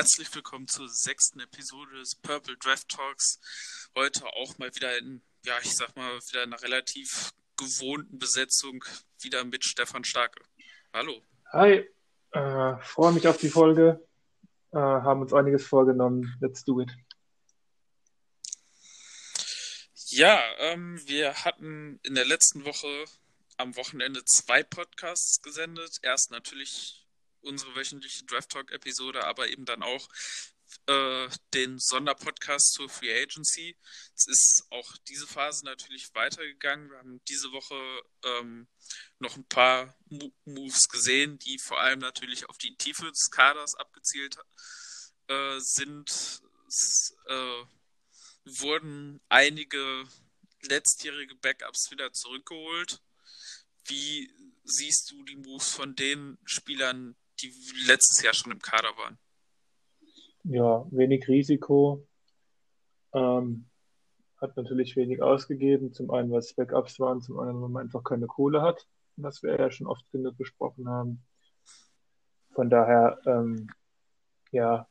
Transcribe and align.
Herzlich 0.00 0.34
willkommen 0.34 0.66
zur 0.66 0.88
sechsten 0.88 1.40
Episode 1.40 1.98
des 1.98 2.14
Purple 2.14 2.56
Draft 2.56 2.88
Talks. 2.88 3.38
Heute 3.94 4.24
auch 4.28 4.56
mal 4.56 4.74
wieder 4.74 4.96
in, 4.96 5.20
ja, 5.44 5.52
ich 5.62 5.76
sag 5.76 5.94
mal, 5.94 6.18
wieder 6.30 6.42
einer 6.42 6.62
relativ 6.62 7.32
gewohnten 7.58 8.18
Besetzung, 8.18 8.82
wieder 9.20 9.44
mit 9.44 9.62
Stefan 9.62 10.02
Starke. 10.04 10.42
Hallo. 10.94 11.20
Hi, 11.52 11.86
äh, 12.30 12.76
freue 12.80 13.12
mich 13.12 13.28
auf 13.28 13.36
die 13.36 13.50
Folge. 13.50 14.02
Äh, 14.72 14.78
haben 14.78 15.20
uns 15.20 15.34
einiges 15.34 15.66
vorgenommen. 15.66 16.34
Let's 16.40 16.64
do 16.64 16.80
it. 16.80 16.90
Ja, 20.06 20.40
ähm, 20.60 20.98
wir 21.04 21.44
hatten 21.44 22.00
in 22.04 22.14
der 22.14 22.24
letzten 22.24 22.64
Woche 22.64 23.04
am 23.58 23.76
Wochenende 23.76 24.24
zwei 24.24 24.62
Podcasts 24.62 25.42
gesendet. 25.42 25.98
Erst 26.00 26.30
natürlich 26.30 26.99
unsere 27.42 27.74
wöchentliche 27.74 28.24
Draft 28.24 28.50
Talk 28.50 28.70
Episode, 28.72 29.24
aber 29.24 29.48
eben 29.48 29.64
dann 29.64 29.82
auch 29.82 30.08
äh, 30.86 31.28
den 31.54 31.78
Sonderpodcast 31.78 32.72
zur 32.72 32.88
Free 32.88 33.22
Agency. 33.22 33.76
Es 34.14 34.26
ist 34.26 34.66
auch 34.70 34.96
diese 35.08 35.26
Phase 35.26 35.64
natürlich 35.64 36.14
weitergegangen. 36.14 36.90
Wir 36.90 36.98
haben 36.98 37.20
diese 37.28 37.52
Woche 37.52 38.02
ähm, 38.24 38.68
noch 39.18 39.36
ein 39.36 39.46
paar 39.46 39.96
Mo 40.08 40.32
Moves 40.44 40.88
gesehen, 40.88 41.38
die 41.38 41.58
vor 41.58 41.80
allem 41.80 41.98
natürlich 41.98 42.48
auf 42.48 42.58
die 42.58 42.76
Tiefe 42.76 43.10
des 43.10 43.30
Kaders 43.30 43.74
abgezielt 43.74 44.36
äh, 45.28 45.58
sind. 45.58 46.10
Es 46.68 47.16
äh, 47.26 47.64
wurden 48.44 49.20
einige 49.28 50.06
letztjährige 50.62 51.34
Backups 51.36 51.90
wieder 51.90 52.12
zurückgeholt. 52.12 53.00
Wie 53.86 54.32
siehst 54.64 55.10
du 55.10 55.24
die 55.24 55.36
Moves 55.36 55.70
von 55.70 55.96
den 55.96 56.38
Spielern, 56.44 57.16
die 57.42 57.52
letztes 57.86 58.22
Jahr 58.22 58.34
schon 58.34 58.52
im 58.52 58.60
Kader 58.60 58.96
waren. 58.96 59.18
Ja, 60.44 60.86
wenig 60.90 61.28
Risiko. 61.28 62.06
Ähm, 63.12 63.66
hat 64.40 64.56
natürlich 64.56 64.96
wenig 64.96 65.22
ausgegeben. 65.22 65.92
Zum 65.92 66.10
einen, 66.10 66.30
weil 66.30 66.38
es 66.38 66.54
Backups 66.54 66.98
waren, 66.98 67.20
zum 67.20 67.38
anderen, 67.38 67.62
weil 67.62 67.68
man 67.68 67.84
einfach 67.84 68.04
keine 68.04 68.26
Kohle 68.26 68.62
hat, 68.62 68.86
was 69.16 69.42
wir 69.42 69.58
ja 69.58 69.70
schon 69.70 69.86
oft 69.86 70.10
genug 70.10 70.36
besprochen 70.38 70.88
haben. 70.88 71.22
Von 72.54 72.70
daher, 72.70 73.18
ähm, 73.26 73.68
ja, 74.50 74.88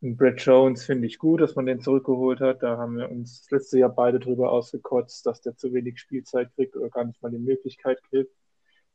Brad 0.00 0.40
Jones 0.40 0.84
finde 0.84 1.06
ich 1.06 1.18
gut, 1.18 1.40
dass 1.40 1.56
man 1.56 1.66
den 1.66 1.80
zurückgeholt 1.80 2.40
hat. 2.40 2.62
Da 2.62 2.76
haben 2.76 2.96
wir 2.96 3.10
uns 3.10 3.42
das 3.42 3.50
letzte 3.50 3.78
Jahr 3.78 3.90
beide 3.90 4.20
drüber 4.20 4.50
ausgekotzt, 4.50 5.26
dass 5.26 5.40
der 5.40 5.56
zu 5.56 5.72
wenig 5.72 5.98
Spielzeit 5.98 6.52
kriegt 6.54 6.76
oder 6.76 6.90
gar 6.90 7.04
nicht 7.04 7.22
mal 7.22 7.30
die 7.30 7.38
Möglichkeit 7.38 8.02
kriegt, 8.04 8.34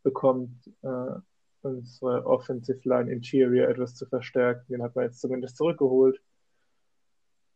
bekommt. 0.03 0.67
Äh, 0.83 1.19
unsere 1.63 2.25
Offensive 2.25 2.87
Line 2.87 3.11
Interior 3.11 3.67
etwas 3.67 3.95
zu 3.95 4.05
verstärken. 4.05 4.65
Den 4.71 4.83
hat 4.83 4.95
man 4.95 5.05
jetzt 5.05 5.19
zumindest 5.19 5.57
zurückgeholt. 5.57 6.21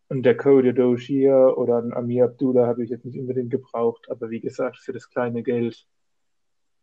Und 0.08 0.23
der 0.23 0.38
Cody 0.38 0.73
Dozier 0.73 1.56
oder 1.58 1.80
ein 1.80 1.94
Amir 1.94 2.25
Abdullah 2.25 2.67
habe 2.67 2.84
ich 2.84 2.92
jetzt 2.92 3.06
nicht 3.06 3.20
unbedingt 3.20 3.50
gebraucht, 3.50 4.09
aber 4.09 4.30
wie 4.30 4.40
gesagt, 4.40 4.78
für 4.78 4.94
das 4.94 5.09
kleine 5.09 5.41
Geld 5.41 5.88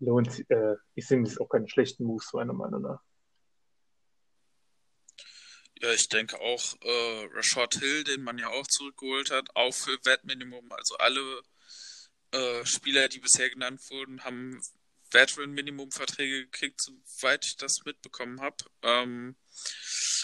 lohnt 0.01 0.45
äh, 0.51 0.77
sind 0.97 1.29
es 1.29 1.39
auch 1.39 1.49
keine 1.49 1.69
schlechten 1.69 2.05
Moves, 2.05 2.33
meiner 2.33 2.53
Meinung 2.53 2.83
nach. 2.83 3.01
Ja, 5.81 5.93
ich 5.93 6.09
denke 6.09 6.41
auch 6.41 6.75
äh, 6.81 7.27
Rashad 7.33 7.75
Hill, 7.75 8.05
den 8.05 8.23
man 8.23 8.39
ja 8.39 8.49
auch 8.49 8.67
zurückgeholt 8.67 9.31
hat, 9.31 9.49
auch 9.55 9.73
für 9.73 9.99
Wettminimum. 10.05 10.71
Also 10.73 10.97
alle 10.97 11.43
äh, 12.33 12.65
Spieler, 12.65 13.09
die 13.09 13.19
bisher 13.19 13.51
genannt 13.51 13.81
wurden, 13.91 14.25
haben 14.25 14.61
Veteran-Minimum-Verträge 15.13 16.47
gekriegt, 16.47 16.81
soweit 16.81 17.45
ich 17.47 17.57
das 17.57 17.85
mitbekommen 17.85 18.41
habe. 18.41 18.57
Ähm, 18.83 19.37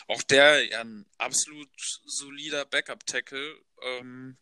auch 0.08 0.22
der 0.22 0.64
ja 0.66 0.80
ein 0.80 1.06
absolut 1.18 1.70
solider 2.04 2.64
Backup-Tackle. 2.64 3.60
Ähm, 3.82 4.38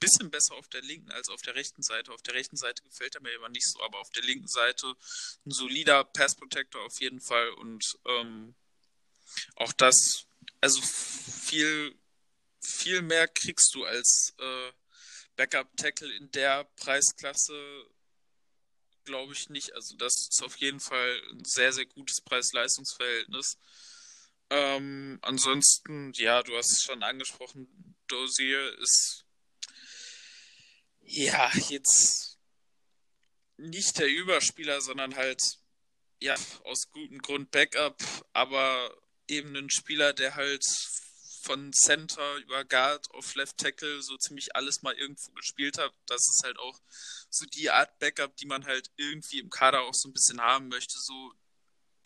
bisschen 0.00 0.30
besser 0.30 0.54
auf 0.54 0.68
der 0.68 0.82
linken 0.82 1.10
als 1.12 1.28
auf 1.28 1.40
der 1.42 1.54
rechten 1.54 1.82
Seite. 1.82 2.12
Auf 2.12 2.22
der 2.22 2.34
rechten 2.34 2.56
Seite 2.56 2.82
gefällt 2.82 3.14
er 3.14 3.22
mir 3.22 3.32
immer 3.32 3.48
nicht 3.48 3.66
so, 3.66 3.82
aber 3.82 4.00
auf 4.00 4.10
der 4.10 4.22
linken 4.22 4.48
Seite 4.48 4.94
ein 5.46 5.50
solider 5.50 6.04
Pass-Protector 6.04 6.82
auf 6.82 7.00
jeden 7.00 7.20
Fall 7.20 7.48
und 7.50 7.98
ähm, 8.06 8.54
auch 9.56 9.72
das, 9.72 10.26
also 10.60 10.80
viel, 10.82 11.94
viel 12.60 13.02
mehr 13.02 13.28
kriegst 13.28 13.74
du 13.74 13.84
als 13.84 14.34
äh, 14.38 14.72
Backup-Tackle 15.36 16.14
in 16.16 16.30
der 16.32 16.64
Preisklasse 16.76 17.86
glaube 19.04 19.32
ich 19.32 19.48
nicht. 19.50 19.74
Also 19.74 19.96
das 19.96 20.28
ist 20.30 20.42
auf 20.42 20.56
jeden 20.56 20.80
Fall 20.80 21.20
ein 21.32 21.44
sehr, 21.44 21.72
sehr 21.72 21.86
gutes 21.86 22.20
Preis-Leistungs-Verhältnis. 22.20 23.58
Ähm, 24.50 25.18
ansonsten, 25.22 26.12
ja, 26.14 26.42
du 26.42 26.56
hast 26.56 26.72
es 26.72 26.82
schon 26.82 27.02
angesprochen, 27.02 27.96
Dozier 28.06 28.78
ist 28.78 29.24
ja 31.00 31.50
jetzt 31.68 32.38
nicht 33.56 33.98
der 33.98 34.08
Überspieler, 34.08 34.80
sondern 34.80 35.14
halt 35.16 35.40
ja 36.20 36.34
aus 36.64 36.90
gutem 36.90 37.18
Grund 37.18 37.50
Backup, 37.50 38.02
aber 38.32 38.96
eben 39.28 39.56
ein 39.56 39.70
Spieler, 39.70 40.12
der 40.12 40.34
halt 40.34 40.64
von 41.44 41.72
Center 41.72 42.36
über 42.38 42.64
Guard 42.64 43.10
auf 43.10 43.34
Left 43.34 43.58
Tackle 43.58 44.02
so 44.02 44.16
ziemlich 44.16 44.56
alles 44.56 44.82
mal 44.82 44.94
irgendwo 44.94 45.30
gespielt 45.32 45.78
hat. 45.78 45.92
Das 46.06 46.28
ist 46.28 46.42
halt 46.44 46.58
auch 46.58 46.80
so 47.28 47.44
die 47.46 47.70
Art 47.70 47.98
Backup, 47.98 48.36
die 48.36 48.46
man 48.46 48.64
halt 48.64 48.90
irgendwie 48.96 49.40
im 49.40 49.50
Kader 49.50 49.82
auch 49.82 49.94
so 49.94 50.08
ein 50.08 50.12
bisschen 50.12 50.40
haben 50.40 50.68
möchte. 50.68 50.98
So 50.98 51.34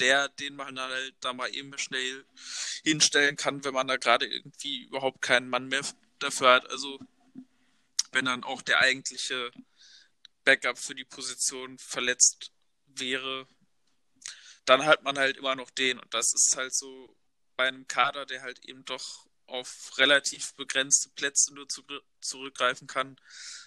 der, 0.00 0.28
den 0.28 0.56
man 0.56 0.78
halt 0.78 1.14
da 1.20 1.32
mal 1.32 1.54
eben 1.54 1.76
schnell 1.78 2.24
hinstellen 2.84 3.36
kann, 3.36 3.64
wenn 3.64 3.74
man 3.74 3.88
da 3.88 3.96
gerade 3.96 4.26
irgendwie 4.26 4.84
überhaupt 4.84 5.22
keinen 5.22 5.48
Mann 5.48 5.68
mehr 5.68 5.82
dafür 6.18 6.54
hat. 6.54 6.70
Also 6.70 6.98
wenn 8.12 8.24
dann 8.24 8.44
auch 8.44 8.62
der 8.62 8.80
eigentliche 8.80 9.50
Backup 10.44 10.78
für 10.78 10.94
die 10.94 11.04
Position 11.04 11.78
verletzt 11.78 12.52
wäre, 12.86 13.46
dann 14.64 14.84
hat 14.84 15.02
man 15.02 15.18
halt 15.18 15.36
immer 15.36 15.54
noch 15.54 15.70
den. 15.70 15.98
Und 15.98 16.12
das 16.12 16.32
ist 16.34 16.56
halt 16.56 16.74
so 16.74 17.16
bei 17.56 17.68
einem 17.68 17.86
Kader, 17.88 18.26
der 18.26 18.42
halt 18.42 18.64
eben 18.64 18.84
doch 18.84 19.27
auf 19.48 19.92
relativ 19.96 20.54
begrenzte 20.54 21.10
Plätze 21.10 21.54
nur 21.54 21.68
zu, 21.68 21.82
zurückgreifen 22.20 22.86
kann. 22.86 23.16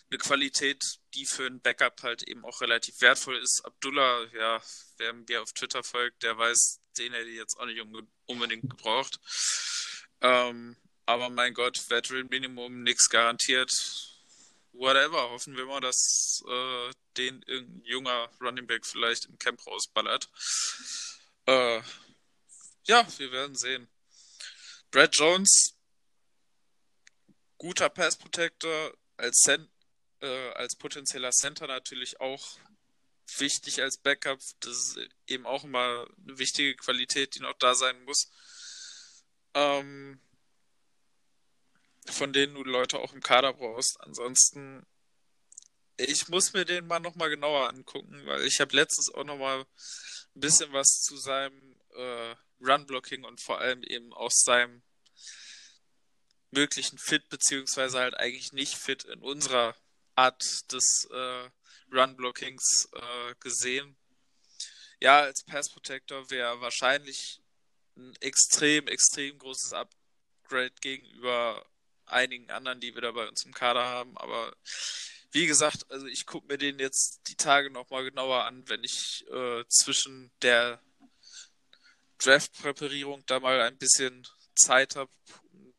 Eine 0.10 0.18
Qualität, 0.18 1.00
die 1.14 1.26
für 1.26 1.46
ein 1.46 1.62
Backup 1.62 2.04
halt 2.04 2.24
eben 2.24 2.46
auch 2.46 2.62
relativ 2.62 3.02
wertvoll 3.02 3.38
ist. 3.38 3.62
Abdullah, 3.66 4.26
ja, 4.34 4.62
wer 4.98 5.14
mir 5.14 5.42
auf 5.42 5.54
Twitter 5.54 5.84
folgt, 5.84 6.24
der 6.24 6.38
weiß, 6.38 6.82
den 6.98 7.14
hätte 7.14 7.30
ich 7.30 7.38
jetzt 7.38 7.58
auch 7.58 7.66
nicht 7.66 7.82
unbedingt 8.26 8.70
gebraucht. 8.70 9.20
Ähm, 10.22 10.78
aber 11.06 11.30
mein 11.30 11.54
Gott, 11.54 11.90
Veteran 11.90 12.28
Minimum, 12.30 12.84
nichts 12.84 13.10
garantiert. 13.10 13.72
Whatever, 14.74 15.30
hoffen 15.32 15.58
wir 15.58 15.66
mal, 15.66 15.82
dass 15.82 16.44
äh, 16.48 16.92
den 17.18 17.42
irgendein 17.44 17.84
junger 17.86 18.30
Running 18.40 18.68
Back 18.68 18.86
vielleicht 18.86 19.26
im 19.26 19.38
Camp 19.38 19.66
rausballert. 19.66 20.30
Äh, 21.46 21.82
ja, 22.84 23.06
wir 23.18 23.32
werden 23.32 23.56
sehen. 23.56 23.91
Brad 24.92 25.16
Jones, 25.16 25.74
guter 27.58 27.90
Pass 27.90 28.18
Protector, 28.18 28.94
als, 29.16 29.38
Cent, 29.38 29.70
äh, 30.20 30.50
als 30.52 30.76
potenzieller 30.76 31.32
Center 31.32 31.68
natürlich 31.68 32.20
auch 32.20 32.60
wichtig 33.38 33.82
als 33.82 33.98
Backup. 33.98 34.40
Das 34.60 34.76
ist 34.76 35.00
eben 35.28 35.46
auch 35.46 35.64
immer 35.64 36.08
eine 36.26 36.38
wichtige 36.38 36.76
Qualität, 36.76 37.36
die 37.36 37.40
noch 37.40 37.54
da 37.54 37.74
sein 37.74 38.04
muss. 38.04 38.30
Ähm, 39.54 40.20
von 42.08 42.34
denen 42.34 42.56
du 42.56 42.64
Leute 42.64 43.00
auch 43.00 43.14
im 43.14 43.22
Kader 43.22 43.54
brauchst. 43.54 43.98
Ansonsten, 44.02 44.86
ich 45.98 46.28
muss 46.28 46.54
mir 46.54 46.66
den 46.66 46.88
mal 46.88 47.00
nochmal 47.00 47.30
genauer 47.30 47.70
angucken, 47.70 48.26
weil 48.26 48.46
ich 48.46 48.60
habe 48.60 48.76
letztens 48.76 49.14
auch 49.14 49.24
nochmal 49.24 49.62
ein 49.62 50.40
bisschen 50.40 50.74
was 50.74 50.88
zu 51.02 51.16
seinem 51.16 51.80
äh, 51.96 52.36
Run-Blocking 52.62 53.24
und 53.24 53.42
vor 53.42 53.60
allem 53.60 53.84
eben 53.84 54.14
aus 54.14 54.44
seinem 54.44 54.82
möglichen 56.52 56.98
Fit, 56.98 57.30
beziehungsweise 57.30 58.00
halt 58.00 58.16
eigentlich 58.16 58.52
nicht 58.54 58.76
Fit 58.76 59.04
in 59.06 59.22
unserer 59.22 59.76
Art 60.16 60.72
des 60.72 61.08
äh, 61.12 61.50
Run-Blockings 61.92 62.90
äh, 62.94 63.36
gesehen. 63.40 63.98
Ja, 65.00 65.22
als 65.22 65.44
Pass 65.44 65.70
Protector 65.70 66.30
wäre 66.30 66.62
wahrscheinlich 66.62 67.42
ein 67.98 68.16
extrem, 68.20 68.88
extrem 68.88 69.38
großes 69.38 69.74
Upgrade 69.74 70.74
gegenüber 70.82 71.66
einigen 72.06 72.52
anderen, 72.52 72.80
die 72.80 72.94
wir 72.94 73.02
da 73.02 73.12
bei 73.12 73.28
uns 73.28 73.46
im 73.46 73.54
Kader 73.54 73.84
haben. 73.84 74.18
Aber 74.18 74.56
wie 75.32 75.48
gesagt, 75.48 75.90
also 75.90 76.06
ich 76.08 76.26
gucke 76.26 76.48
mir 76.48 76.58
den 76.58 76.80
jetzt 76.80 77.22
die 77.28 77.36
Tage 77.36 77.72
nochmal 77.72 78.04
genauer 78.04 78.44
an, 78.44 78.68
wenn 78.68 78.84
ich 78.84 79.26
äh, 79.32 79.64
zwischen 79.68 80.32
der 80.42 80.82
Draft-Präparierung 82.24 83.24
da 83.26 83.40
mal 83.40 83.62
ein 83.62 83.78
bisschen 83.78 84.28
Zeit 84.56 84.96
habe 84.96 85.12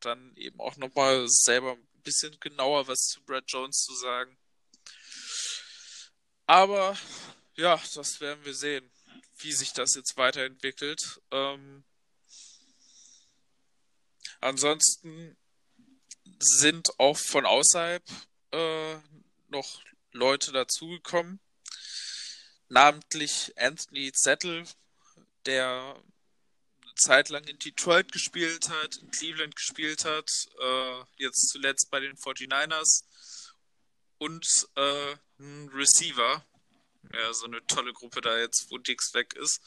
dann 0.01 0.35
eben 0.35 0.59
auch 0.59 0.75
nochmal 0.77 1.25
selber 1.27 1.73
ein 1.73 2.01
bisschen 2.03 2.37
genauer 2.39 2.87
was 2.87 2.99
zu 3.07 3.23
Brad 3.23 3.45
Jones 3.47 3.83
zu 3.83 3.95
sagen. 3.95 4.37
Aber 6.45 6.97
ja, 7.55 7.81
das 7.95 8.19
werden 8.19 8.43
wir 8.43 8.53
sehen, 8.53 8.91
wie 9.37 9.53
sich 9.53 9.73
das 9.73 9.95
jetzt 9.95 10.17
weiterentwickelt. 10.17 11.21
Ähm, 11.31 11.85
ansonsten 14.41 15.37
sind 16.39 16.99
auch 16.99 17.17
von 17.17 17.45
außerhalb 17.45 18.03
äh, 18.51 18.97
noch 19.47 19.81
Leute 20.11 20.51
dazugekommen. 20.51 21.39
Namentlich 22.67 23.53
Anthony 23.57 24.11
Zettel, 24.11 24.65
der 25.45 26.01
Zeit 26.95 27.29
lang 27.29 27.43
in 27.45 27.57
Detroit 27.59 28.11
gespielt 28.11 28.69
hat, 28.69 28.97
in 28.97 29.11
Cleveland 29.11 29.55
gespielt 29.55 30.05
hat, 30.05 30.29
äh, 30.61 31.03
jetzt 31.17 31.49
zuletzt 31.49 31.89
bei 31.91 31.99
den 31.99 32.15
49ers 32.15 33.03
und 34.17 34.67
äh, 34.75 35.15
ein 35.39 35.69
Receiver. 35.69 36.45
Ja, 37.13 37.33
so 37.33 37.45
eine 37.45 37.65
tolle 37.67 37.93
Gruppe 37.93 38.21
da 38.21 38.37
jetzt, 38.37 38.71
wo 38.71 38.77
Dix 38.77 39.13
weg 39.13 39.33
ist. 39.33 39.61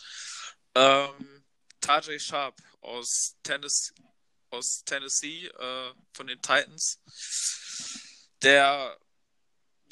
Ähm, 0.74 1.44
Tajay 1.80 2.18
Sharp 2.18 2.60
aus 2.80 3.36
Tennessee, 3.42 3.92
aus 4.50 4.82
Tennessee 4.84 5.46
äh, 5.46 5.94
von 6.12 6.26
den 6.26 6.40
Titans, 6.40 6.98
der 8.42 8.98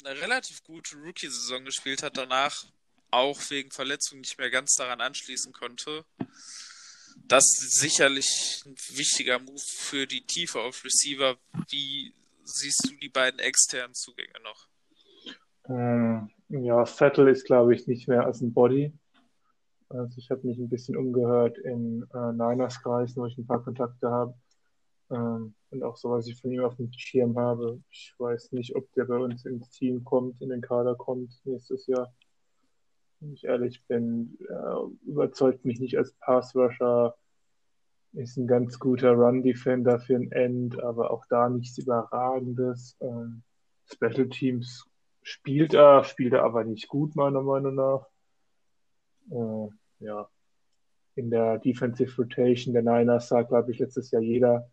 eine 0.03 0.19
relativ 0.19 0.63
gute 0.63 0.95
Rookie-Saison 0.97 1.65
gespielt 1.65 2.03
hat, 2.03 2.17
danach 2.17 2.65
auch 3.11 3.39
wegen 3.49 3.71
Verletzung 3.71 4.19
nicht 4.19 4.37
mehr 4.37 4.49
ganz 4.49 4.75
daran 4.75 5.01
anschließen 5.01 5.53
konnte. 5.53 6.05
Das 7.27 7.43
ist 7.43 7.79
sicherlich 7.79 8.63
ein 8.65 8.75
wichtiger 8.97 9.39
Move 9.39 9.57
für 9.57 10.05
die 10.05 10.21
Tiefe 10.21 10.59
auf 10.59 10.83
Receiver. 10.85 11.35
Wie 11.69 12.13
siehst 12.43 12.87
du 12.87 12.95
die 12.97 13.09
beiden 13.09 13.39
externen 13.39 13.95
Zugänge 13.95 14.39
noch? 14.43 14.67
Ähm, 15.67 16.29
ja, 16.49 16.85
Settle 16.85 17.31
ist, 17.31 17.45
glaube 17.45 17.73
ich, 17.73 17.87
nicht 17.87 18.07
mehr 18.07 18.25
als 18.25 18.41
ein 18.41 18.53
Body. 18.53 18.93
Also 19.89 20.17
ich 20.17 20.29
habe 20.29 20.45
mich 20.45 20.59
ein 20.59 20.69
bisschen 20.69 20.97
umgehört 20.97 21.57
in 21.57 22.03
äh, 22.13 22.31
Niners-Kreisen, 22.31 23.21
wo 23.21 23.25
ich 23.25 23.37
ein 23.37 23.47
paar 23.47 23.63
Kontakte 23.63 24.09
habe. 24.09 24.35
Ähm, 25.09 25.55
und 25.71 25.83
auch 25.83 25.97
so, 25.97 26.11
was 26.11 26.27
ich 26.27 26.39
von 26.39 26.51
ihm 26.51 26.63
auf 26.63 26.75
dem 26.75 26.91
Schirm 26.93 27.37
habe. 27.39 27.81
Ich 27.89 28.13
weiß 28.19 28.51
nicht, 28.51 28.75
ob 28.75 28.91
der 28.93 29.05
bei 29.05 29.17
uns 29.17 29.45
ins 29.45 29.69
Team 29.71 30.03
kommt, 30.03 30.41
in 30.41 30.49
den 30.49 30.61
Kader 30.61 30.95
kommt 30.95 31.31
nächstes 31.43 31.87
Jahr. 31.87 32.13
Wenn 33.25 33.33
ich 33.33 33.43
ehrlich 33.43 33.83
bin, 33.87 34.37
äh, 34.47 35.09
überzeugt 35.09 35.65
mich 35.65 35.79
nicht 35.79 35.97
als 35.97 36.13
Passrusher. 36.13 37.15
Ist 38.13 38.37
ein 38.37 38.45
ganz 38.45 38.77
guter 38.77 39.13
Run-Defender 39.13 39.99
für 39.99 40.15
ein 40.15 40.31
End, 40.31 40.79
aber 40.79 41.09
auch 41.09 41.25
da 41.25 41.49
nichts 41.49 41.79
Überragendes. 41.79 42.95
Ähm, 43.01 43.41
Special 43.91 44.29
Teams 44.29 44.85
spielt 45.23 45.73
er, 45.73 46.03
spielt 46.03 46.33
er 46.33 46.43
aber 46.43 46.63
nicht 46.65 46.87
gut, 46.87 47.15
meiner 47.15 47.41
Meinung 47.41 47.73
nach. 47.73 48.07
Äh, 49.31 50.05
ja, 50.05 50.29
in 51.15 51.31
der 51.31 51.57
Defensive 51.57 52.21
Rotation 52.21 52.75
der 52.75 52.83
Niners 52.83 53.29
sah, 53.29 53.41
glaube 53.41 53.71
ich, 53.71 53.79
letztes 53.79 54.11
Jahr 54.11 54.21
jeder, 54.21 54.69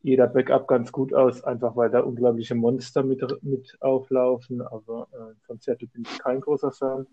jeder 0.00 0.28
Backup 0.28 0.68
ganz 0.68 0.92
gut 0.92 1.12
aus, 1.12 1.42
einfach 1.42 1.74
weil 1.74 1.90
da 1.90 2.00
unglaubliche 2.00 2.54
Monster 2.54 3.02
mit, 3.02 3.20
mit 3.42 3.76
auflaufen. 3.80 4.62
Aber 4.62 5.08
äh, 5.10 5.34
von 5.44 5.58
Seattle 5.58 5.88
bin 5.88 6.02
ich 6.02 6.18
kein 6.20 6.40
großer 6.40 6.70
Fan. 6.70 7.08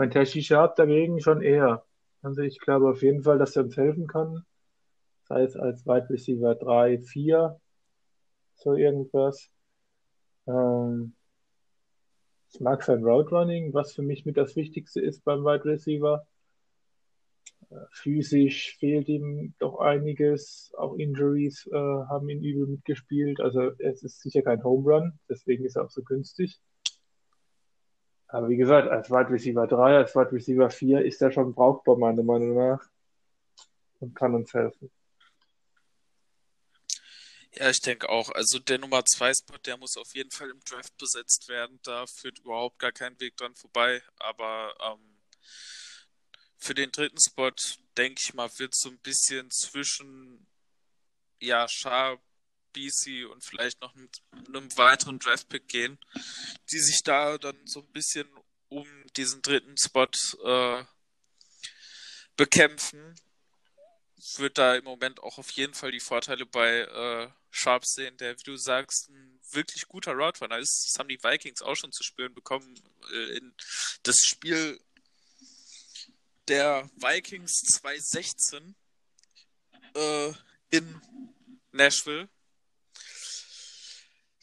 Mein 0.00 0.12
Tashi 0.12 0.42
Sharp 0.42 0.76
dagegen 0.76 1.20
schon 1.20 1.42
eher. 1.42 1.84
Also 2.22 2.42
ich 2.42 2.60
glaube 2.60 2.88
auf 2.88 3.02
jeden 3.02 3.24
Fall, 3.24 3.36
dass 3.36 3.56
er 3.56 3.64
uns 3.64 3.76
helfen 3.76 4.06
kann. 4.06 4.44
Sei 5.24 5.42
es 5.42 5.56
als 5.56 5.84
Wide 5.86 6.08
Receiver 6.08 6.54
3, 6.54 7.00
4, 7.00 7.60
so 8.54 8.74
irgendwas. 8.74 9.50
Ähm, 10.46 11.14
ich 12.52 12.60
mag 12.60 12.84
sein 12.84 13.02
Route 13.02 13.30
Running, 13.30 13.74
was 13.74 13.92
für 13.92 14.02
mich 14.02 14.24
mit 14.24 14.36
das 14.36 14.54
Wichtigste 14.54 15.00
ist 15.00 15.24
beim 15.24 15.42
Wide 15.44 15.64
Receiver. 15.64 16.24
Äh, 17.70 17.74
physisch 17.90 18.76
fehlt 18.78 19.08
ihm 19.08 19.54
doch 19.58 19.80
einiges. 19.80 20.72
Auch 20.78 20.94
Injuries 20.94 21.66
äh, 21.72 21.74
haben 21.74 22.28
ihn 22.28 22.44
übel 22.44 22.68
mitgespielt. 22.68 23.40
Also 23.40 23.72
es 23.78 24.04
ist 24.04 24.20
sicher 24.20 24.42
kein 24.42 24.62
Home 24.62 24.88
Run, 24.88 25.18
deswegen 25.28 25.64
ist 25.64 25.74
er 25.74 25.86
auch 25.86 25.90
so 25.90 26.04
günstig. 26.04 26.60
Aber 28.28 28.48
wie 28.48 28.56
gesagt, 28.56 28.88
als 28.88 29.10
Wide 29.10 29.30
Receiver 29.30 29.66
3, 29.66 29.96
als 29.96 30.14
Wide 30.14 30.32
Receiver 30.32 30.70
4 30.70 31.04
ist 31.04 31.20
er 31.22 31.32
schon 31.32 31.54
brauchbar, 31.54 31.96
meiner 31.96 32.22
Meinung 32.22 32.54
nach. 32.54 32.86
Und 34.00 34.14
kann 34.14 34.34
uns 34.34 34.52
helfen. 34.52 34.90
Ja, 37.54 37.70
ich 37.70 37.80
denke 37.80 38.08
auch. 38.08 38.30
Also 38.30 38.58
der 38.58 38.78
Nummer 38.78 39.04
2 39.04 39.32
Spot, 39.32 39.56
der 39.58 39.78
muss 39.78 39.96
auf 39.96 40.14
jeden 40.14 40.30
Fall 40.30 40.50
im 40.50 40.60
Draft 40.60 40.96
besetzt 40.98 41.48
werden. 41.48 41.80
Da 41.82 42.06
führt 42.06 42.38
überhaupt 42.40 42.78
gar 42.78 42.92
kein 42.92 43.18
Weg 43.18 43.36
dran 43.36 43.54
vorbei. 43.56 44.02
Aber 44.18 44.74
ähm, 44.80 45.18
für 46.58 46.74
den 46.74 46.92
dritten 46.92 47.18
Spot, 47.18 47.50
denke 47.96 48.20
ich 48.22 48.34
mal, 48.34 48.50
wird 48.58 48.74
so 48.76 48.90
ein 48.90 48.98
bisschen 48.98 49.50
zwischen 49.50 50.46
ja, 51.40 51.66
Sharp, 51.66 52.20
BC 52.72 53.26
und 53.30 53.44
vielleicht 53.44 53.80
noch 53.80 53.94
mit 53.94 54.22
einem 54.46 54.76
weiteren 54.76 55.18
Draftpick 55.18 55.68
gehen, 55.68 55.98
die 56.70 56.78
sich 56.78 57.02
da 57.02 57.38
dann 57.38 57.56
so 57.66 57.80
ein 57.80 57.92
bisschen 57.92 58.28
um 58.68 58.86
diesen 59.16 59.42
dritten 59.42 59.76
Spot 59.78 60.08
äh, 60.44 60.84
bekämpfen 62.36 63.16
wird 64.36 64.58
da 64.58 64.74
im 64.74 64.84
Moment 64.84 65.20
auch 65.22 65.38
auf 65.38 65.50
jeden 65.50 65.74
Fall 65.74 65.92
die 65.92 66.00
Vorteile 66.00 66.44
bei 66.44 66.80
äh, 66.80 67.30
Sharp 67.50 67.84
sehen, 67.86 68.16
der, 68.18 68.38
wie 68.38 68.42
du 68.42 68.56
sagst, 68.56 69.08
ein 69.08 69.40
wirklich 69.52 69.86
guter 69.88 70.12
Route 70.12 70.40
Runner 70.40 70.58
ist. 70.58 70.86
Das 70.88 70.98
haben 70.98 71.08
die 71.08 71.22
Vikings 71.22 71.62
auch 71.62 71.76
schon 71.76 71.92
zu 71.92 72.02
spüren 72.02 72.34
bekommen. 72.34 72.78
Äh, 73.12 73.38
in 73.38 73.54
das 74.02 74.16
Spiel 74.18 74.80
der 76.48 76.90
Vikings 76.96 77.60
2016 77.80 78.74
äh, 79.94 80.32
in 80.70 81.00
Nashville. 81.72 82.28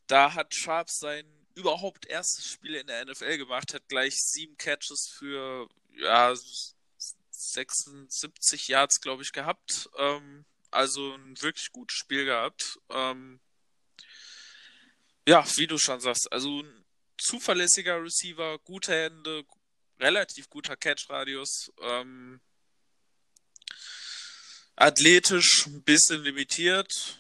Da 0.08 0.34
hat 0.34 0.54
Sharp 0.54 0.90
sein 0.90 1.26
überhaupt 1.56 2.06
erstes 2.06 2.52
Spiel 2.52 2.76
in 2.76 2.88
der 2.88 3.06
NFL 3.06 3.38
gemacht, 3.38 3.74
hat 3.74 3.88
gleich 3.88 4.22
sieben 4.22 4.58
Catches 4.58 5.08
für 5.08 5.68
ja, 5.98 6.36
76 7.32 8.68
Yards, 8.68 9.02
glaube 9.02 9.24
ich, 9.24 9.32
gehabt. 9.32 9.90
Ähm, 9.98 10.46
also 10.72 11.14
ein 11.14 11.42
wirklich 11.42 11.72
gutes 11.72 11.98
Spiel 11.98 12.26
gehabt. 12.26 12.78
Ähm, 12.90 13.40
ja, 15.28 15.46
wie 15.56 15.68
du 15.68 15.78
schon 15.78 16.00
sagst, 16.02 16.32
also 16.32 16.62
ein 16.62 16.86
zuverlässiger 17.18 18.04
Receiver, 18.04 18.60
gute 18.60 18.94
Hände, 18.94 19.46
relativ 20.00 20.50
guter 20.50 20.76
Catch-Radius. 20.76 21.72
Ähm, 21.82 22.42
athletisch 24.76 25.68
ein 25.68 25.84
bisschen 25.84 26.22
limitiert, 26.22 27.20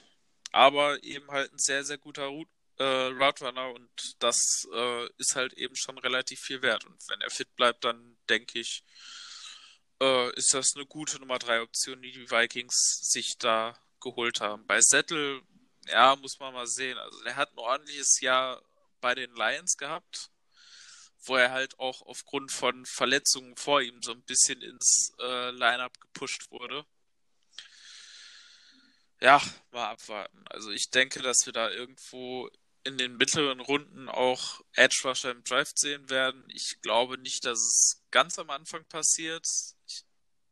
aber 0.51 1.01
eben 1.03 1.29
halt 1.31 1.53
ein 1.53 1.59
sehr, 1.59 1.83
sehr 1.83 1.97
guter 1.97 2.25
Route, 2.25 2.51
äh, 2.77 2.83
Route 2.83 3.45
Runner 3.45 3.73
und 3.73 3.89
das 4.19 4.67
äh, 4.73 5.07
ist 5.17 5.35
halt 5.35 5.53
eben 5.53 5.75
schon 5.75 5.97
relativ 5.97 6.39
viel 6.39 6.61
wert. 6.61 6.85
Und 6.85 7.01
wenn 7.07 7.21
er 7.21 7.29
fit 7.29 7.55
bleibt, 7.55 7.83
dann 7.83 8.17
denke 8.29 8.59
ich, 8.59 8.83
äh, 10.01 10.33
ist 10.35 10.53
das 10.53 10.73
eine 10.75 10.85
gute 10.85 11.19
Nummer 11.19 11.39
3 11.39 11.61
Option, 11.61 12.01
die 12.01 12.11
die 12.11 12.29
Vikings 12.29 12.99
sich 13.01 13.37
da 13.37 13.77
geholt 14.01 14.41
haben. 14.41 14.65
Bei 14.67 14.81
Settle, 14.81 15.41
ja, 15.87 16.15
muss 16.15 16.39
man 16.39 16.53
mal 16.53 16.67
sehen. 16.67 16.97
Also 16.97 17.23
er 17.23 17.35
hat 17.35 17.51
ein 17.53 17.59
ordentliches 17.59 18.19
Jahr 18.21 18.61
bei 19.01 19.15
den 19.15 19.33
Lions 19.35 19.77
gehabt, 19.77 20.31
wo 21.19 21.35
er 21.35 21.51
halt 21.51 21.79
auch 21.79 22.01
aufgrund 22.01 22.51
von 22.51 22.85
Verletzungen 22.85 23.55
vor 23.55 23.81
ihm 23.81 24.01
so 24.01 24.11
ein 24.11 24.23
bisschen 24.23 24.61
ins 24.61 25.13
äh, 25.19 25.51
Lineup 25.51 25.99
gepusht 26.01 26.51
wurde. 26.51 26.85
Ja, 29.21 29.41
mal 29.71 29.91
abwarten. 29.91 30.43
Also 30.49 30.71
ich 30.71 30.89
denke, 30.89 31.21
dass 31.21 31.45
wir 31.45 31.53
da 31.53 31.69
irgendwo 31.71 32.49
in 32.85 32.97
den 32.97 33.17
mittleren 33.17 33.59
Runden 33.59 34.07
auch 34.09 34.61
Edge 34.73 35.01
Rusher 35.03 35.31
im 35.31 35.43
Draft 35.43 35.77
sehen 35.77 36.09
werden. 36.09 36.43
Ich 36.53 36.77
glaube 36.81 37.17
nicht, 37.17 37.43
dass 37.43 37.59
es 37.59 38.03
ganz 38.11 38.39
am 38.39 38.49
Anfang 38.49 38.85
passiert 38.85 39.45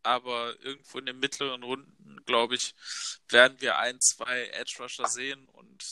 aber 0.03 0.59
irgendwo 0.61 0.99
in 0.99 1.05
den 1.05 1.19
mittleren 1.19 1.63
Runden, 1.63 2.23
glaube 2.25 2.55
ich, 2.55 2.75
werden 3.29 3.59
wir 3.61 3.77
ein, 3.77 3.99
zwei 4.01 4.47
Edge 4.49 4.75
Rusher 4.79 5.07
sehen 5.07 5.47
und 5.47 5.83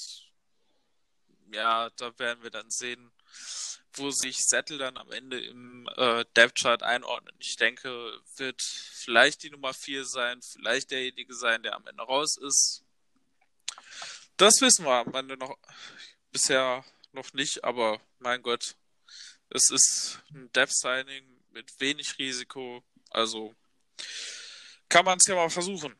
ja, 1.53 1.89
da 1.91 2.17
werden 2.19 2.43
wir 2.43 2.51
dann 2.51 2.69
sehen, 2.69 3.11
wo 3.93 4.11
sich 4.11 4.37
Settle 4.37 4.77
dann 4.77 4.97
am 4.97 5.11
Ende 5.11 5.39
im 5.43 5.89
äh, 5.95 6.23
Depth 6.35 6.61
Chart 6.61 6.83
einordnet. 6.83 7.35
Ich 7.39 7.57
denke, 7.57 8.21
wird 8.37 8.61
vielleicht 8.61 9.43
die 9.43 9.49
Nummer 9.49 9.73
4 9.73 10.05
sein, 10.05 10.41
vielleicht 10.41 10.91
derjenige 10.91 11.33
sein, 11.33 11.63
der 11.63 11.75
am 11.75 11.87
Ende 11.87 12.03
raus 12.03 12.37
ist. 12.37 12.83
Das 14.37 14.61
wissen 14.61 14.85
wir 14.85 15.05
am 15.05 15.13
Ende 15.13 15.37
noch 15.37 15.57
bisher 16.31 16.83
noch 17.11 17.33
nicht, 17.33 17.63
aber 17.63 18.01
mein 18.19 18.41
Gott, 18.41 18.75
es 19.49 19.69
ist 19.69 20.21
ein 20.33 20.51
Depth 20.53 20.75
Signing 20.75 21.25
mit 21.51 21.79
wenig 21.79 22.17
Risiko, 22.17 22.83
also 23.09 23.53
kann 24.89 25.05
man 25.05 25.17
es 25.17 25.27
ja 25.27 25.35
mal 25.35 25.49
versuchen. 25.49 25.95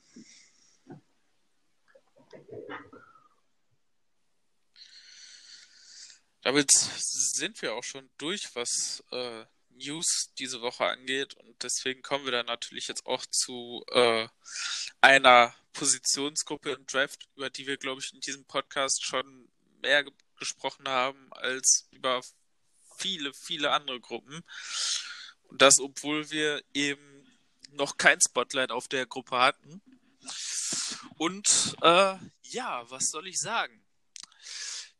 Damit 6.41 6.71
sind 6.71 7.61
wir 7.61 7.75
auch 7.75 7.83
schon 7.83 8.09
durch, 8.17 8.55
was 8.55 9.03
äh, 9.11 9.45
News 9.69 10.31
diese 10.39 10.61
Woche 10.61 10.85
angeht. 10.85 11.35
Und 11.35 11.61
deswegen 11.63 12.01
kommen 12.01 12.25
wir 12.25 12.31
dann 12.31 12.47
natürlich 12.47 12.87
jetzt 12.87 13.05
auch 13.05 13.25
zu 13.27 13.85
äh, 13.91 14.27
einer 15.01 15.55
Positionsgruppe 15.73 16.71
im 16.71 16.85
Draft, 16.85 17.27
über 17.35 17.49
die 17.49 17.67
wir, 17.67 17.77
glaube 17.77 18.01
ich, 18.01 18.13
in 18.13 18.19
diesem 18.21 18.45
Podcast 18.45 19.05
schon 19.05 19.49
mehr 19.81 20.05
gesprochen 20.37 20.87
haben 20.87 21.31
als 21.33 21.87
über 21.91 22.21
viele, 22.97 23.33
viele 23.33 23.71
andere 23.71 23.99
Gruppen. 23.99 24.43
Und 25.43 25.61
das, 25.61 25.79
obwohl 25.79 26.29
wir 26.31 26.61
eben 26.73 27.27
noch 27.71 27.97
kein 27.97 28.19
Spotlight 28.21 28.71
auf 28.71 28.87
der 28.87 29.05
Gruppe 29.05 29.37
hatten. 29.37 29.81
Und 31.17 31.75
äh, 31.81 32.15
ja, 32.43 32.83
was 32.89 33.09
soll 33.09 33.27
ich 33.27 33.39
sagen? 33.39 33.81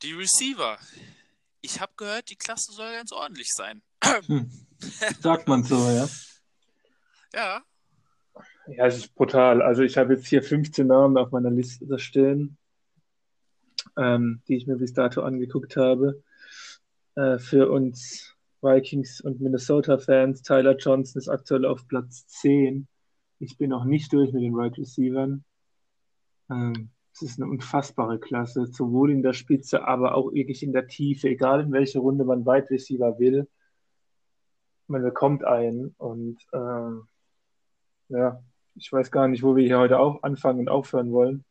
Die 0.02 0.14
Receiver. 0.14 0.80
Ich 1.62 1.80
habe 1.80 1.94
gehört, 1.96 2.30
die 2.30 2.36
Klasse 2.36 2.72
soll 2.72 2.92
ganz 2.94 3.12
ordentlich 3.12 3.50
sein. 3.54 3.82
Hm. 4.26 4.52
Sagt 5.22 5.48
man 5.48 5.64
so, 5.64 5.90
ja. 5.90 6.08
Ja. 7.34 7.64
Ja, 8.68 8.88
es 8.88 8.98
ist 8.98 9.16
brutal. 9.16 9.62
Also 9.62 9.84
ich 9.84 9.98
habe 9.98 10.16
jetzt 10.16 10.28
hier 10.28 10.44
15 10.44 10.86
Namen 10.86 11.18
auf 11.18 11.32
meiner 11.32 11.50
Liste 11.50 11.98
stehen, 11.98 12.58
ähm, 13.98 14.42
die 14.48 14.58
ich 14.58 14.68
mir 14.68 14.78
bis 14.78 14.94
dato 14.94 15.22
angeguckt 15.22 15.78
habe. 15.78 16.24
Äh, 17.16 17.38
für 17.40 17.70
uns 17.72 18.36
Vikings 18.62 19.22
und 19.22 19.42
Minnesota-Fans, 19.42 20.44
Tyler 20.44 20.76
Johnson 20.78 21.20
ist 21.20 21.30
aktuell 21.30 21.66
auf 21.66 21.88
Platz 21.88 22.28
10. 22.28 22.88
Ich 23.40 23.58
bin 23.58 23.72
noch 23.72 23.86
nicht 23.86 24.14
durch 24.14 24.32
mit 24.34 24.44
den 24.44 24.54
Wide 24.54 24.64
right 24.64 24.78
Receivers. 24.78 25.40
Ähm, 26.50 26.90
es 27.14 27.22
ist 27.24 27.42
eine 27.42 27.50
unfassbare 27.50 28.20
Klasse, 28.20 28.68
sowohl 28.68 29.12
in 29.12 29.24
der 29.24 29.34
Spitze, 29.34 29.86
aber 29.86 30.16
auch 30.16 30.32
wirklich 30.32 30.64
in 30.64 30.74
der 30.74 30.88
Tiefe, 30.88 31.30
egal 31.30 31.62
in 31.62 31.72
welche 31.72 32.00
Runde 32.00 32.24
man 32.24 32.46
Wide 32.46 32.70
Receiver 32.70 33.20
will. 33.20 33.48
Man 34.88 35.02
bekommt 35.04 35.44
einen 35.44 35.94
und 35.98 36.38
äh, 36.52 38.16
ja, 38.16 38.44
ich 38.76 38.92
weiß 38.92 39.12
gar 39.12 39.28
nicht, 39.28 39.44
wo 39.44 39.56
wir 39.56 39.66
hier 39.66 39.80
heute 39.80 40.00
auch 40.00 40.24
anfangen 40.24 40.60
und 40.60 40.70
aufhören 40.70 41.12
wollen. 41.12 41.44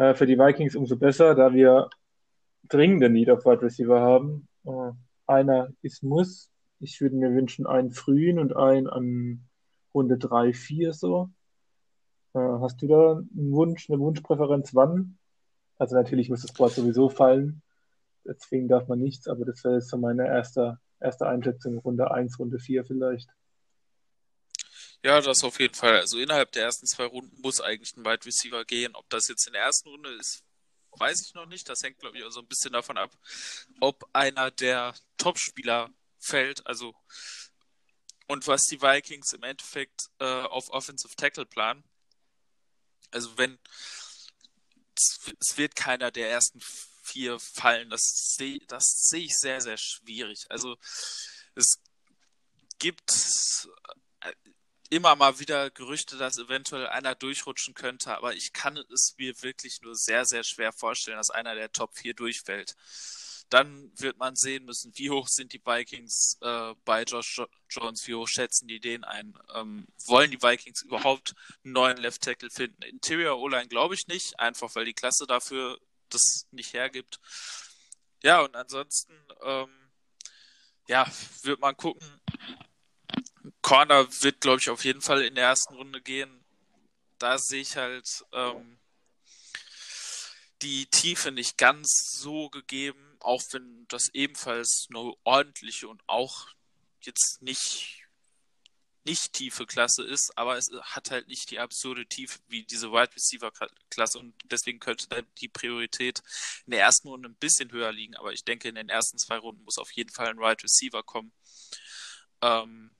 Äh, 0.00 0.14
für 0.14 0.24
die 0.24 0.38
Vikings 0.38 0.76
umso 0.76 0.96
besser, 0.96 1.34
da 1.34 1.52
wir 1.52 1.90
dringende 2.70 3.10
Need 3.10 3.28
auf 3.28 3.44
Wide 3.44 3.60
Receiver 3.60 4.00
haben. 4.00 4.48
Äh, 4.64 4.92
einer 5.26 5.68
ist 5.82 6.02
Muss. 6.02 6.50
Ich 6.78 7.02
würde 7.02 7.16
mir 7.16 7.34
wünschen, 7.34 7.66
einen 7.66 7.90
frühen 7.90 8.38
und 8.38 8.56
einen 8.56 8.88
an 8.88 9.44
Runde 9.94 10.16
3, 10.16 10.54
4 10.54 10.94
so. 10.94 11.28
Äh, 12.32 12.38
hast 12.38 12.80
du 12.80 12.88
da 12.88 13.12
einen 13.18 13.52
Wunsch, 13.52 13.90
eine 13.90 14.00
Wunschpräferenz 14.00 14.74
wann? 14.74 15.18
Also 15.76 15.96
natürlich 15.96 16.30
muss 16.30 16.42
das 16.42 16.54
Board 16.54 16.72
sowieso 16.72 17.10
fallen. 17.10 17.60
Deswegen 18.24 18.68
darf 18.68 18.88
man 18.88 19.00
nichts, 19.00 19.28
aber 19.28 19.44
das 19.44 19.62
wäre 19.64 19.74
jetzt 19.74 19.90
so 19.90 19.98
meine 19.98 20.26
erste, 20.26 20.78
erste 20.98 21.26
Einschätzung, 21.26 21.76
Runde 21.76 22.10
1, 22.10 22.38
Runde 22.38 22.58
4 22.58 22.86
vielleicht. 22.86 23.28
Ja, 25.02 25.20
das 25.20 25.42
auf 25.44 25.58
jeden 25.60 25.74
Fall. 25.74 25.98
Also 25.98 26.18
innerhalb 26.18 26.52
der 26.52 26.64
ersten 26.64 26.86
zwei 26.86 27.04
Runden 27.06 27.40
muss 27.40 27.60
eigentlich 27.60 27.96
ein 27.96 28.04
Wide 28.04 28.24
Receiver 28.24 28.64
gehen. 28.64 28.94
Ob 28.94 29.08
das 29.08 29.28
jetzt 29.28 29.46
in 29.46 29.54
der 29.54 29.62
ersten 29.62 29.88
Runde 29.88 30.10
ist, 30.10 30.44
weiß 30.92 31.26
ich 31.26 31.34
noch 31.34 31.46
nicht. 31.46 31.68
Das 31.68 31.82
hängt, 31.82 31.98
glaube 31.98 32.18
ich, 32.18 32.24
auch 32.24 32.30
so 32.30 32.40
ein 32.40 32.46
bisschen 32.46 32.72
davon 32.72 32.98
ab, 32.98 33.10
ob 33.80 34.08
einer 34.12 34.50
der 34.50 34.94
Top-Spieler 35.16 35.90
fällt. 36.18 36.66
Also 36.66 36.94
und 38.26 38.46
was 38.46 38.62
die 38.64 38.80
Vikings 38.80 39.32
im 39.32 39.42
Endeffekt 39.42 40.10
äh, 40.20 40.24
auf 40.24 40.70
Offensive 40.70 41.16
Tackle 41.16 41.46
planen. 41.46 41.82
Also 43.10 43.36
wenn 43.38 43.58
es 44.94 45.56
wird 45.56 45.74
keiner 45.74 46.10
der 46.10 46.30
ersten 46.30 46.60
vier 47.02 47.40
fallen, 47.40 47.90
das 47.90 48.34
sehe 48.36 48.60
das 48.68 48.84
seh 49.08 49.24
ich 49.24 49.36
sehr, 49.36 49.60
sehr 49.60 49.78
schwierig. 49.78 50.46
Also 50.48 50.76
es 51.54 51.80
gibt 52.78 53.10
immer 54.90 55.14
mal 55.16 55.38
wieder 55.38 55.70
Gerüchte, 55.70 56.18
dass 56.18 56.36
eventuell 56.36 56.88
einer 56.88 57.14
durchrutschen 57.14 57.74
könnte, 57.74 58.16
aber 58.16 58.34
ich 58.34 58.52
kann 58.52 58.76
es 58.76 59.14
mir 59.16 59.40
wirklich 59.42 59.80
nur 59.82 59.94
sehr, 59.94 60.24
sehr 60.24 60.42
schwer 60.42 60.72
vorstellen, 60.72 61.16
dass 61.16 61.30
einer 61.30 61.54
der 61.54 61.72
Top 61.72 61.96
4 61.96 62.14
durchfällt. 62.14 62.76
Dann 63.48 63.90
wird 63.98 64.18
man 64.18 64.36
sehen 64.36 64.64
müssen, 64.64 64.92
wie 64.96 65.10
hoch 65.10 65.28
sind 65.28 65.52
die 65.52 65.64
Vikings 65.64 66.38
äh, 66.40 66.74
bei 66.84 67.04
Josh 67.04 67.40
Jones, 67.68 68.06
wie 68.06 68.14
hoch 68.14 68.28
schätzen 68.28 68.68
die 68.68 68.78
den 68.78 69.02
ein. 69.04 69.36
Ähm, 69.54 69.86
wollen 70.06 70.30
die 70.30 70.42
Vikings 70.42 70.82
überhaupt 70.82 71.34
einen 71.64 71.72
neuen 71.72 71.96
Left 71.96 72.22
Tackle 72.22 72.50
finden? 72.50 72.82
Interior 72.82 73.38
O-Line 73.38 73.68
glaube 73.68 73.94
ich 73.94 74.06
nicht, 74.06 74.38
einfach 74.38 74.74
weil 74.74 74.84
die 74.84 74.94
Klasse 74.94 75.26
dafür 75.26 75.78
das 76.10 76.46
nicht 76.50 76.72
hergibt. 76.74 77.20
Ja, 78.22 78.42
und 78.42 78.54
ansonsten, 78.54 79.14
ähm, 79.42 79.70
ja, 80.88 81.10
wird 81.42 81.60
man 81.60 81.76
gucken, 81.76 82.20
Corner 83.62 84.06
wird, 84.22 84.40
glaube 84.40 84.60
ich, 84.60 84.70
auf 84.70 84.84
jeden 84.84 85.00
Fall 85.00 85.22
in 85.22 85.34
der 85.34 85.44
ersten 85.44 85.74
Runde 85.74 86.00
gehen. 86.00 86.44
Da 87.18 87.38
sehe 87.38 87.60
ich 87.60 87.76
halt 87.76 88.24
ähm, 88.32 88.78
die 90.62 90.86
Tiefe 90.86 91.30
nicht 91.32 91.58
ganz 91.58 92.12
so 92.12 92.48
gegeben, 92.50 93.16
auch 93.20 93.42
wenn 93.52 93.86
das 93.88 94.08
ebenfalls 94.14 94.86
eine 94.90 95.12
ordentliche 95.24 95.88
und 95.88 96.02
auch 96.06 96.48
jetzt 97.00 97.42
nicht 97.42 97.96
nicht 99.04 99.32
tiefe 99.32 99.66
Klasse 99.66 100.04
ist, 100.04 100.36
aber 100.36 100.58
es 100.58 100.70
hat 100.82 101.10
halt 101.10 101.26
nicht 101.28 101.50
die 101.50 101.58
absurde 101.58 102.06
Tiefe 102.06 102.38
wie 102.48 102.64
diese 102.64 102.92
Wide 102.92 103.14
Receiver 103.16 103.50
Klasse 103.88 104.18
und 104.18 104.34
deswegen 104.44 104.78
könnte 104.78 105.08
dann 105.08 105.26
die 105.40 105.48
Priorität 105.48 106.22
in 106.66 106.72
der 106.72 106.80
ersten 106.80 107.08
Runde 107.08 107.30
ein 107.30 107.34
bisschen 107.36 107.72
höher 107.72 107.92
liegen, 107.92 108.14
aber 108.16 108.32
ich 108.32 108.44
denke 108.44 108.68
in 108.68 108.74
den 108.74 108.90
ersten 108.90 109.18
zwei 109.18 109.38
Runden 109.38 109.64
muss 109.64 109.78
auf 109.78 109.90
jeden 109.92 110.10
Fall 110.10 110.28
ein 110.28 110.38
Wide 110.38 110.62
Receiver 110.62 111.02
kommen. 111.02 111.32
Ähm, 112.42 112.90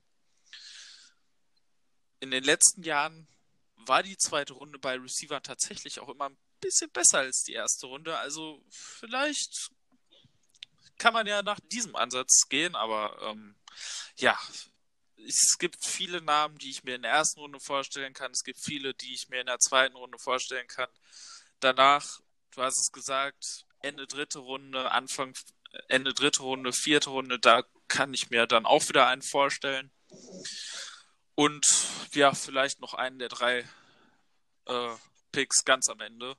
in 2.21 2.31
den 2.31 2.45
letzten 2.45 2.83
Jahren 2.83 3.27
war 3.77 4.03
die 4.03 4.17
zweite 4.17 4.53
Runde 4.53 4.79
bei 4.79 4.97
Receiver 4.97 5.43
tatsächlich 5.43 6.01
auch 6.01 6.09
immer 6.09 6.29
ein 6.29 6.37
bisschen 6.61 6.91
besser 6.91 7.19
als 7.19 7.43
die 7.43 7.55
erste 7.55 7.87
Runde. 7.87 8.17
Also 8.19 8.63
vielleicht 8.71 9.71
kann 10.99 11.15
man 11.15 11.27
ja 11.27 11.43
nach 11.43 11.59
diesem 11.73 11.97
Ansatz 11.97 12.49
gehen, 12.49 12.77
aber 12.77 13.19
ähm, 13.23 13.57
ja, 14.17 14.39
es 15.27 15.57
gibt 15.59 15.85
viele 15.85 16.21
Namen, 16.21 16.59
die 16.59 16.71
ich 16.71 16.85
mir 16.85 16.95
in 16.95 17.03
der 17.03 17.13
ersten 17.13 17.41
Runde 17.41 17.61
vorstellen 17.61 18.13
kann. 18.13 18.33
Es 18.33 18.45
gibt 18.45 18.61
viele, 18.61 18.95
die 18.95 19.15
ich 19.15 19.29
mir 19.29 19.41
in 19.41 19.47
der 19.47 19.59
zweiten 19.59 19.97
Runde 19.97 20.19
vorstellen 20.19 20.67
kann. 20.69 20.89
Danach, 21.61 22.21
du 22.53 22.63
hast 22.63 22.79
es 22.79 22.93
gesagt, 22.93 23.67
Ende 23.81 24.07
dritte 24.07 24.41
Runde, 24.41 24.91
Anfang, 24.91 25.35
Ende 25.89 26.13
dritte 26.13 26.43
Runde, 26.43 26.73
vierte 26.73 27.11
Runde, 27.11 27.39
da 27.39 27.65
kann 27.89 28.13
ich 28.15 28.31
mir 28.31 28.47
dann 28.47 28.67
auch 28.67 28.89
wieder 28.89 29.07
einen 29.07 29.23
vorstellen. 29.23 29.91
Und 31.35 31.67
ja, 32.13 32.35
vielleicht 32.35 32.81
noch 32.81 32.95
einen 32.95 33.19
der 33.19 33.29
drei 33.29 33.69
äh, 34.67 34.97
Picks 35.33 35.65
ganz 35.65 35.89
am 35.89 36.01
Ende. 36.01 36.37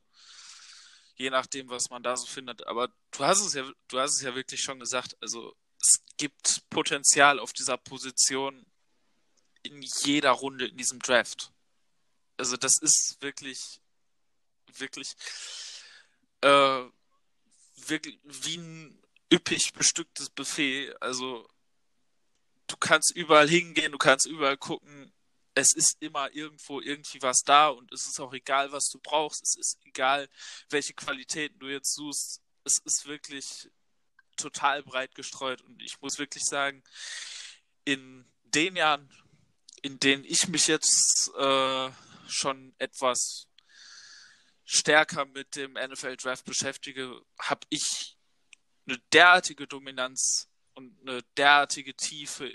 Je 1.15 1.29
nachdem, 1.29 1.69
was 1.69 1.89
man 1.89 2.03
da 2.03 2.17
so 2.17 2.25
findet. 2.25 2.65
Aber 2.67 2.89
du 3.11 3.23
hast 3.23 3.41
es 3.41 3.53
ja, 3.53 3.69
du 3.87 3.99
hast 3.99 4.15
es 4.15 4.21
ja 4.21 4.35
wirklich 4.35 4.61
schon 4.61 4.79
gesagt. 4.79 5.15
Also 5.21 5.55
es 5.79 6.03
gibt 6.17 6.69
Potenzial 6.69 7.39
auf 7.39 7.53
dieser 7.53 7.77
Position 7.77 8.65
in 9.63 9.81
jeder 10.03 10.31
Runde 10.31 10.67
in 10.67 10.77
diesem 10.77 10.99
Draft. 10.99 11.51
Also 12.37 12.57
das 12.57 12.79
ist 12.81 13.17
wirklich, 13.19 13.81
wirklich, 14.77 15.13
äh, 16.41 16.83
wirklich 17.75 18.19
wie 18.23 18.57
ein 18.57 19.03
üppig 19.31 19.73
bestücktes 19.73 20.29
Buffet. 20.29 20.93
Also 21.01 21.47
du 22.71 22.77
kannst 22.77 23.15
überall 23.15 23.49
hingehen, 23.49 23.91
du 23.91 23.97
kannst 23.97 24.25
überall 24.25 24.57
gucken. 24.57 25.13
Es 25.53 25.73
ist 25.75 25.97
immer 25.99 26.33
irgendwo 26.33 26.79
irgendwie 26.79 27.21
was 27.21 27.41
da 27.43 27.67
und 27.67 27.91
es 27.91 28.07
ist 28.07 28.19
auch 28.21 28.33
egal, 28.33 28.71
was 28.71 28.87
du 28.89 28.99
brauchst. 28.99 29.43
Es 29.43 29.55
ist 29.57 29.77
egal, 29.83 30.29
welche 30.69 30.93
Qualitäten 30.93 31.59
du 31.59 31.67
jetzt 31.67 31.93
suchst. 31.93 32.41
Es 32.63 32.77
ist 32.85 33.05
wirklich 33.05 33.69
total 34.37 34.83
breit 34.83 35.13
gestreut 35.13 35.61
und 35.61 35.81
ich 35.81 35.99
muss 35.99 36.17
wirklich 36.17 36.43
sagen, 36.43 36.83
in 37.83 38.25
den 38.43 38.75
Jahren, 38.75 39.11
in 39.81 39.99
denen 39.99 40.23
ich 40.23 40.47
mich 40.47 40.67
jetzt 40.67 41.31
äh, 41.37 41.89
schon 42.27 42.73
etwas 42.77 43.47
stärker 44.63 45.25
mit 45.25 45.55
dem 45.55 45.73
NFL 45.73 46.15
Draft 46.15 46.45
beschäftige, 46.45 47.21
habe 47.39 47.67
ich 47.69 48.17
eine 48.87 48.99
derartige 49.11 49.67
Dominanz 49.67 50.50
und 50.81 51.09
eine 51.09 51.23
derartige 51.37 51.93
Tiefe 51.95 52.51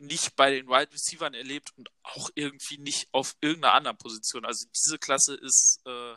nicht 0.00 0.36
bei 0.36 0.50
den 0.50 0.68
Wide 0.68 0.92
Receivers 0.92 1.34
erlebt 1.34 1.72
und 1.76 1.90
auch 2.02 2.30
irgendwie 2.34 2.78
nicht 2.78 3.08
auf 3.12 3.36
irgendeiner 3.40 3.74
anderen 3.74 3.98
Position. 3.98 4.44
Also 4.44 4.66
diese 4.74 4.98
Klasse 4.98 5.34
ist 5.34 5.80
äh, 5.84 6.16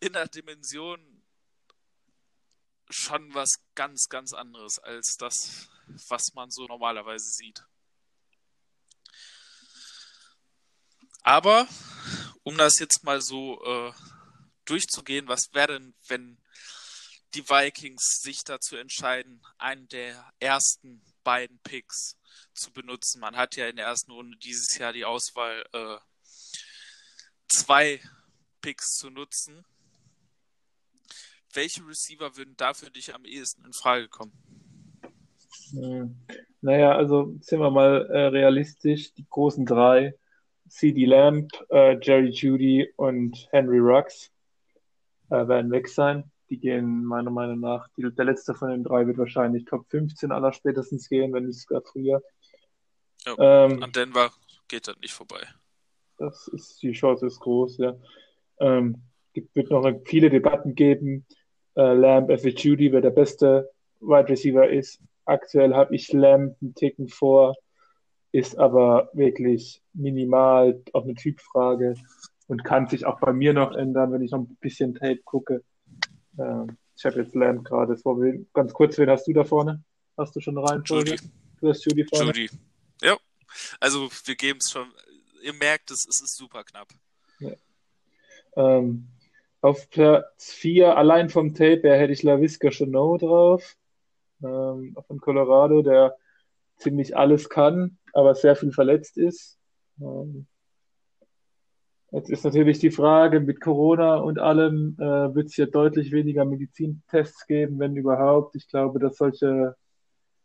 in 0.00 0.12
der 0.12 0.28
Dimension 0.28 1.22
schon 2.90 3.32
was 3.34 3.60
ganz, 3.74 4.08
ganz 4.08 4.32
anderes 4.32 4.78
als 4.80 5.16
das, 5.16 5.68
was 6.08 6.34
man 6.34 6.50
so 6.50 6.66
normalerweise 6.66 7.30
sieht. 7.30 7.64
Aber 11.22 11.68
um 12.42 12.56
das 12.58 12.74
jetzt 12.80 13.04
mal 13.04 13.22
so 13.22 13.62
äh, 13.64 13.92
durchzugehen, 14.64 15.28
was 15.28 15.52
wäre 15.52 15.78
denn, 15.78 15.94
wenn 16.08 16.41
die 17.34 17.48
Vikings 17.48 18.20
sich 18.20 18.44
dazu 18.44 18.76
entscheiden, 18.76 19.40
einen 19.58 19.88
der 19.88 20.32
ersten 20.38 21.02
beiden 21.24 21.58
Picks 21.62 22.18
zu 22.54 22.72
benutzen. 22.72 23.20
Man 23.20 23.36
hat 23.36 23.56
ja 23.56 23.68
in 23.68 23.76
der 23.76 23.86
ersten 23.86 24.12
Runde 24.12 24.36
dieses 24.38 24.76
Jahr 24.76 24.92
die 24.92 25.04
Auswahl 25.04 25.64
äh, 25.72 25.96
zwei 27.48 28.00
Picks 28.60 28.96
zu 28.96 29.10
nutzen. 29.10 29.64
Welche 31.54 31.86
Receiver 31.86 32.36
würden 32.36 32.54
da 32.56 32.74
für 32.74 32.90
dich 32.90 33.14
am 33.14 33.24
ehesten 33.24 33.64
in 33.64 33.72
Frage 33.72 34.08
kommen? 34.08 34.32
Hm. 35.70 36.16
Naja, 36.60 36.96
also 36.96 37.34
sind 37.40 37.60
wir 37.60 37.70
mal 37.70 38.06
äh, 38.06 38.26
realistisch. 38.26 39.12
Die 39.14 39.26
großen 39.28 39.66
drei, 39.66 40.14
CD 40.68 41.04
Lamb, 41.06 41.50
äh, 41.70 41.98
Jerry 42.00 42.30
Judy 42.30 42.92
und 42.96 43.48
Henry 43.50 43.78
Rux, 43.78 44.30
äh, 45.30 45.46
werden 45.48 45.70
weg 45.70 45.88
sein. 45.88 46.31
Die 46.52 46.58
gehen 46.58 47.02
meiner 47.06 47.30
Meinung 47.30 47.60
nach, 47.60 47.88
die, 47.96 48.02
der 48.14 48.26
letzte 48.26 48.52
von 48.52 48.68
den 48.68 48.84
drei 48.84 49.06
wird 49.06 49.16
wahrscheinlich 49.16 49.64
Top 49.64 49.86
15 49.88 50.30
aller 50.32 50.52
spätestens 50.52 51.08
gehen, 51.08 51.32
wenn 51.32 51.46
nicht 51.46 51.62
sogar 51.62 51.80
früher. 51.80 52.22
Ja, 53.24 53.64
ähm, 53.64 53.82
an 53.82 53.90
Denver 53.90 54.30
geht 54.68 54.86
das 54.86 54.98
nicht 55.00 55.14
vorbei. 55.14 55.40
Das 56.18 56.48
ist, 56.48 56.82
die 56.82 56.92
Chance 56.92 57.26
ist 57.26 57.40
groß, 57.40 57.78
ja. 57.78 57.96
Ähm, 58.60 59.00
wird 59.32 59.70
noch 59.70 59.90
viele 60.04 60.28
Debatten 60.28 60.74
geben. 60.74 61.24
Äh, 61.74 61.94
Lamb, 61.94 62.28
F. 62.28 62.44
Judy, 62.44 62.92
wer 62.92 63.00
der 63.00 63.12
beste 63.12 63.70
Wide 64.00 64.28
Receiver 64.28 64.68
ist. 64.68 65.00
Aktuell 65.24 65.72
habe 65.72 65.94
ich 65.94 66.12
Lamb 66.12 66.56
einen 66.60 66.74
Ticken 66.74 67.08
vor, 67.08 67.56
ist 68.30 68.58
aber 68.58 69.08
wirklich 69.14 69.80
minimal 69.94 70.82
auf 70.92 71.04
eine 71.04 71.14
Typfrage 71.14 71.94
und 72.46 72.62
kann 72.62 72.88
sich 72.88 73.06
auch 73.06 73.20
bei 73.20 73.32
mir 73.32 73.54
noch 73.54 73.72
ändern, 73.72 74.12
wenn 74.12 74.20
ich 74.20 74.32
noch 74.32 74.40
ein 74.40 74.58
bisschen 74.60 74.92
Tape 74.92 75.22
gucke. 75.24 75.64
Ähm, 76.38 76.76
ich 76.96 77.04
habe 77.04 77.20
jetzt 77.20 77.34
Lamb 77.34 77.64
gerade. 77.64 77.96
Ganz 78.52 78.72
kurz, 78.72 78.98
wen 78.98 79.10
hast 79.10 79.26
du 79.26 79.32
da 79.32 79.44
vorne? 79.44 79.82
Hast 80.16 80.36
du 80.36 80.40
schon 80.40 80.58
rein? 80.58 80.82
Judy. 80.84 81.16
Du 81.60 81.68
hast 81.68 81.84
Judy 81.84 82.04
vorne? 82.04 82.26
Judy. 82.26 82.50
Ja. 83.02 83.16
Also 83.80 84.08
wir 84.24 84.34
geben 84.34 84.58
es 84.62 84.70
schon. 84.70 84.86
Ihr 85.42 85.54
merkt 85.54 85.90
es, 85.90 86.06
es 86.08 86.20
ist 86.20 86.36
super 86.36 86.64
knapp. 86.64 86.88
Ja. 87.40 87.52
Ähm, 88.56 89.08
auf 89.60 89.88
Platz 89.90 90.52
4, 90.52 90.96
allein 90.96 91.30
vom 91.30 91.54
Tape, 91.54 91.96
hätte 91.96 92.12
ich 92.12 92.22
LaVisca 92.22 92.70
Chanot 92.70 93.22
drauf. 93.22 93.76
Ähm, 94.42 94.96
von 95.06 95.20
Colorado, 95.20 95.82
der 95.82 96.16
ziemlich 96.76 97.16
alles 97.16 97.48
kann, 97.48 97.98
aber 98.12 98.34
sehr 98.34 98.56
viel 98.56 98.72
verletzt 98.72 99.16
ist. 99.16 99.58
Ähm, 100.00 100.46
Jetzt 102.12 102.28
ist 102.28 102.44
natürlich 102.44 102.78
die 102.78 102.90
Frage, 102.90 103.40
mit 103.40 103.62
Corona 103.62 104.16
und 104.16 104.38
allem 104.38 104.96
äh, 104.98 105.34
wird 105.34 105.46
es 105.46 105.56
ja 105.56 105.64
deutlich 105.64 106.12
weniger 106.12 106.44
Medizintests 106.44 107.46
geben, 107.46 107.78
wenn 107.78 107.96
überhaupt. 107.96 108.54
Ich 108.54 108.68
glaube, 108.68 108.98
dass 108.98 109.16
solche 109.16 109.76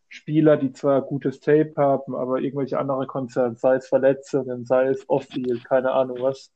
Spieler, 0.08 0.56
die 0.56 0.72
zwar 0.72 1.02
gutes 1.02 1.42
Tape 1.42 1.74
haben, 1.76 2.16
aber 2.16 2.40
irgendwelche 2.40 2.80
andere 2.80 3.06
Konzerne, 3.06 3.58
sei 3.58 3.76
es 3.76 3.88
Verletzungen, 3.90 4.66
sei 4.66 4.88
es 4.88 5.10
Off-Field, 5.10 5.66
keine 5.66 5.92
Ahnung 5.92 6.20
was, 6.22 6.54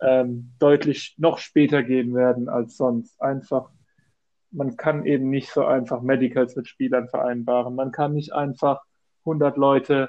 ähm, 0.00 0.52
deutlich 0.60 1.16
noch 1.18 1.38
später 1.38 1.82
gehen 1.82 2.14
werden 2.14 2.48
als 2.48 2.76
sonst. 2.76 3.20
Einfach, 3.20 3.70
man 4.52 4.76
kann 4.76 5.06
eben 5.06 5.28
nicht 5.28 5.50
so 5.50 5.64
einfach 5.64 6.02
Medicals 6.02 6.54
mit 6.54 6.68
Spielern 6.68 7.08
vereinbaren. 7.08 7.74
Man 7.74 7.90
kann 7.90 8.14
nicht 8.14 8.32
einfach 8.32 8.82
100 9.24 9.56
Leute 9.56 10.08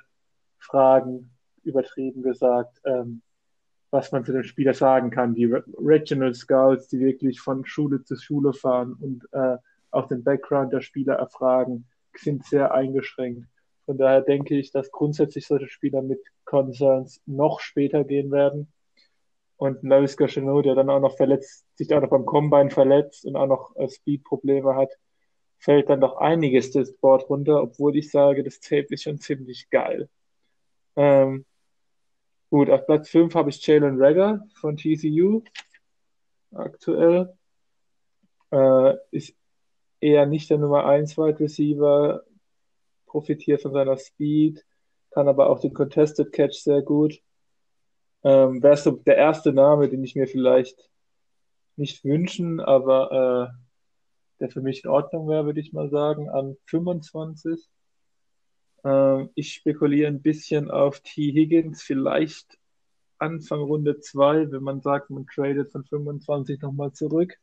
fragen, 0.59 1.31
übertrieben 1.63 2.21
gesagt, 2.21 2.79
ähm, 2.85 3.23
was 3.91 4.11
man 4.11 4.25
zu 4.25 4.31
dem 4.31 4.43
Spieler 4.43 4.73
sagen 4.73 5.11
kann. 5.11 5.35
Die 5.35 5.45
Regional 5.45 6.33
Scouts, 6.33 6.87
die 6.87 6.99
wirklich 6.99 7.41
von 7.41 7.65
Schule 7.65 8.03
zu 8.03 8.15
Schule 8.15 8.53
fahren 8.53 8.95
und 8.99 9.27
äh, 9.33 9.57
auch 9.91 10.07
den 10.07 10.23
Background 10.23 10.71
der 10.73 10.81
Spieler 10.81 11.15
erfragen, 11.15 11.85
sind 12.15 12.45
sehr 12.45 12.73
eingeschränkt. 12.73 13.47
Von 13.85 13.97
daher 13.97 14.21
denke 14.21 14.57
ich, 14.57 14.71
dass 14.71 14.91
grundsätzlich 14.91 15.45
solche 15.45 15.67
Spieler 15.67 16.01
mit 16.01 16.21
Concerns 16.45 17.21
noch 17.25 17.59
später 17.59 18.03
gehen 18.03 18.31
werden. 18.31 18.71
Und 19.57 19.83
Lewis 19.83 20.17
Gachenot, 20.17 20.65
der 20.65 20.75
dann 20.75 20.89
auch 20.89 21.01
noch 21.01 21.17
verletzt, 21.17 21.65
sich 21.75 21.93
auch 21.93 22.01
noch 22.01 22.09
beim 22.09 22.25
Combine 22.25 22.69
verletzt 22.69 23.25
und 23.25 23.35
auch 23.35 23.47
noch 23.47 23.75
äh, 23.75 23.87
Speed-Probleme 23.87 24.75
hat, 24.75 24.91
fällt 25.59 25.89
dann 25.89 26.01
doch 26.01 26.17
einiges 26.17 26.71
das 26.71 26.93
Board 26.93 27.29
runter, 27.29 27.61
obwohl 27.61 27.95
ich 27.95 28.09
sage, 28.09 28.43
das 28.43 28.59
Tape 28.59 28.87
ist 28.89 29.03
schon 29.03 29.19
ziemlich 29.19 29.69
geil. 29.69 30.09
Ähm, 30.95 31.45
Gut, 32.51 32.69
auf 32.69 32.85
Platz 32.85 33.07
5 33.07 33.33
habe 33.33 33.49
ich 33.49 33.65
Jalen 33.65 33.95
Rager 33.97 34.45
von 34.59 34.75
TCU 34.75 35.41
aktuell. 36.53 37.33
Äh, 38.51 38.95
ist 39.11 39.37
eher 40.01 40.25
nicht 40.25 40.49
der 40.49 40.57
Nummer 40.57 40.85
1 40.85 41.17
Wide 41.17 41.39
Receiver, 41.39 42.25
profitiert 43.05 43.61
von 43.61 43.71
seiner 43.71 43.95
Speed, 43.95 44.65
kann 45.11 45.29
aber 45.29 45.49
auch 45.49 45.61
den 45.61 45.73
Contested 45.73 46.33
Catch 46.33 46.55
sehr 46.55 46.81
gut. 46.81 47.21
Ähm, 48.25 48.61
Wäre 48.61 48.75
so 48.75 48.91
der 48.91 49.15
erste 49.15 49.53
Name, 49.53 49.87
den 49.87 50.03
ich 50.03 50.15
mir 50.15 50.27
vielleicht 50.27 50.89
nicht 51.77 52.03
wünschen, 52.03 52.59
aber 52.59 53.53
äh, 53.53 54.41
der 54.41 54.49
für 54.49 54.61
mich 54.61 54.83
in 54.83 54.89
Ordnung 54.89 55.29
wäre, 55.29 55.45
würde 55.45 55.61
ich 55.61 55.71
mal 55.71 55.89
sagen, 55.89 56.29
an 56.29 56.57
25. 56.65 57.69
Ähm, 58.83 59.29
ich 59.35 59.53
spekuliere 59.53 60.07
ein 60.07 60.21
bisschen 60.21 60.71
auf 60.71 60.99
T. 61.01 61.31
Higgins, 61.31 61.81
vielleicht 61.81 62.57
Anfang 63.17 63.59
Runde 63.61 63.99
2, 63.99 64.51
wenn 64.51 64.63
man 64.63 64.81
sagt, 64.81 65.09
man 65.09 65.27
tradet 65.27 65.71
von 65.71 65.83
25 65.83 66.61
nochmal 66.61 66.91
zurück. 66.93 67.37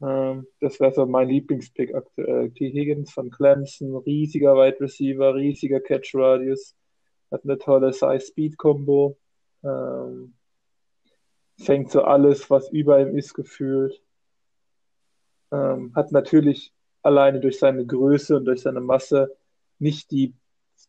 Ähm, 0.00 0.46
das 0.60 0.80
wäre 0.80 0.94
so 0.94 1.04
mein 1.04 1.28
Lieblingspick 1.28 1.94
aktuell. 1.94 2.50
T. 2.52 2.72
Higgins 2.72 3.12
von 3.12 3.30
Clemson, 3.30 3.96
riesiger 3.96 4.54
Wide 4.54 4.80
Receiver, 4.80 5.34
riesiger 5.34 5.80
Catch 5.80 6.14
Radius, 6.14 6.74
hat 7.30 7.44
eine 7.44 7.58
tolle 7.58 7.92
Size-Speed-Kombo. 7.92 9.18
Ähm, 9.62 10.34
fängt 11.58 11.90
so 11.90 12.02
alles, 12.02 12.48
was 12.48 12.70
über 12.70 13.00
ihm 13.00 13.16
ist, 13.16 13.34
gefühlt. 13.34 14.00
Hat 15.52 16.12
natürlich 16.12 16.72
alleine 17.02 17.40
durch 17.40 17.58
seine 17.58 17.84
Größe 17.84 18.36
und 18.36 18.44
durch 18.44 18.60
seine 18.62 18.80
Masse 18.80 19.36
nicht 19.80 20.10
die 20.10 20.34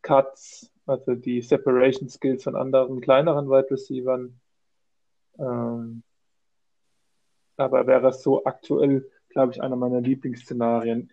Cuts, 0.02 0.72
also 0.86 1.16
die 1.16 1.42
Separation 1.42 2.10
Skills 2.10 2.44
von 2.44 2.56
anderen 2.56 3.02
kleineren 3.02 3.50
Wide 3.50 3.72
Receivern. 3.72 4.40
Ähm, 5.40 6.04
aber 7.58 7.88
wäre 7.88 8.14
so 8.14 8.44
aktuell, 8.46 9.10
glaube 9.30 9.54
ich, 9.54 9.62
einer 9.62 9.76
meiner 9.76 10.02
Lieblingsszenarien. 10.02 11.12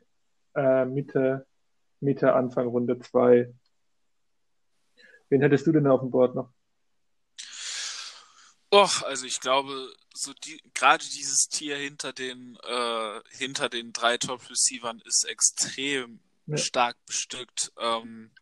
Äh, 0.55 0.85
Mitte, 0.87 1.47
Mitte, 2.01 2.33
Anfang 2.35 2.69
Runde 2.69 2.99
2. 2.99 3.53
Wen 5.29 5.43
hättest 5.43 5.67
du 5.67 5.73
denn 5.73 5.87
auf 5.87 6.01
dem 6.01 6.11
Board 6.11 6.35
noch? 6.35 6.51
Och, 8.71 9.03
also 9.05 9.25
ich 9.25 9.41
glaube, 9.41 9.91
so 10.15 10.33
die, 10.45 10.61
gerade 10.75 11.05
dieses 11.05 11.49
Tier 11.49 11.77
hinter 11.77 12.13
den, 12.13 12.59
äh, 12.67 13.21
hinter 13.31 13.69
den 13.69 13.93
drei 13.93 14.19
Top-Receivern 14.19 15.01
ist 15.07 15.25
extrem 15.25 16.21
ja. 16.49 16.57
stark 16.57 16.97
bestückt. 17.07 17.73
Ähm, 17.79 18.33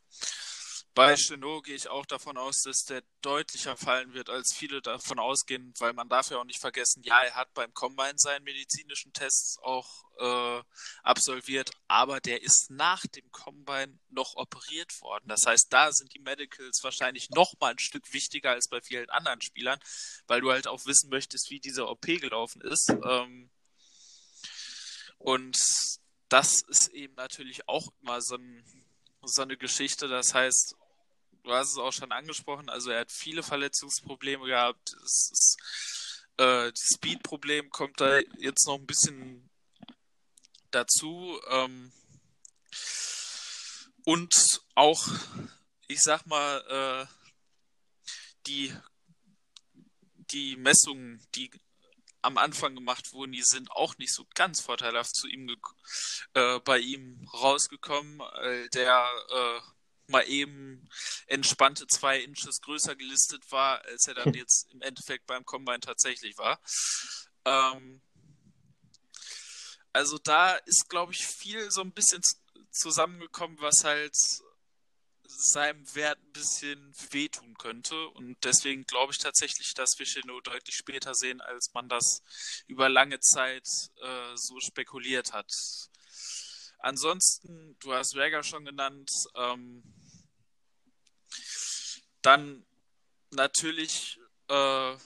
bei 0.97 1.15
Chenot 1.15 1.65
gehe 1.65 1.75
ich 1.75 1.89
auch 1.89 2.07
davon 2.07 2.39
aus, 2.39 2.63
dass 2.63 2.85
der 2.85 3.03
deutlicher 3.21 3.77
fallen 3.77 4.15
wird, 4.15 4.31
als 4.31 4.55
viele 4.55 4.81
davon 4.81 5.19
ausgehen, 5.19 5.75
weil 5.79 5.93
man 5.93 6.09
darf 6.09 6.31
ja 6.31 6.39
auch 6.39 6.45
nicht 6.45 6.59
vergessen, 6.59 7.03
ja, 7.03 7.21
er 7.21 7.35
hat 7.35 7.53
beim 7.53 7.75
Combine 7.75 8.15
seinen 8.17 8.45
medizinischen 8.45 9.13
Tests 9.13 9.59
auch 9.59 10.05
äh, 10.19 10.63
absolviert, 11.03 11.71
aber 11.87 12.21
der 12.21 12.43
ist 12.43 12.71
nach 12.71 13.03
dem 13.09 13.31
Combine 13.31 13.99
noch 14.09 14.37
operiert 14.37 14.99
worden. 15.03 15.29
Das 15.29 15.45
heißt, 15.45 15.67
da 15.71 15.93
sind 15.93 16.15
die 16.15 16.21
Medicals 16.21 16.81
wahrscheinlich 16.83 17.29
noch 17.29 17.53
mal 17.61 17.73
ein 17.73 17.79
Stück 17.79 18.15
wichtiger 18.15 18.53
als 18.53 18.67
bei 18.71 18.81
vielen 18.81 19.11
anderen 19.11 19.43
Spielern, 19.43 19.79
weil 20.27 20.41
du 20.41 20.51
halt 20.51 20.67
auch 20.67 20.87
wissen 20.87 21.11
möchtest, 21.11 21.51
wie 21.51 21.61
diese 21.61 21.89
OP 21.89 22.07
gelaufen 22.07 22.63
ist. 22.63 22.89
Ähm, 23.05 23.51
und 25.19 25.59
das 26.29 26.63
ist 26.69 26.89
eben 26.89 27.15
natürlich 27.15 27.69
auch 27.69 27.89
immer 28.03 28.21
so, 28.21 28.37
ein, 28.37 28.65
so 29.23 29.43
eine 29.43 29.57
Geschichte. 29.57 30.09
Das 30.09 30.35
heißt, 30.35 30.77
du 31.45 31.53
hast 31.53 31.73
es 31.73 31.79
auch 31.79 31.93
schon 31.93 32.13
angesprochen, 32.13 32.69
also 32.69 32.91
er 32.91 33.01
hat 33.01 33.13
viele 33.13 33.43
Verletzungsprobleme 33.43 34.47
gehabt. 34.47 34.93
Ist, 35.05 35.57
äh, 36.39 36.71
das 36.71 36.81
Speed-Problem 36.95 37.71
kommt 37.71 38.01
da 38.01 38.19
jetzt 38.39 38.67
noch 38.67 38.79
ein 38.79 38.87
bisschen 38.87 39.49
dazu. 40.71 41.41
Ähm, 41.49 41.93
und 44.05 44.63
auch, 44.75 45.07
ich 45.89 46.01
sag 46.01 46.27
mal, 46.27 46.61
äh, 46.69 47.07
die, 48.47 48.73
die 50.31 50.57
Messungen, 50.57 51.25
die 51.35 51.51
am 52.27 52.39
Anfang 52.39 52.75
gemacht 52.75 53.13
wurden, 53.13 53.33
die 53.33 53.43
sind 53.43 53.71
auch 53.71 53.97
nicht 53.99 54.13
so 54.13 54.27
ganz 54.35 54.61
vorteilhaft 54.61 55.15
zu 55.15 55.29
ihm 55.29 55.49
äh, 56.35 56.59
bei 56.61 56.79
ihm 56.79 57.27
rausgekommen. 57.33 58.21
Äh, 58.43 58.69
der 58.71 59.09
äh, 59.31 59.61
mal 60.09 60.29
eben 60.29 60.89
entspannte 61.27 61.87
zwei 61.87 62.21
Inches 62.21 62.61
größer 62.61 62.97
gelistet 62.97 63.51
war, 63.51 63.85
als 63.85 64.07
er 64.09 64.15
dann 64.15 64.35
jetzt 64.35 64.73
im 64.73 64.83
Endeffekt 64.83 65.27
beim 65.27 65.45
Combine 65.45 65.81
tatsächlich 65.81 66.37
war. 66.37 66.61
Ähm, 67.45 68.03
also 69.93 70.19
da 70.19 70.57
ist, 70.57 70.89
glaube 70.89 71.13
ich, 71.13 71.25
viel 71.27 71.71
so 71.71 71.81
ein 71.81 71.93
bisschen 71.93 72.23
zusammengekommen, 72.71 73.59
was 73.61 73.85
halt 73.85 74.15
seinem 75.29 75.95
Wert 75.95 76.19
ein 76.19 76.33
bisschen 76.33 76.95
wehtun 77.11 77.55
könnte. 77.59 78.09
Und 78.09 78.37
deswegen 78.45 78.85
glaube 78.85 79.13
ich 79.13 79.19
tatsächlich, 79.19 79.75
dass 79.75 79.99
wir 79.99 80.07
Chino 80.07 80.41
deutlich 80.41 80.77
später 80.77 81.15
sehen, 81.15 81.41
als 81.41 81.73
man 81.75 81.89
das 81.89 82.23
über 82.67 82.89
lange 82.89 83.21
Zeit 83.21 83.67
äh, 84.03 84.37
so 84.37 84.61
spekuliert 84.61 85.33
hat. 85.33 85.51
Ansonsten, 86.79 87.77
du 87.81 87.95
hast 87.95 88.17
Rager 88.17 88.43
schon 88.43 88.65
genannt. 88.65 89.11
Ähm, 89.35 89.83
dann 92.23 92.65
natürlich 93.31 94.19
äh, 94.49 94.97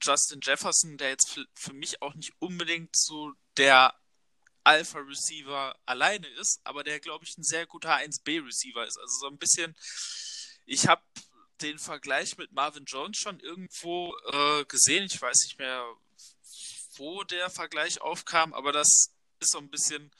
Justin 0.00 0.40
Jefferson, 0.42 0.96
der 0.96 1.10
jetzt 1.10 1.30
für, 1.30 1.44
für 1.54 1.72
mich 1.72 2.02
auch 2.02 2.14
nicht 2.14 2.32
unbedingt 2.38 2.96
so 2.96 3.32
der 3.56 3.94
Alpha-Receiver 4.68 5.78
alleine 5.86 6.26
ist, 6.26 6.60
aber 6.62 6.84
der, 6.84 7.00
glaube 7.00 7.24
ich, 7.24 7.38
ein 7.38 7.42
sehr 7.42 7.66
guter 7.66 7.96
1B-Receiver 7.96 8.86
ist. 8.86 8.98
Also 8.98 9.20
so 9.20 9.26
ein 9.28 9.38
bisschen, 9.38 9.74
ich 10.66 10.86
habe 10.86 11.02
den 11.62 11.78
Vergleich 11.78 12.36
mit 12.36 12.52
Marvin 12.52 12.84
Jones 12.84 13.16
schon 13.16 13.40
irgendwo 13.40 14.14
äh, 14.30 14.66
gesehen. 14.66 15.04
Ich 15.04 15.22
weiß 15.22 15.38
nicht 15.44 15.58
mehr, 15.58 15.82
wo 16.96 17.24
der 17.24 17.48
Vergleich 17.48 18.02
aufkam, 18.02 18.52
aber 18.52 18.72
das 18.72 19.14
ist 19.40 19.52
so 19.52 19.58
ein 19.58 19.70
bisschen, 19.70 20.10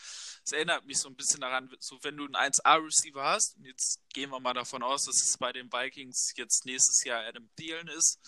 es 0.43 0.53
erinnert 0.53 0.87
mich 0.87 0.99
so 0.99 1.11
ein 1.11 1.17
bisschen 1.17 1.43
daran, 1.43 1.71
so 1.79 1.99
wenn 2.03 2.17
du 2.17 2.25
einen 2.25 2.35
1A-Receiver 2.35 3.23
hast, 3.23 3.55
und 3.57 3.67
jetzt 3.67 4.01
gehen 4.15 4.31
wir 4.31 4.41
mal 4.41 4.55
davon 4.55 4.83
aus, 4.83 5.05
dass 5.05 5.23
es 5.23 5.37
bei 5.37 5.53
den 5.53 5.71
Vikings 5.71 6.33
jetzt 6.37 6.65
nächstes 6.65 7.05
Jahr 7.05 7.23
Adam 7.27 7.51
Thielen 7.55 7.89
ist, 7.89 8.19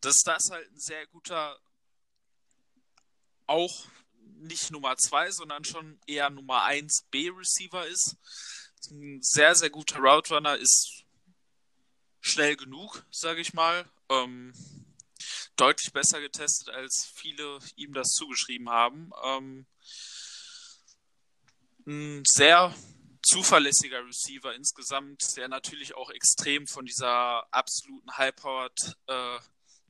dass 0.00 0.18
das 0.24 0.50
halt 0.50 0.68
ein 0.68 0.80
sehr 0.80 1.06
guter, 1.06 1.60
auch 3.46 3.86
nicht 4.38 4.70
Nummer 4.70 4.96
2, 4.96 5.30
sondern 5.30 5.64
schon 5.64 6.00
eher 6.06 6.30
Nummer 6.30 6.64
1 6.64 7.06
B-Receiver 7.10 7.86
ist. 7.86 8.16
Ein 8.90 9.20
sehr, 9.22 9.54
sehr 9.54 9.70
guter 9.70 9.98
Route 9.98 10.34
Runner 10.34 10.56
ist 10.56 11.04
schnell 12.20 12.56
genug, 12.56 13.04
sage 13.10 13.40
ich 13.40 13.52
mal. 13.52 13.84
Ähm, 14.08 14.52
deutlich 15.56 15.92
besser 15.92 16.20
getestet, 16.20 16.70
als 16.70 17.10
viele 17.14 17.58
ihm 17.76 17.92
das 17.92 18.10
zugeschrieben 18.10 18.70
haben. 18.70 19.10
Ähm, 19.24 19.66
ein 21.86 22.22
sehr 22.24 22.74
zuverlässiger 23.22 24.04
Receiver 24.06 24.54
insgesamt, 24.54 25.36
der 25.36 25.48
natürlich 25.48 25.94
auch 25.94 26.10
extrem 26.10 26.66
von 26.66 26.84
dieser 26.84 27.52
absoluten 27.52 28.16
High-Powered 28.16 28.96
äh, 29.06 29.38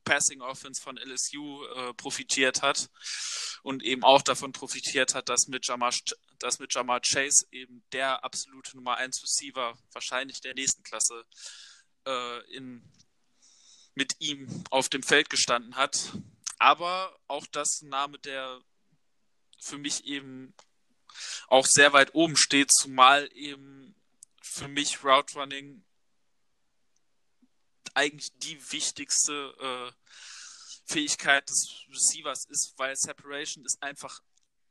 Passing 0.09 0.41
Offense 0.41 0.81
von 0.81 0.97
LSU 0.97 1.65
äh, 1.67 1.93
profitiert 1.93 2.63
hat 2.63 2.89
und 3.63 3.83
eben 3.83 4.03
auch 4.03 4.23
davon 4.23 4.53
profitiert 4.53 5.15
hat, 5.15 5.29
dass 5.29 5.49
mit 5.49 5.67
Jamar, 5.67 5.93
dass 6.39 6.59
mit 6.59 6.73
Jamar 6.73 7.01
Chase 7.01 7.47
eben 7.51 7.85
der 7.93 8.25
absolute 8.25 8.75
Nummer 8.75 8.97
1 8.97 9.23
Receiver 9.23 9.79
wahrscheinlich 9.93 10.41
der 10.41 10.55
nächsten 10.55 10.83
Klasse 10.83 11.27
äh, 12.07 12.57
in, 12.57 12.91
mit 13.95 14.15
ihm 14.19 14.65
auf 14.71 14.89
dem 14.89 15.03
Feld 15.03 15.29
gestanden 15.29 15.77
hat. 15.77 16.13
Aber 16.59 17.15
auch 17.27 17.47
das 17.47 17.83
Name, 17.83 18.19
der 18.19 18.63
für 19.61 19.77
mich 19.77 20.07
eben 20.07 20.55
auch 21.49 21.67
sehr 21.67 21.93
weit 21.93 22.15
oben 22.15 22.37
steht, 22.39 22.73
zumal 22.73 23.29
eben 23.35 23.95
für 24.41 24.69
mich 24.69 25.05
Route 25.05 25.35
Running 25.35 25.85
eigentlich 27.95 28.33
die 28.39 28.73
wichtigste 28.73 29.55
äh, 29.61 29.93
Fähigkeit 30.85 31.49
des 31.49 31.85
Receivers 31.91 32.45
ist, 32.49 32.75
weil 32.77 32.97
Separation 32.97 33.65
ist 33.65 33.83
einfach 33.83 34.21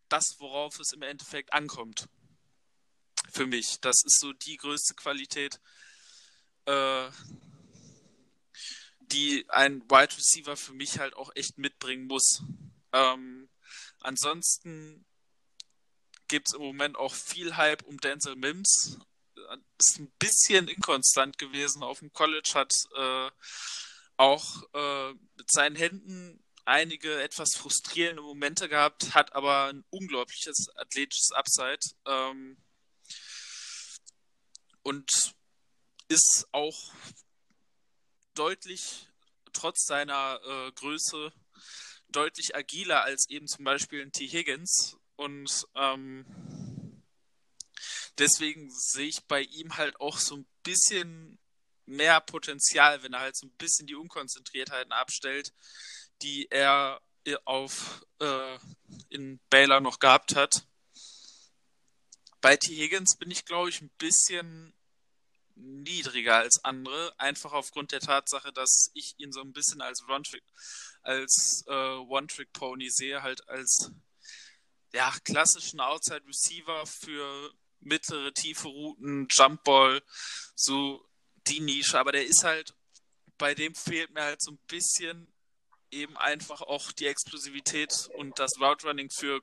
das, 0.09 0.39
worauf 0.39 0.79
es 0.79 0.93
im 0.93 1.01
Endeffekt 1.01 1.53
ankommt. 1.53 2.07
Für 3.31 3.45
mich. 3.45 3.79
Das 3.81 3.97
ist 4.05 4.19
so 4.19 4.31
die 4.31 4.57
größte 4.57 4.95
Qualität, 4.95 5.59
äh, 6.65 7.09
die 8.99 9.45
ein 9.49 9.81
Wide 9.89 10.15
Receiver 10.15 10.55
für 10.55 10.73
mich 10.73 10.99
halt 10.99 11.13
auch 11.15 11.31
echt 11.35 11.57
mitbringen 11.57 12.07
muss. 12.07 12.41
Ähm, 12.93 13.49
ansonsten 13.99 15.05
gibt 16.27 16.47
es 16.47 16.53
im 16.53 16.61
Moment 16.61 16.97
auch 16.97 17.13
viel 17.13 17.57
Hype 17.57 17.83
um 17.83 17.97
Denzel 17.97 18.35
Mims 18.35 18.97
ist 19.79 19.99
ein 19.99 20.11
bisschen 20.19 20.67
inkonstant 20.67 21.37
gewesen 21.37 21.83
auf 21.83 21.99
dem 21.99 22.11
College, 22.13 22.51
hat 22.53 22.73
äh, 22.95 23.29
auch 24.17 24.63
äh, 24.73 25.13
mit 25.35 25.51
seinen 25.51 25.75
Händen 25.75 26.43
einige 26.65 27.21
etwas 27.21 27.55
frustrierende 27.55 28.21
Momente 28.21 28.67
gehabt, 28.67 29.13
hat 29.15 29.33
aber 29.33 29.67
ein 29.67 29.85
unglaubliches 29.89 30.67
athletisches 30.75 31.31
Upside 31.31 31.79
ähm, 32.05 32.57
und 34.83 35.33
ist 36.09 36.47
auch 36.51 36.93
deutlich, 38.33 39.07
trotz 39.53 39.85
seiner 39.85 40.39
äh, 40.43 40.71
Größe, 40.73 41.31
deutlich 42.09 42.55
agiler 42.55 43.03
als 43.03 43.29
eben 43.29 43.47
zum 43.47 43.65
Beispiel 43.65 44.01
ein 44.01 44.11
T. 44.11 44.27
Higgins 44.27 44.97
und 45.15 45.67
ähm, 45.75 46.25
deswegen 48.17 48.69
sehe 48.71 49.07
ich 49.07 49.23
bei 49.25 49.41
ihm 49.41 49.77
halt 49.77 49.99
auch 49.99 50.17
so 50.17 50.37
ein 50.37 50.47
bisschen 50.63 51.39
mehr 51.85 52.19
Potenzial, 52.21 53.03
wenn 53.03 53.13
er 53.13 53.21
halt 53.21 53.35
so 53.35 53.47
ein 53.47 53.55
bisschen 53.57 53.87
die 53.87 53.95
Unkonzentriertheiten 53.95 54.91
abstellt, 54.91 55.53
die 56.21 56.47
er 56.51 57.01
auf 57.45 58.05
äh, 58.19 58.57
in 59.09 59.39
Baylor 59.49 59.81
noch 59.81 59.99
gehabt 59.99 60.35
hat. 60.35 60.65
Bei 62.41 62.55
T. 62.55 62.75
Higgins 62.75 63.17
bin 63.17 63.31
ich, 63.31 63.45
glaube 63.45 63.69
ich, 63.69 63.81
ein 63.81 63.89
bisschen 63.97 64.73
niedriger 65.55 66.35
als 66.35 66.63
andere, 66.63 67.13
einfach 67.19 67.51
aufgrund 67.51 67.91
der 67.91 67.99
Tatsache, 67.99 68.53
dass 68.53 68.91
ich 68.93 69.15
ihn 69.17 69.31
so 69.31 69.41
ein 69.41 69.53
bisschen 69.53 69.81
als 69.81 70.03
als 71.01 71.65
äh, 71.67 71.71
One-Trick-Pony 71.71 72.89
sehe, 72.89 73.23
halt 73.23 73.47
als 73.49 73.91
ja, 74.93 75.13
klassischen 75.23 75.79
Outside-Receiver 75.79 76.85
für 76.85 77.53
mittlere, 77.87 78.33
tiefe 78.33 78.67
Routen, 78.67 79.27
Jumpball, 79.29 80.01
so 80.55 81.05
die 81.47 81.59
Nische. 81.59 81.99
Aber 81.99 82.11
der 82.11 82.25
ist 82.25 82.43
halt, 82.43 82.73
bei 83.37 83.55
dem 83.55 83.75
fehlt 83.75 84.11
mir 84.13 84.23
halt 84.23 84.41
so 84.41 84.51
ein 84.51 84.59
bisschen 84.67 85.27
eben 85.91 86.17
einfach 86.17 86.61
auch 86.61 86.91
die 86.91 87.07
Explosivität 87.07 88.09
und 88.15 88.37
das 88.39 88.59
Route 88.59 88.87
Running 88.87 89.09
für 89.09 89.41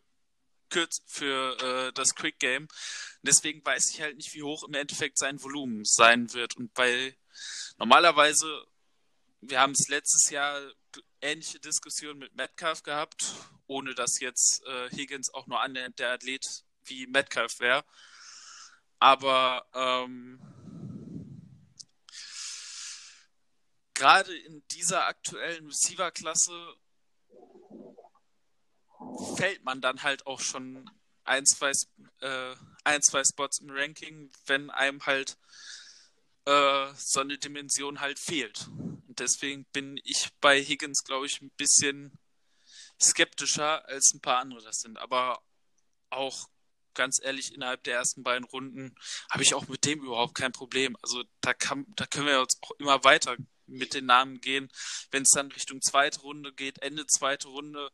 für 1.06 1.56
äh, 1.60 1.92
das 1.92 2.16
Quick 2.16 2.40
Game. 2.40 2.66
Deswegen 3.22 3.64
weiß 3.64 3.92
ich 3.92 4.00
halt 4.00 4.16
nicht, 4.16 4.34
wie 4.34 4.42
hoch 4.42 4.64
im 4.64 4.74
Endeffekt 4.74 5.18
sein 5.18 5.40
Volumen 5.40 5.84
sein 5.84 6.32
wird. 6.32 6.56
Und 6.56 6.74
bei 6.74 7.16
normalerweise, 7.78 8.66
wir 9.40 9.60
haben 9.60 9.72
es 9.72 9.88
letztes 9.88 10.30
Jahr 10.30 10.60
ähnliche 11.20 11.60
Diskussionen 11.60 12.18
mit 12.18 12.34
Metcalf 12.34 12.82
gehabt, 12.82 13.34
ohne 13.66 13.94
dass 13.94 14.18
jetzt 14.20 14.62
äh, 14.66 14.90
Higgins 14.90 15.32
auch 15.32 15.46
nur 15.46 15.60
annähernd 15.60 15.98
der 15.98 16.12
Athlet 16.12 16.44
wie 16.86 17.06
Metcalf 17.06 17.60
wäre. 17.60 17.84
Aber 18.98 19.66
ähm, 19.74 20.40
gerade 23.94 24.36
in 24.36 24.62
dieser 24.68 25.06
aktuellen 25.06 25.66
Receiver-Klasse 25.66 26.74
fällt 29.36 29.64
man 29.64 29.80
dann 29.80 30.02
halt 30.02 30.26
auch 30.26 30.40
schon 30.40 30.90
ein, 31.24 31.46
zwei, 31.46 31.72
äh, 32.20 32.56
ein, 32.84 33.02
zwei 33.02 33.24
Spots 33.24 33.60
im 33.60 33.70
Ranking, 33.70 34.30
wenn 34.46 34.70
einem 34.70 35.04
halt 35.06 35.38
äh, 36.46 36.92
so 36.96 37.20
eine 37.20 37.38
Dimension 37.38 38.00
halt 38.00 38.18
fehlt. 38.18 38.68
Und 38.68 39.18
deswegen 39.18 39.64
bin 39.66 39.98
ich 40.04 40.30
bei 40.40 40.62
Higgins, 40.62 41.04
glaube 41.04 41.26
ich, 41.26 41.40
ein 41.40 41.50
bisschen 41.50 42.18
skeptischer 43.00 43.86
als 43.86 44.12
ein 44.14 44.20
paar 44.20 44.38
andere 44.38 44.62
das 44.62 44.80
sind. 44.80 44.98
Aber 44.98 45.42
auch 46.10 46.48
ganz 46.94 47.20
ehrlich, 47.22 47.54
innerhalb 47.54 47.82
der 47.84 47.96
ersten 47.96 48.22
beiden 48.22 48.44
Runden 48.44 48.94
habe 49.30 49.42
ich 49.42 49.54
auch 49.54 49.68
mit 49.68 49.84
dem 49.84 50.02
überhaupt 50.02 50.34
kein 50.34 50.52
Problem. 50.52 50.96
Also 51.02 51.22
da, 51.40 51.54
kann, 51.54 51.86
da 51.96 52.06
können 52.06 52.26
wir 52.26 52.40
uns 52.40 52.58
auch 52.62 52.72
immer 52.78 53.02
weiter 53.04 53.36
mit 53.66 53.94
den 53.94 54.06
Namen 54.06 54.40
gehen. 54.40 54.68
Wenn 55.10 55.22
es 55.22 55.30
dann 55.30 55.52
Richtung 55.52 55.80
zweite 55.80 56.20
Runde 56.20 56.52
geht, 56.52 56.82
Ende 56.82 57.06
zweite 57.06 57.48
Runde, 57.48 57.90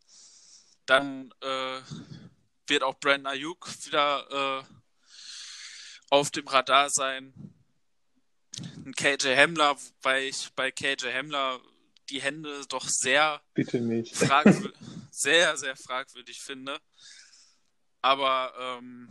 dann 0.86 1.32
äh, 1.40 1.80
wird 2.66 2.82
auch 2.82 2.98
Brandon 2.98 3.26
Ayuk 3.26 3.68
wieder 3.86 4.64
äh, 4.64 4.74
auf 6.10 6.30
dem 6.30 6.48
Radar 6.48 6.90
sein. 6.90 7.32
Ein 8.84 8.94
KJ 8.94 9.28
Hemmler, 9.28 9.76
weil 10.02 10.24
ich 10.24 10.50
bei 10.54 10.70
KJ 10.70 11.06
Hemmler 11.06 11.60
die 12.10 12.20
Hände 12.20 12.62
doch 12.68 12.88
sehr, 12.88 13.40
fragwür 14.12 14.72
sehr, 15.10 15.56
sehr 15.56 15.76
fragwürdig 15.76 16.40
finde. 16.40 16.80
Aber 18.02 18.52
ähm, 18.58 19.08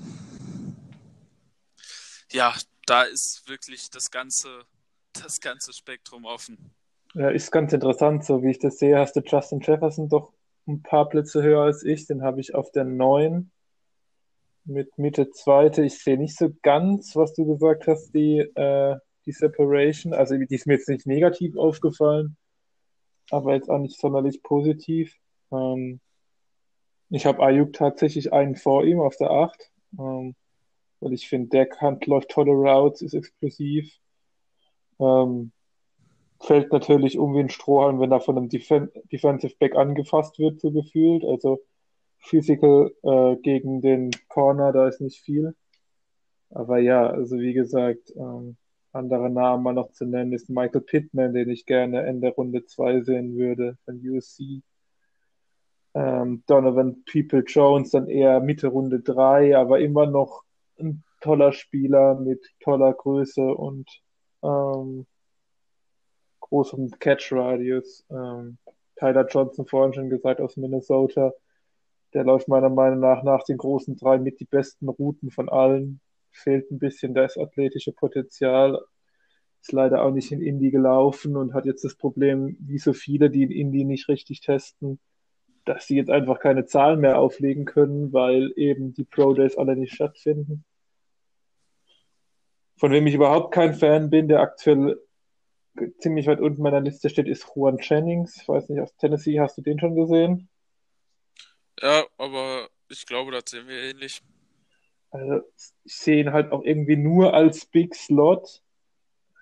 ja, 2.31 2.53
da 2.85 3.03
ist 3.03 3.47
wirklich 3.47 3.89
das 3.89 4.11
ganze, 4.11 4.65
das 5.13 5.39
ganze 5.39 5.73
Spektrum 5.73 6.25
offen. 6.25 6.73
Ja, 7.13 7.29
ist 7.29 7.51
ganz 7.51 7.73
interessant, 7.73 8.23
so 8.23 8.43
wie 8.43 8.51
ich 8.51 8.59
das 8.59 8.77
sehe, 8.77 8.97
hast 8.97 9.15
du 9.15 9.21
Justin 9.21 9.61
Jefferson 9.61 10.09
doch 10.09 10.31
ein 10.67 10.83
paar 10.83 11.09
Plätze 11.09 11.41
höher 11.41 11.63
als 11.63 11.83
ich. 11.83 12.05
Den 12.05 12.21
habe 12.21 12.39
ich 12.39 12.53
auf 12.53 12.71
der 12.71 12.83
9. 12.83 13.51
mit 14.65 14.97
Mitte 14.97 15.31
zweite. 15.31 15.83
Ich 15.83 15.99
sehe 16.03 16.17
nicht 16.17 16.37
so 16.37 16.49
ganz, 16.61 17.15
was 17.15 17.33
du 17.33 17.45
gesagt 17.45 17.87
hast, 17.87 18.11
die, 18.11 18.39
äh, 18.39 18.97
die 19.25 19.31
Separation. 19.31 20.13
Also 20.13 20.37
die 20.37 20.55
ist 20.55 20.67
mir 20.67 20.75
jetzt 20.75 20.89
nicht 20.89 21.07
negativ 21.07 21.57
aufgefallen, 21.57 22.37
aber 23.31 23.55
jetzt 23.55 23.69
auch 23.69 23.79
nicht 23.79 23.99
sonderlich 23.99 24.43
positiv. 24.43 25.15
Ähm, 25.51 25.99
ich 27.09 27.25
habe 27.25 27.43
Ayuk 27.43 27.73
tatsächlich 27.73 28.33
einen 28.33 28.55
vor 28.55 28.83
ihm 28.85 28.99
auf 28.99 29.15
der 29.17 29.31
8, 29.31 29.71
ähm, 29.97 30.35
weil 30.99 31.13
ich 31.13 31.27
finde, 31.29 31.49
der 31.49 31.65
kann, 31.65 31.99
läuft 32.05 32.29
tolle 32.29 32.51
Routes, 32.51 33.01
ist 33.01 33.13
explosiv. 33.13 33.91
Ähm, 34.99 35.51
fällt 36.41 36.71
natürlich 36.71 37.17
um 37.17 37.33
wie 37.35 37.39
ein 37.39 37.49
Strohhalm, 37.49 37.99
wenn 37.99 38.11
er 38.11 38.21
von 38.21 38.37
einem 38.37 38.49
Defen 38.49 38.89
Defensive 39.11 39.55
Back 39.59 39.75
angefasst 39.75 40.39
wird, 40.39 40.59
so 40.61 40.71
gefühlt. 40.71 41.23
Also 41.25 41.59
Physical 42.19 42.91
äh, 43.03 43.35
gegen 43.37 43.81
den 43.81 44.11
Corner, 44.27 44.71
da 44.71 44.87
ist 44.87 45.01
nicht 45.01 45.19
viel. 45.21 45.55
Aber 46.49 46.79
ja, 46.79 47.07
also 47.07 47.37
wie 47.37 47.53
gesagt, 47.53 48.13
ähm, 48.15 48.57
andere 48.91 49.29
Namen 49.29 49.63
mal 49.63 49.73
noch 49.73 49.91
zu 49.91 50.05
nennen 50.05 50.33
ist 50.33 50.49
Michael 50.49 50.81
Pittman, 50.81 51.33
den 51.33 51.49
ich 51.49 51.65
gerne 51.65 52.03
Ende 52.03 52.29
Runde 52.29 52.65
2 52.65 53.01
sehen 53.01 53.35
würde 53.37 53.77
von 53.85 54.01
USC. 54.03 54.61
Ähm, 55.93 56.43
Donovan 56.47 57.03
People 57.11 57.43
Jones 57.45 57.91
dann 57.91 58.07
eher 58.07 58.39
Mitte 58.39 58.67
Runde 58.67 58.99
3, 58.99 59.57
aber 59.57 59.79
immer 59.79 60.05
noch 60.05 60.43
ein 60.79 61.03
toller 61.21 61.51
Spieler 61.51 62.15
mit 62.15 62.45
toller 62.59 62.93
Größe 62.93 63.43
und 63.43 63.89
ähm, 64.43 65.05
großem 66.39 66.91
Catch-Radius. 66.99 68.05
Ähm, 68.09 68.57
Tyler 68.95 69.27
Johnson 69.27 69.65
vorhin 69.65 69.93
schon 69.93 70.09
gesagt 70.09 70.41
aus 70.41 70.57
Minnesota. 70.57 71.33
Der 72.13 72.23
läuft 72.23 72.47
meiner 72.47 72.69
Meinung 72.69 72.99
nach 72.99 73.23
nach 73.23 73.43
den 73.43 73.57
großen 73.57 73.95
drei 73.95 74.17
mit 74.17 74.39
die 74.39 74.45
besten 74.45 74.89
Routen 74.89 75.31
von 75.31 75.49
allen. 75.49 76.01
Fehlt 76.31 76.69
ein 76.71 76.79
bisschen 76.79 77.13
das 77.13 77.37
athletische 77.37 77.93
Potenzial. 77.93 78.79
Ist 79.61 79.71
leider 79.71 80.03
auch 80.03 80.11
nicht 80.11 80.31
in 80.31 80.41
Indy 80.41 80.71
gelaufen 80.71 81.35
und 81.35 81.53
hat 81.53 81.65
jetzt 81.65 81.83
das 81.83 81.95
Problem, 81.95 82.57
wie 82.59 82.77
so 82.77 82.93
viele, 82.93 83.29
die 83.29 83.43
in 83.43 83.51
Indy 83.51 83.83
nicht 83.83 84.07
richtig 84.07 84.41
testen, 84.41 84.99
dass 85.69 85.85
sie 85.85 85.97
jetzt 85.97 86.09
einfach 86.09 86.39
keine 86.39 86.65
Zahlen 86.65 86.99
mehr 86.99 87.19
auflegen 87.19 87.65
können, 87.65 88.11
weil 88.11 88.51
eben 88.55 88.91
die 88.91 89.03
Pro 89.03 89.35
Days 89.35 89.55
alle 89.55 89.75
nicht 89.75 89.93
stattfinden. 89.93 90.65
Von 92.77 92.91
wem 92.91 93.05
ich 93.05 93.13
überhaupt 93.13 93.53
kein 93.53 93.75
Fan 93.75 94.09
bin, 94.09 94.27
der 94.27 94.39
aktuell 94.39 94.99
ziemlich 95.99 96.25
weit 96.25 96.41
unten 96.41 96.63
meiner 96.63 96.81
Liste 96.81 97.07
steht, 97.07 97.27
ist 97.27 97.51
Juan 97.53 97.77
Jennings. 97.79 98.41
Ich 98.41 98.47
weiß 98.47 98.69
nicht, 98.69 98.81
aus 98.81 98.95
Tennessee, 98.97 99.39
hast 99.39 99.59
du 99.59 99.61
den 99.61 99.79
schon 99.79 99.95
gesehen? 99.95 100.49
Ja, 101.79 102.03
aber 102.17 102.67
ich 102.89 103.05
glaube, 103.05 103.31
das 103.31 103.43
sehen 103.47 103.67
wir 103.67 103.77
ähnlich. 103.77 104.23
Also, 105.11 105.43
ich 105.83 105.93
sehe 105.93 106.19
ihn 106.19 106.33
halt 106.33 106.51
auch 106.51 106.63
irgendwie 106.63 106.97
nur 106.97 107.35
als 107.35 107.67
Big 107.67 107.93
Slot. 107.93 108.63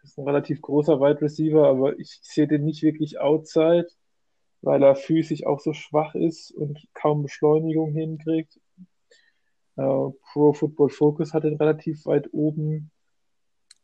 Das 0.01 0.11
ist 0.11 0.17
ein 0.17 0.25
relativ 0.25 0.61
großer 0.61 0.99
Wide 0.99 1.21
Receiver, 1.21 1.69
aber 1.69 1.97
ich 1.97 2.19
sehe 2.21 2.47
den 2.49 2.65
nicht 2.65 2.83
wirklich 2.83 3.17
outside, 3.17 3.87
weil 4.61 4.83
er 4.83 4.95
physisch 4.95 5.45
auch 5.45 5.59
so 5.59 5.73
schwach 5.73 6.15
ist 6.15 6.51
und 6.51 6.87
kaum 6.93 7.23
Beschleunigung 7.23 7.93
hinkriegt. 7.93 8.59
Uh, 9.75 10.13
Pro 10.31 10.53
Football 10.53 10.89
Focus 10.89 11.33
hat 11.33 11.43
ihn 11.43 11.57
relativ 11.57 12.05
weit 12.07 12.29
oben. 12.31 12.91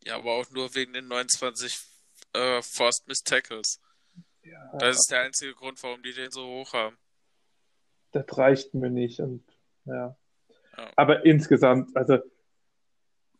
Ja, 0.03 0.15
aber 0.15 0.31
auch 0.31 0.49
nur 0.49 0.73
wegen 0.73 0.93
den 0.93 1.07
29 1.07 1.79
äh, 2.33 2.61
Forced 2.63 3.07
Miss 3.07 3.23
Tackles. 3.23 3.79
Ja, 4.41 4.77
das 4.79 4.97
ist 4.97 5.11
der 5.11 5.21
einzige 5.21 5.53
Grund, 5.53 5.81
warum 5.83 6.01
die 6.01 6.13
den 6.13 6.31
so 6.31 6.45
hoch 6.45 6.73
haben. 6.73 6.97
Das 8.11 8.25
reicht 8.37 8.73
mir 8.73 8.89
nicht 8.89 9.19
und 9.19 9.43
ja. 9.85 10.17
ja. 10.77 10.91
Aber 10.95 11.25
insgesamt, 11.25 11.95
also 11.95 12.17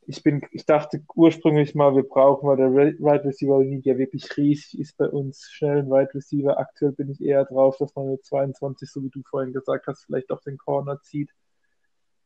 ich 0.07 0.23
bin, 0.23 0.41
ich 0.51 0.65
dachte 0.65 1.03
ursprünglich 1.15 1.75
mal, 1.75 1.95
wir 1.95 2.03
brauchen, 2.03 2.47
weil 2.47 2.57
der 2.57 2.73
Right 2.73 3.25
Receiver 3.25 3.63
League 3.63 3.85
ja 3.85 3.97
wirklich 3.97 4.35
riesig 4.37 4.79
ist 4.79 4.97
bei 4.97 5.07
uns, 5.07 5.49
schnellen 5.51 5.91
Right 5.91 6.13
Receiver. 6.13 6.57
Aktuell 6.57 6.91
bin 6.91 7.09
ich 7.09 7.21
eher 7.21 7.45
drauf, 7.45 7.77
dass 7.77 7.95
man 7.95 8.09
mit 8.11 8.25
22, 8.25 8.89
so 8.89 9.03
wie 9.03 9.09
du 9.09 9.21
vorhin 9.23 9.53
gesagt 9.53 9.87
hast, 9.87 10.05
vielleicht 10.05 10.31
auch 10.31 10.41
den 10.41 10.57
Corner 10.57 11.01
zieht, 11.01 11.31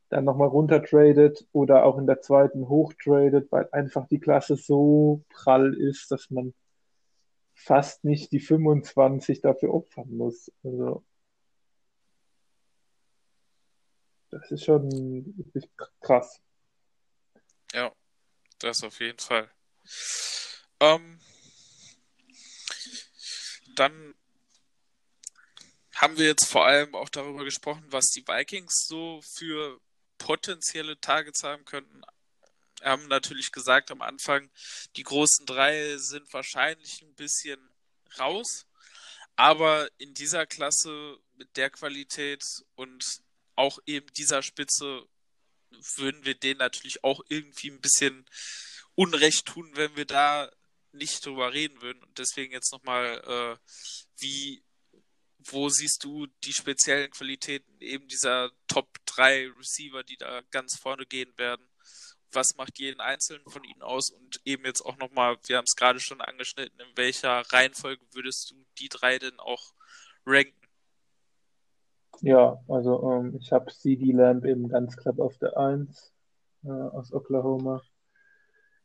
dann 0.09 0.25
nochmal 0.25 0.47
runtertradet 0.47 1.47
oder 1.51 1.85
auch 1.85 1.97
in 1.97 2.07
der 2.07 2.21
zweiten 2.21 2.69
hochtradet, 2.69 3.51
weil 3.51 3.67
einfach 3.71 4.07
die 4.07 4.19
Klasse 4.19 4.55
so 4.55 5.23
prall 5.29 5.73
ist, 5.73 6.11
dass 6.11 6.29
man 6.29 6.53
fast 7.53 8.03
nicht 8.03 8.31
die 8.31 8.39
25 8.39 9.41
dafür 9.41 9.73
opfern 9.73 10.15
muss. 10.15 10.51
Also 10.63 11.03
das 14.29 14.51
ist 14.51 14.65
schon 14.65 15.35
krass. 16.01 16.41
Ja, 17.73 17.93
das 18.59 18.83
auf 18.83 18.99
jeden 18.99 19.19
Fall. 19.19 19.51
Ähm, 20.79 21.19
dann 23.75 24.15
haben 25.95 26.17
wir 26.17 26.27
jetzt 26.27 26.45
vor 26.45 26.65
allem 26.65 26.93
auch 26.95 27.09
darüber 27.09 27.43
gesprochen, 27.43 27.85
was 27.89 28.05
die 28.07 28.27
Vikings 28.27 28.85
so 28.87 29.21
für 29.21 29.79
potenzielle 30.17 30.99
Targets 30.99 31.43
haben 31.43 31.65
könnten. 31.65 32.01
Wir 32.79 32.91
haben 32.91 33.07
natürlich 33.07 33.51
gesagt 33.51 33.89
am 33.89 34.01
Anfang, 34.01 34.49
die 34.95 35.03
großen 35.03 35.45
drei 35.45 35.97
sind 35.97 36.31
wahrscheinlich 36.31 37.01
ein 37.01 37.15
bisschen 37.15 37.59
raus, 38.19 38.67
aber 39.35 39.89
in 39.97 40.13
dieser 40.13 40.45
Klasse 40.45 41.17
mit 41.33 41.57
der 41.57 41.71
Qualität 41.71 42.43
und 42.75 43.21
auch 43.55 43.79
eben 43.87 44.07
dieser 44.13 44.43
Spitze 44.43 45.07
würden 45.95 46.25
wir 46.25 46.35
denen 46.35 46.59
natürlich 46.59 47.03
auch 47.03 47.21
irgendwie 47.29 47.71
ein 47.71 47.81
bisschen 47.81 48.25
Unrecht 48.95 49.45
tun, 49.45 49.69
wenn 49.75 49.95
wir 49.95 50.05
da 50.05 50.51
nicht 50.91 51.25
drüber 51.25 51.53
reden 51.53 51.81
würden. 51.81 52.03
Und 52.03 52.17
deswegen 52.17 52.53
jetzt 52.53 52.71
nochmal, 52.71 53.21
äh, 53.25 53.57
wie 54.17 54.63
wo 55.51 55.69
siehst 55.69 56.03
du 56.03 56.27
die 56.43 56.53
speziellen 56.53 57.09
Qualitäten 57.11 57.79
eben 57.79 58.07
dieser 58.07 58.51
Top 58.67 58.89
3 59.05 59.51
Receiver, 59.57 60.03
die 60.03 60.17
da 60.17 60.41
ganz 60.51 60.77
vorne 60.77 61.05
gehen 61.05 61.31
werden? 61.37 61.65
Was 62.31 62.55
macht 62.57 62.79
jeden 62.79 62.99
einzelnen 62.99 63.49
von 63.49 63.63
ihnen 63.63 63.81
aus? 63.81 64.09
Und 64.09 64.41
eben 64.43 64.65
jetzt 64.65 64.81
auch 64.81 64.97
nochmal, 64.97 65.37
wir 65.45 65.57
haben 65.57 65.65
es 65.65 65.75
gerade 65.75 65.99
schon 65.99 66.21
angeschnitten, 66.21 66.79
in 66.79 66.97
welcher 66.97 67.41
Reihenfolge 67.51 68.05
würdest 68.11 68.51
du 68.51 68.65
die 68.79 68.89
drei 68.89 69.17
denn 69.19 69.39
auch 69.39 69.73
ranken? 70.25 70.56
Ja, 72.21 72.59
also 72.67 73.11
ähm, 73.11 73.35
ich 73.39 73.51
habe 73.51 73.71
CD 73.71 74.11
Lamb 74.11 74.45
eben 74.45 74.69
ganz 74.69 74.97
knapp 74.97 75.19
auf 75.19 75.37
der 75.37 75.57
1 75.57 76.13
äh, 76.63 76.69
aus 76.69 77.13
Oklahoma. 77.13 77.81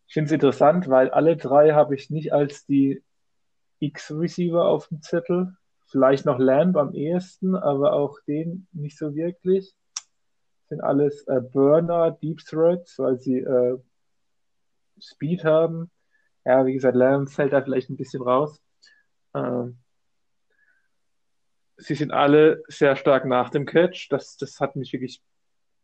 Ich 0.07 0.15
finde 0.15 0.27
es 0.27 0.33
interessant, 0.33 0.89
weil 0.89 1.11
alle 1.11 1.37
drei 1.37 1.73
habe 1.73 1.95
ich 1.95 2.11
nicht 2.11 2.33
als 2.33 2.67
die 2.67 3.03
X-Receiver 3.79 4.67
auf 4.67 4.89
dem 4.89 5.01
Zettel. 5.01 5.57
Vielleicht 5.87 6.27
noch 6.27 6.39
Lamb 6.39 6.77
am 6.77 6.95
ehesten, 6.95 7.57
aber 7.57 7.95
auch 7.95 8.19
den 8.27 8.67
nicht 8.73 8.99
so 8.99 9.15
wirklich. 9.15 9.75
Sind 10.69 10.83
alles 10.83 11.27
äh, 11.29 11.41
Burner, 11.41 12.11
Deep 12.11 12.41
Threads, 12.45 12.99
weil 12.99 13.19
sie 13.19 13.39
äh, 13.39 13.79
Speed 15.01 15.45
haben. 15.45 15.91
Ja, 16.45 16.67
wie 16.67 16.75
gesagt, 16.75 16.97
Lamb 16.97 17.31
fällt 17.31 17.53
da 17.53 17.63
vielleicht 17.63 17.89
ein 17.89 17.97
bisschen 17.97 18.23
raus. 18.23 18.61
Ähm, 19.35 19.82
sie 21.83 21.95
sind 21.95 22.13
alle 22.13 22.63
sehr 22.69 22.97
stark 22.97 23.27
nach 23.27 23.51
dem 23.51 23.67
Catch. 23.67 24.09
Das, 24.11 24.37
das 24.37 24.61
hat 24.61 24.77
mich 24.77 24.93
wirklich 24.93 25.23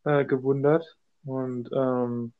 äh, 0.05 0.25
gewundert. 0.25 0.97
Und 1.25 1.71
ähm, 1.73 2.33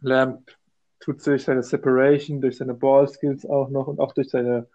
Lamb 0.00 0.50
tut 0.98 1.22
sich 1.22 1.44
seine 1.44 1.62
Separation, 1.62 2.40
durch 2.40 2.58
seine 2.58 2.74
Ball 2.74 3.08
Skills 3.08 3.46
auch 3.46 3.70
noch 3.70 3.86
und 3.86 4.00
auch 4.00 4.12
durch 4.12 4.30
seine 4.30 4.68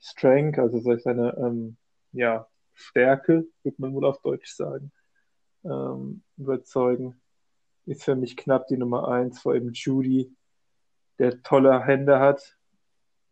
Strength, 0.00 0.58
also 0.58 0.80
durch 0.80 1.02
seine 1.02 1.36
ähm, 1.38 1.76
ja, 2.12 2.46
Stärke, 2.74 3.46
würde 3.62 3.76
man 3.78 3.94
wohl 3.94 4.04
auf 4.04 4.20
Deutsch 4.20 4.52
sagen, 4.54 4.92
ähm, 5.64 6.22
überzeugen. 6.36 7.20
Ist 7.86 8.04
für 8.04 8.14
mich 8.14 8.36
knapp 8.36 8.66
die 8.68 8.76
Nummer 8.76 9.08
eins 9.08 9.40
vor 9.40 9.54
eben 9.54 9.72
Judy, 9.72 10.34
der 11.18 11.42
tolle 11.42 11.82
Hände 11.84 12.18
hat. 12.18 12.56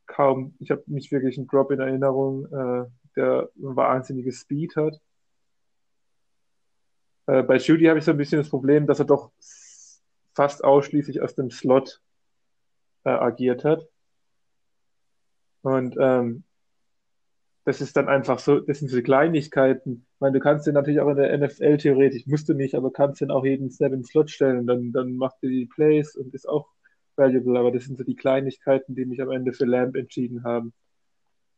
Kaum, 0.07 0.55
ich 0.59 0.71
habe 0.71 0.83
nicht 0.87 1.11
wirklich 1.13 1.39
einen 1.39 1.47
Drop 1.47 1.71
in 1.71 1.81
Erinnerung, 1.81 2.47
äh, 2.53 2.87
der 3.17 3.51
wahnsinnige 3.55 4.33
Speed 4.33 4.77
hat. 4.77 5.01
Äh, 7.27 7.43
bei 7.43 7.57
Judy 7.57 7.87
habe 7.87 7.99
ich 7.99 8.05
so 8.05 8.11
ein 8.11 8.17
bisschen 8.17 8.39
das 8.39 8.51
Problem, 8.51 8.87
dass 8.87 8.99
er 8.99 9.05
doch 9.05 9.31
fast 10.35 10.65
ausschließlich 10.65 11.23
aus 11.23 11.35
dem 11.35 11.51
Slot 11.51 12.01
äh, 13.05 13.11
agiert 13.11 13.65
hat. 13.65 13.87
Und 15.63 15.97
ähm, 15.99 16.45
das 17.65 17.81
ist 17.81 17.97
dann 17.97 18.09
einfach 18.09 18.39
so, 18.39 18.59
das 18.61 18.81
sind 18.81 18.89
so 18.89 19.01
Kleinigkeiten. 19.03 20.07
Ich 20.15 20.21
meine, 20.21 20.39
du 20.39 20.41
kannst 20.41 20.67
den 20.67 20.75
natürlich 20.75 21.01
auch 21.01 21.11
in 21.11 21.17
der 21.17 21.37
NFL 21.39 21.77
theoretisch, 21.79 22.27
musst 22.27 22.49
du 22.49 22.55
nicht, 22.55 22.75
aber 22.75 22.93
kannst 22.93 23.21
den 23.21 23.31
auch 23.31 23.45
jeden 23.45 23.71
Snap 23.71 23.93
in 23.93 24.05
Slot 24.05 24.31
stellen, 24.31 24.67
dann, 24.67 24.93
dann 24.93 25.17
macht 25.17 25.37
er 25.43 25.49
die 25.49 25.67
Plays 25.67 26.17
und 26.17 26.35
ist 26.35 26.49
auch 26.49 26.69
valuable, 27.17 27.59
aber 27.59 27.71
das 27.71 27.85
sind 27.85 27.99
so 27.99 28.05
die 28.05 28.17
Kleinigkeiten, 28.17 28.95
die 28.95 29.05
mich 29.05 29.23
am 29.23 29.31
Ende 29.31 29.53
für 29.53 29.65
Lamb 29.65 29.95
entschieden 29.97 30.43
haben. 30.45 30.73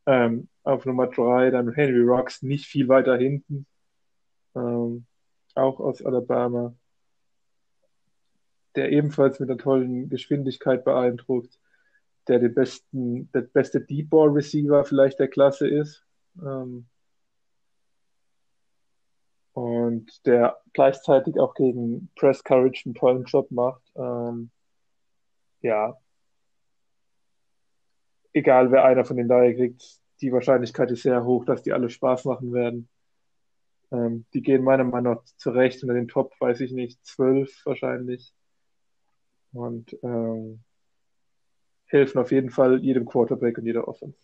Ähm, 0.06 0.48
auf 0.64 0.84
Nummer 0.86 1.06
drei 1.08 1.50
dann 1.50 1.72
Henry 1.72 2.02
Rocks, 2.02 2.42
nicht 2.42 2.66
viel 2.66 2.88
weiter 2.88 3.16
hinten, 3.16 3.66
ähm, 4.54 5.06
auch 5.54 5.80
aus 5.80 6.04
Alabama. 6.04 6.74
der 8.76 8.90
ebenfalls 8.90 9.40
mit 9.40 9.50
einer 9.50 9.58
tollen 9.58 10.08
Geschwindigkeit 10.08 10.84
beeindruckt, 10.84 11.60
der 12.28 12.38
den 12.38 12.54
besten, 12.54 13.30
der 13.32 13.42
beste 13.42 13.80
Deep 13.80 14.10
Ball 14.10 14.30
Receiver 14.30 14.84
vielleicht 14.84 15.18
der 15.18 15.28
Klasse 15.28 15.68
ist. 15.68 16.04
Ähm, 16.42 16.86
und 19.52 20.26
der 20.26 20.60
gleichzeitig 20.72 21.38
auch 21.38 21.54
gegen 21.54 22.10
Press 22.16 22.42
Courage 22.42 22.82
einen 22.86 22.94
tollen 22.94 23.24
Job 23.24 23.50
macht. 23.50 23.82
Ähm, 23.94 24.50
ja, 25.60 25.96
egal 28.34 28.70
wer 28.70 28.84
einer 28.84 29.04
von 29.04 29.16
den 29.16 29.28
drei 29.28 29.54
kriegt, 29.54 29.82
die 30.20 30.32
Wahrscheinlichkeit 30.32 30.90
ist 30.90 31.02
sehr 31.02 31.24
hoch, 31.24 31.44
dass 31.44 31.62
die 31.62 31.72
alle 31.72 31.88
Spaß 31.88 32.26
machen 32.26 32.52
werden. 32.52 32.88
Ähm, 33.90 34.26
die 34.34 34.42
gehen 34.42 34.62
meiner 34.62 34.84
Meinung 34.84 35.14
nach 35.14 35.24
zurecht 35.36 35.82
unter 35.82 35.94
den 35.94 36.08
Top, 36.08 36.34
weiß 36.40 36.60
ich 36.60 36.72
nicht, 36.72 37.04
zwölf 37.06 37.64
wahrscheinlich. 37.64 38.34
Und 39.52 39.96
ähm, 40.02 40.62
helfen 41.86 42.18
auf 42.18 42.32
jeden 42.32 42.50
Fall 42.50 42.82
jedem 42.82 43.06
Quarterback 43.06 43.58
und 43.58 43.66
jeder 43.66 43.86
Offense. 43.86 44.18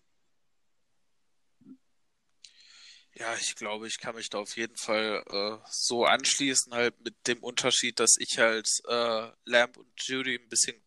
Ja, 3.14 3.34
ich 3.38 3.54
glaube, 3.54 3.86
ich 3.86 3.98
kann 4.00 4.14
mich 4.14 4.30
da 4.30 4.38
auf 4.38 4.56
jeden 4.56 4.76
Fall 4.76 5.22
äh, 5.30 5.58
so 5.68 6.06
anschließen, 6.06 6.72
halt 6.72 6.98
mit 7.04 7.14
dem 7.26 7.42
Unterschied, 7.42 8.00
dass 8.00 8.16
ich 8.18 8.38
halt 8.38 8.66
äh, 8.88 9.28
Lamp 9.44 9.76
und 9.76 9.92
Judy 9.98 10.36
ein 10.36 10.48
bisschen 10.48 10.82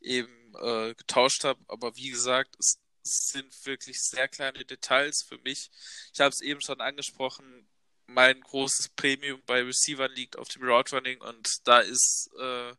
eben 0.00 0.45
äh, 0.60 0.94
getauscht 0.94 1.44
habe. 1.44 1.60
Aber 1.68 1.96
wie 1.96 2.10
gesagt, 2.10 2.56
es, 2.58 2.78
es 3.04 3.28
sind 3.32 3.52
wirklich 3.64 4.00
sehr 4.00 4.28
kleine 4.28 4.64
Details 4.64 5.24
für 5.28 5.38
mich. 5.38 5.70
Ich 6.12 6.20
habe 6.20 6.30
es 6.30 6.40
eben 6.40 6.60
schon 6.60 6.80
angesprochen, 6.80 7.68
mein 8.06 8.40
großes 8.40 8.90
Premium 8.90 9.42
bei 9.46 9.62
Receivern 9.62 10.12
liegt 10.12 10.38
auf 10.38 10.48
dem 10.48 10.62
Route 10.62 10.96
Running 10.96 11.20
und 11.20 11.48
da 11.64 11.80
ist 11.80 12.30
äh, 12.38 12.72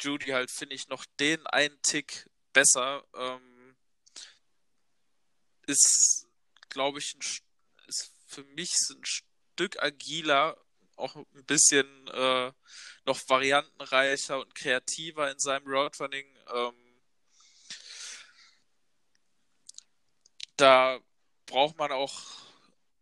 Judy 0.00 0.30
halt, 0.30 0.50
finde 0.50 0.74
ich, 0.76 0.88
noch 0.88 1.04
den 1.18 1.46
einen 1.46 1.80
Tick 1.82 2.28
besser. 2.52 3.04
Ähm, 3.14 3.76
ist, 5.66 6.26
glaube 6.68 6.98
ich, 6.98 7.14
ein 7.14 7.22
ist 7.86 8.12
für 8.26 8.44
mich 8.44 8.72
ein 8.90 9.04
Stück 9.04 9.82
agiler, 9.82 10.56
auch 10.96 11.16
ein 11.16 11.44
bisschen 11.46 12.08
äh, 12.08 12.52
noch 13.04 13.20
variantenreicher 13.28 14.40
und 14.40 14.54
kreativer 14.54 15.30
in 15.30 15.38
seinem 15.38 15.66
Roadrunning. 15.66 16.26
Ähm, 16.54 16.74
da 20.56 21.00
braucht 21.46 21.76
man 21.76 21.92
auch, 21.92 22.22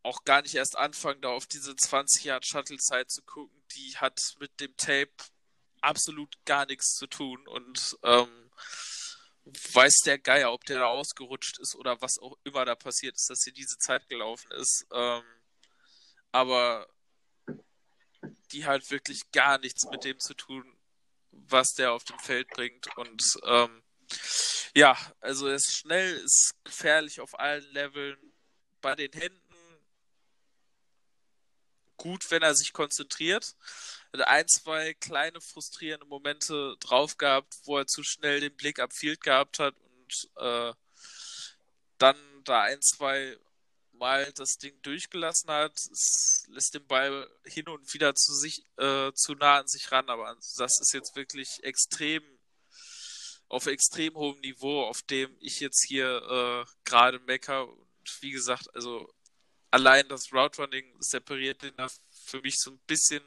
auch 0.03 0.25
gar 0.25 0.43
nicht 0.43 0.55
erst 0.55 0.77
anfangen, 0.77 1.21
da 1.21 1.29
auf 1.29 1.47
diese 1.47 1.77
20 1.77 2.25
Jahre 2.25 2.43
Shuttle-Zeit 2.45 3.11
zu 3.11 3.23
gucken. 3.23 3.63
Die 3.77 3.97
hat 3.97 4.19
mit 4.41 4.59
dem 4.61 4.77
Tape 4.77 5.13
absolut 5.81 6.35
gar 6.45 6.67
nichts 6.67 6.95
zu 6.95 7.07
tun 7.07 7.47
und 7.49 7.97
ähm, 8.03 8.51
weiß 9.45 9.99
der 10.05 10.19
Geier, 10.19 10.53
ob 10.53 10.65
der 10.65 10.79
da 10.79 10.87
ausgerutscht 10.87 11.59
ist 11.59 11.75
oder 11.75 12.01
was 12.01 12.19
auch 12.21 12.37
immer 12.45 12.65
da 12.65 12.75
passiert 12.75 13.17
ist, 13.17 13.29
dass 13.29 13.43
hier 13.43 13.53
diese 13.53 13.77
Zeit 13.79 14.09
gelaufen 14.09 14.51
ist. 14.53 14.87
Ähm, 14.93 15.25
aber 16.31 16.89
die 18.53 18.67
halt 18.67 18.91
wirklich 18.91 19.31
gar 19.33 19.59
nichts 19.59 19.85
mit 19.91 20.05
dem 20.05 20.19
zu 20.21 20.35
tun, 20.35 20.65
was 21.31 21.75
der 21.75 21.93
auf 21.93 22.05
dem 22.05 22.19
Feld 22.19 22.49
bringt. 22.49 22.97
Und 22.97 23.23
ähm, 23.45 23.83
ja, 24.75 24.97
also 25.21 25.49
er 25.49 25.55
ist 25.55 25.75
schnell, 25.75 26.17
ist 26.17 26.55
gefährlich 26.65 27.21
auf 27.21 27.39
allen 27.39 27.65
Leveln. 27.73 28.19
Bei 28.81 28.95
den 28.97 29.13
Händen 29.13 29.43
gut, 32.03 32.31
wenn 32.31 32.43
er 32.43 32.55
sich 32.55 32.73
konzentriert. 32.73 33.55
Hat 34.13 34.27
ein, 34.27 34.49
zwei 34.49 34.93
kleine 34.95 35.41
frustrierende 35.41 36.07
Momente 36.07 36.77
drauf 36.81 37.17
gehabt, 37.17 37.55
wo 37.65 37.79
er 37.79 37.87
zu 37.87 38.03
schnell 38.03 38.41
den 38.41 38.57
Blick 38.57 38.81
ab 38.81 38.93
Field 38.93 39.23
gehabt 39.23 39.61
hat 39.61 39.75
und 39.79 40.31
äh, 40.37 40.73
dann 41.99 42.17
da 42.45 42.63
ein, 42.63 42.83
zwei 42.83 43.39
Mal 44.03 44.33
das 44.33 44.59
Ding 44.59 44.77
durchgelassen 44.83 45.49
hat. 45.49 45.79
Es 45.79 46.45
lässt 46.49 46.75
den 46.75 46.85
Ball 46.89 47.31
hin 47.45 47.69
und 47.69 47.95
wieder 47.95 48.17
zu 48.17 48.35
sich 48.35 48.65
äh, 48.77 49.13
zu 49.13 49.35
nah 49.37 49.61
an 49.61 49.69
sich 49.69 49.93
ran, 49.93 50.09
aber 50.09 50.37
das 50.59 50.81
ist 50.81 50.93
jetzt 50.93 51.15
wirklich 51.15 51.63
extrem 51.63 52.21
auf 53.47 53.67
extrem 53.67 54.15
hohem 54.17 54.41
Niveau, 54.41 54.83
auf 54.83 55.03
dem 55.03 55.37
ich 55.39 55.61
jetzt 55.61 55.87
hier 55.87 56.09
äh, 56.09 56.71
gerade 56.85 57.21
mecker. 57.21 57.69
Und 57.69 58.23
wie 58.23 58.33
gesagt, 58.33 58.75
also 58.75 59.09
allein 59.71 60.09
das 60.09 60.33
Route 60.33 60.63
Running 60.63 60.97
separiert 60.99 61.63
den 61.63 61.77
da 61.77 61.87
für 62.11 62.41
mich 62.41 62.59
so 62.59 62.73
ein 62.73 62.81
bisschen 62.89 63.23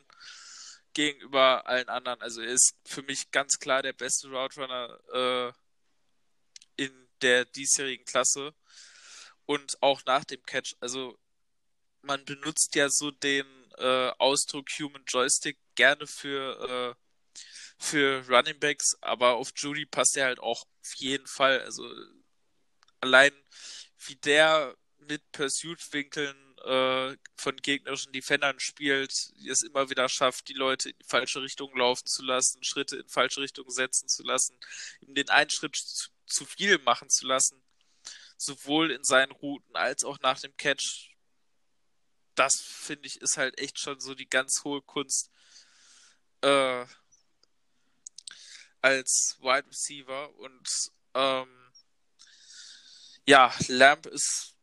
gegenüber 0.93 1.65
allen 1.67 1.87
anderen. 1.87 2.21
Also 2.21 2.41
er 2.41 2.51
ist 2.51 2.73
für 2.83 3.03
mich 3.03 3.31
ganz 3.31 3.59
klar 3.59 3.81
der 3.81 3.93
beste 3.93 4.27
Route 4.27 4.59
Runner 4.59 5.53
äh, 6.77 6.83
in 6.83 7.07
der 7.21 7.45
diesjährigen 7.45 8.05
Klasse 8.05 8.53
und 9.45 9.81
auch 9.81 10.03
nach 10.05 10.25
dem 10.25 10.43
Catch. 10.43 10.75
Also 10.79 11.17
man 12.01 12.23
benutzt 12.25 12.75
ja 12.75 12.89
so 12.89 13.11
den 13.11 13.45
äh, 13.77 14.09
Ausdruck 14.17 14.69
Human 14.79 15.03
Joystick 15.07 15.57
gerne 15.75 16.07
für 16.07 16.95
äh, 16.95 17.05
für 17.77 18.25
Running 18.29 18.59
Backs, 18.59 18.95
aber 19.01 19.35
auf 19.35 19.51
Judy 19.55 19.85
passt 19.85 20.15
er 20.17 20.25
halt 20.27 20.39
auch 20.39 20.63
auf 20.63 20.93
jeden 20.95 21.27
Fall. 21.27 21.61
Also 21.61 21.89
allein 23.01 23.31
wie 24.05 24.15
der 24.15 24.75
mit 24.99 25.31
Pursuit-Winkeln 25.31 26.57
äh, 26.59 27.17
von 27.35 27.57
gegnerischen 27.57 28.11
Defendern 28.11 28.59
spielt, 28.59 29.11
es 29.11 29.61
immer 29.61 29.89
wieder 29.89 30.09
schafft, 30.09 30.47
die 30.47 30.53
Leute 30.53 30.89
in 30.89 30.97
die 30.99 31.05
falsche 31.07 31.41
Richtung 31.41 31.75
laufen 31.77 32.07
zu 32.07 32.23
lassen, 32.23 32.63
Schritte 32.63 32.97
in 32.97 33.07
falsche 33.07 33.41
Richtung 33.41 33.69
setzen 33.69 34.07
zu 34.07 34.23
lassen, 34.23 34.57
ihm 35.01 35.13
den 35.13 35.29
einen 35.29 35.49
Schritt 35.49 35.75
zu, 35.75 36.09
zu 36.25 36.45
viel 36.45 36.79
machen 36.79 37.09
zu 37.09 37.27
lassen, 37.27 37.61
sowohl 38.37 38.91
in 38.91 39.03
seinen 39.03 39.31
Routen 39.31 39.75
als 39.75 40.03
auch 40.03 40.19
nach 40.19 40.39
dem 40.39 40.55
Catch. 40.57 41.15
Das 42.35 42.61
finde 42.61 43.07
ich 43.07 43.21
ist 43.21 43.37
halt 43.37 43.59
echt 43.59 43.79
schon 43.79 43.99
so 43.99 44.13
die 44.13 44.29
ganz 44.29 44.63
hohe 44.63 44.81
Kunst 44.81 45.31
äh, 46.41 46.85
als 48.81 49.37
Wide 49.39 49.67
Receiver 49.67 50.33
und 50.35 50.67
ähm, 51.13 51.71
ja, 53.25 53.53
Lamp 53.67 54.05
ist 54.05 54.55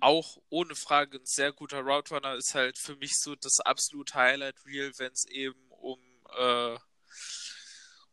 auch 0.00 0.38
ohne 0.48 0.74
Frage 0.74 1.18
ein 1.18 1.26
sehr 1.26 1.52
guter 1.52 1.80
Route 1.80 2.14
Runner, 2.14 2.34
ist 2.34 2.54
halt 2.54 2.78
für 2.78 2.96
mich 2.96 3.18
so 3.18 3.34
das 3.34 3.60
absolute 3.60 4.14
Highlight 4.14 4.64
Reel, 4.64 4.92
wenn 4.98 5.12
es 5.12 5.26
eben 5.26 5.70
um, 5.70 6.00
äh, 6.36 6.78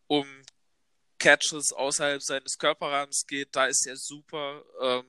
um 0.08 0.28
Catches 1.26 1.72
außerhalb 1.72 2.22
seines 2.22 2.60
Körperrahmens 2.60 3.26
geht. 3.26 3.56
Da 3.56 3.66
ist 3.66 3.88
er 3.88 3.98
super. 3.98 4.64
Ähm, 4.80 5.06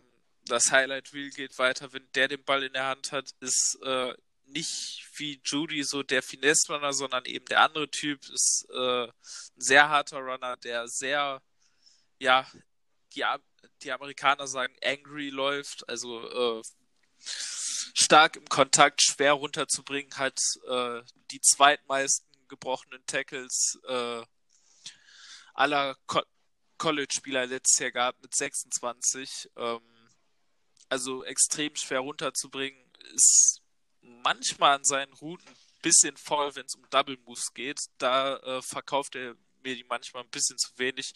das 0.47 0.73
Highlight 0.73 1.13
Reel 1.13 1.29
geht 1.29 1.59
weiter, 1.59 1.93
wenn 1.93 2.09
der 2.15 2.29
den 2.29 2.43
Ball 2.43 2.63
in 2.63 2.73
der 2.73 2.87
Hand 2.87 3.13
hat, 3.13 3.33
ist 3.41 3.79
äh, 3.83 4.15
nicht 4.47 5.07
wie 5.17 5.43
Judy 5.45 5.83
so 5.83 6.03
der 6.03 6.23
Finesse-Runner, 6.23 6.95
sondern 6.95 7.27
eben 7.27 7.45
der 7.47 7.61
andere 7.61 7.91
Typ, 7.91 8.21
ist 8.33 8.67
äh, 8.73 9.05
ein 9.09 9.13
sehr 9.57 9.91
harter 9.91 10.21
Runner, 10.21 10.57
der 10.57 10.89
sehr, 10.89 11.43
ja, 12.19 12.51
die 13.15 13.25
die 13.83 13.93
Amerikaner 13.93 14.47
sagen, 14.47 14.75
angry 14.83 15.29
läuft, 15.29 15.87
also 15.87 16.61
äh, 16.61 16.63
stark 17.93 18.37
im 18.37 18.47
Kontakt, 18.47 19.03
schwer 19.03 19.35
runterzubringen, 19.35 20.17
hat 20.17 20.41
äh, 20.67 21.03
die 21.31 21.43
zweitmeisten 21.43 22.27
gebrochenen 22.49 23.05
Tackles 23.05 23.79
äh, 23.87 24.23
aller 25.57 25.97
Co 26.07 26.23
College-Spieler 26.79 27.47
letztes 27.47 27.79
Jahr 27.79 27.91
gehabt 27.91 28.23
mit 28.23 28.35
26. 28.35 29.51
Ähm, 29.57 29.81
also 30.91 31.25
extrem 31.25 31.75
schwer 31.75 32.01
runterzubringen, 32.01 32.79
ist 33.15 33.63
manchmal 34.03 34.77
an 34.77 34.85
seinen 34.85 35.13
Routen 35.15 35.49
ein 35.49 35.81
bisschen 35.81 36.17
voll, 36.19 36.55
wenn 36.55 36.67
es 36.67 36.75
um 36.75 36.89
Double 36.91 37.17
Moves 37.25 37.55
geht. 37.55 37.81
Da 37.97 38.37
äh, 38.37 38.63
verkauft 38.63 39.17
er 39.17 39.37
mir 39.63 39.75
die 39.75 39.85
manchmal 39.85 40.23
ein 40.23 40.31
bisschen 40.31 40.59
zu 40.59 40.69
wenig. 40.77 41.13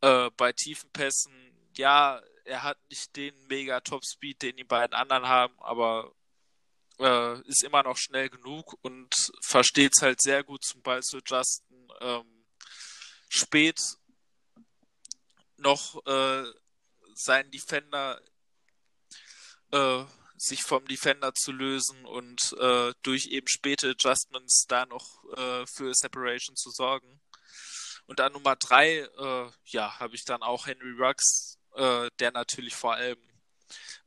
Äh, 0.00 0.30
bei 0.36 0.52
tiefen 0.52 0.90
Pässen 0.92 1.52
ja, 1.76 2.22
er 2.44 2.62
hat 2.62 2.78
nicht 2.90 3.14
den 3.16 3.34
mega 3.46 3.80
Top-Speed, 3.80 4.42
den 4.42 4.56
die 4.56 4.64
beiden 4.64 4.94
anderen 4.94 5.26
haben, 5.26 5.54
aber 5.60 6.12
äh, 6.98 7.40
ist 7.48 7.62
immer 7.62 7.82
noch 7.82 7.96
schnell 7.96 8.28
genug 8.28 8.76
und 8.82 9.14
versteht 9.40 9.92
es 9.96 10.02
halt 10.02 10.20
sehr 10.20 10.44
gut 10.44 10.64
zum 10.64 10.82
Ball 10.82 11.02
zu 11.02 11.18
adjusten. 11.18 11.88
Ähm, 12.00 12.41
spät 13.32 13.80
noch 15.56 16.04
äh, 16.06 16.44
seinen 17.14 17.50
Defender 17.50 18.20
äh, 19.70 20.04
sich 20.36 20.62
vom 20.64 20.84
Defender 20.86 21.32
zu 21.34 21.52
lösen 21.52 22.04
und 22.04 22.52
äh, 22.60 22.92
durch 23.02 23.26
eben 23.28 23.46
späte 23.46 23.90
Adjustments 23.90 24.66
da 24.68 24.86
noch 24.86 25.24
äh, 25.36 25.64
für 25.66 25.94
Separation 25.94 26.56
zu 26.56 26.70
sorgen. 26.70 27.20
Und 28.06 28.20
an 28.20 28.32
Nummer 28.32 28.56
drei, 28.56 28.98
äh, 28.98 29.50
ja, 29.66 30.00
habe 30.00 30.16
ich 30.16 30.24
dann 30.24 30.42
auch 30.42 30.66
Henry 30.66 30.92
Ruggs, 30.98 31.58
äh, 31.74 32.10
der 32.18 32.32
natürlich 32.32 32.74
vor 32.74 32.94
allem 32.94 33.22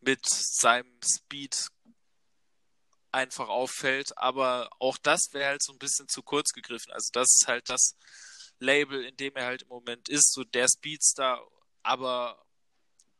mit 0.01 0.27
seinem 0.27 0.99
Speed 1.01 1.69
einfach 3.13 3.47
auffällt, 3.47 4.17
aber 4.17 4.69
auch 4.79 4.97
das 4.97 5.29
wäre 5.31 5.47
halt 5.47 5.63
so 5.63 5.71
ein 5.71 5.79
bisschen 5.79 6.09
zu 6.09 6.21
kurz 6.21 6.51
gegriffen. 6.51 6.91
Also 6.91 7.09
das 7.13 7.33
ist 7.33 7.47
halt 7.47 7.69
das 7.69 7.95
Label, 8.59 9.03
in 9.03 9.17
dem 9.17 9.35
er 9.35 9.45
halt 9.45 9.63
im 9.63 9.69
Moment 9.69 10.09
ist, 10.09 10.33
so 10.33 10.43
der 10.43 10.67
Speedstar, 10.67 11.45
aber 11.83 12.45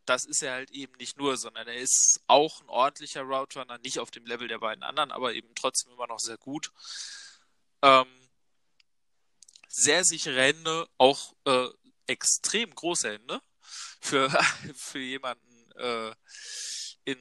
das 0.06 0.26
ist 0.26 0.44
er 0.44 0.54
halt 0.54 0.72
eben 0.72 0.94
nicht 0.98 1.18
nur, 1.18 1.38
sondern 1.38 1.68
er 1.68 1.76
ist 1.76 2.22
auch 2.28 2.62
ein 2.62 2.70
ordentlicher 2.70 3.24
Route 3.24 3.60
Runner, 3.60 3.78
nicht 3.80 4.00
auf 4.00 4.12
dem 4.12 4.26
Level 4.26 4.48
der 4.48 4.60
beiden 4.60 4.84
anderen, 4.84 5.12
aber 5.12 5.34
eben 5.34 5.54
trotzdem 5.56 5.92
immer 5.92 6.08
noch 6.08 6.20
sehr 6.20 6.38
gut. 6.38 6.72
Ähm, 7.82 8.08
sehr 9.68 10.04
sichere 10.06 10.42
Hände, 10.42 10.88
auch 10.98 11.36
äh, 11.46 11.68
extrem 12.08 12.74
große 12.74 13.12
Hände 13.14 13.42
für, 14.00 14.30
für 14.76 15.00
jemanden 15.00 15.72
äh, 15.72 16.16
in 17.06 17.18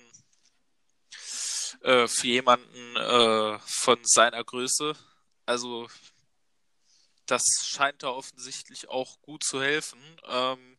äh, 1.82 2.06
für 2.08 2.26
jemanden 2.26 2.96
äh, 2.96 3.58
von 3.66 3.98
seiner 4.04 4.42
Größe. 4.44 4.94
Also 5.46 5.88
das 7.26 7.44
scheint 7.66 8.02
da 8.02 8.08
offensichtlich 8.08 8.88
auch 8.88 9.20
gut 9.22 9.44
zu 9.44 9.62
helfen. 9.62 10.00
Ähm, 10.26 10.78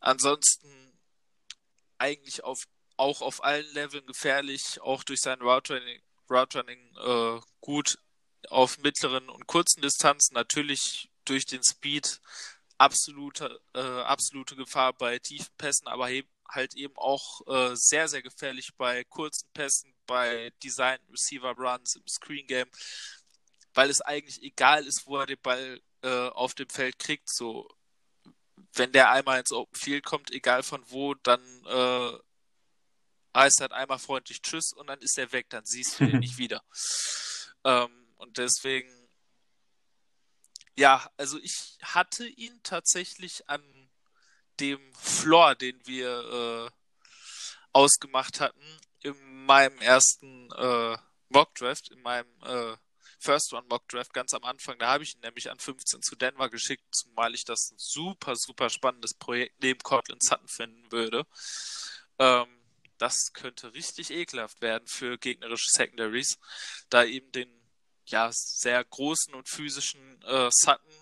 ansonsten 0.00 0.98
eigentlich 1.98 2.44
auf, 2.44 2.64
auch 2.96 3.22
auf 3.22 3.44
allen 3.44 3.72
Leveln 3.74 4.06
gefährlich, 4.06 4.80
auch 4.80 5.04
durch 5.04 5.20
sein 5.20 5.40
Route 5.40 5.74
Running, 5.74 6.02
Route 6.30 7.40
äh, 7.40 7.40
gut 7.60 7.98
auf 8.48 8.78
mittleren 8.78 9.28
und 9.28 9.46
kurzen 9.46 9.82
Distanzen, 9.82 10.34
natürlich 10.34 11.08
durch 11.24 11.46
den 11.46 11.62
Speed 11.62 12.20
absolute, 12.78 13.60
äh, 13.74 13.80
absolute 13.80 14.56
Gefahr 14.56 14.92
bei 14.92 15.18
tiefen 15.18 15.54
Pässen, 15.56 15.86
aber 15.86 16.08
halt 16.48 16.74
eben 16.74 16.96
auch 16.96 17.46
äh, 17.46 17.76
sehr, 17.76 18.08
sehr 18.08 18.22
gefährlich 18.22 18.70
bei 18.76 19.04
kurzen 19.04 19.48
Pässen, 19.54 19.94
bei 20.06 20.52
Design 20.62 20.98
Receiver 21.10 21.52
Runs 21.52 21.96
im 21.96 22.06
Screen 22.08 22.46
Game, 22.46 22.68
weil 23.74 23.90
es 23.90 24.00
eigentlich 24.00 24.42
egal 24.42 24.86
ist, 24.86 25.06
wo 25.06 25.18
er 25.18 25.26
den 25.26 25.40
Ball 25.40 25.80
äh, 26.02 26.28
auf 26.28 26.54
dem 26.54 26.68
Feld 26.68 26.98
kriegt. 26.98 27.28
So, 27.32 27.68
wenn 28.74 28.92
der 28.92 29.10
einmal 29.10 29.40
ins 29.40 29.52
Open 29.52 29.78
Field 29.78 30.04
kommt, 30.04 30.30
egal 30.30 30.62
von 30.62 30.82
wo, 30.90 31.14
dann 31.14 31.40
äh, 31.66 32.18
heißt 33.34 33.60
halt 33.60 33.72
einmal 33.72 33.98
freundlich 33.98 34.42
Tschüss 34.42 34.72
und 34.72 34.86
dann 34.88 35.00
ist 35.00 35.18
er 35.18 35.32
weg, 35.32 35.48
dann 35.50 35.64
siehst 35.64 35.98
du 35.98 36.04
ihn 36.04 36.18
nicht 36.20 36.38
wieder. 36.38 36.62
Ähm, 37.64 38.08
und 38.16 38.38
deswegen, 38.38 38.90
ja, 40.76 41.10
also 41.16 41.38
ich 41.38 41.78
hatte 41.82 42.26
ihn 42.26 42.60
tatsächlich 42.62 43.48
an 43.48 43.62
dem 44.60 44.94
Floor, 44.94 45.54
den 45.54 45.80
wir 45.86 46.70
äh, 46.70 46.70
ausgemacht 47.72 48.40
hatten, 48.40 48.62
in 49.00 49.44
meinem 49.44 49.78
ersten 49.80 50.50
äh, 50.52 50.96
Mock 51.28 51.54
Draft, 51.54 51.90
in 51.90 52.00
meinem 52.02 52.28
äh, 52.42 52.76
First 53.22 53.52
One 53.52 53.66
Mock 53.68 53.88
Draft 53.88 54.12
ganz 54.12 54.34
am 54.34 54.44
Anfang. 54.44 54.78
Da 54.78 54.88
habe 54.88 55.04
ich 55.04 55.14
ihn 55.14 55.20
nämlich 55.20 55.50
an 55.50 55.58
15 55.58 56.02
zu 56.02 56.16
Denver 56.16 56.50
geschickt, 56.50 56.84
zumal 56.92 57.34
ich 57.34 57.44
das 57.44 57.70
ein 57.70 57.78
super, 57.78 58.34
super 58.34 58.68
spannendes 58.68 59.14
Projekt 59.14 59.62
neben 59.62 59.80
Cortland 59.80 60.22
Sutton 60.24 60.48
finden 60.48 60.90
würde. 60.90 61.24
Ähm, 62.18 62.48
das 62.98 63.32
könnte 63.32 63.74
richtig 63.74 64.10
ekelhaft 64.10 64.60
werden 64.60 64.86
für 64.86 65.18
gegnerische 65.18 65.68
Secondaries, 65.70 66.38
da 66.88 67.04
eben 67.04 67.30
den 67.32 67.48
ja 68.06 68.30
sehr 68.32 68.84
großen 68.84 69.34
und 69.34 69.48
physischen 69.48 70.20
äh, 70.22 70.50
Sutton 70.50 70.92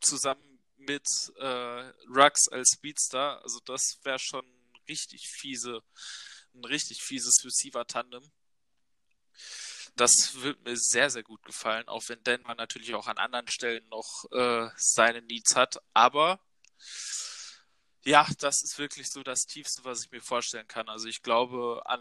zusammen 0.00 0.50
mit 0.78 1.06
äh, 1.36 1.92
Rux 2.08 2.48
als 2.48 2.72
Speedstar, 2.74 3.42
also 3.42 3.60
das 3.64 3.98
wäre 4.02 4.18
schon 4.18 4.44
richtig 4.88 5.28
fiese, 5.28 5.82
ein 6.54 6.64
richtig 6.64 7.02
fieses 7.02 7.44
Receiver-Tandem. 7.44 8.22
Das 9.96 10.42
wird 10.42 10.64
mir 10.64 10.76
sehr, 10.76 11.10
sehr 11.10 11.22
gut 11.22 11.42
gefallen, 11.44 11.88
auch 11.88 12.02
wenn 12.08 12.22
Denver 12.24 12.54
natürlich 12.54 12.94
auch 12.94 13.06
an 13.06 13.18
anderen 13.18 13.48
Stellen 13.48 13.86
noch 13.88 14.24
äh, 14.32 14.68
seine 14.76 15.22
Needs 15.22 15.56
hat. 15.56 15.82
Aber 15.94 16.40
ja, 18.04 18.26
das 18.38 18.62
ist 18.62 18.78
wirklich 18.78 19.10
so 19.10 19.22
das 19.22 19.40
Tiefste, 19.40 19.84
was 19.84 20.04
ich 20.04 20.10
mir 20.10 20.20
vorstellen 20.20 20.68
kann. 20.68 20.88
Also 20.88 21.08
ich 21.08 21.22
glaube, 21.22 21.82
an 21.84 22.00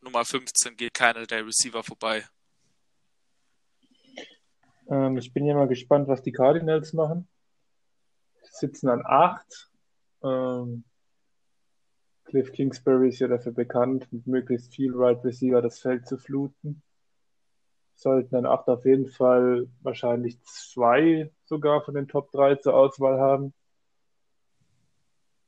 Nummer 0.00 0.24
15 0.24 0.76
geht 0.76 0.94
keiner 0.94 1.26
der 1.26 1.46
Receiver 1.46 1.82
vorbei. 1.82 2.24
Ähm, 4.88 5.18
ich 5.18 5.32
bin 5.32 5.44
ja 5.44 5.54
mal 5.54 5.68
gespannt, 5.68 6.08
was 6.08 6.22
die 6.22 6.32
Cardinals 6.32 6.92
machen. 6.92 7.28
Sitzen 8.42 8.88
an 8.88 9.02
8. 9.04 9.70
Ähm, 10.22 10.84
Cliff 12.24 12.52
Kingsbury 12.52 13.08
ist 13.08 13.18
ja 13.18 13.28
dafür 13.28 13.52
bekannt, 13.52 14.12
mit 14.12 14.26
möglichst 14.26 14.74
viel 14.74 14.92
Right 14.94 15.24
Receiver 15.24 15.60
das 15.62 15.80
Feld 15.80 16.06
zu 16.06 16.16
fluten 16.16 16.82
sollten 18.00 18.30
dann 18.30 18.46
acht 18.46 18.68
auf 18.68 18.84
jeden 18.84 19.08
Fall 19.08 19.68
wahrscheinlich 19.82 20.40
zwei 20.42 21.30
sogar 21.44 21.82
von 21.82 21.94
den 21.94 22.08
Top 22.08 22.30
3 22.32 22.56
zur 22.56 22.74
Auswahl 22.74 23.20
haben. 23.20 23.52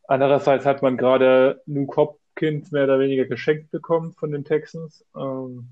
Andererseits 0.07 0.67
hat 0.67 0.83
man 0.83 0.97
gerade 0.97 1.63
Luke 1.67 1.97
Hopkins 1.97 2.71
mehr 2.71 2.85
oder 2.85 2.99
weniger 2.99 3.25
geschenkt 3.25 3.71
bekommen 3.71 4.13
von 4.13 4.31
den 4.33 4.45
Texans, 4.45 5.05
ähm, 5.17 5.69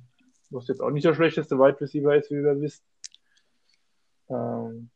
was 0.50 0.68
jetzt 0.68 0.80
auch 0.80 0.90
nicht 0.90 1.04
der 1.04 1.14
schlechteste 1.14 1.58
Wide 1.58 1.80
Receiver 1.80 2.16
ist, 2.16 2.30
wie 2.30 2.42
wir 2.42 2.60
wissen. 2.60 2.84
Ähm, 4.28 4.90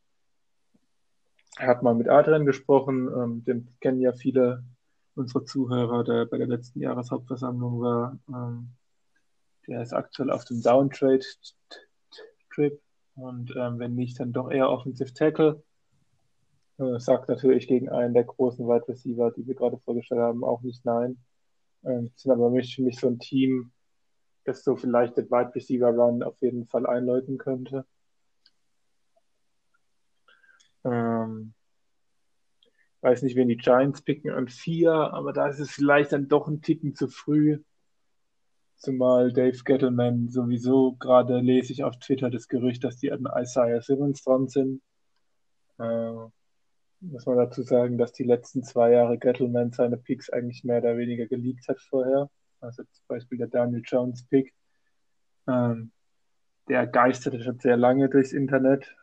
hat 1.57 1.83
mal 1.83 1.95
mit 1.95 2.09
Adrian 2.09 2.45
gesprochen, 2.45 3.07
ähm, 3.15 3.43
den 3.45 3.67
kennen 3.79 4.01
ja 4.01 4.13
viele 4.13 4.63
unserer 5.15 5.45
Zuhörer, 5.45 6.03
der 6.03 6.25
bei 6.25 6.37
der 6.37 6.47
letzten 6.47 6.81
Jahreshauptversammlung 6.81 7.79
war. 7.79 8.17
Ähm, 8.29 8.69
der 9.67 9.81
ist 9.81 9.93
aktuell 9.93 10.31
auf 10.31 10.45
dem 10.45 10.61
Downtrade-Trip 10.61 12.81
und 13.15 13.53
ähm, 13.57 13.79
wenn 13.79 13.95
nicht, 13.95 14.19
dann 14.19 14.33
doch 14.33 14.51
eher 14.51 14.69
Offensive 14.69 15.13
Tackle. 15.13 15.63
Äh, 16.77 16.99
sagt 16.99 17.29
natürlich 17.29 17.67
gegen 17.67 17.89
einen 17.89 18.13
der 18.13 18.25
großen 18.25 18.67
Wide 18.67 18.87
Receiver, 18.87 19.31
die 19.31 19.47
wir 19.47 19.55
gerade 19.55 19.77
vorgestellt 19.77 20.21
haben, 20.21 20.43
auch 20.43 20.61
nicht 20.61 20.83
nein. 20.85 21.17
Ähm, 21.85 22.11
sind 22.15 22.31
aber 22.31 22.49
für 22.49 22.81
mich 22.81 22.99
so 22.99 23.07
ein 23.07 23.19
Team, 23.19 23.71
das 24.43 24.63
so 24.63 24.75
vielleicht 24.75 25.17
den 25.17 25.31
Wide 25.31 25.55
Receiver 25.55 25.89
Run 25.89 26.23
auf 26.23 26.39
jeden 26.41 26.67
Fall 26.67 26.85
einläuten 26.85 27.37
könnte. 27.37 27.85
Ähm, 30.83 31.53
weiß 33.01 33.21
nicht, 33.21 33.35
wen 33.35 33.47
die 33.47 33.57
Giants 33.57 34.01
picken 34.01 34.31
an 34.31 34.49
vier, 34.49 34.91
aber 34.91 35.31
da 35.31 35.47
ist 35.47 35.59
es 35.59 35.71
vielleicht 35.71 36.11
dann 36.11 36.27
doch 36.27 36.47
ein 36.47 36.61
Ticken 36.61 36.95
zu 36.95 37.07
früh. 37.07 37.63
Zumal 38.77 39.31
Dave 39.33 39.57
Gettleman 39.63 40.29
sowieso 40.29 40.93
gerade 40.93 41.39
lese 41.39 41.73
ich 41.73 41.83
auf 41.83 41.97
Twitter 41.97 42.29
das 42.29 42.47
Gerücht, 42.47 42.83
dass 42.83 42.97
die 42.97 43.11
an 43.11 43.27
Isaiah 43.35 43.81
Simmons 43.81 44.23
dran 44.23 44.47
sind. 44.47 44.81
Äh, 45.79 46.11
muss 47.01 47.25
man 47.25 47.37
dazu 47.37 47.61
sagen, 47.61 47.97
dass 47.97 48.13
die 48.13 48.23
letzten 48.23 48.63
zwei 48.63 48.91
Jahre 48.91 49.17
Gettleman 49.17 49.71
seine 49.71 49.97
Picks 49.97 50.29
eigentlich 50.29 50.63
mehr 50.63 50.79
oder 50.79 50.97
weniger 50.97 51.25
geleakt 51.27 51.67
hat 51.67 51.79
vorher. 51.79 52.29
Also 52.61 52.83
zum 52.83 53.05
Beispiel 53.07 53.37
der 53.37 53.47
Daniel 53.47 53.81
Jones 53.85 54.25
Pick. 54.27 54.53
Ähm, 55.47 55.91
der 56.67 56.87
geisterte 56.87 57.41
schon 57.43 57.59
sehr 57.59 57.77
lange 57.77 58.09
durchs 58.09 58.33
Internet. 58.33 58.95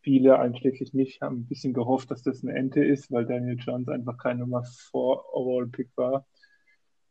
Viele, 0.00 0.38
einschließlich 0.38 0.94
mich, 0.94 1.20
haben 1.20 1.40
ein 1.40 1.46
bisschen 1.46 1.74
gehofft, 1.74 2.10
dass 2.10 2.22
das 2.22 2.42
eine 2.42 2.54
Ente 2.54 2.84
ist, 2.84 3.12
weil 3.12 3.24
Daniel 3.24 3.56
Jones 3.56 3.88
einfach 3.88 4.18
kein 4.18 4.38
Nummer 4.38 4.64
4 4.64 5.00
Overall 5.32 5.68
Pick 5.68 5.90
war. 5.96 6.26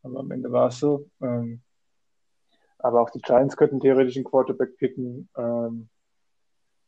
Aber 0.03 0.19
am 0.19 0.31
Ende 0.31 0.51
war 0.51 0.67
es 0.67 0.79
so. 0.79 1.09
Ähm, 1.21 1.61
aber 2.83 3.01
auch 3.01 3.09
die 3.09 3.21
Giants 3.21 3.57
könnten 3.57 3.79
theoretisch 3.79 4.15
einen 4.15 4.25
Quarterback 4.25 4.77
picken. 4.77 5.29
Ähm, 5.37 5.89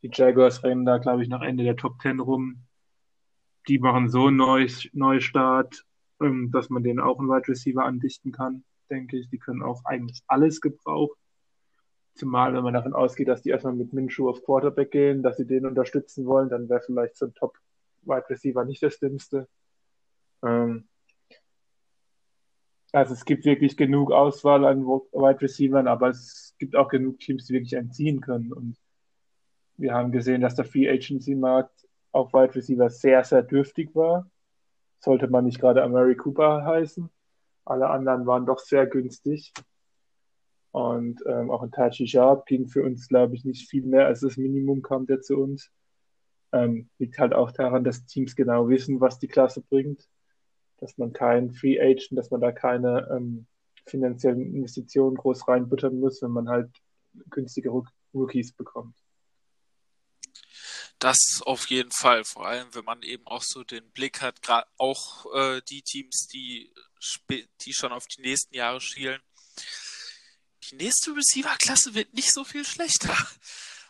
die 0.02 0.10
Jaguars 0.12 0.62
rennen 0.62 0.84
da, 0.84 0.98
glaube 0.98 1.22
ich, 1.22 1.28
nach 1.28 1.42
Ende 1.42 1.64
der 1.64 1.76
Top 1.76 2.00
10 2.02 2.20
rum. 2.20 2.64
Die 3.68 3.78
machen 3.78 4.10
so 4.10 4.26
einen 4.26 4.68
Neustart, 4.92 5.84
ähm, 6.20 6.50
dass 6.50 6.68
man 6.68 6.82
denen 6.82 7.00
auch 7.00 7.18
einen 7.18 7.28
Wide 7.28 7.48
Receiver 7.48 7.84
andichten 7.84 8.32
kann, 8.32 8.64
denke 8.90 9.18
ich. 9.18 9.30
Die 9.30 9.38
können 9.38 9.62
auch 9.62 9.84
eigentlich 9.84 10.22
alles 10.26 10.60
gebrauchen. 10.60 11.16
Zumal, 12.14 12.54
wenn 12.54 12.62
man 12.62 12.74
davon 12.74 12.94
ausgeht, 12.94 13.28
dass 13.28 13.42
die 13.42 13.50
erstmal 13.50 13.74
mit 13.74 13.92
Minshew 13.92 14.28
auf 14.28 14.44
Quarterback 14.44 14.90
gehen, 14.90 15.22
dass 15.22 15.36
sie 15.36 15.46
den 15.46 15.66
unterstützen 15.66 16.26
wollen, 16.26 16.48
dann 16.48 16.68
wäre 16.68 16.80
vielleicht 16.80 17.16
so 17.16 17.26
ein 17.26 17.34
Top 17.34 17.56
Wide 18.02 18.28
Receiver 18.28 18.64
nicht 18.64 18.82
das 18.82 18.98
Dümmste. 18.98 19.48
Ähm, 20.44 20.86
also 22.94 23.12
es 23.12 23.24
gibt 23.24 23.44
wirklich 23.44 23.76
genug 23.76 24.12
Auswahl 24.12 24.64
an 24.64 24.86
Wide 24.86 25.42
Receivers, 25.42 25.86
aber 25.86 26.10
es 26.10 26.54
gibt 26.58 26.76
auch 26.76 26.88
genug 26.88 27.18
Teams, 27.18 27.46
die 27.46 27.54
wirklich 27.54 27.76
einen 27.76 27.90
ziehen 27.90 28.20
können. 28.20 28.52
Und 28.52 28.76
wir 29.76 29.92
haben 29.92 30.12
gesehen, 30.12 30.40
dass 30.40 30.54
der 30.54 30.64
Free 30.64 30.88
Agency 30.88 31.34
Markt 31.34 31.88
auf 32.12 32.32
Wide 32.32 32.54
Receiver 32.54 32.88
sehr, 32.88 33.24
sehr 33.24 33.42
dürftig 33.42 33.96
war. 33.96 34.30
Sollte 35.00 35.26
man 35.26 35.44
nicht 35.44 35.60
gerade 35.60 35.86
Mary 35.88 36.14
Cooper 36.14 36.64
heißen. 36.64 37.10
Alle 37.64 37.90
anderen 37.90 38.26
waren 38.26 38.46
doch 38.46 38.60
sehr 38.60 38.86
günstig. 38.86 39.52
Und 40.70 41.20
ähm, 41.26 41.50
auch 41.50 41.62
ein 41.62 41.72
Tachi 41.72 42.06
Sharp 42.06 42.46
ging 42.46 42.68
für 42.68 42.84
uns, 42.84 43.08
glaube 43.08 43.34
ich, 43.34 43.44
nicht 43.44 43.68
viel 43.68 43.84
mehr 43.84 44.06
als 44.06 44.20
das 44.20 44.36
Minimum 44.36 44.82
kam 44.82 45.06
der 45.06 45.20
zu 45.20 45.36
uns. 45.36 45.72
Ähm, 46.52 46.88
liegt 46.98 47.18
halt 47.18 47.32
auch 47.32 47.50
daran, 47.50 47.82
dass 47.82 48.06
Teams 48.06 48.36
genau 48.36 48.68
wissen, 48.68 49.00
was 49.00 49.18
die 49.18 49.28
Klasse 49.28 49.62
bringt 49.62 50.08
dass 50.84 50.98
man 50.98 51.14
keinen 51.14 51.54
Free 51.54 51.80
Agent, 51.80 52.18
dass 52.18 52.30
man 52.30 52.42
da 52.42 52.52
keine 52.52 53.08
ähm, 53.10 53.46
finanziellen 53.86 54.54
Investitionen 54.54 55.16
groß 55.16 55.48
reinbuttern 55.48 55.98
muss, 55.98 56.20
wenn 56.20 56.30
man 56.30 56.50
halt 56.50 56.70
günstige 57.30 57.70
Rookies 58.12 58.52
bekommt. 58.52 58.94
Das 60.98 61.40
auf 61.46 61.70
jeden 61.70 61.90
Fall, 61.90 62.24
vor 62.24 62.46
allem 62.46 62.68
wenn 62.74 62.84
man 62.84 63.02
eben 63.02 63.26
auch 63.26 63.42
so 63.42 63.64
den 63.64 63.90
Blick 63.92 64.20
hat, 64.20 64.42
gerade 64.42 64.66
auch 64.76 65.24
äh, 65.34 65.62
die 65.70 65.80
Teams, 65.80 66.28
die, 66.32 66.70
die 67.62 67.72
schon 67.72 67.92
auf 67.92 68.06
die 68.06 68.20
nächsten 68.20 68.54
Jahre 68.54 68.82
schielen. 68.82 69.22
Die 70.70 70.76
nächste 70.76 71.16
Receiver-Klasse 71.16 71.94
wird 71.94 72.12
nicht 72.12 72.32
so 72.32 72.44
viel 72.44 72.66
schlechter. 72.66 73.16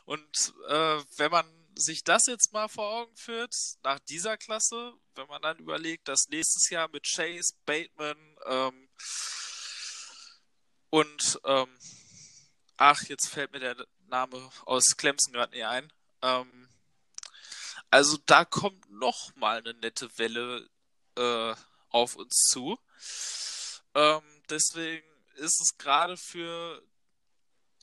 Und 0.05 0.55
äh, 0.69 0.99
wenn 1.17 1.31
man 1.33 1.47
sich 1.77 2.05
das 2.05 2.27
jetzt 2.27 2.53
mal 2.53 2.69
vor 2.69 2.89
Augen 2.89 3.17
führt, 3.17 3.55
nach 3.83 3.99
dieser 4.01 4.37
Klasse, 4.37 4.95
wenn 5.15 5.27
man 5.27 5.43
dann 5.43 5.59
überlegt, 5.59 6.09
dass 6.09 6.29
nächstes 6.29 6.71
Jahr 6.71 6.89
mit 6.89 7.07
Chase, 7.07 7.55
Bateman 7.67 8.37
ähm, 8.47 8.89
und 10.91 11.41
ähm, 11.45 11.79
ach, 12.77 13.03
jetzt 13.05 13.29
fällt 13.29 13.53
mir 13.53 13.61
der 13.61 13.87
Name 14.07 14.51
aus 14.65 14.97
Clemson 14.97 15.33
gerade 15.33 15.53
nicht 15.53 15.65
ein. 15.65 15.93
Ähm, 16.23 16.69
also 17.91 18.17
da 18.27 18.45
kommt 18.45 18.91
noch 18.91 19.35
mal 19.37 19.59
eine 19.59 19.75
nette 19.75 20.17
Welle 20.19 20.69
äh, 21.17 21.55
auf 21.91 22.17
uns 22.17 22.35
zu. 22.49 22.79
Ähm, 23.95 24.23
deswegen 24.49 25.07
ist 25.35 25.61
es 25.61 25.77
gerade 25.79 26.17
für 26.17 26.83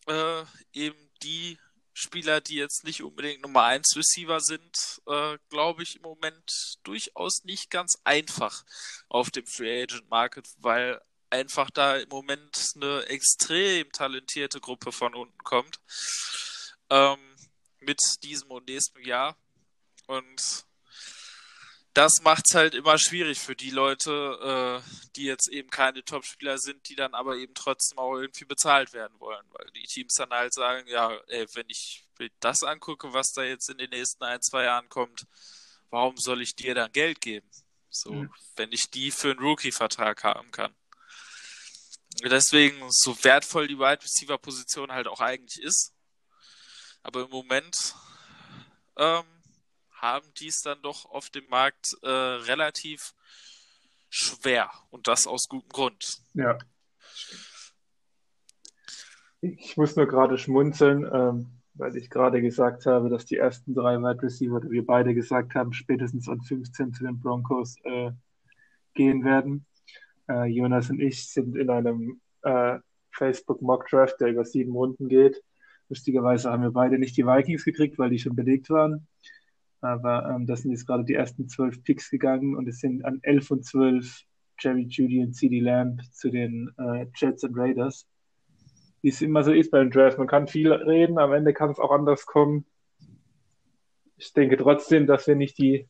äh, 0.07 0.43
eben 0.73 1.09
die 1.23 1.57
Spieler, 1.93 2.41
die 2.41 2.55
jetzt 2.55 2.83
nicht 2.83 3.03
unbedingt 3.03 3.41
Nummer 3.41 3.63
1 3.63 3.95
Receiver 3.95 4.39
sind, 4.39 5.01
äh, 5.07 5.37
glaube 5.49 5.83
ich 5.83 5.97
im 5.97 6.03
Moment 6.03 6.77
durchaus 6.83 7.43
nicht 7.43 7.69
ganz 7.69 7.97
einfach 8.03 8.63
auf 9.09 9.29
dem 9.29 9.45
Free 9.45 9.83
Agent 9.83 10.09
Market, 10.09 10.47
weil 10.57 11.01
einfach 11.29 11.69
da 11.69 11.97
im 11.97 12.09
Moment 12.09 12.73
eine 12.75 13.05
extrem 13.07 13.91
talentierte 13.91 14.59
Gruppe 14.59 14.91
von 14.91 15.15
unten 15.15 15.37
kommt. 15.39 15.79
Ähm, 16.89 17.19
mit 17.79 17.99
diesem 18.23 18.51
und 18.51 18.67
nächsten 18.67 19.01
Jahr. 19.03 19.37
Und 20.07 20.65
das 21.93 22.21
macht 22.23 22.45
es 22.47 22.55
halt 22.55 22.73
immer 22.73 22.97
schwierig 22.97 23.39
für 23.39 23.55
die 23.55 23.69
Leute, 23.69 24.81
äh, 24.81 25.09
die 25.15 25.25
jetzt 25.25 25.49
eben 25.49 25.69
keine 25.69 26.03
Topspieler 26.03 26.57
sind, 26.57 26.87
die 26.87 26.95
dann 26.95 27.13
aber 27.13 27.35
eben 27.35 27.53
trotzdem 27.53 27.97
auch 27.99 28.15
irgendwie 28.15 28.45
bezahlt 28.45 28.93
werden 28.93 29.19
wollen, 29.19 29.45
weil 29.51 29.69
die 29.71 29.83
Teams 29.83 30.13
dann 30.13 30.29
halt 30.29 30.53
sagen, 30.53 30.87
ja, 30.87 31.13
ey, 31.27 31.45
wenn 31.53 31.65
ich 31.67 32.05
das 32.39 32.63
angucke, 32.63 33.13
was 33.13 33.31
da 33.33 33.43
jetzt 33.43 33.69
in 33.69 33.77
den 33.77 33.89
nächsten 33.89 34.23
ein, 34.23 34.41
zwei 34.41 34.63
Jahren 34.63 34.87
kommt, 34.89 35.25
warum 35.89 36.15
soll 36.17 36.41
ich 36.41 36.55
dir 36.55 36.75
dann 36.75 36.91
Geld 36.91 37.19
geben? 37.19 37.49
So, 37.89 38.11
mhm. 38.13 38.33
wenn 38.55 38.71
ich 38.71 38.89
die 38.89 39.11
für 39.11 39.31
einen 39.31 39.39
Rookie-Vertrag 39.39 40.23
haben 40.23 40.51
kann. 40.51 40.73
Deswegen, 42.23 42.87
so 42.89 43.21
wertvoll 43.23 43.67
die 43.67 43.79
Wide 43.79 44.03
Receiver-Position 44.03 44.91
halt 44.91 45.07
auch 45.07 45.19
eigentlich 45.19 45.61
ist, 45.61 45.93
aber 47.03 47.23
im 47.23 47.29
Moment 47.29 47.95
ähm, 48.97 49.25
haben 50.01 50.27
die 50.39 50.47
es 50.47 50.61
dann 50.61 50.81
doch 50.81 51.05
auf 51.05 51.29
dem 51.29 51.47
Markt 51.49 51.95
äh, 52.01 52.09
relativ 52.09 53.13
schwer 54.09 54.69
und 54.89 55.07
das 55.07 55.27
aus 55.27 55.47
gutem 55.47 55.69
Grund. 55.69 56.17
Ja. 56.33 56.57
Ich 59.41 59.77
muss 59.77 59.95
nur 59.95 60.07
gerade 60.07 60.37
schmunzeln, 60.37 61.09
ähm, 61.11 61.61
weil 61.73 61.95
ich 61.95 62.09
gerade 62.09 62.41
gesagt 62.41 62.85
habe, 62.85 63.09
dass 63.09 63.25
die 63.25 63.37
ersten 63.37 63.73
drei 63.73 63.97
Wide 63.97 64.21
Receiver, 64.21 64.55
oder 64.55 64.69
wir 64.69 64.85
beide 64.85 65.13
gesagt 65.13 65.55
haben, 65.55 65.73
spätestens 65.73 66.27
an 66.27 66.41
15 66.41 66.93
zu 66.93 67.03
den 67.03 67.19
Broncos 67.19 67.77
äh, 67.83 68.11
gehen 68.93 69.23
werden. 69.23 69.65
Äh, 70.29 70.45
Jonas 70.45 70.89
und 70.89 70.99
ich 70.99 71.27
sind 71.29 71.55
in 71.55 71.69
einem 71.69 72.21
äh, 72.43 72.79
Facebook 73.11 73.61
Mock 73.61 73.87
Draft, 73.87 74.19
der 74.19 74.29
über 74.29 74.45
sieben 74.45 74.73
Runden 74.73 75.07
geht. 75.07 75.41
Lustigerweise 75.89 76.51
haben 76.51 76.63
wir 76.63 76.71
beide 76.71 76.99
nicht 76.99 77.17
die 77.17 77.25
Vikings 77.25 77.65
gekriegt, 77.65 77.97
weil 77.97 78.09
die 78.09 78.19
schon 78.19 78.35
belegt 78.35 78.69
waren. 78.69 79.07
Aber 79.81 80.29
ähm, 80.29 80.45
das 80.45 80.61
sind 80.61 80.71
jetzt 80.71 80.85
gerade 80.85 81.03
die 81.03 81.15
ersten 81.15 81.49
zwölf 81.49 81.83
Picks 81.83 82.09
gegangen 82.09 82.55
und 82.55 82.67
es 82.67 82.79
sind 82.79 83.03
an 83.03 83.19
elf 83.23 83.49
und 83.51 83.65
zwölf 83.65 84.23
Jerry 84.59 84.85
Judy 84.87 85.23
und 85.23 85.33
CD 85.33 85.59
Lamb 85.59 86.01
zu 86.13 86.29
den 86.29 86.69
äh, 86.77 87.07
Jets 87.15 87.43
und 87.43 87.57
Raiders. 87.57 88.07
Wie 89.01 89.09
es 89.09 89.21
immer 89.21 89.43
so 89.43 89.51
ist 89.51 89.71
beim 89.71 89.89
Draft. 89.89 90.19
Man 90.19 90.27
kann 90.27 90.47
viel 90.47 90.71
reden, 90.71 91.17
am 91.17 91.33
Ende 91.33 91.53
kann 91.53 91.71
es 91.71 91.79
auch 91.79 91.91
anders 91.91 92.27
kommen. 92.27 92.65
Ich 94.17 94.33
denke 94.33 94.55
trotzdem, 94.57 95.07
dass 95.07 95.25
wir 95.25 95.35
nicht 95.35 95.57
die 95.57 95.89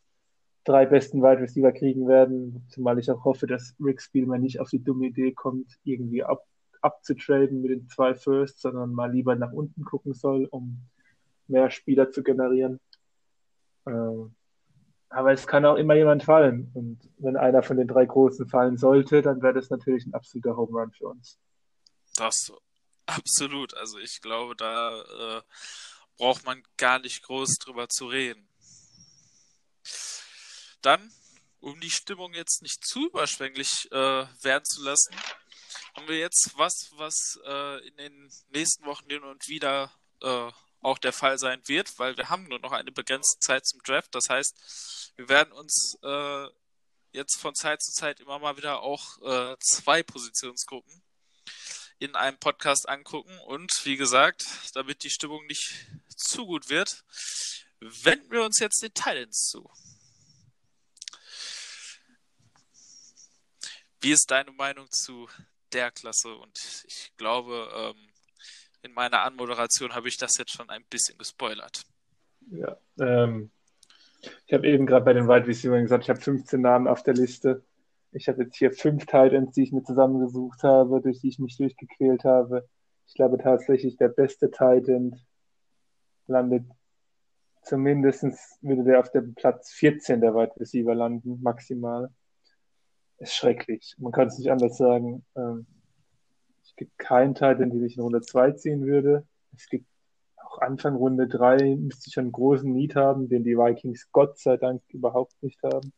drei 0.63 0.85
besten 0.85 1.21
Wide 1.21 1.41
Receiver 1.41 1.73
kriegen 1.73 2.07
werden, 2.07 2.65
zumal 2.69 2.97
ich 2.99 3.11
auch 3.11 3.25
hoffe, 3.25 3.47
dass 3.47 3.75
Rick 3.79 4.01
Spielman 4.01 4.41
nicht 4.41 4.61
auf 4.61 4.69
die 4.69 4.81
dumme 4.81 5.07
Idee 5.07 5.33
kommt, 5.33 5.77
irgendwie 5.83 6.23
ab, 6.23 6.45
abzutraden 6.81 7.61
mit 7.61 7.71
den 7.71 7.89
zwei 7.89 8.13
Firsts, 8.13 8.61
sondern 8.61 8.93
mal 8.93 9.11
lieber 9.11 9.35
nach 9.35 9.51
unten 9.51 9.83
gucken 9.83 10.13
soll, 10.13 10.45
um 10.45 10.79
mehr 11.47 11.69
Spieler 11.71 12.11
zu 12.11 12.23
generieren. 12.23 12.79
Ähm, 13.85 14.35
aber 15.09 15.33
es 15.33 15.45
kann 15.45 15.65
auch 15.65 15.75
immer 15.75 15.95
jemand 15.95 16.23
fallen. 16.23 16.71
Und 16.73 16.99
wenn 17.17 17.35
einer 17.35 17.63
von 17.63 17.77
den 17.77 17.87
drei 17.87 18.05
Großen 18.05 18.47
fallen 18.47 18.77
sollte, 18.77 19.21
dann 19.21 19.41
wäre 19.41 19.53
das 19.53 19.69
natürlich 19.69 20.05
ein 20.05 20.13
absoluter 20.13 20.55
Home 20.55 20.71
Run 20.71 20.91
für 20.91 21.09
uns. 21.09 21.37
Das 22.15 22.51
absolut. 23.05 23.75
Also 23.75 23.99
ich 23.99 24.21
glaube, 24.21 24.55
da 24.55 25.01
äh, 25.01 25.41
braucht 26.17 26.45
man 26.45 26.63
gar 26.77 26.99
nicht 26.99 27.23
groß 27.23 27.55
drüber 27.55 27.89
zu 27.89 28.07
reden. 28.07 28.47
Dann, 30.81 31.11
um 31.59 31.79
die 31.79 31.91
Stimmung 31.91 32.33
jetzt 32.33 32.61
nicht 32.61 32.85
zu 32.85 33.07
überschwänglich 33.07 33.91
äh, 33.91 33.95
werden 33.95 34.65
zu 34.65 34.83
lassen, 34.83 35.15
haben 35.95 36.07
wir 36.07 36.17
jetzt 36.17 36.53
was, 36.55 36.91
was 36.95 37.39
äh, 37.45 37.87
in 37.87 37.97
den 37.97 38.31
nächsten 38.49 38.85
Wochen 38.85 39.09
hin 39.09 39.23
und 39.23 39.47
wieder 39.47 39.91
äh, 40.21 40.51
auch 40.81 40.97
der 40.97 41.13
Fall 41.13 41.37
sein 41.37 41.61
wird, 41.67 41.97
weil 41.99 42.17
wir 42.17 42.29
haben 42.29 42.47
nur 42.47 42.59
noch 42.59 42.71
eine 42.71 42.91
begrenzte 42.91 43.39
Zeit 43.39 43.65
zum 43.65 43.81
Draft. 43.83 44.13
Das 44.15 44.29
heißt, 44.29 45.13
wir 45.15 45.29
werden 45.29 45.51
uns 45.53 45.97
äh, 46.03 46.47
jetzt 47.11 47.39
von 47.39 47.55
Zeit 47.55 47.81
zu 47.81 47.91
Zeit 47.91 48.19
immer 48.19 48.39
mal 48.39 48.57
wieder 48.57 48.81
auch 48.81 49.21
äh, 49.21 49.55
zwei 49.59 50.03
Positionsgruppen 50.03 51.03
in 51.99 52.15
einem 52.15 52.39
Podcast 52.39 52.89
angucken. 52.89 53.37
Und 53.45 53.71
wie 53.85 53.97
gesagt, 53.97 54.43
damit 54.73 55.03
die 55.03 55.11
Stimmung 55.11 55.45
nicht 55.45 55.87
zu 56.15 56.45
gut 56.45 56.69
wird, 56.69 57.03
wenden 57.79 58.31
wir 58.31 58.43
uns 58.43 58.59
jetzt 58.59 58.81
den 58.81 58.93
Titans 58.93 59.49
zu. 59.49 59.69
Wie 63.99 64.11
ist 64.11 64.31
deine 64.31 64.51
Meinung 64.51 64.89
zu 64.91 65.29
der 65.73 65.91
Klasse? 65.91 66.33
Und 66.35 66.83
ich 66.87 67.11
glaube, 67.17 67.71
ähm, 67.75 68.10
in 68.83 68.93
meiner 68.93 69.21
Anmoderation 69.23 69.93
habe 69.93 70.07
ich 70.07 70.17
das 70.17 70.37
jetzt 70.37 70.51
schon 70.51 70.69
ein 70.69 70.83
bisschen 70.89 71.17
gespoilert. 71.17 71.83
Ja, 72.51 72.77
ähm, 72.99 73.51
ich 74.45 74.53
habe 74.53 74.67
eben 74.67 74.85
gerade 74.85 75.05
bei 75.05 75.13
den 75.13 75.27
Wide 75.27 75.47
Receivers 75.47 75.81
gesagt, 75.81 76.03
ich 76.03 76.09
habe 76.09 76.21
15 76.21 76.61
Namen 76.61 76.87
auf 76.87 77.03
der 77.03 77.13
Liste. 77.13 77.63
Ich 78.11 78.27
habe 78.27 78.43
jetzt 78.43 78.57
hier 78.57 78.71
fünf 78.71 79.05
Titans, 79.05 79.53
die 79.53 79.63
ich 79.63 79.71
mir 79.71 79.83
zusammengesucht 79.83 80.63
habe, 80.63 81.01
durch 81.01 81.19
die 81.21 81.29
ich 81.29 81.39
mich 81.39 81.57
durchgequält 81.57 82.23
habe. 82.23 82.67
Ich 83.07 83.13
glaube 83.13 83.37
tatsächlich, 83.37 83.97
der 83.97 84.09
beste 84.09 84.51
Titan 84.51 85.19
landet 86.27 86.65
zumindest, 87.63 88.23
würde 88.61 88.83
der 88.83 88.99
auf 88.99 89.11
dem 89.11 89.33
Platz 89.35 89.71
14 89.71 90.21
der 90.21 90.33
Wide 90.33 90.59
Receiver 90.59 90.95
landen, 90.95 91.41
maximal 91.41 92.09
ist 93.17 93.35
schrecklich. 93.35 93.95
Man 93.99 94.11
kann 94.11 94.27
es 94.27 94.37
nicht 94.37 94.51
anders 94.51 94.77
sagen. 94.77 95.23
Ähm, 95.35 95.67
es 96.71 96.77
gibt 96.77 96.97
keinen 96.97 97.35
Teil, 97.35 97.57
den 97.57 97.83
ich 97.83 97.97
in 97.97 98.03
Runde 98.03 98.21
2 98.21 98.51
ziehen 98.53 98.85
würde. 98.85 99.27
Es 99.55 99.67
gibt 99.67 99.85
auch 100.37 100.59
Anfang 100.59 100.95
Runde 100.95 101.27
3 101.27 101.75
müsste 101.75 102.07
ich 102.07 102.17
einen 102.17 102.31
großen 102.31 102.71
Need 102.71 102.95
haben, 102.95 103.27
den 103.27 103.43
die 103.43 103.57
Vikings 103.57 104.09
Gott 104.11 104.39
sei 104.39 104.55
Dank 104.55 104.81
überhaupt 104.87 105.35
nicht 105.43 105.61
haben. 105.63 105.91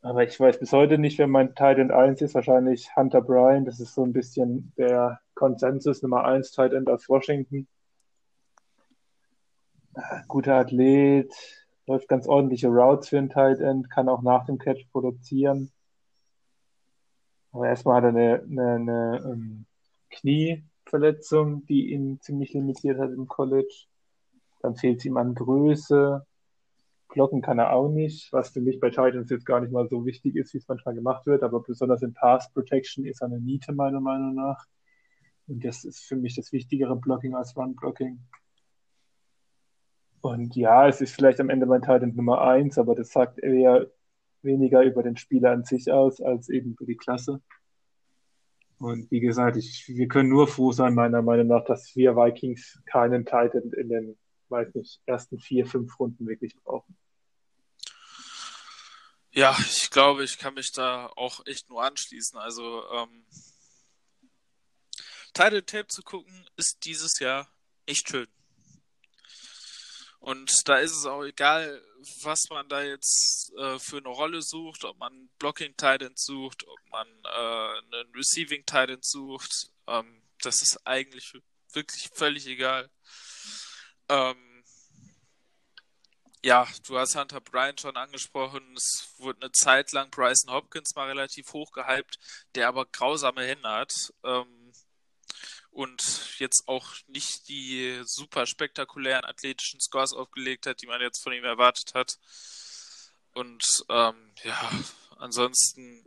Aber 0.00 0.24
ich 0.24 0.40
weiß 0.40 0.58
bis 0.58 0.72
heute 0.72 0.96
nicht, 0.98 1.18
wer 1.18 1.26
mein 1.26 1.54
Titan 1.54 1.90
1 1.90 2.22
ist. 2.22 2.34
Wahrscheinlich 2.34 2.96
Hunter 2.96 3.20
Bryan. 3.20 3.66
Das 3.66 3.78
ist 3.78 3.94
so 3.94 4.04
ein 4.04 4.12
bisschen 4.14 4.72
der 4.78 5.20
Konsensus 5.34 6.02
Nummer 6.02 6.24
1 6.24 6.50
Titan 6.50 6.88
aus 6.88 7.08
Washington. 7.10 7.68
Guter 10.28 10.54
Athlet, 10.54 11.32
läuft 11.86 12.08
ganz 12.08 12.26
ordentliche 12.26 12.68
Routes 12.68 13.10
für 13.10 13.18
ein 13.18 13.28
Tight 13.28 13.60
End, 13.60 13.90
kann 13.90 14.08
auch 14.08 14.22
nach 14.22 14.46
dem 14.46 14.56
Catch 14.56 14.90
produzieren. 14.90 15.70
Aber 17.52 17.68
erstmal 17.68 17.96
hat 17.96 18.04
er 18.04 18.08
eine, 18.08 18.42
eine, 18.42 18.74
eine 18.74 19.24
um, 19.24 19.32
ähm, 19.32 19.66
Knieverletzung, 20.10 21.66
die 21.66 21.92
ihn 21.92 22.20
ziemlich 22.20 22.52
limitiert 22.52 22.98
hat 22.98 23.10
im 23.12 23.28
College. 23.28 23.86
Dann 24.60 24.76
fehlt 24.76 24.98
es 24.98 25.04
ihm 25.04 25.16
an 25.16 25.34
Größe. 25.34 26.26
Blocken 27.08 27.42
kann 27.42 27.58
er 27.58 27.72
auch 27.72 27.88
nicht, 27.88 28.32
was 28.32 28.50
für 28.50 28.60
mich 28.60 28.80
bei 28.80 28.88
Titans 28.88 29.30
jetzt 29.30 29.44
gar 29.44 29.60
nicht 29.60 29.72
mal 29.72 29.86
so 29.88 30.06
wichtig 30.06 30.34
ist, 30.36 30.54
wie 30.54 30.58
es 30.58 30.68
manchmal 30.68 30.94
gemacht 30.94 31.26
wird. 31.26 31.42
Aber 31.42 31.60
besonders 31.60 32.02
in 32.02 32.14
Pass 32.14 32.50
Protection 32.52 33.04
ist 33.04 33.20
er 33.20 33.26
eine 33.26 33.40
Niete, 33.40 33.72
meiner 33.72 34.00
Meinung 34.00 34.34
nach. 34.34 34.64
Und 35.46 35.64
das 35.64 35.84
ist 35.84 36.00
für 36.00 36.16
mich 36.16 36.36
das 36.36 36.52
wichtigere 36.52 36.96
Blocking 36.96 37.34
als 37.34 37.56
Run 37.56 37.76
Blocking. 37.76 38.20
Und 40.22 40.54
ja, 40.54 40.88
es 40.88 41.00
ist 41.00 41.14
vielleicht 41.14 41.40
am 41.40 41.50
Ende 41.50 41.66
mein 41.66 41.82
Titan 41.82 42.14
Nummer 42.14 42.40
eins, 42.40 42.78
aber 42.78 42.94
das 42.94 43.10
sagt 43.10 43.40
eher 43.40 43.90
weniger 44.42 44.82
über 44.82 45.02
den 45.02 45.16
Spieler 45.16 45.52
an 45.52 45.64
sich 45.64 45.90
aus, 45.90 46.20
als 46.20 46.48
eben 46.48 46.72
über 46.72 46.84
die 46.84 46.96
Klasse. 46.96 47.40
Und 48.78 49.10
wie 49.10 49.20
gesagt, 49.20 49.56
ich, 49.56 49.84
wir 49.86 50.08
können 50.08 50.28
nur 50.28 50.48
froh 50.48 50.72
sein, 50.72 50.94
meiner 50.94 51.22
Meinung 51.22 51.46
nach, 51.46 51.64
dass 51.64 51.94
wir 51.94 52.16
Vikings 52.16 52.82
keinen 52.86 53.24
Titan 53.24 53.72
in 53.76 53.88
den, 53.88 54.18
weiß 54.48 54.74
nicht, 54.74 55.00
ersten 55.06 55.38
vier, 55.38 55.66
fünf 55.66 55.98
Runden 56.00 56.26
wirklich 56.26 56.56
brauchen. 56.64 56.96
Ja, 59.30 59.56
ich 59.60 59.88
glaube, 59.90 60.24
ich 60.24 60.36
kann 60.36 60.54
mich 60.54 60.72
da 60.72 61.06
auch 61.16 61.46
echt 61.46 61.70
nur 61.70 61.82
anschließen. 61.82 62.38
Also, 62.38 62.82
ähm, 62.92 63.24
Title 65.32 65.64
Tape 65.64 65.86
zu 65.86 66.02
gucken, 66.02 66.46
ist 66.56 66.84
dieses 66.84 67.18
Jahr 67.18 67.48
echt 67.86 68.10
schön. 68.10 68.26
Und 70.22 70.52
da 70.68 70.78
ist 70.78 70.92
es 70.92 71.04
auch 71.04 71.24
egal, 71.24 71.82
was 72.22 72.44
man 72.48 72.68
da 72.68 72.80
jetzt 72.80 73.52
äh, 73.58 73.76
für 73.80 73.96
eine 73.96 74.08
Rolle 74.08 74.40
sucht, 74.40 74.84
ob 74.84 74.96
man 74.98 75.28
Blocking 75.40 75.76
Titan 75.76 76.12
sucht, 76.14 76.64
ob 76.64 76.78
man 76.92 77.08
äh, 77.24 77.96
einen 77.96 78.14
Receiving 78.14 78.64
Titan 78.64 79.00
sucht. 79.02 79.72
Ähm, 79.88 80.22
das 80.40 80.62
ist 80.62 80.78
eigentlich 80.86 81.32
wirklich 81.72 82.08
völlig 82.14 82.46
egal. 82.46 82.88
Ähm, 84.08 84.62
ja, 86.44 86.68
du 86.86 86.98
hast 86.98 87.16
Hunter 87.16 87.40
Bryant 87.40 87.80
schon 87.80 87.96
angesprochen. 87.96 88.62
Es 88.76 89.14
wurde 89.18 89.42
eine 89.42 89.50
Zeit 89.50 89.90
lang 89.90 90.08
Bryson 90.10 90.52
Hopkins 90.52 90.94
mal 90.94 91.08
relativ 91.08 91.52
hoch 91.52 91.72
gehypt, 91.72 92.20
der 92.54 92.68
aber 92.68 92.86
grausame 92.86 93.44
Hände 93.44 93.68
hat. 93.68 93.92
Ähm, 94.22 94.61
und 95.72 96.38
jetzt 96.38 96.68
auch 96.68 96.94
nicht 97.06 97.48
die 97.48 98.02
super 98.04 98.46
spektakulären 98.46 99.24
athletischen 99.24 99.80
Scores 99.80 100.12
aufgelegt 100.12 100.66
hat, 100.66 100.82
die 100.82 100.86
man 100.86 101.00
jetzt 101.00 101.22
von 101.22 101.32
ihm 101.32 101.44
erwartet 101.44 101.94
hat. 101.94 102.18
Und 103.32 103.64
ähm, 103.88 104.34
ja, 104.44 104.70
ansonsten, 105.16 106.04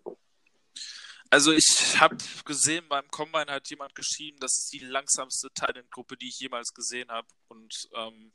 also 1.32 1.52
ich 1.52 2.00
habe 2.00 2.18
gesehen, 2.46 2.88
beim 2.88 3.10
Combine 3.10 3.52
hat 3.52 3.70
jemand 3.70 3.96
geschrieben, 3.96 4.38
das 4.40 4.58
ist 4.58 4.74
die 4.74 4.86
langsamste 4.86 5.52
Talentgruppe, 5.54 6.16
die 6.16 6.30
ich 6.30 6.40
jemals 6.40 6.74
gesehen 6.74 7.10
habe. 7.10 7.28
Und 7.48 7.74
ähm, 7.96 8.32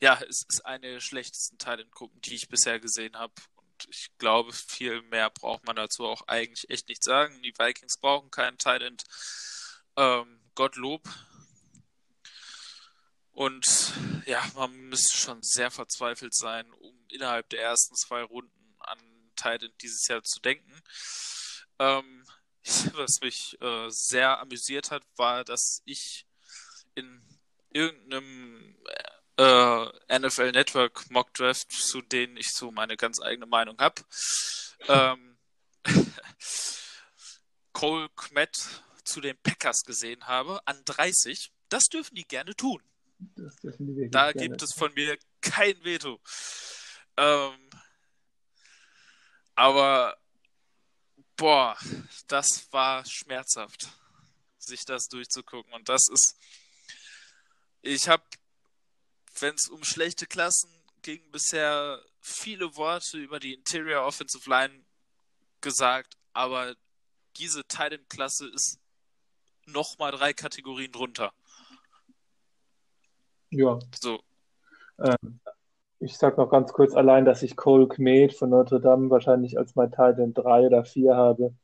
ja, 0.00 0.20
es 0.28 0.42
ist 0.48 0.66
eine 0.66 0.92
der 0.92 1.00
schlechtesten 1.00 1.58
Talentgruppen, 1.58 2.20
die 2.22 2.34
ich 2.34 2.48
bisher 2.48 2.80
gesehen 2.80 3.16
habe. 3.16 3.34
Und 3.54 3.86
ich 3.88 4.10
glaube, 4.18 4.52
viel 4.52 5.02
mehr 5.02 5.30
braucht 5.30 5.64
man 5.64 5.76
dazu 5.76 6.06
auch 6.06 6.26
eigentlich 6.26 6.68
echt 6.70 6.88
nicht 6.88 7.04
sagen. 7.04 7.40
Die 7.42 7.54
Vikings 7.56 7.98
brauchen 8.00 8.32
keinen 8.32 8.58
Talent. 8.58 9.04
Ähm, 9.96 10.39
Gottlob. 10.60 11.02
Und 13.32 13.94
ja, 14.26 14.44
man 14.54 14.76
müsste 14.90 15.16
schon 15.16 15.38
sehr 15.40 15.70
verzweifelt 15.70 16.34
sein, 16.34 16.70
um 16.72 16.94
innerhalb 17.08 17.48
der 17.48 17.62
ersten 17.62 17.94
zwei 17.94 18.22
Runden 18.22 18.74
an 18.80 18.98
Titan 19.36 19.72
dieses 19.80 20.06
Jahr 20.06 20.22
zu 20.22 20.38
denken. 20.40 20.70
Ähm, 21.78 22.26
was 22.92 23.20
mich 23.22 23.56
äh, 23.62 23.86
sehr 23.88 24.38
amüsiert 24.38 24.90
hat, 24.90 25.02
war, 25.16 25.44
dass 25.44 25.80
ich 25.86 26.26
in 26.94 27.24
irgendeinem 27.70 28.76
äh, 29.38 30.18
NFL 30.18 30.52
Network 30.52 31.10
Mock 31.10 31.32
Draft, 31.32 31.72
zu 31.72 32.02
denen 32.02 32.36
ich 32.36 32.50
so 32.52 32.70
meine 32.70 32.98
ganz 32.98 33.18
eigene 33.22 33.46
Meinung 33.46 33.78
habe, 33.78 34.02
ähm, 34.88 35.38
Cole 37.72 38.10
Kmet 38.10 38.82
zu 39.04 39.20
den 39.20 39.36
Packers 39.42 39.82
gesehen 39.84 40.26
habe, 40.26 40.60
an 40.66 40.82
30. 40.84 41.52
Das 41.68 41.84
dürfen 41.84 42.14
die 42.14 42.26
gerne 42.26 42.54
tun. 42.54 42.82
Die 43.18 44.08
da 44.10 44.32
gerne. 44.32 44.48
gibt 44.48 44.62
es 44.62 44.72
von 44.74 44.92
mir 44.94 45.18
kein 45.40 45.82
Veto. 45.84 46.20
Ähm, 47.16 47.70
aber 49.54 50.16
boah, 51.36 51.76
das 52.28 52.66
war 52.70 53.04
schmerzhaft, 53.06 53.88
sich 54.58 54.84
das 54.84 55.08
durchzugucken. 55.08 55.72
Und 55.72 55.88
das 55.88 56.08
ist, 56.12 56.36
ich 57.82 58.08
habe, 58.08 58.24
wenn 59.38 59.54
es 59.54 59.68
um 59.68 59.84
schlechte 59.84 60.26
Klassen 60.26 60.70
ging, 61.02 61.30
bisher 61.30 62.02
viele 62.20 62.76
Worte 62.76 63.18
über 63.18 63.40
die 63.40 63.54
Interior 63.54 64.04
Offensive 64.04 64.48
Line 64.48 64.84
gesagt, 65.60 66.16
aber 66.32 66.76
diese 67.36 67.64
Titan-Klasse 67.64 68.48
ist 68.48 68.78
nochmal 69.72 70.12
drei 70.12 70.32
Kategorien 70.32 70.92
drunter. 70.92 71.32
Ja. 73.50 73.78
So. 74.00 74.20
Ähm, 74.98 75.40
ich 75.98 76.16
sag 76.16 76.38
noch 76.38 76.50
ganz 76.50 76.72
kurz 76.72 76.94
allein, 76.94 77.24
dass 77.24 77.42
ich 77.42 77.56
Cole 77.56 77.88
Kmet 77.88 78.34
von 78.34 78.50
Notre 78.50 78.80
Dame 78.80 79.10
wahrscheinlich 79.10 79.58
als 79.58 79.74
mein 79.74 79.90
Teil 79.90 80.18
in 80.18 80.32
drei 80.32 80.66
oder 80.66 80.84
vier 80.84 81.14
habe. 81.16 81.54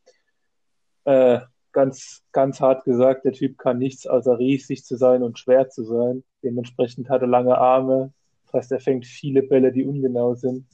Äh, 1.04 1.40
ganz, 1.72 2.22
ganz 2.32 2.60
hart 2.60 2.84
gesagt, 2.84 3.24
der 3.24 3.32
Typ 3.32 3.58
kann 3.58 3.78
nichts 3.78 4.06
außer 4.06 4.38
riesig 4.38 4.84
zu 4.84 4.96
sein 4.96 5.22
und 5.22 5.38
schwer 5.38 5.68
zu 5.68 5.84
sein. 5.84 6.24
Dementsprechend 6.42 7.08
hat 7.08 7.22
er 7.22 7.28
lange 7.28 7.56
Arme. 7.56 8.12
Das 8.46 8.54
heißt, 8.54 8.72
er 8.72 8.80
fängt 8.80 9.06
viele 9.06 9.42
Bälle, 9.42 9.72
die 9.72 9.84
ungenau 9.84 10.34
sind. 10.34 10.66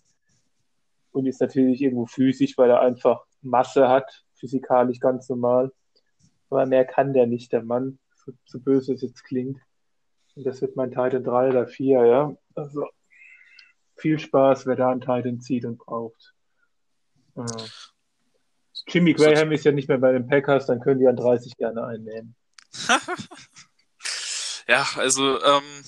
Und 1.10 1.26
ist 1.26 1.40
natürlich 1.40 1.82
irgendwo 1.82 2.06
physisch, 2.06 2.56
weil 2.56 2.70
er 2.70 2.80
einfach 2.80 3.24
Masse 3.42 3.88
hat, 3.88 4.24
physikalisch 4.34 5.00
ganz 5.00 5.28
normal. 5.28 5.72
Aber 6.52 6.66
mehr 6.66 6.84
kann 6.84 7.14
der 7.14 7.26
nicht, 7.26 7.50
der 7.52 7.62
Mann, 7.62 7.98
so, 8.14 8.32
so 8.44 8.60
böse 8.60 8.92
es 8.92 9.00
jetzt 9.00 9.24
klingt. 9.24 9.58
Und 10.34 10.44
das 10.44 10.60
wird 10.60 10.76
mein 10.76 10.90
Titan 10.90 11.24
3 11.24 11.48
oder 11.48 11.66
4, 11.66 12.04
ja. 12.04 12.36
Also 12.54 12.86
viel 13.96 14.18
Spaß, 14.18 14.66
wer 14.66 14.76
da 14.76 14.90
einen 14.90 15.00
Titan 15.00 15.40
zieht 15.40 15.64
und 15.64 15.78
braucht. 15.78 16.34
Äh, 17.36 17.42
Jimmy 18.86 19.14
Graham 19.14 19.52
ist 19.52 19.64
ja 19.64 19.72
nicht 19.72 19.88
mehr 19.88 19.96
bei 19.96 20.12
den 20.12 20.26
Packers, 20.26 20.66
dann 20.66 20.80
können 20.80 21.00
die 21.00 21.08
an 21.08 21.16
30 21.16 21.56
gerne 21.56 21.86
einnehmen. 21.86 22.34
ja, 24.68 24.86
also 24.96 25.42
ähm, 25.42 25.84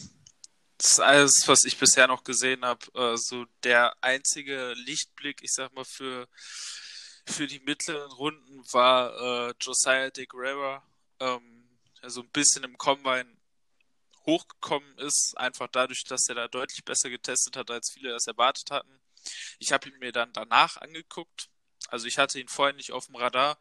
das 0.79 0.93
ist 0.93 1.01
alles, 1.01 1.47
was 1.47 1.65
ich 1.65 1.79
bisher 1.79 2.07
noch 2.07 2.25
gesehen 2.25 2.65
habe, 2.65 2.87
äh, 2.95 3.19
so 3.19 3.45
der 3.65 3.93
einzige 4.01 4.73
Lichtblick, 4.87 5.43
ich 5.43 5.53
sag 5.53 5.75
mal, 5.75 5.85
für 5.85 6.27
für 7.27 7.47
die 7.47 7.61
mittleren 7.61 8.11
Runden 8.13 8.63
war 8.73 9.49
äh, 9.49 9.55
Josiah 9.61 10.11
de 10.11 10.27
Guerra, 10.27 10.83
ähm, 11.21 11.69
der 12.03 12.11
so 12.11 12.23
ein 12.23 12.31
bisschen 12.31 12.65
im 12.65 12.77
Combine 12.77 13.37
hochgekommen 14.27 14.99
ist, 14.99 15.35
einfach 15.37 15.69
dadurch, 15.69 16.05
dass 16.05 16.29
er 16.29 16.35
da 16.35 16.49
deutlich 16.49 16.85
besser 16.85 17.11
getestet 17.11 17.57
hat, 17.57 17.71
als 17.71 17.93
viele 17.93 18.11
das 18.11 18.27
erwartet 18.27 18.71
hatten. 18.71 19.01
Ich 19.59 19.73
habe 19.73 19.89
ihn 19.89 19.99
mir 19.99 20.13
dann 20.13 20.33
danach 20.33 20.77
angeguckt. 20.79 21.49
Also 21.89 22.07
ich 22.07 22.19
hatte 22.19 22.41
ihn 22.41 22.49
vorher 22.49 22.75
nicht 22.75 22.93
auf 22.93 23.07
dem 23.07 23.17
Radar. 23.17 23.59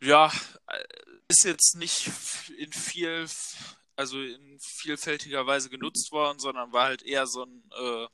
Ja, 0.00 0.32
äh, 0.68 0.84
ist 1.28 1.44
jetzt 1.44 1.76
nicht 1.76 2.10
in 2.56 2.72
viel, 2.72 3.28
also 3.96 4.20
in 4.22 4.58
vielfältiger 4.60 5.46
Weise 5.46 5.70
genutzt 5.70 6.12
worden, 6.12 6.38
sondern 6.38 6.72
war 6.72 6.84
halt 6.84 7.02
eher 7.02 7.26
so 7.26 7.44
ein 7.44 7.70
äh, 7.76 8.06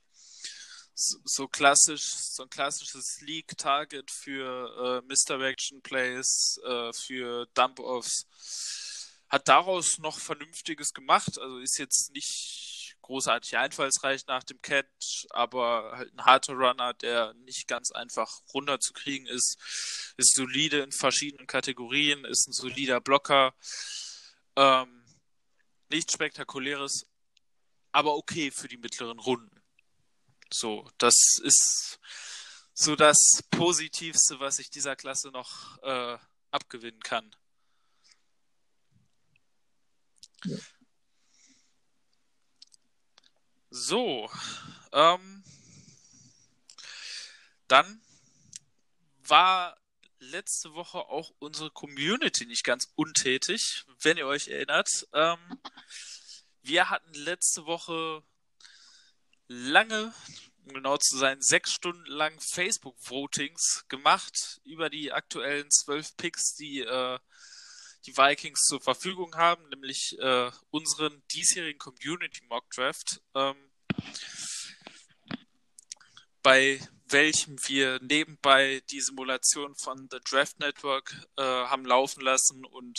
so, 0.95 1.49
klassisch, 1.49 2.05
so 2.05 2.45
ein 2.45 2.51
klassisches 2.51 3.21
League-Target 3.21 4.11
für 4.11 5.03
äh, 5.03 5.07
Misdirection 5.07 5.83
Plays, 5.83 6.61
äh, 6.65 6.93
für 6.93 7.47
Dump-Offs. 7.55 8.27
Hat 9.29 9.49
daraus 9.49 9.99
noch 9.99 10.19
Vernünftiges 10.19 10.93
gemacht, 10.93 11.39
also 11.39 11.59
ist 11.59 11.79
jetzt 11.79 12.13
nicht 12.13 12.97
großartig 13.03 13.57
einfallsreich 13.57 14.27
nach 14.27 14.45
dem 14.45 14.63
Catch, 14.63 15.27
aber 15.31 15.93
halt 15.97 16.15
ein 16.15 16.25
harter 16.25 16.55
Runner, 16.55 16.95
der 16.95 17.35
nicht 17.35 17.69
ganz 17.69 17.91
einfach 17.91 18.41
runterzukriegen 18.55 19.27
ist, 19.27 19.59
ist 20.17 20.35
solide 20.35 20.81
in 20.81 20.93
verschiedenen 20.93 21.47
Kategorien, 21.47 22.25
ist 22.25 22.49
ein 22.49 22.53
solider 22.53 23.01
Blocker. 23.01 23.55
Ähm, 24.57 25.05
nichts 25.91 26.15
Spektakuläres, 26.15 27.07
aber 27.93 28.17
okay 28.17 28.51
für 28.51 28.69
die 28.69 28.79
mittleren 28.79 29.19
Runden. 29.19 29.64
So, 30.57 30.89
das 30.99 31.41
ist 31.43 31.99
so 32.75 32.95
das 32.95 33.43
Positivste, 33.51 34.39
was 34.39 34.61
ich 34.61 34.71
dieser 34.71 34.95
Klasse 34.95 35.31
noch 35.31 35.83
äh, 35.83 36.17
abgewinnen 36.53 37.01
kann. 37.01 37.29
Ja. 40.45 40.57
So, 43.71 44.31
ähm, 44.93 45.43
dann 47.67 48.01
war 49.27 49.77
letzte 50.21 50.75
Woche 50.75 50.99
auch 50.99 51.33
unsere 51.41 51.73
Community 51.73 52.47
nicht 52.47 52.63
ganz 52.63 52.93
untätig, 52.95 53.85
wenn 54.03 54.19
ihr 54.19 54.29
euch 54.29 54.47
erinnert. 54.47 55.09
Ähm, 55.15 55.61
wir 56.63 56.91
hatten 56.91 57.13
letzte 57.15 57.67
Woche 57.67 58.23
lange, 59.49 60.15
um 60.65 60.75
genau 60.75 60.97
zu 60.97 61.17
sein, 61.19 61.41
sechs 61.41 61.73
Stunden 61.73 62.07
lang 62.07 62.39
Facebook-Votings 62.41 63.85
gemacht 63.89 64.61
über 64.65 64.91
die 64.91 65.13
aktuellen 65.13 65.71
zwölf 65.71 66.17
Picks, 66.17 66.55
die 66.55 66.81
äh, 66.81 67.19
die 68.07 68.17
Vikings 68.17 68.61
zur 68.65 68.81
Verfügung 68.81 69.35
haben, 69.37 69.69
nämlich 69.69 70.19
äh, 70.19 70.51
unseren 70.71 71.23
diesjährigen 71.29 71.79
Community 71.79 72.43
Mock 72.49 72.69
Draft. 72.71 73.23
Ähm, 73.35 73.57
bei 76.43 76.81
welchem 77.07 77.57
wir 77.67 78.01
nebenbei 78.03 78.83
die 78.91 79.01
Simulation 79.01 79.75
von 79.77 80.09
The 80.11 80.19
Draft 80.23 80.59
Network 80.59 81.15
äh, 81.37 81.43
haben 81.43 81.87
laufen 81.87 82.21
lassen 82.21 82.65
und 82.65 82.99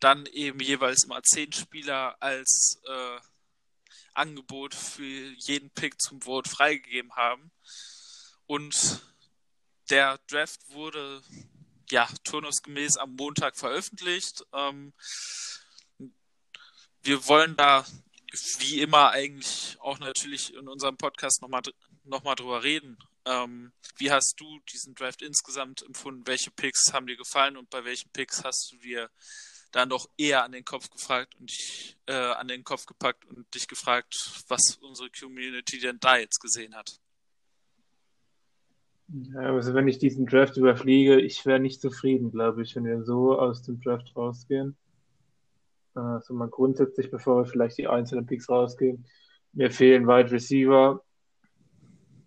dann 0.00 0.26
eben 0.26 0.60
jeweils 0.60 1.04
immer 1.04 1.22
zehn 1.22 1.52
Spieler 1.52 2.20
als 2.20 2.80
äh, 2.84 3.20
Angebot 4.18 4.74
für 4.74 5.32
jeden 5.38 5.70
Pick 5.70 6.00
zum 6.00 6.20
Vote 6.20 6.50
freigegeben 6.50 7.14
haben. 7.16 7.50
Und 8.46 9.02
der 9.90 10.18
Draft 10.26 10.60
wurde 10.70 11.22
ja 11.90 12.08
turnusgemäß 12.24 12.96
am 12.98 13.14
Montag 13.16 13.56
veröffentlicht. 13.56 14.44
Ähm, 14.52 14.92
wir 17.02 17.26
wollen 17.26 17.56
da 17.56 17.86
wie 18.58 18.82
immer 18.82 19.10
eigentlich 19.10 19.76
auch 19.80 19.98
natürlich 19.98 20.52
in 20.52 20.68
unserem 20.68 20.96
Podcast 20.96 21.40
nochmal 21.40 21.62
noch 22.04 22.24
mal 22.24 22.34
drüber 22.34 22.62
reden. 22.62 22.98
Ähm, 23.24 23.72
wie 23.96 24.10
hast 24.10 24.34
du 24.38 24.60
diesen 24.72 24.94
Draft 24.94 25.22
insgesamt 25.22 25.82
empfunden? 25.82 26.26
Welche 26.26 26.50
Picks 26.50 26.92
haben 26.92 27.06
dir 27.06 27.16
gefallen 27.16 27.56
und 27.56 27.70
bei 27.70 27.84
welchen 27.84 28.10
Picks 28.10 28.44
hast 28.44 28.72
du 28.72 28.76
dir 28.78 29.10
dann 29.72 29.90
doch 29.90 30.08
eher 30.16 30.44
an 30.44 30.52
den 30.52 30.64
Kopf 30.64 30.90
gefragt 30.90 31.34
und 31.38 31.50
dich 31.50 31.96
äh, 32.06 32.12
an 32.12 32.48
den 32.48 32.64
Kopf 32.64 32.86
gepackt 32.86 33.24
und 33.26 33.52
dich 33.54 33.68
gefragt, 33.68 34.14
was 34.48 34.78
unsere 34.80 35.10
Community 35.10 35.78
denn 35.78 35.98
da 36.00 36.16
jetzt 36.16 36.40
gesehen 36.40 36.74
hat? 36.74 37.00
Ja, 39.08 39.40
also 39.40 39.72
wenn 39.72 39.88
ich 39.88 39.98
diesen 39.98 40.26
Draft 40.26 40.56
überfliege, 40.56 41.20
ich 41.20 41.46
wäre 41.46 41.60
nicht 41.60 41.80
zufrieden, 41.80 42.30
glaube 42.30 42.62
ich, 42.62 42.76
wenn 42.76 42.84
wir 42.84 43.02
so 43.04 43.38
aus 43.38 43.62
dem 43.62 43.80
Draft 43.80 44.14
rausgehen. 44.14 44.76
Also 45.94 46.34
mal 46.34 46.48
grundsätzlich, 46.48 47.10
bevor 47.10 47.38
wir 47.38 47.46
vielleicht 47.46 47.78
die 47.78 47.88
einzelnen 47.88 48.26
Picks 48.26 48.48
rausgehen, 48.48 49.06
mir 49.52 49.70
fehlen 49.70 50.06
Wide 50.06 50.30
Receiver. 50.30 51.02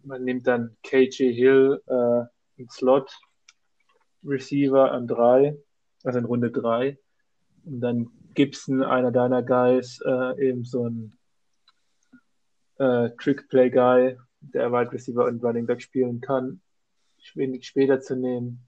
Man 0.04 0.24
nimmt 0.24 0.48
dann 0.48 0.76
KJ 0.84 1.32
Hill 1.34 1.82
äh, 1.86 2.24
im 2.60 2.70
Slot 2.70 3.12
Receiver 4.24 4.92
an 4.92 5.08
drei, 5.08 5.56
also 6.04 6.18
in 6.18 6.26
Runde 6.26 6.52
drei. 6.52 6.98
Und 7.66 7.82
dann 7.82 8.10
Gibson, 8.34 8.84
einer 8.84 9.12
deiner 9.12 9.44
Guys, 9.44 10.00
äh, 10.06 10.50
eben 10.50 10.64
so 10.64 10.88
ein 10.88 11.18
äh, 12.80 13.10
Trick-Play-Guy, 13.18 14.18
der 14.42 14.72
Wide 14.72 14.92
Receiver 14.92 15.26
und 15.26 15.44
Running 15.44 15.66
Back 15.66 15.82
spielen 15.82 16.22
kann, 16.22 16.62
wenig 17.36 17.66
später 17.66 18.00
zu 18.00 18.16
nehmen. 18.16 18.68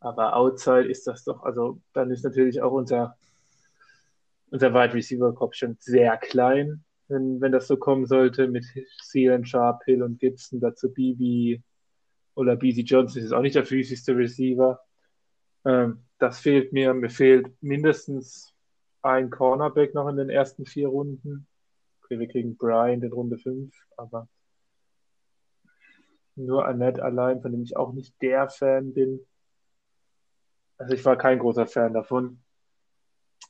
Aber 0.00 0.34
outside 0.34 0.88
ist 0.88 1.06
das 1.06 1.24
doch, 1.24 1.42
also 1.42 1.80
dann 1.92 2.10
ist 2.10 2.24
natürlich 2.24 2.62
auch 2.62 2.72
unser 2.72 3.16
unser 4.50 4.74
Wide 4.74 4.94
Receiver 4.94 5.32
Kopf 5.34 5.54
schon 5.54 5.76
sehr 5.80 6.16
klein, 6.16 6.84
wenn, 7.08 7.40
wenn 7.40 7.52
das 7.52 7.66
so 7.66 7.76
kommen 7.76 8.06
sollte, 8.06 8.48
mit 8.48 8.64
Sealand, 9.02 9.48
Sharp, 9.48 9.82
Hill 9.84 10.02
und 10.02 10.18
Gibson, 10.18 10.60
dazu 10.60 10.92
Bibi 10.92 11.62
oder 12.34 12.56
BC 12.56 12.80
Johnson 12.80 13.22
ist 13.22 13.32
auch 13.32 13.42
nicht 13.42 13.56
der 13.56 13.66
physischste 13.66 14.16
Receiver. 14.16 14.80
Ähm, 15.64 16.04
das 16.18 16.40
fehlt 16.40 16.72
mir. 16.72 16.94
Mir 16.94 17.10
fehlt 17.10 17.50
mindestens 17.62 18.52
ein 19.02 19.30
Cornerback 19.30 19.94
noch 19.94 20.08
in 20.08 20.16
den 20.16 20.30
ersten 20.30 20.66
vier 20.66 20.88
Runden. 20.88 21.46
Okay, 22.02 22.18
wir 22.18 22.28
kriegen 22.28 22.56
Brian 22.56 23.02
in 23.02 23.12
Runde 23.12 23.38
5, 23.38 23.74
aber 23.96 24.28
nur 26.36 26.66
Annette 26.66 27.02
allein, 27.02 27.40
von 27.40 27.52
dem 27.52 27.62
ich 27.62 27.76
auch 27.76 27.92
nicht 27.92 28.14
der 28.22 28.48
Fan 28.48 28.92
bin. 28.92 29.26
Also 30.78 30.94
ich 30.94 31.04
war 31.04 31.16
kein 31.16 31.38
großer 31.38 31.66
Fan 31.66 31.92
davon. 31.92 32.42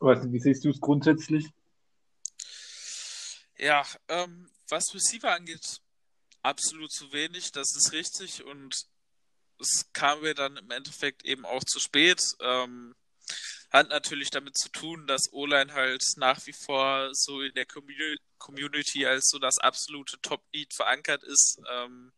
Weißt 0.01 0.33
wie 0.33 0.39
siehst 0.39 0.65
du 0.65 0.71
es 0.71 0.81
grundsätzlich? 0.81 1.49
Ja, 3.57 3.85
ähm, 4.09 4.49
was 4.69 4.95
Receiver 4.95 5.31
angeht, 5.33 5.81
absolut 6.43 6.91
zu 6.91 7.13
wenig, 7.13 7.53
das 7.53 7.77
ist 7.77 7.93
richtig 7.93 8.45
und 8.45 8.87
es 9.61 9.91
kam 9.93 10.21
mir 10.23 10.35
dann 10.35 10.57
im 10.57 10.71
Endeffekt 10.71 11.25
eben 11.25 11.45
auch 11.45 11.65
zu 11.65 11.81
spät. 11.81 12.23
Ähm, 12.41 12.95
hat 13.71 13.89
natürlich 13.89 14.31
damit 14.31 14.57
zu 14.57 14.69
tun, 14.69 15.07
dass 15.07 15.33
O-Line 15.33 15.73
halt 15.73 16.05
nach 16.17 16.45
wie 16.47 16.53
vor 16.53 17.11
so 17.13 17.41
in 17.41 17.55
der 17.55 17.67
Community 18.39 19.07
als 19.07 19.29
so 19.29 19.39
das 19.39 19.59
absolute 19.59 20.21
Top-Lead 20.21 20.75
verankert 20.75 21.23
ist. 21.23 21.61
Ähm, 21.71 22.13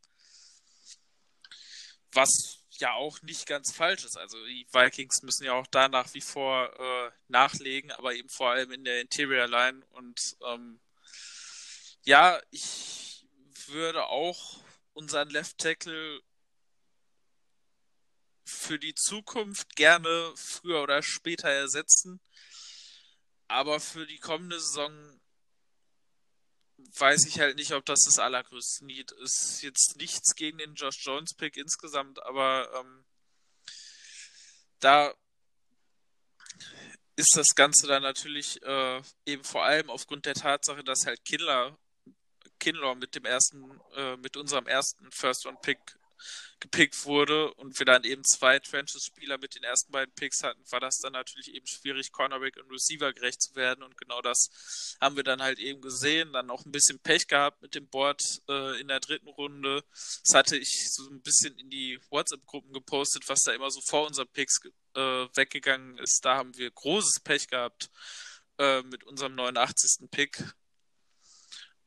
was 2.13 2.63
ja 2.79 2.95
auch 2.95 3.21
nicht 3.23 3.47
ganz 3.47 3.73
falsch 3.73 4.05
ist. 4.05 4.17
Also 4.17 4.43
die 4.47 4.67
Vikings 4.73 5.23
müssen 5.23 5.45
ja 5.45 5.53
auch 5.53 5.67
da 5.67 5.89
nach 5.89 6.13
wie 6.15 6.21
vor 6.21 6.73
äh, 6.79 7.11
nachlegen, 7.29 7.93
aber 7.93 8.15
eben 8.15 8.29
vor 8.29 8.51
allem 8.51 8.73
in 8.73 8.85
der 8.85 9.01
Interior 9.01 9.47
Line. 9.47 9.85
Und 9.91 10.19
ähm, 10.47 10.81
ja, 12.03 12.41
ich 12.51 13.27
würde 13.67 14.07
auch 14.07 14.61
unseren 14.95 15.31
Left 15.31 15.59
Tackle 15.59 16.21
für 18.53 18.79
die 18.79 18.95
Zukunft 18.95 19.75
gerne 19.77 20.33
früher 20.37 20.83
oder 20.83 21.03
später 21.03 21.49
ersetzen. 21.49 22.21
Aber 23.49 23.81
für 23.81 24.07
die 24.07 24.19
kommende 24.19 24.59
Saison 24.59 25.21
weiß 26.99 27.27
ich 27.27 27.41
halt 27.41 27.57
nicht, 27.57 27.73
ob 27.73 27.85
das 27.85 28.05
das 28.05 28.19
allergrößte 28.19 28.85
Need 28.85 29.13
ist. 29.13 29.63
Jetzt 29.63 29.97
nichts 29.97 30.35
gegen 30.35 30.59
den 30.59 30.75
Josh 30.75 31.05
Jones 31.05 31.35
Pick 31.35 31.57
insgesamt, 31.57 32.23
aber 32.23 32.71
ähm, 32.75 33.05
da 34.81 35.15
ist 37.17 37.37
das 37.37 37.55
Ganze 37.55 37.87
dann 37.87 38.03
natürlich 38.03 38.63
äh, 38.63 39.03
eben 39.27 39.45
vor 39.45 39.65
allem 39.65 39.91
aufgrund 39.91 40.27
der 40.27 40.35
Tatsache, 40.35 40.83
dass 40.83 41.07
halt 41.07 41.25
Kindler, 41.25 41.79
Kindler 42.59 42.95
mit 42.95 43.15
dem 43.15 43.25
ersten, 43.25 43.81
äh, 43.95 44.17
mit 44.17 44.37
unserem 44.37 44.67
ersten 44.67 45.11
First 45.13 45.47
Round 45.47 45.61
Pick 45.63 45.79
gepickt 46.61 47.05
wurde 47.05 47.53
und 47.55 47.79
wir 47.79 47.87
dann 47.87 48.05
eben 48.05 48.25
zwei 48.25 48.59
Trenches-Spieler 48.59 49.39
mit 49.39 49.55
den 49.55 49.65
ersten 49.65 49.91
beiden 49.91 50.15
Picks 50.15 50.43
hatten, 50.43 50.63
war 50.71 50.81
das 50.81 50.99
dann 50.99 51.13
natürlich 51.13 51.53
eben 51.53 51.67
schwierig, 51.67 52.13
Cornerback 52.13 52.57
und 52.57 52.71
Receiver 52.71 53.13
gerecht 53.13 53.43
zu 53.43 53.55
werden. 53.57 53.83
Und 53.83 53.99
genau 53.99 54.23
das 54.23 54.97
haben 55.01 55.17
wir 55.17 55.25
dann 55.25 55.43
halt 55.43 55.59
eben 55.59 55.81
gesehen. 55.81 56.33
Dann 56.33 56.51
auch 56.51 56.65
ein 56.65 56.73
bisschen 56.73 57.01
Pech 57.01 57.27
gehabt 57.27 57.63
mit 57.63 57.75
dem 57.75 57.89
Board 57.89 58.23
äh, 58.49 58.81
in 58.81 58.89
der 58.89 59.01
dritten 59.01 59.29
Runde. 59.29 59.85
Das 59.91 60.35
hatte 60.35 60.57
ich 60.57 60.93
so 60.93 61.09
ein 61.09 61.21
bisschen 61.23 61.59
in 61.59 61.69
die 61.71 62.01
WhatsApp-Gruppen 62.11 62.73
gepostet, 62.73 63.29
was 63.29 63.43
da 63.43 63.53
immer 63.53 63.71
so 63.71 63.81
vor 63.81 64.07
unseren 64.07 64.29
Picks 64.29 64.61
äh, 64.95 65.01
weggegangen 65.01 65.99
ist. 65.99 66.25
Da 66.25 66.37
haben 66.37 66.57
wir 66.57 66.71
großes 66.71 67.21
Pech 67.21 67.49
gehabt 67.49 67.91
äh, 68.59 68.83
mit 68.83 69.05
unserem 69.05 69.35
89. 69.35 70.09
Pick. 70.11 70.43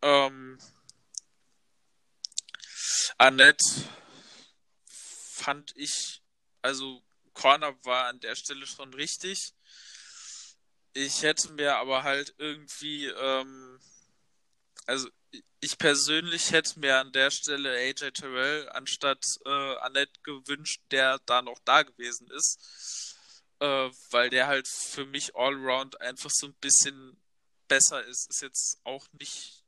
Ähm, 0.02 0.60
Annette 3.18 3.66
fand 5.46 5.74
ich, 5.76 6.24
also 6.64 7.04
Corner 7.34 7.76
war 7.86 8.08
an 8.08 8.20
der 8.20 8.36
Stelle 8.36 8.66
schon 8.66 8.92
richtig. 8.96 9.54
Ich 10.94 11.22
hätte 11.22 11.52
mir 11.52 11.76
aber 11.76 12.02
halt 12.02 12.34
irgendwie, 12.40 13.06
ähm, 13.06 13.80
also 14.88 15.08
ich 15.60 15.78
persönlich 15.78 16.52
hätte 16.52 16.80
mir 16.80 16.98
an 16.98 17.12
der 17.12 17.30
Stelle 17.30 17.70
AJ 17.78 18.12
Terrell 18.12 18.70
anstatt 18.70 19.24
äh, 19.46 19.76
Annette 19.78 20.20
gewünscht, 20.24 20.82
der 20.90 21.20
da 21.28 21.44
noch 21.44 21.60
da 21.64 21.84
gewesen 21.84 22.28
ist. 22.32 23.16
Äh, 23.60 23.90
weil 24.10 24.32
der 24.32 24.48
halt 24.48 24.68
für 24.68 25.06
mich 25.06 25.36
allround 25.36 26.02
einfach 26.02 26.32
so 26.32 26.48
ein 26.48 26.56
bisschen 26.56 27.22
besser 27.68 28.04
ist. 28.04 28.30
Ist 28.32 28.42
jetzt 28.42 28.80
auch 28.84 29.06
nicht 29.20 29.64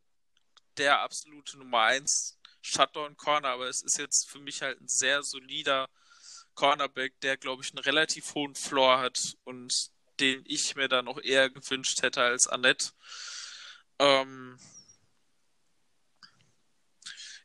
der 0.77 1.01
absolute 1.01 1.57
Nummer 1.59 1.81
1 1.81 2.36
Shutdown 2.67 3.17
Corner, 3.17 3.49
aber 3.49 3.67
es 3.67 3.81
ist 3.81 3.97
jetzt 3.97 4.29
für 4.29 4.39
mich 4.39 4.61
halt 4.61 4.79
ein 4.81 4.87
sehr 4.87 5.23
solider 5.23 5.89
Cornerback, 6.55 7.19
der, 7.21 7.37
glaube 7.37 7.63
ich, 7.63 7.71
einen 7.71 7.83
relativ 7.83 8.33
hohen 8.35 8.55
Floor 8.55 8.99
hat 8.99 9.37
und 9.43 9.73
den 10.19 10.43
ich 10.45 10.75
mir 10.75 10.87
da 10.87 11.01
noch 11.01 11.21
eher 11.21 11.49
gewünscht 11.49 12.01
hätte 12.01 12.21
als 12.21 12.47
Annette. 12.47 12.91
Ähm 13.99 14.57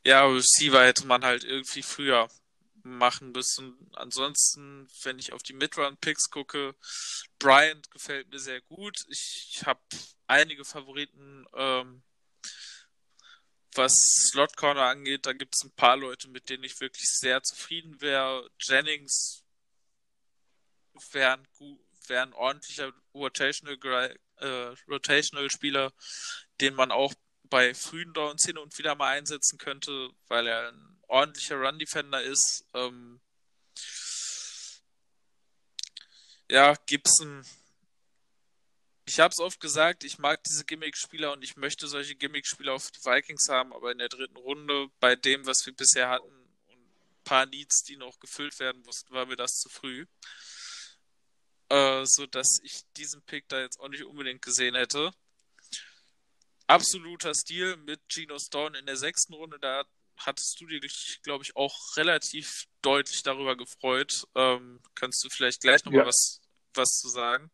ja, 0.03 0.25
Receiver 0.25 0.83
hätte 0.83 1.05
man 1.05 1.23
halt 1.23 1.43
irgendwie 1.43 1.83
früher 1.83 2.27
machen 2.83 3.31
müssen. 3.31 3.89
Ansonsten, 3.93 4.87
wenn 5.03 5.19
ich 5.19 5.31
auf 5.31 5.43
die 5.43 5.53
Midrun-Picks 5.53 6.29
gucke, 6.29 6.75
Bryant 7.39 7.89
gefällt 7.91 8.29
mir 8.29 8.39
sehr 8.39 8.61
gut. 8.61 8.97
Ich 9.07 9.63
habe 9.65 9.79
einige 10.27 10.65
Favoriten 10.65 11.45
ähm, 11.55 12.03
was 13.77 13.93
Slot 14.29 14.55
Corner 14.55 14.83
angeht, 14.83 15.25
da 15.25 15.33
gibt 15.33 15.55
es 15.55 15.63
ein 15.63 15.71
paar 15.71 15.97
Leute, 15.97 16.27
mit 16.29 16.49
denen 16.49 16.63
ich 16.63 16.79
wirklich 16.79 17.07
sehr 17.07 17.43
zufrieden 17.43 18.01
wäre. 18.01 18.49
Jennings 18.59 19.43
wäre 21.11 21.33
ein, 21.33 21.47
wär 22.07 22.23
ein 22.23 22.33
ordentlicher 22.33 22.93
Rotational, 23.13 24.17
äh, 24.37 24.75
Rotational 24.87 25.49
Spieler, 25.49 25.93
den 26.61 26.75
man 26.75 26.91
auch 26.91 27.13
bei 27.43 27.73
frühen 27.73 28.13
Downs 28.13 28.45
hin 28.45 28.57
und 28.57 28.77
wieder 28.77 28.95
mal 28.95 29.17
einsetzen 29.17 29.57
könnte, 29.57 30.09
weil 30.27 30.47
er 30.47 30.69
ein 30.71 30.99
ordentlicher 31.07 31.57
Run 31.57 31.77
Defender 31.77 32.21
ist. 32.21 32.65
Ähm, 32.73 33.21
ja, 36.49 36.75
Gibson 36.85 37.45
ich 39.05 39.19
habe 39.19 39.31
es 39.31 39.39
oft 39.39 39.59
gesagt, 39.59 40.03
ich 40.03 40.17
mag 40.17 40.43
diese 40.43 40.65
Gimmick-Spieler 40.65 41.33
und 41.33 41.43
ich 41.43 41.55
möchte 41.57 41.87
solche 41.87 42.15
Gimmick-Spieler 42.15 42.73
auf 42.73 42.91
die 42.91 43.03
Vikings 43.03 43.49
haben, 43.49 43.73
aber 43.73 43.91
in 43.91 43.97
der 43.97 44.09
dritten 44.09 44.37
Runde, 44.37 44.87
bei 44.99 45.15
dem, 45.15 45.45
was 45.45 45.65
wir 45.65 45.73
bisher 45.73 46.09
hatten 46.09 46.43
paar 47.23 47.45
Needs, 47.45 47.83
die 47.83 47.97
noch 47.97 48.19
gefüllt 48.19 48.59
werden 48.59 48.81
mussten, 48.83 49.13
war 49.13 49.25
mir 49.25 49.35
das 49.35 49.59
zu 49.59 49.69
früh. 49.69 50.05
Äh, 51.69 52.05
so 52.05 52.25
dass 52.25 52.59
ich 52.63 52.81
diesen 52.97 53.21
Pick 53.23 53.47
da 53.47 53.61
jetzt 53.61 53.79
auch 53.79 53.87
nicht 53.87 54.03
unbedingt 54.03 54.41
gesehen 54.41 54.75
hätte. 54.75 55.11
Absoluter 56.67 57.33
Stil 57.33 57.77
mit 57.77 58.01
Geno 58.09 58.37
Stone 58.39 58.77
in 58.77 58.85
der 58.85 58.97
sechsten 58.97 59.33
Runde. 59.33 59.59
Da 59.59 59.83
hattest 60.17 60.59
du 60.59 60.67
dich, 60.67 61.19
glaube 61.23 61.43
ich, 61.43 61.55
auch 61.55 61.75
relativ 61.97 62.65
deutlich 62.81 63.23
darüber 63.23 63.55
gefreut. 63.55 64.25
Ähm, 64.35 64.81
kannst 64.95 65.23
du 65.23 65.29
vielleicht 65.29 65.61
gleich 65.61 65.83
nochmal 65.83 66.01
ja. 66.01 66.07
was, 66.07 66.41
was 66.73 66.89
zu 66.99 67.09
sagen? 67.09 67.51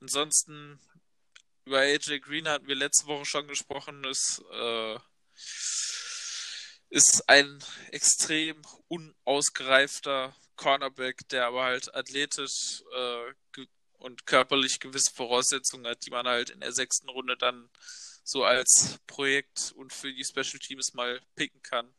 Ansonsten 0.00 0.80
über 1.64 1.80
AJ 1.80 2.20
Green 2.20 2.48
hatten 2.48 2.66
wir 2.66 2.74
letzte 2.74 3.06
Woche 3.06 3.24
schon 3.24 3.46
gesprochen. 3.46 4.04
Ist, 4.04 4.42
äh, 4.52 4.98
ist 6.88 7.28
ein 7.28 7.62
extrem 7.92 8.60
unausgereifter 8.88 10.34
Cornerback, 10.56 11.28
der 11.28 11.46
aber 11.46 11.64
halt 11.64 11.94
athletisch 11.94 12.82
äh, 12.94 13.34
und 13.98 14.26
körperlich 14.26 14.80
gewisse 14.80 15.12
Voraussetzungen 15.12 15.86
hat, 15.86 16.04
die 16.06 16.10
man 16.10 16.26
halt 16.26 16.50
in 16.50 16.60
der 16.60 16.72
sechsten 16.72 17.08
Runde 17.08 17.36
dann 17.36 17.70
so 18.24 18.44
als 18.44 18.98
Projekt 19.06 19.72
und 19.76 19.92
für 19.92 20.12
die 20.12 20.24
Special 20.24 20.58
Teams 20.58 20.94
mal 20.94 21.20
picken 21.34 21.62
kann. 21.62 21.94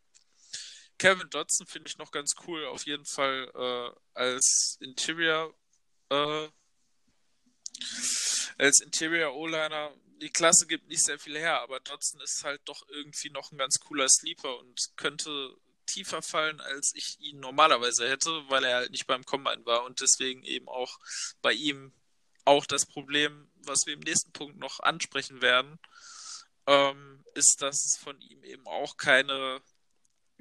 Kevin 0.98 1.30
Dodson 1.30 1.68
finde 1.68 1.90
ich 1.90 1.98
noch 1.98 2.12
ganz 2.12 2.34
cool, 2.48 2.66
auf 2.66 2.86
jeden 2.86 3.06
Fall 3.06 3.52
äh, 3.56 4.00
als 4.14 4.78
Interior 4.80 5.54
äh, 6.10 6.48
als 8.58 8.82
Interior 8.82 9.34
O-Liner. 9.36 9.94
Die 10.22 10.30
Klasse 10.30 10.68
gibt 10.68 10.88
nicht 10.88 11.04
sehr 11.04 11.18
viel 11.20 11.38
her, 11.38 11.62
aber 11.62 11.80
Dodson 11.80 12.22
ist 12.22 12.44
halt 12.44 12.62
doch 12.66 12.88
irgendwie 12.90 13.30
noch 13.32 13.52
ein 13.52 13.58
ganz 13.58 13.80
cooler 13.80 14.08
Sleeper 14.08 14.60
und 14.60 14.80
könnte 14.96 15.56
tiefer 15.88 16.22
fallen, 16.22 16.62
als 16.62 16.92
ich 16.96 17.20
ihn 17.20 17.40
normalerweise 17.40 18.08
hätte, 18.08 18.30
weil 18.50 18.64
er 18.64 18.76
halt 18.76 18.92
nicht 18.92 19.08
beim 19.08 19.26
Combine 19.26 19.66
war 19.66 19.84
und 19.84 20.00
deswegen 20.00 20.44
eben 20.44 20.68
auch 20.70 21.00
bei 21.42 21.54
ihm 21.54 21.92
auch 22.46 22.66
das 22.66 22.86
Problem, 22.86 23.52
was 23.56 23.86
wir 23.86 23.94
im 23.94 24.00
nächsten 24.00 24.32
Punkt 24.32 24.58
noch 24.58 24.80
ansprechen 24.80 25.42
werden, 25.42 25.80
ähm, 26.68 27.24
ist, 27.34 27.58
dass 27.60 27.86
es 27.86 27.98
von 27.98 28.20
ihm 28.22 28.44
eben 28.44 28.66
auch 28.68 28.98
keine, 28.98 29.62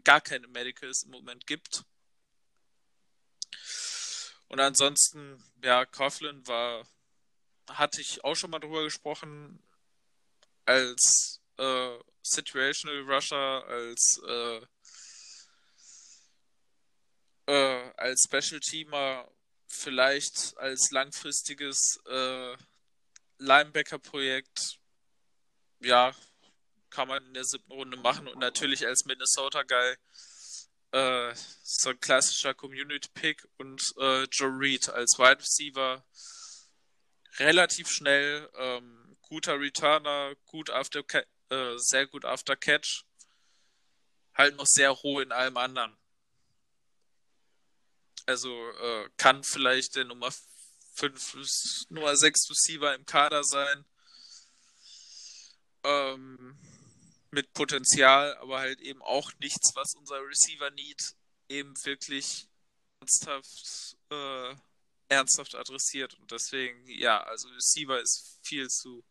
gar 0.05 0.21
keine 0.21 0.49
Medicals 0.49 1.05
im 1.05 1.11
Moment 1.11 1.47
gibt. 1.47 1.85
Und 4.49 4.61
ansonsten, 4.61 5.43
ja, 5.63 5.87
Coughlin 5.87 6.47
war, 6.47 6.87
hatte 7.79 8.01
ich 8.01 8.25
auch 8.25 8.35
schon 8.35 8.51
mal 8.51 8.59
drüber 8.59 8.85
gesprochen, 8.85 9.63
als 10.65 11.41
äh, 11.59 11.99
Situational 12.23 13.03
Rusher, 13.03 13.65
als 13.67 14.21
äh, 14.27 14.61
äh, 17.47 17.93
als 17.97 18.25
Special 18.25 18.61
Teamer, 18.61 19.31
vielleicht 19.67 20.57
als 20.59 20.91
langfristiges 20.91 22.01
äh, 22.07 22.57
Linebacker-Projekt, 23.39 24.79
ja, 25.81 26.15
kann 26.91 27.09
man 27.09 27.25
in 27.27 27.35
der 27.35 27.45
siebten 27.45 27.73
Runde 27.73 27.97
machen 27.97 28.29
und 28.29 28.39
natürlich 28.39 28.87
als 28.87 29.05
Minnesota-Guy 29.05 29.97
äh, 30.93 31.35
so 31.63 31.91
ein 31.91 32.01
klassischer 32.01 32.53
Community-Pick 32.55 33.47
und 33.59 33.95
äh, 33.99 34.25
Joe 34.25 34.51
Reed 34.59 34.89
als 34.89 35.19
Wide 35.19 35.39
Receiver 35.39 36.05
relativ 37.41 37.91
schnell, 37.91 38.49
ähm, 38.55 39.17
guter 39.23 39.59
Returner, 39.59 40.35
gut 40.47 40.71
after 40.71 41.03
äh, 41.49 41.77
sehr 41.79 42.07
gut 42.07 42.25
after 42.25 42.57
Catch, 42.57 43.05
halt 44.35 44.57
noch 44.57 44.67
sehr 44.67 44.91
roh 44.91 45.21
in 45.21 45.33
allem 45.33 45.57
anderen. 45.57 45.97
Also 48.27 48.71
äh, 48.71 49.09
kann 49.17 49.43
vielleicht 49.43 49.97
der 49.97 50.05
Nummer 50.05 50.31
5, 50.95 51.89
Nummer 51.89 52.17
6 52.17 52.51
Receiver 52.51 52.95
im 52.95 53.07
Kader 53.07 53.43
sein. 53.43 53.85
Ähm, 55.83 56.59
mit 57.31 57.53
Potenzial, 57.55 58.37
aber 58.39 58.59
halt 58.59 58.81
eben 58.81 59.03
auch 59.03 59.33
nichts, 59.39 59.75
was 59.75 59.95
unser 59.95 60.21
Receiver 60.27 60.71
Need 60.71 61.15
eben 61.49 61.75
wirklich 61.85 62.49
ernsthaft, 63.01 63.97
äh, 64.11 64.55
ernsthaft 65.11 65.55
adressiert. 65.55 66.15
Und 66.15 66.31
deswegen, 66.31 66.87
ja, 66.87 67.23
also 67.25 67.49
Receiver 67.51 68.01
ist 68.01 68.39
viel 68.43 68.69
zu 68.69 69.05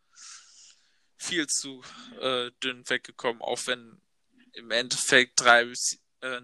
viel 1.20 1.48
zu 1.48 1.82
äh, 2.22 2.50
dünn 2.64 2.90
weggekommen, 2.90 3.42
auch 3.42 3.60
wenn 3.68 4.02
im 4.54 4.72
Endeffekt 4.72 5.34
drei 5.36 5.64
äh, 5.64 6.42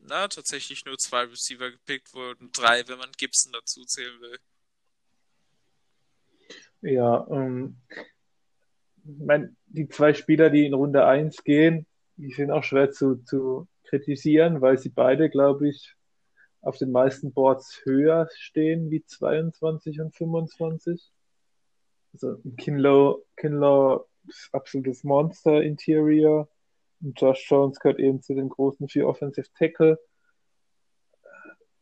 na, 0.00 0.28
tatsächlich 0.28 0.84
nur 0.84 0.98
zwei 0.98 1.22
Receiver 1.22 1.70
gepickt 1.70 2.12
wurden, 2.12 2.50
drei, 2.52 2.86
wenn 2.88 2.98
man 2.98 3.12
Gibson 3.16 3.52
dazu 3.52 3.84
zählen 3.84 4.20
will. 4.20 4.38
Ja, 6.82 7.26
ähm, 7.30 7.76
mein, 9.04 9.56
die 9.66 9.88
zwei 9.88 10.14
Spieler, 10.14 10.50
die 10.50 10.66
in 10.66 10.74
Runde 10.74 11.06
1 11.06 11.44
gehen, 11.44 11.86
die 12.16 12.32
sind 12.32 12.50
auch 12.50 12.64
schwer 12.64 12.90
zu, 12.90 13.16
zu 13.24 13.68
kritisieren, 13.84 14.60
weil 14.60 14.78
sie 14.78 14.88
beide, 14.88 15.30
glaube 15.30 15.68
ich, 15.68 15.94
auf 16.62 16.76
den 16.76 16.90
meisten 16.92 17.32
Boards 17.32 17.80
höher 17.84 18.28
stehen 18.34 18.90
wie 18.90 19.04
22 19.04 20.00
und 20.00 20.14
25. 20.14 21.10
Also 22.12 22.38
Kinlow, 22.56 23.24
Kinlow 23.36 24.06
absolutes 24.52 25.04
Monster 25.04 25.62
Interior. 25.62 26.48
Und 27.00 27.20
Josh 27.20 27.50
Jones 27.50 27.80
gehört 27.80 27.98
eben 27.98 28.20
zu 28.20 28.34
den 28.34 28.48
großen 28.48 28.88
vier 28.88 29.06
Offensive 29.06 29.48
Tackle. 29.54 29.98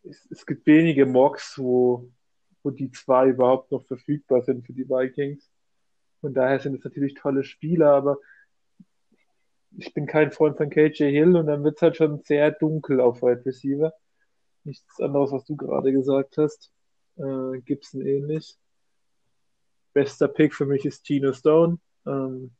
Es, 0.04 0.26
es 0.30 0.46
gibt 0.46 0.66
wenige 0.66 1.06
Mocks, 1.06 1.58
wo, 1.58 2.08
wo 2.62 2.70
die 2.70 2.90
zwei 2.92 3.28
überhaupt 3.28 3.72
noch 3.72 3.84
verfügbar 3.84 4.42
sind 4.42 4.64
für 4.64 4.72
die 4.72 4.88
Vikings. 4.88 5.50
Von 6.20 6.34
daher 6.34 6.60
sind 6.60 6.74
es 6.76 6.84
natürlich 6.84 7.14
tolle 7.14 7.42
Spieler, 7.42 7.92
aber 7.92 8.18
ich 9.76 9.92
bin 9.92 10.06
kein 10.06 10.32
Freund 10.32 10.56
von 10.56 10.70
KJ 10.70 11.10
Hill 11.10 11.36
und 11.36 11.46
dann 11.46 11.62
wird 11.64 11.76
es 11.76 11.82
halt 11.82 11.96
schon 11.96 12.22
sehr 12.22 12.52
dunkel 12.52 13.00
auf 13.00 13.22
Wide 13.22 13.44
Receiver. 13.44 13.92
Nichts 14.64 15.00
anderes, 15.00 15.32
was 15.32 15.44
du 15.44 15.56
gerade 15.56 15.92
gesagt 15.92 16.36
hast. 16.36 16.70
Äh, 17.16 17.60
Gibson 17.64 18.06
ähnlich. 18.06 18.56
Bester 19.92 20.28
Pick 20.28 20.54
für 20.54 20.66
mich 20.66 20.84
ist 20.84 21.06
Gino 21.06 21.32
Stone. 21.32 21.78
Ähm, 22.06 22.52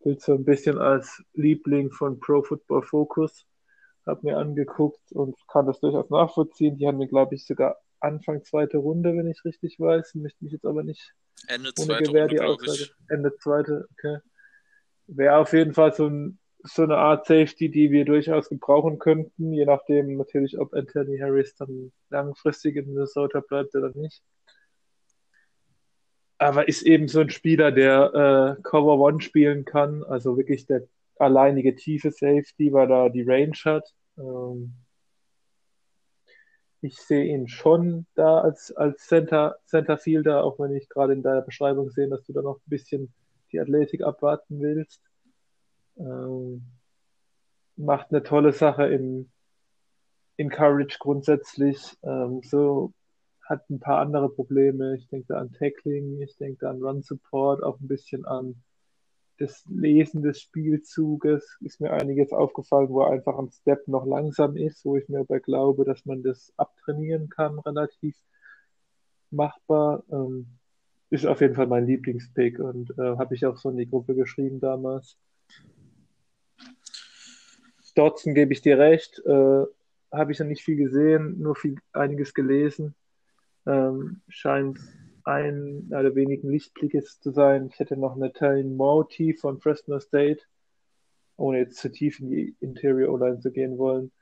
gilt 0.00 0.22
so 0.22 0.34
ein 0.34 0.44
bisschen 0.44 0.78
als 0.78 1.22
Liebling 1.34 1.90
von 1.90 2.20
Pro 2.20 2.42
Football 2.42 2.82
Focus. 2.82 3.46
Hab 4.06 4.22
mir 4.22 4.38
angeguckt 4.38 5.10
und 5.10 5.36
kann 5.48 5.66
das 5.66 5.80
durchaus 5.80 6.10
nachvollziehen. 6.10 6.76
Die 6.76 6.86
haben 6.86 6.98
mir, 6.98 7.08
glaube 7.08 7.34
ich, 7.34 7.44
sogar 7.44 7.76
Anfang 7.98 8.44
zweite 8.44 8.78
Runde, 8.78 9.16
wenn 9.16 9.26
ich 9.26 9.44
richtig 9.44 9.80
weiß. 9.80 10.14
Möchte 10.14 10.44
mich 10.44 10.52
jetzt 10.52 10.66
aber 10.66 10.84
nicht 10.84 11.14
Ende 11.48 11.72
ohne 11.80 11.98
Gewehr 11.98 12.28
die 12.28 12.40
Aussage. 12.40 12.90
Ende 13.08 13.36
zweite, 13.36 13.88
okay. 13.92 14.18
Wäre 15.08 15.38
auf 15.38 15.52
jeden 15.52 15.74
Fall 15.74 15.92
so, 15.92 16.06
ein, 16.06 16.38
so 16.66 16.82
eine 16.82 16.96
Art 16.96 17.26
Safety, 17.26 17.70
die 17.70 17.90
wir 17.90 18.04
durchaus 18.04 18.48
gebrauchen 18.48 18.98
könnten, 18.98 19.52
je 19.52 19.64
nachdem 19.64 20.16
natürlich, 20.16 20.58
ob 20.58 20.74
Anthony 20.74 21.18
Harris 21.18 21.54
dann 21.54 21.92
langfristig 22.10 22.76
in 22.76 22.86
Minnesota 22.86 23.40
bleibt 23.40 23.74
oder 23.74 23.90
nicht 23.94 24.22
aber 26.38 26.68
ist 26.68 26.82
eben 26.82 27.08
so 27.08 27.20
ein 27.20 27.30
Spieler, 27.30 27.72
der 27.72 28.56
äh, 28.58 28.62
Cover 28.62 28.98
One 28.98 29.20
spielen 29.20 29.64
kann, 29.64 30.04
also 30.04 30.36
wirklich 30.36 30.66
der 30.66 30.82
alleinige 31.18 31.74
tiefe 31.74 32.10
Safety, 32.10 32.72
weil 32.72 32.90
er 32.90 33.10
die 33.10 33.22
Range 33.22 33.56
hat. 33.64 33.94
Ähm, 34.18 34.74
ich 36.82 36.98
sehe 36.98 37.24
ihn 37.24 37.48
schon 37.48 38.06
da 38.14 38.40
als, 38.40 38.70
als 38.76 39.06
Center, 39.06 39.56
Centerfielder, 39.64 40.44
auch 40.44 40.58
wenn 40.58 40.74
ich 40.74 40.88
gerade 40.88 41.14
in 41.14 41.22
deiner 41.22 41.40
Beschreibung 41.40 41.90
sehe, 41.90 42.08
dass 42.08 42.24
du 42.24 42.32
da 42.32 42.42
noch 42.42 42.58
ein 42.58 42.70
bisschen 42.70 43.12
die 43.50 43.58
Athletik 43.58 44.02
abwarten 44.02 44.60
willst. 44.60 45.00
Ähm, 45.98 46.64
macht 47.76 48.10
eine 48.10 48.22
tolle 48.22 48.52
Sache 48.52 48.86
in, 48.86 49.30
in 50.36 50.50
Courage 50.50 50.98
grundsätzlich. 50.98 51.96
Ähm, 52.02 52.40
so 52.42 52.92
hat 53.48 53.68
ein 53.70 53.80
paar 53.80 54.00
andere 54.00 54.28
Probleme. 54.28 54.96
Ich 54.96 55.08
denke 55.08 55.26
da 55.28 55.38
an 55.38 55.52
Tackling, 55.52 56.20
ich 56.20 56.36
denke 56.36 56.58
da 56.60 56.70
an 56.70 56.82
Run 56.82 57.02
Support, 57.02 57.62
auch 57.62 57.78
ein 57.80 57.88
bisschen 57.88 58.24
an 58.24 58.62
das 59.38 59.64
Lesen 59.66 60.22
des 60.22 60.40
Spielzuges. 60.40 61.58
Ist 61.60 61.80
mir 61.80 61.92
einiges 61.92 62.32
aufgefallen, 62.32 62.88
wo 62.88 63.02
einfach 63.02 63.38
ein 63.38 63.50
Step 63.50 63.86
noch 63.86 64.06
langsam 64.06 64.56
ist, 64.56 64.84
wo 64.84 64.96
ich 64.96 65.08
mir 65.08 65.20
aber 65.20 65.40
glaube, 65.40 65.84
dass 65.84 66.04
man 66.06 66.22
das 66.22 66.52
abtrainieren 66.56 67.28
kann, 67.28 67.58
relativ 67.60 68.16
machbar. 69.30 70.02
Ähm, 70.10 70.46
ist 71.10 71.26
auf 71.26 71.40
jeden 71.40 71.54
Fall 71.54 71.66
mein 71.66 71.86
Lieblingspick 71.86 72.58
und 72.58 72.90
äh, 72.98 73.16
habe 73.16 73.34
ich 73.34 73.46
auch 73.46 73.56
so 73.56 73.70
in 73.70 73.76
die 73.76 73.88
Gruppe 73.88 74.14
geschrieben 74.14 74.58
damals. 74.60 75.16
Dodson 77.96 78.34
gebe 78.34 78.52
ich 78.52 78.60
dir 78.60 78.78
recht, 78.78 79.20
äh, 79.26 79.64
habe 80.12 80.32
ich 80.32 80.38
noch 80.38 80.46
nicht 80.46 80.62
viel 80.62 80.76
gesehen, 80.76 81.40
nur 81.40 81.56
viel 81.56 81.76
einiges 81.92 82.32
gelesen 82.32 82.94
ähm, 83.66 84.22
scheint 84.28 84.78
ein 85.24 85.88
der 85.88 86.14
wenigen 86.14 86.48
Lichtblicke 86.50 87.02
zu 87.02 87.32
sein. 87.32 87.68
Ich 87.72 87.78
hätte 87.80 87.96
noch 87.96 88.16
Natalie 88.16 88.64
Mauti 88.64 89.34
von 89.34 89.60
Fresno 89.60 89.98
State, 89.98 90.42
ohne 91.36 91.58
jetzt 91.58 91.78
zu 91.78 91.90
tief 91.90 92.20
in 92.20 92.30
die 92.30 92.56
Interior 92.60 93.12
O-Line 93.12 93.40
zu 93.40 93.50
gehen 93.50 93.76
wollen. 93.76 94.12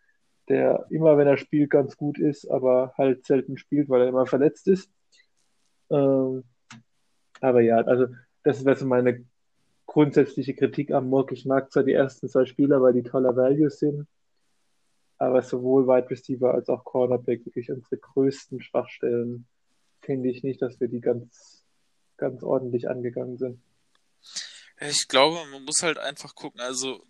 der 0.49 0.87
immer, 0.91 1.17
wenn 1.17 1.27
er 1.27 1.39
spielt, 1.39 1.71
ganz 1.71 1.97
gut 1.97 2.19
ist, 2.19 2.47
aber 2.51 2.93
halt 2.99 3.25
selten 3.25 3.57
spielt, 3.57 3.89
weil 3.89 4.03
er 4.03 4.09
immer 4.09 4.27
verletzt 4.27 4.69
ist. 4.69 4.91
Ähm, 5.91 6.45
aber 7.41 7.61
ja, 7.63 7.79
also 7.79 8.09
das 8.43 8.65
wäre 8.65 8.77
so 8.77 8.87
meine 8.87 9.25
grundsätzliche 9.95 10.55
Kritik 10.55 10.91
am 10.91 11.09
Mock. 11.09 11.31
Ich 11.31 11.45
mag 11.45 11.71
zwar 11.71 11.85
die 11.85 11.93
ersten 11.93 12.29
zwei 12.29 12.47
Spieler, 12.47 12.83
weil 12.83 12.95
die 12.95 13.05
toller 13.05 13.37
Values 13.37 13.79
sind, 13.79 14.09
aber 15.19 15.41
sowohl 15.41 15.87
Wide 15.87 16.11
Receiver 16.11 16.53
als 16.53 16.69
auch 16.69 16.83
Cornerback 16.83 17.47
wirklich 17.47 17.71
unsere 17.71 17.99
größten 17.99 18.61
Schwachstellen 18.61 19.47
finde 20.01 20.31
ich 20.31 20.43
nicht, 20.43 20.61
dass 20.61 20.81
wir 20.81 20.89
die 20.89 21.01
ganz, 21.01 21.63
ganz 22.17 22.43
ordentlich 22.43 22.89
angegangen 22.89 23.39
sind. 23.39 23.63
Ich 24.81 25.07
glaube, 25.07 25.49
man 25.53 25.63
muss 25.63 25.81
halt 25.85 25.99
einfach 25.99 26.35
gucken. 26.35 26.61
Also 26.61 27.07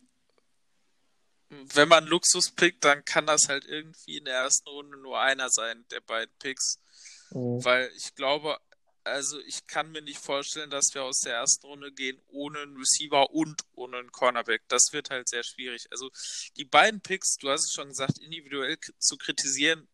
wenn 1.48 1.88
man 1.88 2.04
Luxus 2.04 2.50
pickt, 2.50 2.84
dann 2.84 3.02
kann 3.06 3.24
das 3.24 3.48
halt 3.48 3.64
irgendwie 3.64 4.18
in 4.18 4.26
der 4.26 4.34
ersten 4.34 4.68
Runde 4.68 4.98
nur 4.98 5.18
einer 5.18 5.48
sein, 5.48 5.86
der 5.90 6.02
beiden 6.02 6.34
Picks. 6.38 6.82
Mhm. 7.30 7.64
Weil 7.64 7.90
ich 7.96 8.14
glaube, 8.14 8.58
also 9.04 9.38
ich 9.40 9.66
kann 9.66 9.92
mir 9.92 10.02
nicht 10.02 10.18
vorstellen, 10.18 10.70
dass 10.70 10.94
wir 10.94 11.04
aus 11.04 11.20
der 11.20 11.34
ersten 11.34 11.66
Runde 11.66 11.92
gehen 11.92 12.20
ohne 12.28 12.60
einen 12.60 12.76
Receiver 12.76 13.30
und 13.30 13.62
ohne 13.72 13.98
einen 13.98 14.12
Cornerback. 14.12 14.62
Das 14.68 14.92
wird 14.92 15.10
halt 15.10 15.28
sehr 15.28 15.44
schwierig. 15.44 15.86
Also 15.90 16.10
die 16.56 16.64
beiden 16.64 17.00
Picks, 17.00 17.36
du 17.36 17.50
hast 17.50 17.66
es 17.66 17.72
schon 17.72 17.88
gesagt, 17.88 18.18
individuell 18.18 18.78
zu 18.98 19.16
kritisieren, 19.16 19.88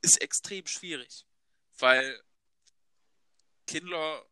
ist 0.00 0.20
extrem 0.20 0.66
schwierig. 0.66 1.26
Weil 1.78 2.22
Kindler, 3.66 4.24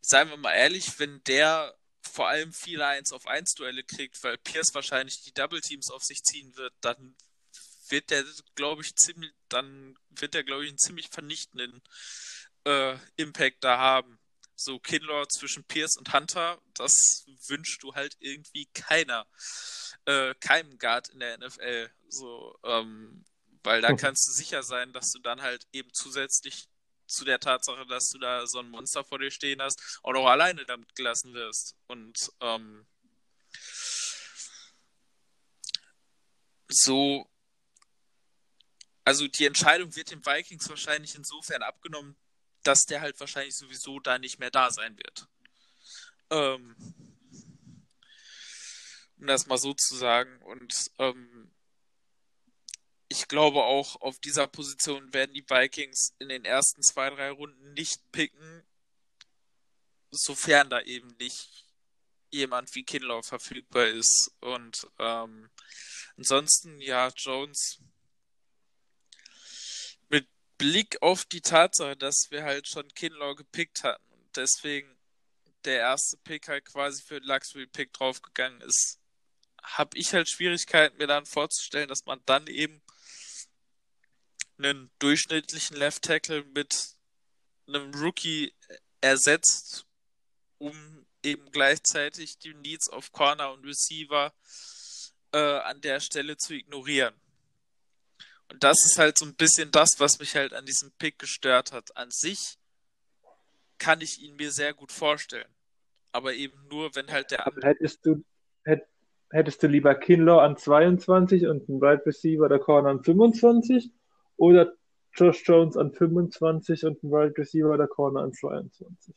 seien 0.00 0.30
wir 0.30 0.36
mal 0.36 0.54
ehrlich, 0.54 0.98
wenn 0.98 1.22
der 1.24 1.76
vor 2.00 2.28
allem 2.28 2.52
viele 2.52 2.86
1 2.86 3.12
auf 3.12 3.26
1 3.26 3.54
Duelle 3.54 3.82
kriegt, 3.82 4.22
weil 4.22 4.38
Pierce 4.38 4.74
wahrscheinlich 4.74 5.22
die 5.22 5.34
Double 5.34 5.60
Teams 5.60 5.90
auf 5.90 6.02
sich 6.02 6.22
ziehen 6.22 6.56
wird, 6.56 6.72
dann 6.80 7.16
wird 7.90 8.10
der, 8.10 8.24
glaube 8.54 8.82
ich, 8.82 8.94
ziemlich, 8.96 9.32
dann 9.48 9.98
wird 10.10 10.34
der, 10.34 10.44
glaube 10.44 10.64
ich, 10.64 10.70
einen 10.70 10.78
ziemlich 10.78 11.08
vernichtenden 11.08 11.82
äh, 12.64 12.96
Impact 13.16 13.62
da 13.62 13.78
haben. 13.78 14.18
So 14.54 14.78
Kinlaw 14.78 15.26
zwischen 15.28 15.64
Pierce 15.64 15.96
und 15.98 16.12
Hunter, 16.14 16.60
das 16.74 17.24
wünschst 17.48 17.82
du 17.82 17.94
halt 17.94 18.16
irgendwie 18.20 18.66
keiner, 18.72 19.26
äh, 20.06 20.34
keinem 20.40 20.78
Guard 20.78 21.10
in 21.10 21.20
der 21.20 21.38
NFL. 21.38 21.90
So, 22.08 22.58
ähm, 22.64 23.24
weil 23.62 23.82
da 23.82 23.92
kannst 23.94 24.28
du 24.28 24.32
sicher 24.32 24.62
sein, 24.62 24.92
dass 24.92 25.12
du 25.12 25.18
dann 25.18 25.42
halt 25.42 25.66
eben 25.72 25.92
zusätzlich 25.92 26.68
zu 27.06 27.24
der 27.24 27.38
Tatsache, 27.38 27.86
dass 27.86 28.10
du 28.10 28.18
da 28.18 28.46
so 28.46 28.60
ein 28.60 28.70
Monster 28.70 29.04
vor 29.04 29.18
dir 29.18 29.30
stehen 29.30 29.60
hast, 29.62 30.00
auch 30.02 30.12
noch 30.12 30.26
alleine 30.26 30.64
damit 30.64 30.94
gelassen 30.94 31.34
wirst. 31.34 31.76
Und 31.86 32.30
ähm, 32.40 32.86
so, 36.68 37.28
also 39.06 39.28
die 39.28 39.46
Entscheidung 39.46 39.94
wird 39.94 40.10
den 40.10 40.26
Vikings 40.26 40.68
wahrscheinlich 40.68 41.14
insofern 41.14 41.62
abgenommen, 41.62 42.16
dass 42.64 42.86
der 42.86 43.00
halt 43.00 43.18
wahrscheinlich 43.20 43.56
sowieso 43.56 44.00
da 44.00 44.18
nicht 44.18 44.40
mehr 44.40 44.50
da 44.50 44.72
sein 44.72 44.96
wird. 44.98 45.28
Ähm, 46.30 46.74
um 49.16 49.26
das 49.28 49.46
mal 49.46 49.58
so 49.58 49.74
zu 49.74 49.94
sagen. 49.94 50.42
Und 50.42 50.90
ähm, 50.98 51.52
ich 53.06 53.28
glaube 53.28 53.62
auch, 53.62 53.94
auf 54.00 54.18
dieser 54.18 54.48
Position 54.48 55.14
werden 55.14 55.34
die 55.34 55.48
Vikings 55.48 56.12
in 56.18 56.28
den 56.28 56.44
ersten 56.44 56.82
zwei, 56.82 57.08
drei 57.08 57.30
Runden 57.30 57.74
nicht 57.74 58.10
picken, 58.10 58.66
sofern 60.10 60.68
da 60.68 60.80
eben 60.80 61.16
nicht 61.20 61.64
jemand 62.30 62.74
wie 62.74 62.82
Kinlaw 62.82 63.22
verfügbar 63.22 63.86
ist. 63.86 64.34
Und 64.40 64.88
ähm, 64.98 65.48
ansonsten, 66.16 66.80
ja, 66.80 67.12
Jones 67.16 67.78
Blick 70.58 71.00
auf 71.02 71.24
die 71.24 71.40
Tatsache, 71.40 71.96
dass 71.96 72.30
wir 72.30 72.44
halt 72.44 72.68
schon 72.68 72.88
Kinlaw 72.94 73.34
gepickt 73.34 73.82
hatten 73.84 74.04
und 74.12 74.36
deswegen 74.36 74.96
der 75.64 75.80
erste 75.80 76.16
Pick 76.18 76.48
halt 76.48 76.64
quasi 76.64 77.02
für 77.02 77.20
den 77.20 77.28
Luxury-Pick 77.28 77.92
draufgegangen 77.92 78.60
ist, 78.62 79.00
habe 79.62 79.98
ich 79.98 80.14
halt 80.14 80.28
Schwierigkeiten, 80.28 80.96
mir 80.96 81.08
dann 81.08 81.26
vorzustellen, 81.26 81.88
dass 81.88 82.06
man 82.06 82.22
dann 82.24 82.46
eben 82.46 82.80
einen 84.58 84.90
durchschnittlichen 85.00 85.76
Left 85.76 86.02
Tackle 86.02 86.44
mit 86.54 86.96
einem 87.66 87.92
Rookie 87.94 88.54
ersetzt, 89.00 89.86
um 90.58 91.06
eben 91.22 91.50
gleichzeitig 91.50 92.38
die 92.38 92.54
Needs 92.54 92.88
auf 92.88 93.12
Corner 93.12 93.52
und 93.52 93.64
Receiver 93.64 94.32
äh, 95.32 95.38
an 95.38 95.80
der 95.80 96.00
Stelle 96.00 96.36
zu 96.36 96.54
ignorieren. 96.54 97.14
Und 98.50 98.62
das 98.62 98.84
ist 98.84 98.98
halt 98.98 99.18
so 99.18 99.26
ein 99.26 99.34
bisschen 99.34 99.70
das, 99.70 99.96
was 99.98 100.18
mich 100.18 100.36
halt 100.36 100.52
an 100.52 100.66
diesem 100.66 100.92
Pick 100.98 101.18
gestört 101.18 101.72
hat. 101.72 101.96
An 101.96 102.10
sich 102.10 102.58
kann 103.78 104.00
ich 104.00 104.22
ihn 104.22 104.36
mir 104.36 104.50
sehr 104.50 104.72
gut 104.72 104.92
vorstellen. 104.92 105.48
Aber 106.12 106.32
eben 106.34 106.56
nur, 106.68 106.94
wenn 106.94 107.10
halt 107.10 107.30
der 107.30 107.46
andere. 107.46 107.66
Hättest 107.66 108.06
du, 108.06 108.24
hättest 109.30 109.62
du 109.62 109.66
lieber 109.66 109.94
Kinlaw 109.94 110.40
an 110.40 110.56
22 110.56 111.46
und 111.46 111.68
einen 111.68 111.80
Wide 111.80 112.06
Receiver 112.06 112.48
der 112.48 112.58
Corner 112.58 112.90
an 112.90 113.02
25? 113.02 113.90
Oder 114.36 114.72
Josh 115.14 115.42
Jones 115.46 115.76
an 115.76 115.92
25 115.92 116.84
und 116.84 117.02
ein 117.02 117.10
Wide 117.10 117.36
Receiver 117.36 117.70
oder 117.70 117.86
Corner 117.86 118.20
an 118.20 118.32
22. 118.32 119.14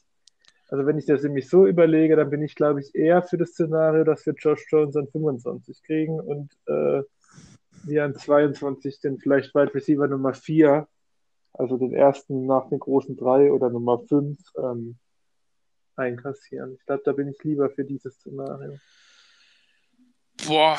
Also 0.70 0.86
wenn 0.86 0.98
ich 0.98 1.06
das 1.06 1.24
nämlich 1.24 1.50
so 1.50 1.66
überlege, 1.66 2.16
dann 2.16 2.30
bin 2.30 2.42
ich, 2.42 2.56
glaube 2.56 2.80
ich, 2.80 2.94
eher 2.94 3.24
für 3.24 3.38
das 3.38 3.50
Szenario, 3.50 4.04
dass 4.04 4.26
wir 4.26 4.34
Josh 4.34 4.66
Jones 4.70 4.96
an 4.96 5.08
25 5.08 5.82
kriegen 5.84 6.20
und 6.20 6.52
äh, 6.68 7.02
wir 7.84 8.04
an 8.04 8.16
22 8.16 9.00
den 9.02 9.20
vielleicht 9.20 9.54
Wide 9.56 9.74
Receiver 9.74 10.08
Nummer 10.08 10.34
4, 10.34 10.88
also 11.54 11.78
den 11.78 11.94
ersten 11.94 12.46
nach 12.46 12.70
den 12.70 12.80
großen 12.80 13.18
drei 13.18 13.52
oder 13.52 13.70
Nummer 13.70 14.00
5 14.00 14.38
ähm, 14.58 14.98
einkassieren. 15.96 16.76
Ich 16.76 16.86
glaube, 16.86 17.04
da 17.06 17.12
bin 17.12 17.28
ich 17.30 17.44
lieber 17.44 17.70
für 17.70 17.84
dieses 17.84 18.16
Szenario. 18.16 18.80
Boah, 20.48 20.78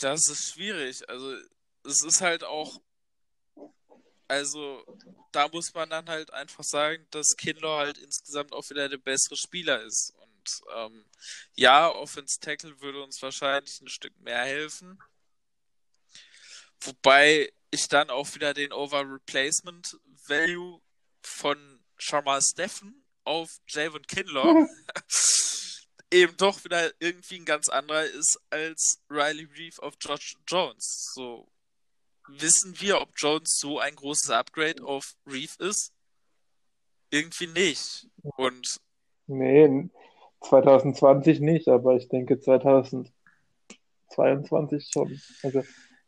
das 0.00 0.28
ist 0.28 0.52
schwierig. 0.52 1.08
Also 1.08 1.34
es 1.84 2.02
ist 2.02 2.20
halt 2.22 2.44
auch 2.44 2.80
also 4.28 4.84
da 5.32 5.48
muss 5.48 5.74
man 5.74 5.90
dann 5.90 6.08
halt 6.08 6.32
einfach 6.32 6.64
sagen, 6.64 7.06
dass 7.10 7.36
Kindler 7.36 7.76
halt 7.76 7.98
insgesamt 7.98 8.52
auch 8.52 8.68
wieder 8.70 8.88
der 8.88 8.98
bessere 8.98 9.36
Spieler 9.36 9.82
ist. 9.82 10.14
Und 10.16 10.62
ähm, 10.76 11.04
ja, 11.54 11.90
Offense 11.90 12.40
Tackle 12.40 12.80
würde 12.80 13.02
uns 13.02 13.20
wahrscheinlich 13.22 13.80
ein 13.80 13.88
Stück 13.88 14.18
mehr 14.20 14.42
helfen. 14.44 14.98
Wobei 16.80 17.52
ich 17.70 17.88
dann 17.88 18.10
auch 18.10 18.34
wieder 18.34 18.54
den 18.54 18.72
Over 18.72 19.00
Replacement 19.00 19.98
Value 20.26 20.80
von 21.22 21.58
Sharma 21.96 22.40
Steffen 22.40 23.04
auf 23.24 23.58
Javon 23.68 24.02
Kinlaw 24.02 24.66
eben 26.14 26.36
doch 26.36 26.64
wieder 26.64 26.92
irgendwie 27.00 27.40
ein 27.40 27.44
ganz 27.44 27.68
anderer 27.68 28.04
ist 28.04 28.40
als 28.50 29.02
Riley 29.10 29.44
Reeve 29.44 29.82
auf 29.82 29.98
George 29.98 30.36
Jones. 30.46 31.10
So, 31.12 31.48
wissen 32.28 32.80
wir, 32.80 33.00
ob 33.00 33.08
Jones 33.16 33.58
so 33.58 33.80
ein 33.80 33.96
großes 33.96 34.30
Upgrade 34.30 34.84
auf 34.84 35.16
Reef 35.26 35.56
ist? 35.58 35.92
Irgendwie 37.10 37.48
nicht. 37.48 38.06
Und. 38.36 38.76
Nee, 39.26 39.90
2020 40.42 41.40
nicht, 41.40 41.66
aber 41.68 41.96
ich 41.96 42.08
denke 42.08 42.38
2022 42.38 44.90
schon. 44.92 45.20
Also, 45.42 45.64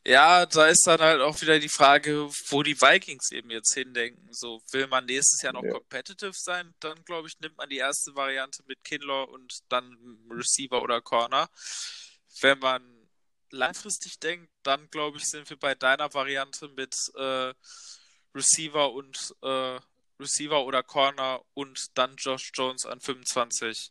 ja, 0.07 0.47
da 0.47 0.69
ist 0.69 0.87
dann 0.87 1.01
halt 1.01 1.21
auch 1.21 1.41
wieder 1.41 1.59
die 1.59 1.69
Frage, 1.69 2.29
wo 2.49 2.63
die 2.63 2.81
Vikings 2.81 3.33
eben 3.33 3.51
jetzt 3.51 3.75
hindenken. 3.75 4.33
So, 4.33 4.63
will 4.71 4.87
man 4.87 5.05
nächstes 5.05 5.43
Jahr 5.43 5.53
noch 5.53 5.65
ja. 5.65 5.73
competitive 5.73 6.33
sein, 6.33 6.73
dann 6.79 7.05
glaube 7.05 7.27
ich, 7.27 7.39
nimmt 7.41 7.57
man 7.57 7.69
die 7.69 7.79
erste 7.79 8.15
Variante 8.15 8.63
mit 8.69 8.85
Kinlaw 8.85 9.25
und 9.33 9.59
dann 9.69 9.99
Receiver 10.31 10.81
oder 10.81 11.01
Corner. 11.01 11.49
Wenn 12.41 12.61
man 12.61 13.09
langfristig 13.51 14.21
denkt, 14.21 14.49
dann 14.63 14.89
glaube 14.91 15.19
ich, 15.19 15.25
sind 15.25 15.51
wir 15.51 15.59
bei 15.59 15.75
deiner 15.75 16.15
Variante 16.15 16.69
mit 16.69 16.95
äh, 17.17 17.53
Receiver 18.33 18.93
und 18.93 19.35
äh, 19.43 19.81
Receiver 20.21 20.65
oder 20.65 20.85
Corner 20.85 21.43
und 21.55 21.99
dann 21.99 22.15
Josh 22.15 22.53
Jones 22.55 22.87
an 22.87 23.01
25. 23.01 23.91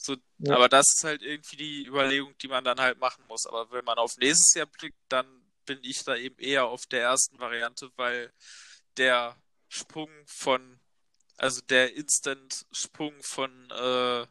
So, 0.00 0.16
ja. 0.38 0.54
Aber 0.54 0.68
das 0.68 0.86
ist 0.94 1.04
halt 1.04 1.22
irgendwie 1.22 1.56
die 1.56 1.86
Überlegung, 1.86 2.36
die 2.38 2.48
man 2.48 2.62
dann 2.64 2.80
halt 2.80 2.98
machen 2.98 3.24
muss. 3.28 3.46
Aber 3.46 3.70
wenn 3.72 3.84
man 3.84 3.98
auf 3.98 4.16
nächstes 4.16 4.54
Jahr 4.54 4.66
blickt, 4.66 4.98
dann 5.08 5.26
bin 5.66 5.80
ich 5.82 6.04
da 6.04 6.16
eben 6.16 6.38
eher 6.38 6.66
auf 6.66 6.86
der 6.86 7.02
ersten 7.02 7.38
Variante, 7.38 7.90
weil 7.96 8.32
der 8.96 9.36
Sprung 9.68 10.10
von, 10.26 10.80
also 11.36 11.60
der 11.62 11.94
Instant-Sprung 11.94 13.14
von 13.22 13.70
äh, 13.70 14.26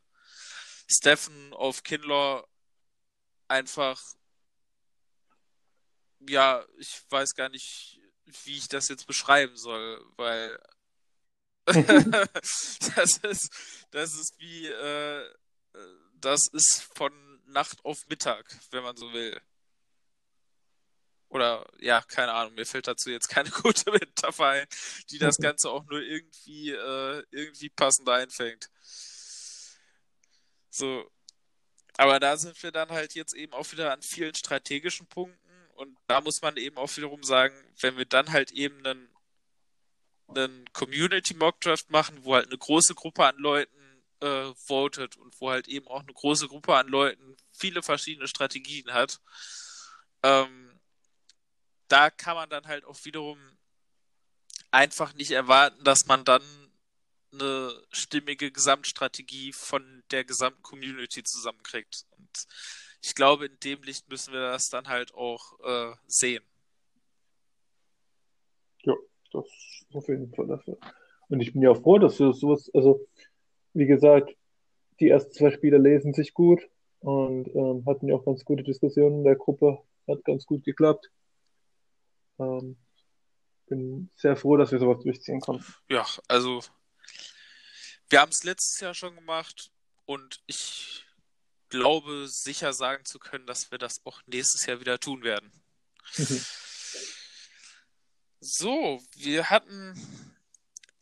Steffen 0.87 1.53
auf 1.53 1.83
Kinlaw 1.83 2.47
einfach 3.49 4.01
ja, 6.29 6.65
ich 6.77 7.03
weiß 7.09 7.35
gar 7.35 7.49
nicht, 7.49 7.99
wie 8.43 8.57
ich 8.57 8.67
das 8.67 8.89
jetzt 8.89 9.07
beschreiben 9.07 9.55
soll, 9.55 10.03
weil 10.15 10.57
das 12.95 13.17
ist, 13.17 13.49
das 13.91 14.13
ist 14.15 14.39
wie, 14.39 14.67
äh, 14.67 15.29
das 16.19 16.47
ist 16.51 16.89
von 16.95 17.13
Nacht 17.45 17.83
auf 17.85 18.07
Mittag, 18.07 18.45
wenn 18.71 18.83
man 18.83 18.97
so 18.97 19.13
will. 19.13 19.39
Oder 21.29 21.67
ja, 21.79 22.01
keine 22.01 22.33
Ahnung, 22.33 22.55
mir 22.55 22.65
fällt 22.65 22.87
dazu 22.87 23.09
jetzt 23.09 23.27
keine 23.27 23.49
gute 23.63 23.91
Metapher 23.91 24.47
ein, 24.47 24.67
die 25.09 25.17
das 25.17 25.37
Ganze 25.37 25.69
auch 25.69 25.85
nur 25.85 26.01
irgendwie, 26.01 26.71
äh, 26.71 27.23
irgendwie 27.31 27.69
passend 27.69 28.07
einfängt. 28.09 28.69
So. 30.69 31.09
Aber 31.97 32.19
da 32.19 32.37
sind 32.37 32.61
wir 32.61 32.71
dann 32.71 32.89
halt 32.89 33.15
jetzt 33.15 33.33
eben 33.33 33.53
auch 33.53 33.71
wieder 33.71 33.91
an 33.91 34.01
vielen 34.03 34.35
strategischen 34.35 35.07
Punkten 35.07 35.47
und 35.75 35.97
da 36.07 36.21
muss 36.21 36.41
man 36.41 36.57
eben 36.57 36.77
auch 36.77 36.95
wiederum 36.95 37.23
sagen, 37.23 37.55
wenn 37.81 37.97
wir 37.97 38.05
dann 38.05 38.31
halt 38.31 38.51
eben 38.51 38.85
einen, 38.85 39.09
einen 40.27 40.71
Community 40.73 41.33
Mock 41.33 41.59
Draft 41.61 41.89
machen, 41.89 42.23
wo 42.23 42.35
halt 42.35 42.47
eine 42.47 42.57
große 42.57 42.93
Gruppe 42.95 43.25
an 43.25 43.37
Leuten 43.37 43.76
äh, 44.21 44.53
votet 44.55 45.17
und 45.17 45.39
wo 45.39 45.49
halt 45.49 45.67
eben 45.67 45.87
auch 45.87 46.01
eine 46.01 46.13
große 46.13 46.47
Gruppe 46.47 46.75
an 46.75 46.87
Leuten 46.87 47.37
viele 47.51 47.83
verschiedene 47.83 48.27
Strategien 48.27 48.91
hat, 48.93 49.19
ähm, 50.23 50.79
da 51.87 52.09
kann 52.09 52.35
man 52.35 52.49
dann 52.49 52.67
halt 52.67 52.85
auch 52.85 52.97
wiederum 53.05 53.39
einfach 54.71 55.13
nicht 55.13 55.31
erwarten, 55.31 55.83
dass 55.83 56.05
man 56.05 56.25
dann 56.25 56.43
eine 57.31 57.83
stimmige 57.91 58.51
Gesamtstrategie 58.51 59.53
von 59.53 60.03
der 60.11 60.23
gesamten 60.23 60.61
Community 60.63 61.23
zusammenkriegt. 61.23 62.05
Und 62.11 62.47
ich 63.01 63.15
glaube, 63.15 63.45
in 63.45 63.59
dem 63.59 63.83
Licht 63.83 64.09
müssen 64.09 64.33
wir 64.33 64.41
das 64.41 64.69
dann 64.69 64.87
halt 64.87 65.13
auch 65.13 65.59
äh, 65.63 65.95
sehen. 66.07 66.43
Ja, 68.83 68.93
das 69.31 69.45
ist 69.45 69.85
auf 69.93 70.07
jeden 70.07 70.33
Fall 70.33 70.47
dafür. 70.47 70.77
Und 71.29 71.41
ich 71.41 71.53
bin 71.53 71.61
ja 71.61 71.75
froh, 71.75 71.99
dass 71.99 72.19
wir 72.19 72.33
sowas, 72.33 72.71
also 72.73 73.05
wie 73.77 73.85
gesagt, 73.85 74.35
die 74.99 75.09
ersten 75.09 75.31
zwei 75.31 75.51
Spieler 75.51 75.77
lesen 75.77 76.13
sich 76.13 76.33
gut 76.33 76.67
und 76.99 77.47
ähm, 77.53 77.85
hatten 77.85 78.07
ja 78.07 78.15
auch 78.15 78.25
ganz 78.25 78.43
gute 78.43 78.63
Diskussionen 78.63 79.19
in 79.19 79.23
der 79.23 79.35
Gruppe. 79.35 79.83
Hat 80.07 80.23
ganz 80.23 80.45
gut 80.45 80.63
geklappt. 80.63 81.11
Ähm, 82.39 82.77
bin 83.67 84.09
sehr 84.15 84.35
froh, 84.35 84.57
dass 84.57 84.71
wir 84.71 84.79
sowas 84.79 85.03
durchziehen 85.03 85.41
konnten. 85.41 85.65
Ja, 85.89 86.05
also 86.27 86.61
wir 88.09 88.21
haben 88.21 88.31
es 88.31 88.43
letztes 88.43 88.79
Jahr 88.79 88.93
schon 88.93 89.15
gemacht 89.15 89.71
und 90.05 90.41
ich 90.47 91.05
glaube 91.69 92.27
sicher 92.27 92.73
sagen 92.73 93.05
zu 93.05 93.19
können, 93.19 93.45
dass 93.45 93.69
wir 93.69 93.77
das 93.77 94.03
auch 94.05 94.21
nächstes 94.25 94.65
Jahr 94.65 94.79
wieder 94.79 94.99
tun 94.99 95.23
werden. 95.23 95.51
Mhm. 96.17 96.41
so, 98.39 99.01
wir 99.17 99.49
hatten 99.49 99.93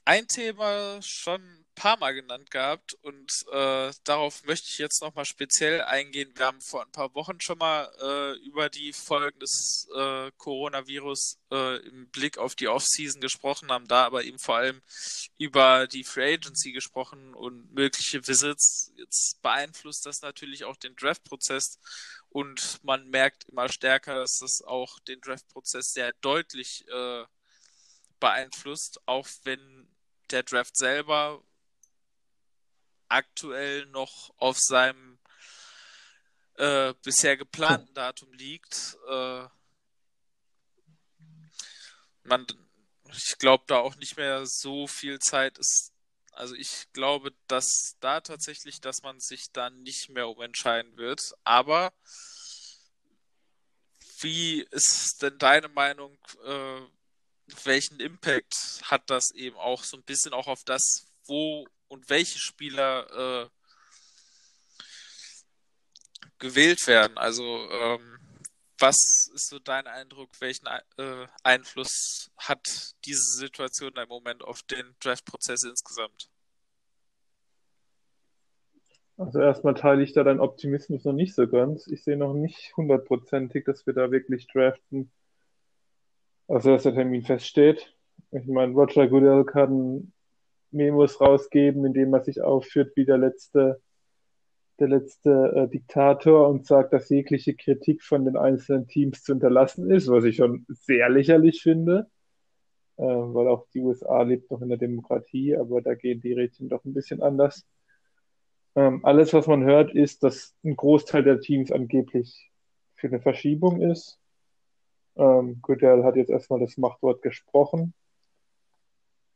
ein 0.03 0.27
Thema 0.27 1.01
schon 1.01 1.64
paar 1.75 1.97
Mal 1.97 2.13
genannt 2.13 2.49
gehabt 2.51 2.93
und 3.01 3.31
äh, 3.51 3.91
darauf 4.03 4.43
möchte 4.45 4.69
ich 4.69 4.77
jetzt 4.77 5.01
nochmal 5.01 5.25
speziell 5.25 5.81
eingehen. 5.81 6.31
Wir 6.35 6.47
haben 6.47 6.61
vor 6.61 6.81
ein 6.83 6.91
paar 6.91 7.13
Wochen 7.13 7.39
schon 7.41 7.57
mal 7.57 7.91
äh, 8.01 8.39
über 8.45 8.69
die 8.69 8.93
Folgen 8.93 9.39
des 9.39 9.87
äh, 9.95 10.31
Coronavirus 10.37 11.37
äh, 11.51 11.77
im 11.87 12.09
Blick 12.09 12.37
auf 12.37 12.55
die 12.55 12.67
Offseason 12.67 13.21
gesprochen, 13.21 13.71
haben 13.71 13.87
da 13.87 14.05
aber 14.05 14.23
eben 14.23 14.39
vor 14.39 14.55
allem 14.55 14.81
über 15.37 15.87
die 15.87 16.03
Free 16.03 16.33
Agency 16.35 16.71
gesprochen 16.71 17.33
und 17.35 17.73
mögliche 17.73 18.25
Visits. 18.25 18.91
Jetzt 18.95 19.41
beeinflusst 19.41 20.05
das 20.05 20.21
natürlich 20.21 20.63
auch 20.63 20.77
den 20.77 20.95
Draft-Prozess 20.95 21.79
und 22.29 22.79
man 22.83 23.09
merkt 23.09 23.45
immer 23.45 23.69
stärker, 23.69 24.15
dass 24.15 24.39
das 24.39 24.61
auch 24.61 24.99
den 24.99 25.21
Draft-Prozess 25.21 25.93
sehr 25.93 26.13
deutlich 26.21 26.85
äh, 26.87 27.25
beeinflusst, 28.19 28.99
auch 29.05 29.27
wenn 29.43 29.87
der 30.31 30.43
Draft 30.43 30.77
selber 30.77 31.43
aktuell 33.09 33.85
noch 33.87 34.33
auf 34.37 34.57
seinem 34.59 35.17
äh, 36.57 36.93
bisher 37.03 37.37
geplanten 37.37 37.93
Datum 37.93 38.31
liegt. 38.33 38.97
Äh, 39.09 39.47
man, 42.23 42.47
ich 43.11 43.37
glaube, 43.37 43.63
da 43.67 43.79
auch 43.79 43.95
nicht 43.97 44.17
mehr 44.17 44.45
so 44.45 44.87
viel 44.87 45.19
Zeit 45.19 45.57
ist. 45.57 45.91
Also 46.31 46.55
ich 46.55 46.91
glaube, 46.91 47.33
dass 47.47 47.95
da 48.01 48.19
tatsächlich, 48.19 48.81
dass 48.81 49.03
man 49.03 49.19
sich 49.19 49.51
da 49.53 49.69
nicht 49.69 50.09
mehr 50.09 50.27
umentscheiden 50.27 50.97
wird. 50.97 51.33
Aber 51.43 51.93
wie 54.19 54.65
ist 54.71 55.21
denn 55.21 55.37
deine 55.37 55.69
Meinung? 55.69 56.17
Äh, 56.45 56.81
welchen 57.63 57.99
Impact 57.99 58.81
hat 58.83 59.09
das 59.09 59.31
eben 59.31 59.55
auch 59.57 59.83
so 59.83 59.97
ein 59.97 60.03
bisschen 60.03 60.33
auch 60.33 60.47
auf 60.47 60.63
das, 60.63 61.07
wo 61.25 61.67
und 61.87 62.09
welche 62.09 62.39
Spieler 62.39 63.45
äh, 63.45 63.49
gewählt 66.39 66.85
werden. 66.87 67.17
Also 67.17 67.69
ähm, 67.71 68.19
was 68.79 69.31
ist 69.33 69.49
so 69.49 69.59
dein 69.59 69.87
Eindruck, 69.87 70.29
welchen 70.39 70.67
äh, 70.67 71.27
Einfluss 71.43 72.29
hat 72.37 72.93
diese 73.05 73.37
Situation 73.37 73.93
im 73.95 74.07
Moment 74.09 74.43
auf 74.43 74.61
den 74.63 74.95
Draft-Prozess 74.99 75.63
insgesamt? 75.63 76.29
Also 79.17 79.39
erstmal 79.39 79.75
teile 79.75 80.03
ich 80.03 80.11
da 80.11 80.23
deinen 80.23 80.41
Optimismus 80.41 81.05
noch 81.05 81.13
nicht 81.13 81.35
so 81.35 81.47
ganz. 81.47 81.87
Ich 81.87 82.03
sehe 82.03 82.17
noch 82.17 82.33
nicht 82.33 82.75
hundertprozentig, 82.75 83.63
dass 83.63 83.85
wir 83.87 83.93
da 83.93 84.11
wirklich 84.11 84.47
draften. 84.47 85.09
Also 86.49 86.71
dass 86.71 86.83
der 86.83 86.93
Termin 86.93 87.23
feststeht. 87.23 87.95
Ich 88.31 88.45
meine, 88.45 88.73
Roger 88.73 89.07
Goodell 89.07 89.45
kann 89.45 90.11
Memos 90.75 91.19
rausgeben, 91.19 91.85
indem 91.85 92.13
er 92.13 92.23
sich 92.23 92.41
aufführt 92.41 92.95
wie 92.95 93.05
der 93.05 93.17
letzte, 93.17 93.81
der 94.79 94.89
letzte 94.89 95.53
äh, 95.55 95.67
Diktator 95.69 96.49
und 96.49 96.67
sagt, 96.67 96.93
dass 96.93 97.09
jegliche 97.09 97.55
Kritik 97.55 98.03
von 98.03 98.25
den 98.25 98.37
einzelnen 98.37 98.87
Teams 98.87 99.23
zu 99.23 99.33
unterlassen 99.33 99.89
ist, 99.89 100.09
was 100.09 100.25
ich 100.25 100.35
schon 100.35 100.65
sehr 100.69 101.09
lächerlich 101.09 101.61
finde, 101.61 102.07
äh, 102.97 103.03
weil 103.03 103.47
auch 103.47 103.67
die 103.73 103.81
USA 103.81 104.21
lebt 104.21 104.51
noch 104.51 104.61
in 104.61 104.69
der 104.69 104.77
Demokratie, 104.77 105.55
aber 105.55 105.81
da 105.81 105.95
gehen 105.95 106.21
die 106.21 106.33
Rädchen 106.33 106.69
doch 106.69 106.83
ein 106.85 106.93
bisschen 106.93 107.21
anders. 107.21 107.65
Ähm, 108.75 108.99
alles, 109.03 109.33
was 109.33 109.47
man 109.47 109.63
hört, 109.63 109.95
ist, 109.95 110.23
dass 110.23 110.53
ein 110.63 110.75
Großteil 110.75 111.23
der 111.23 111.39
Teams 111.39 111.71
angeblich 111.71 112.51
für 112.95 113.07
eine 113.07 113.21
Verschiebung 113.21 113.81
ist. 113.81 114.19
Ähm, 115.15 115.59
Goodell 115.61 116.03
hat 116.03 116.17
jetzt 116.17 116.29
erstmal 116.29 116.59
das 116.59 116.77
Machtwort 116.77 117.21
gesprochen. 117.21 117.93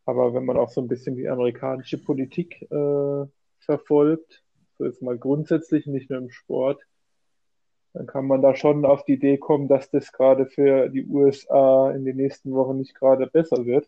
Aber 0.10 0.34
wenn 0.34 0.46
man 0.46 0.58
auch 0.58 0.70
so 0.70 0.82
ein 0.82 0.88
bisschen 0.88 1.16
die 1.16 1.30
amerikanische 1.30 2.00
Politik 2.00 2.64
äh, 2.72 3.26
verfolgt, 3.60 4.44
so 4.78 4.86
jetzt 4.86 5.04
mal 5.04 5.18
grundsätzlich, 5.18 5.86
nicht 5.86 6.10
nur 6.10 6.18
im 6.18 6.32
Sport, 6.32 6.82
dann 7.94 8.08
kann 8.08 8.26
man 8.26 8.42
da 8.42 8.56
schon 8.56 8.86
auf 8.86 9.06
die 9.06 9.14
Idee 9.14 9.38
kommen, 9.38 9.68
dass 9.68 9.92
das 9.92 10.12
gerade 10.12 10.48
für 10.48 10.90
die 10.90 11.06
USA 11.06 11.92
in 11.92 12.06
den 12.06 12.18
nächsten 12.18 12.54
Wochen 12.54 12.78
nicht 12.78 12.96
gerade 12.96 13.28
besser 13.28 13.66
wird. 13.68 13.88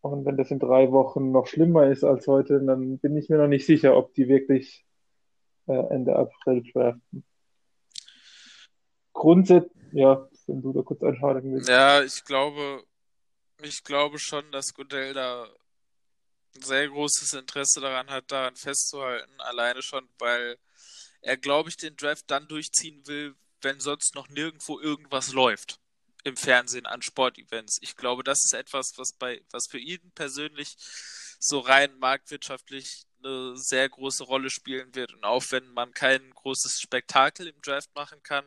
Und 0.00 0.24
wenn 0.24 0.36
das 0.36 0.52
in 0.52 0.60
drei 0.60 0.92
Wochen 0.92 1.32
noch 1.32 1.48
schlimmer 1.48 1.90
ist 1.90 2.04
als 2.04 2.28
heute, 2.28 2.60
dann 2.60 2.98
bin 2.98 3.16
ich 3.16 3.28
mir 3.28 3.38
noch 3.38 3.48
nicht 3.48 3.66
sicher, 3.66 3.96
ob 3.96 4.14
die 4.14 4.28
wirklich 4.28 4.86
äh, 5.66 5.72
Ende 5.72 6.14
April 6.14 6.62
draften. 6.72 7.24
Grundsätzlich, 9.12 9.92
ja, 9.92 10.28
wenn 10.46 10.62
du 10.62 10.72
da 10.72 10.82
kurz 10.82 11.02
einschalten 11.02 11.52
willst. 11.52 11.68
Ja, 11.68 12.02
ich 12.02 12.24
glaube, 12.24 12.82
ich 13.64 13.84
glaube 13.84 14.18
schon, 14.18 14.50
dass 14.52 14.74
Goodell 14.74 15.14
da 15.14 15.48
sehr 16.52 16.88
großes 16.88 17.32
Interesse 17.34 17.80
daran 17.80 18.10
hat, 18.10 18.30
daran 18.30 18.56
festzuhalten. 18.56 19.40
Alleine 19.40 19.82
schon, 19.82 20.08
weil 20.18 20.58
er, 21.22 21.36
glaube 21.36 21.68
ich, 21.68 21.76
den 21.76 21.96
Draft 21.96 22.24
dann 22.30 22.48
durchziehen 22.48 23.06
will, 23.06 23.34
wenn 23.60 23.80
sonst 23.80 24.14
noch 24.14 24.28
nirgendwo 24.28 24.80
irgendwas 24.80 25.32
läuft 25.32 25.78
im 26.24 26.36
Fernsehen 26.36 26.86
an 26.86 27.02
Sportevents. 27.02 27.78
Ich 27.80 27.96
glaube, 27.96 28.22
das 28.22 28.44
ist 28.44 28.52
etwas, 28.52 28.92
was 28.96 29.12
bei, 29.12 29.42
was 29.50 29.66
für 29.68 29.78
ihn 29.78 30.12
persönlich 30.14 30.76
so 31.38 31.60
rein 31.60 31.98
marktwirtschaftlich 31.98 33.06
eine 33.22 33.56
sehr 33.56 33.88
große 33.88 34.24
Rolle 34.24 34.50
spielen 34.50 34.94
wird. 34.94 35.12
Und 35.14 35.24
auch 35.24 35.44
wenn 35.50 35.66
man 35.72 35.92
kein 35.92 36.30
großes 36.30 36.80
Spektakel 36.80 37.46
im 37.48 37.60
Draft 37.62 37.94
machen 37.94 38.22
kann, 38.22 38.44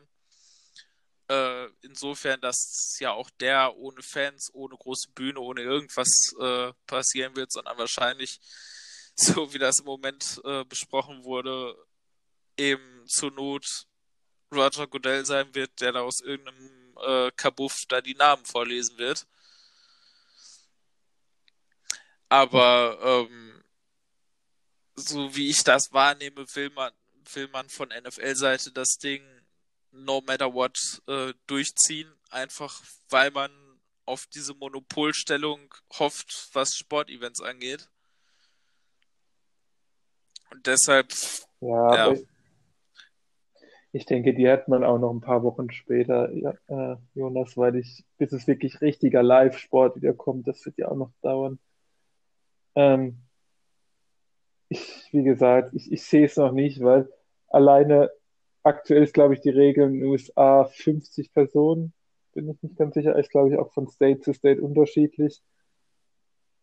äh, 1.28 1.66
insofern, 1.82 2.40
dass 2.40 2.96
ja 3.00 3.12
auch 3.12 3.30
der 3.40 3.76
ohne 3.76 4.02
Fans, 4.02 4.50
ohne 4.52 4.76
große 4.76 5.10
Bühne, 5.12 5.40
ohne 5.40 5.62
irgendwas 5.62 6.34
äh, 6.40 6.72
passieren 6.86 7.34
wird, 7.36 7.52
sondern 7.52 7.78
wahrscheinlich, 7.78 8.40
so 9.14 9.52
wie 9.54 9.58
das 9.58 9.80
im 9.80 9.86
Moment 9.86 10.40
äh, 10.44 10.64
besprochen 10.64 11.24
wurde, 11.24 11.76
eben 12.56 13.06
zur 13.06 13.30
Not 13.30 13.86
Roger 14.52 14.86
Goodell 14.86 15.24
sein 15.24 15.54
wird, 15.54 15.80
der 15.80 15.92
da 15.92 16.00
aus 16.02 16.20
irgendeinem 16.20 16.96
äh, 17.02 17.30
Kabuff 17.32 17.84
da 17.88 18.00
die 18.00 18.14
Namen 18.14 18.44
vorlesen 18.44 18.98
wird. 18.98 19.26
Aber 22.28 22.98
ähm, 23.02 23.64
so 24.96 25.34
wie 25.34 25.50
ich 25.50 25.62
das 25.64 25.92
wahrnehme, 25.92 26.46
will 26.54 26.70
man, 26.70 26.92
will 27.32 27.48
man 27.48 27.68
von 27.68 27.88
NFL-Seite 27.88 28.72
das 28.72 28.98
Ding 28.98 29.22
no 29.94 30.20
matter 30.26 30.52
what 30.52 31.02
äh, 31.06 31.32
durchziehen, 31.46 32.12
einfach 32.30 32.82
weil 33.08 33.30
man 33.30 33.50
auf 34.06 34.26
diese 34.26 34.54
Monopolstellung 34.54 35.74
hofft, 35.98 36.50
was 36.52 36.74
Sportevents 36.76 37.40
angeht. 37.40 37.88
Und 40.50 40.66
deshalb. 40.66 41.12
Ja, 41.60 42.10
ja. 42.12 42.18
Ich 43.92 44.06
denke, 44.06 44.34
die 44.34 44.48
hat 44.48 44.66
man 44.66 44.82
auch 44.82 44.98
noch 44.98 45.12
ein 45.12 45.20
paar 45.20 45.44
Wochen 45.44 45.70
später, 45.70 46.30
ja, 46.32 46.52
äh, 46.66 46.96
Jonas, 47.14 47.56
weil 47.56 47.76
ich, 47.76 48.04
bis 48.18 48.32
es 48.32 48.48
wirklich 48.48 48.80
richtiger 48.80 49.22
Live-Sport 49.22 49.96
wieder 49.96 50.12
kommt, 50.12 50.48
das 50.48 50.64
wird 50.66 50.78
ja 50.78 50.88
auch 50.88 50.96
noch 50.96 51.12
dauern. 51.22 51.60
Ähm, 52.74 53.20
ich, 54.68 55.08
wie 55.12 55.22
gesagt, 55.22 55.74
ich, 55.74 55.92
ich 55.92 56.02
sehe 56.02 56.26
es 56.26 56.36
noch 56.36 56.50
nicht, 56.50 56.82
weil 56.82 57.08
alleine 57.46 58.10
aktuell 58.64 59.02
ist, 59.04 59.14
glaube 59.14 59.34
ich, 59.34 59.40
die 59.40 59.50
Regel 59.50 59.86
in 59.86 60.00
den 60.00 60.04
USA 60.04 60.64
50 60.64 61.32
Personen. 61.32 61.92
Bin 62.32 62.48
ich 62.48 62.60
nicht 62.62 62.76
ganz 62.76 62.94
sicher, 62.94 63.16
ist, 63.16 63.30
glaube 63.30 63.50
ich, 63.50 63.58
auch 63.58 63.72
von 63.72 63.86
State 63.86 64.20
zu 64.20 64.32
State 64.32 64.60
unterschiedlich. 64.60 65.40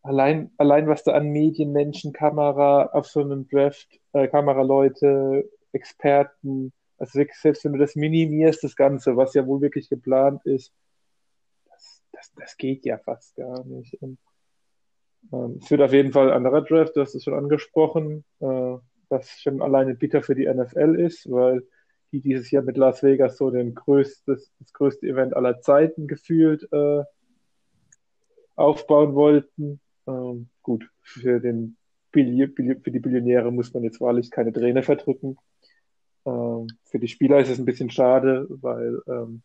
Allein, 0.04 0.52
allein 0.58 0.88
was 0.88 1.04
da 1.04 1.14
an 1.14 1.30
Medienmenschen, 1.30 2.12
Kamera 2.12 2.88
auf 2.88 3.08
so 3.08 3.22
einem 3.22 3.48
Draft, 3.48 3.88
äh, 4.14 4.28
Kameraleute, 4.28 5.50
Experten, 5.72 6.74
also 6.98 7.20
wirklich, 7.20 7.38
selbst 7.38 7.64
wenn 7.64 7.74
du 7.74 7.80
das 7.80 7.96
minimierst, 7.96 8.64
das 8.64 8.76
Ganze, 8.76 9.16
was 9.16 9.34
ja 9.34 9.46
wohl 9.46 9.62
wirklich 9.62 9.90
geplant 9.90 10.46
ist, 10.46 10.74
das, 11.70 12.04
das, 12.12 12.34
das 12.36 12.58
geht 12.58 12.84
ja 12.86 12.98
fast 12.98 13.36
gar 13.36 13.64
nicht. 13.66 13.94
Und, 14.02 14.18
ähm, 15.32 15.60
es 15.62 15.70
wird 15.70 15.82
auf 15.82 15.94
jeden 15.94 16.12
Fall 16.12 16.30
ein 16.30 16.38
anderer 16.38 16.64
Draft, 16.64 16.96
du 16.96 17.02
hast 17.02 17.16
es 17.16 17.24
schon 17.24 17.36
angesprochen, 17.36 18.26
äh, 18.40 18.78
was 19.10 19.30
schon 19.40 19.62
alleine 19.62 19.94
bitter 19.94 20.24
für 20.24 20.36
die 20.36 20.52
NFL 20.52 21.00
ist, 21.00 21.30
weil 21.30 21.64
die 22.12 22.22
dieses 22.22 22.52
Jahr 22.52 22.64
mit 22.64 22.78
Las 22.78 23.04
Vegas 23.04 23.38
so 23.38 23.50
den 23.50 23.74
größtes, 23.74 24.52
das 24.60 24.74
größte 24.74 25.08
Event 25.08 25.36
aller 25.36 25.62
Zeiten 25.62 26.08
gefühlt 26.08 26.68
äh, 26.72 27.04
aufbauen 28.56 29.16
wollten. 29.16 29.80
Ähm, 30.08 30.50
gut, 30.62 30.90
für, 31.02 31.40
den 31.40 31.78
Billi 32.12 32.48
Billi 32.48 32.76
für 32.82 32.92
die 32.92 33.00
Billionäre 33.00 33.52
muss 33.52 33.74
man 33.74 33.84
jetzt 33.84 34.02
wahrlich 34.02 34.30
keine 34.30 34.52
Träne 34.52 34.84
verdrücken. 34.84 35.38
Ähm, 36.26 36.68
für 36.86 37.00
die 37.00 37.08
Spieler 37.08 37.40
ist 37.40 37.50
es 37.50 37.60
ein 37.60 37.66
bisschen 37.66 37.90
schade, 37.90 38.48
weil 38.50 39.02
ähm, 39.08 39.42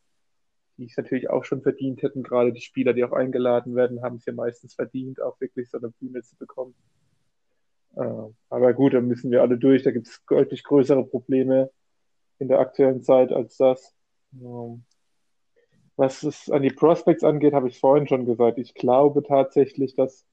die 0.76 0.86
es 0.86 0.96
natürlich 0.96 1.30
auch 1.30 1.44
schon 1.44 1.62
verdient 1.62 2.02
hätten. 2.02 2.22
Gerade 2.22 2.52
die 2.52 2.60
Spieler, 2.60 2.92
die 2.92 3.04
auch 3.04 3.12
eingeladen 3.12 3.74
werden, 3.76 4.02
haben 4.02 4.16
es 4.16 4.26
ja 4.26 4.32
meistens 4.32 4.74
verdient, 4.74 5.22
auch 5.22 5.40
wirklich 5.40 5.70
so 5.70 5.78
eine 5.78 5.90
Bühne 5.90 6.22
zu 6.22 6.36
bekommen. 6.36 6.74
Äh, 7.94 8.30
aber 8.50 8.74
gut, 8.74 8.92
da 8.92 9.00
müssen 9.00 9.30
wir 9.30 9.42
alle 9.42 9.56
durch. 9.56 9.84
Da 9.84 9.90
gibt 9.90 10.08
es 10.08 10.22
deutlich 10.28 10.64
größere 10.64 11.06
Probleme 11.06 11.70
in 12.38 12.48
der 12.48 12.60
aktuellen 12.60 13.02
Zeit 13.02 13.32
als 13.32 13.56
das. 13.56 13.94
Ähm, 14.34 14.84
was 15.96 16.22
es 16.22 16.50
an 16.50 16.62
die 16.62 16.70
Prospects 16.70 17.24
angeht, 17.24 17.54
habe 17.54 17.68
ich 17.68 17.80
vorhin 17.80 18.06
schon 18.06 18.26
gesagt. 18.26 18.58
Ich 18.58 18.74
glaube 18.74 19.22
tatsächlich, 19.22 19.94
dass 19.94 20.26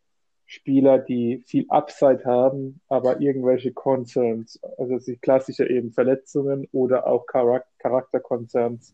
Spieler, 0.46 1.00
die 1.00 1.40
viel 1.48 1.66
Upside 1.70 2.26
haben, 2.26 2.82
aber 2.90 3.22
irgendwelche 3.22 3.72
Concerns, 3.72 4.60
also 4.78 5.00
die 5.00 5.16
klassische 5.16 5.70
eben 5.70 5.92
Verletzungen 5.92 6.68
oder 6.72 7.08
auch 7.08 7.26
Charak 7.32 7.66
Charakterconcerns, 7.80 8.94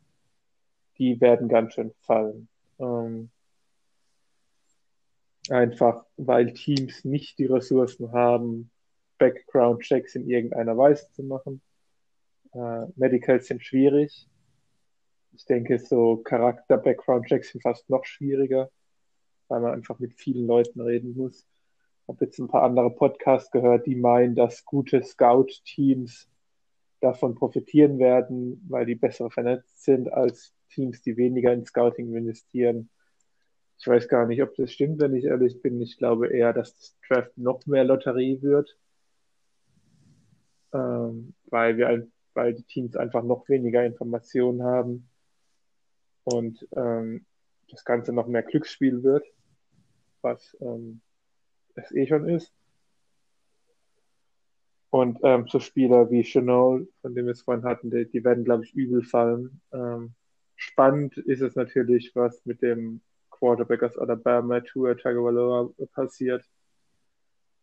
die 1.00 1.20
werden 1.20 1.48
ganz 1.48 1.74
schön 1.74 1.92
fallen. 2.02 2.48
Ähm, 2.80 3.32
einfach 5.50 6.06
weil 6.18 6.54
Teams 6.54 7.04
nicht 7.04 7.40
die 7.40 7.46
Ressourcen 7.46 8.12
haben, 8.12 8.70
Background-Checks 9.18 10.16
in 10.16 10.30
irgendeiner 10.30 10.78
Weise 10.78 11.12
zu 11.14 11.24
machen. 11.24 11.62
Äh, 12.54 12.86
Medicals 12.96 13.48
sind 13.48 13.64
schwierig. 13.64 14.28
Ich 15.34 15.46
denke, 15.46 15.80
so 15.80 16.18
Charakter-Background-Checks 16.18 17.52
sind 17.52 17.62
fast 17.62 17.90
noch 17.90 18.06
schwieriger 18.06 18.70
weil 19.50 19.60
man 19.60 19.74
einfach 19.74 20.00
mit 20.00 20.14
vielen 20.14 20.48
Leuten 20.48 20.80
reden 20.80 21.16
muss. 21.18 21.46
Ich 22.04 22.08
habe 22.08 22.26
jetzt 22.26 22.40
ein 22.40 22.48
paar 22.48 22.64
andere 22.64 22.90
Podcasts 22.92 23.52
gehört, 23.52 23.86
die 23.86 23.96
meinen, 23.96 24.36
dass 24.36 24.64
gute 24.64 25.04
Scout-Teams 25.04 26.30
davon 27.02 27.36
profitieren 27.36 28.00
werden, 28.00 28.64
weil 28.70 28.86
die 28.86 28.96
besser 28.96 29.30
vernetzt 29.30 29.84
sind 29.84 30.12
als 30.12 30.54
Teams, 30.70 31.02
die 31.02 31.18
weniger 31.18 31.52
in 31.54 31.66
Scouting 31.66 32.14
investieren. 32.16 32.90
Ich 33.80 33.88
weiß 33.88 34.08
gar 34.08 34.26
nicht, 34.26 34.42
ob 34.44 34.56
das 34.56 34.72
stimmt, 34.72 35.00
wenn 35.02 35.16
ich 35.16 35.26
ehrlich 35.26 35.62
bin. 35.62 35.82
Ich 35.82 35.98
glaube 35.98 36.28
eher, 36.28 36.54
dass 36.54 36.76
das 36.76 36.98
Draft 37.08 37.38
noch 37.38 37.66
mehr 37.66 37.86
Lotterie 37.86 38.42
wird, 38.42 38.78
ähm, 40.74 41.34
weil, 41.46 41.78
wir, 41.78 42.08
weil 42.34 42.54
die 42.54 42.64
Teams 42.64 42.96
einfach 42.96 43.24
noch 43.24 43.48
weniger 43.50 43.86
Informationen 43.86 44.64
haben 44.64 45.10
und 46.24 46.68
ähm, 46.76 47.26
das 47.70 47.86
Ganze 47.86 48.14
noch 48.14 48.28
mehr 48.28 48.44
Glücksspiel 48.44 49.04
wird 49.04 49.26
was 50.22 50.56
ähm, 50.62 51.02
es 51.76 51.92
eh 51.92 52.08
schon 52.08 52.28
ist. 52.28 52.54
Und 54.92 55.20
ähm, 55.24 55.46
so 55.48 55.60
Spieler 55.60 56.10
wie 56.10 56.24
Chanel, 56.24 56.88
von 57.02 57.14
dem 57.14 57.26
wir 57.26 57.34
es 57.34 57.44
vorhin 57.44 57.64
hatten, 57.64 57.92
die, 57.92 58.10
die 58.10 58.24
werden, 58.24 58.44
glaube 58.44 58.64
ich, 58.64 58.74
übel 58.74 59.04
fallen. 59.04 59.62
Ähm, 59.72 60.14
spannend 60.56 61.18
ist 61.18 61.42
es 61.42 61.56
natürlich, 61.56 62.16
was 62.16 62.44
mit 62.46 62.62
dem 62.64 63.02
Quarterback 63.30 63.84
aus 63.84 63.98
Alabama, 63.98 64.62
Tua 64.62 64.96
Tagovailoa, 64.96 65.72
passiert. 65.94 66.44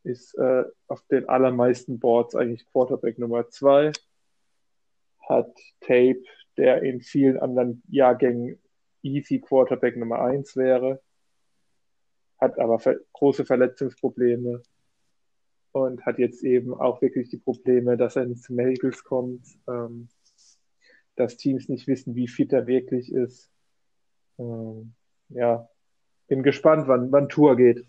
Ist 0.05 0.39
äh, 0.39 0.65
auf 0.87 1.03
den 1.11 1.29
allermeisten 1.29 1.99
Boards 1.99 2.37
eigentlich 2.37 2.65
Quarterback 2.71 3.19
Nummer 3.19 3.49
zwei. 3.49 3.91
Hat 5.29 5.55
Tape, 5.81 6.23
der 6.57 6.83
in 6.83 7.01
vielen 7.01 7.39
anderen 7.39 7.83
Jahrgängen 7.89 8.61
easy 9.03 9.41
Quarterback 9.41 9.97
Nummer 9.97 10.21
eins 10.21 10.57
wäre 10.57 11.01
hat 12.39 12.59
aber 12.59 12.79
ver 12.79 12.97
große 13.13 13.45
Verletzungsprobleme 13.45 14.63
und 15.73 16.05
hat 16.07 16.19
jetzt 16.19 16.43
eben 16.43 16.75
auch 16.75 17.01
wirklich 17.03 17.29
die 17.29 17.39
Probleme, 17.39 17.97
dass 17.97 18.17
er 18.17 18.27
nicht 18.27 18.43
zu 18.43 18.55
Medicals 18.55 19.05
kommt, 19.05 19.47
ähm, 19.69 20.09
dass 21.17 21.37
Teams 21.37 21.69
nicht 21.69 21.87
wissen, 21.87 22.15
wie 22.15 22.29
fit 22.29 22.53
er 22.53 22.67
wirklich 22.67 23.13
ist. 23.13 23.51
Ähm, 24.39 24.95
ja, 25.29 25.69
bin 26.29 26.43
gespannt, 26.43 26.89
wann, 26.89 27.11
wann 27.13 27.29
Tour 27.29 27.57
geht. 27.57 27.87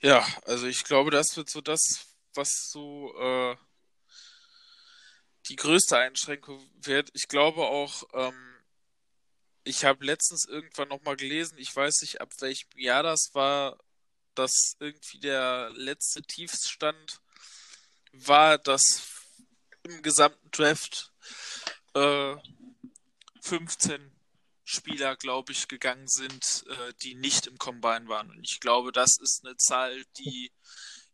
Ja, 0.00 0.24
also 0.44 0.66
ich 0.66 0.84
glaube, 0.84 1.10
das 1.10 1.36
wird 1.36 1.48
so 1.48 1.60
das, 1.60 2.16
was 2.34 2.70
so 2.70 3.12
äh, 3.20 3.56
die 5.48 5.56
größte 5.56 5.96
Einschränkung 5.96 6.68
wird. 6.82 7.10
Ich 7.14 7.28
glaube 7.28 7.62
auch, 7.62 8.04
ähm, 8.12 8.56
ich 9.64 9.84
habe 9.84 10.04
letztens 10.04 10.46
irgendwann 10.46 10.88
nochmal 10.88 11.16
gelesen, 11.16 11.58
ich 11.58 11.74
weiß 11.74 12.02
nicht, 12.02 12.20
ab 12.20 12.32
welchem 12.40 12.70
Jahr 12.76 13.02
das 13.02 13.30
war, 13.34 13.78
dass 14.34 14.76
irgendwie 14.78 15.20
der 15.20 15.70
letzte 15.74 16.22
Tiefstand 16.22 17.20
war, 18.12 18.58
dass 18.58 19.02
im 19.82 20.02
gesamten 20.02 20.50
Draft 20.50 21.12
äh, 21.94 22.36
15 23.42 24.12
Spieler, 24.64 25.16
glaube 25.16 25.52
ich, 25.52 25.68
gegangen 25.68 26.08
sind, 26.08 26.64
äh, 26.68 26.92
die 27.02 27.14
nicht 27.14 27.46
im 27.46 27.58
Combine 27.58 28.06
waren. 28.08 28.30
Und 28.30 28.44
ich 28.44 28.60
glaube, 28.60 28.92
das 28.92 29.18
ist 29.18 29.44
eine 29.44 29.56
Zahl, 29.56 30.04
die 30.18 30.52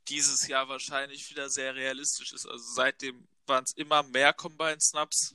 dieses 0.08 0.48
Jahr 0.48 0.68
wahrscheinlich 0.68 1.30
wieder 1.30 1.48
sehr 1.48 1.74
realistisch 1.74 2.32
ist. 2.32 2.46
Also 2.46 2.64
seitdem 2.74 3.26
waren 3.46 3.64
es 3.64 3.72
immer 3.72 4.02
mehr 4.02 4.32
Combine-Snaps 4.32 5.34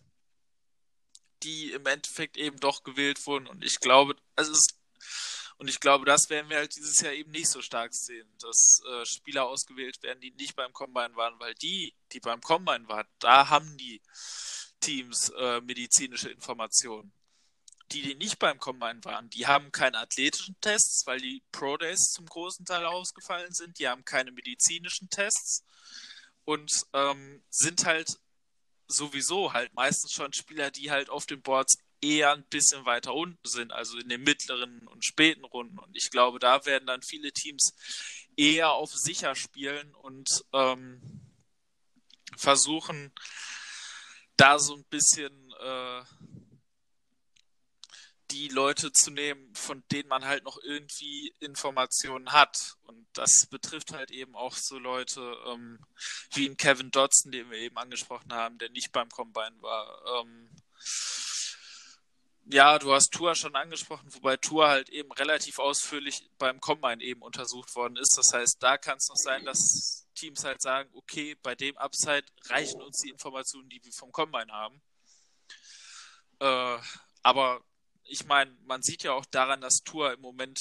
die 1.43 1.71
im 1.71 1.85
Endeffekt 1.85 2.37
eben 2.37 2.59
doch 2.59 2.83
gewählt 2.83 3.25
wurden. 3.25 3.47
Und 3.47 3.63
ich 3.63 3.79
glaube, 3.79 4.15
also 4.35 4.51
es, 4.51 4.67
und 5.57 5.67
ich 5.67 5.79
glaube, 5.79 6.05
das 6.05 6.29
werden 6.29 6.49
wir 6.49 6.57
halt 6.57 6.75
dieses 6.75 6.99
Jahr 7.01 7.13
eben 7.13 7.31
nicht 7.31 7.49
so 7.49 7.61
stark 7.61 7.93
sehen, 7.93 8.27
dass 8.39 8.81
äh, 8.89 9.05
Spieler 9.05 9.45
ausgewählt 9.45 10.01
werden, 10.03 10.21
die 10.21 10.31
nicht 10.31 10.55
beim 10.55 10.71
Combine 10.73 11.15
waren, 11.15 11.39
weil 11.39 11.53
die, 11.55 11.93
die 12.11 12.19
beim 12.19 12.41
Combine 12.41 12.87
waren, 12.87 13.07
da 13.19 13.49
haben 13.49 13.77
die 13.77 14.01
Teams 14.79 15.29
äh, 15.37 15.61
medizinische 15.61 16.29
Informationen. 16.29 17.11
Die, 17.91 18.03
die 18.03 18.15
nicht 18.15 18.37
beim 18.37 18.59
Combine 18.59 19.03
waren, 19.03 19.29
die 19.31 19.47
haben 19.47 19.71
keine 19.71 19.97
athletischen 19.97 20.55
Tests, 20.61 21.07
weil 21.07 21.19
die 21.19 21.41
Pro 21.51 21.75
Days 21.75 22.11
zum 22.11 22.27
großen 22.27 22.63
Teil 22.63 22.85
ausgefallen 22.85 23.51
sind. 23.51 23.79
Die 23.79 23.87
haben 23.87 24.05
keine 24.05 24.31
medizinischen 24.31 25.09
Tests 25.09 25.63
und 26.49 26.87
ähm, 26.93 27.43
sind 27.51 27.85
halt 27.85 28.19
sowieso 28.87 29.53
halt 29.53 29.71
meistens 29.75 30.13
schon 30.13 30.33
Spieler, 30.33 30.71
die 30.71 30.89
halt 30.89 31.11
auf 31.11 31.27
den 31.27 31.43
Boards 31.43 31.77
eher 32.01 32.31
ein 32.33 32.43
bisschen 32.45 32.85
weiter 32.85 33.13
unten 33.13 33.47
sind, 33.47 33.71
also 33.71 33.99
in 33.99 34.09
den 34.09 34.23
mittleren 34.23 34.87
und 34.87 35.05
späten 35.05 35.45
Runden. 35.45 35.77
Und 35.77 35.95
ich 35.95 36.09
glaube, 36.09 36.39
da 36.39 36.65
werden 36.65 36.87
dann 36.87 37.03
viele 37.03 37.31
Teams 37.31 37.75
eher 38.35 38.71
auf 38.71 38.91
sicher 38.91 39.35
spielen 39.35 39.93
und 39.93 40.43
ähm, 40.51 41.21
versuchen, 42.35 43.13
da 44.35 44.57
so 44.57 44.73
ein 44.73 44.85
bisschen 44.85 45.53
äh, 45.59 46.01
die 48.31 48.47
Leute 48.49 48.91
zu 48.91 49.11
nehmen, 49.11 49.53
von 49.55 49.83
denen 49.91 50.09
man 50.09 50.25
halt 50.25 50.43
noch 50.43 50.57
irgendwie 50.63 51.33
Informationen 51.39 52.31
hat. 52.31 52.75
Und 52.83 53.07
das 53.13 53.47
betrifft 53.49 53.93
halt 53.93 54.11
eben 54.11 54.35
auch 54.35 54.53
so 54.53 54.77
Leute 54.77 55.35
ähm, 55.47 55.79
wie 56.33 56.45
in 56.45 56.57
Kevin 56.57 56.91
Dodson, 56.91 57.31
den 57.31 57.49
wir 57.49 57.57
eben 57.57 57.77
angesprochen 57.77 58.33
haben, 58.33 58.57
der 58.57 58.69
nicht 58.69 58.91
beim 58.91 59.09
Combine 59.09 59.55
war. 59.61 60.21
Ähm, 60.21 60.49
ja, 62.51 62.79
du 62.79 62.93
hast 62.93 63.11
Tour 63.11 63.35
schon 63.35 63.55
angesprochen, 63.55 64.11
wobei 64.13 64.35
Tour 64.37 64.67
halt 64.67 64.89
eben 64.89 65.11
relativ 65.11 65.59
ausführlich 65.59 66.29
beim 66.39 66.59
Combine 66.59 67.03
eben 67.03 67.21
untersucht 67.21 67.75
worden 67.75 67.95
ist. 67.95 68.17
Das 68.17 68.33
heißt, 68.33 68.57
da 68.61 68.77
kann 68.77 68.97
es 68.97 69.09
noch 69.09 69.17
sein, 69.17 69.45
dass 69.45 70.07
Teams 70.15 70.43
halt 70.43 70.61
sagen, 70.61 70.89
okay, 70.93 71.35
bei 71.43 71.53
dem 71.53 71.77
Upside 71.77 72.25
reichen 72.45 72.81
uns 72.81 72.97
die 73.03 73.09
Informationen, 73.09 73.69
die 73.69 73.83
wir 73.83 73.93
vom 73.93 74.11
Combine 74.11 74.51
haben. 74.51 74.81
Äh, 76.39 76.77
aber 77.21 77.61
ich 78.09 78.25
meine, 78.25 78.55
man 78.65 78.81
sieht 78.81 79.03
ja 79.03 79.13
auch 79.13 79.25
daran, 79.25 79.61
dass 79.61 79.83
Tour 79.83 80.13
im 80.13 80.21
Moment 80.21 80.59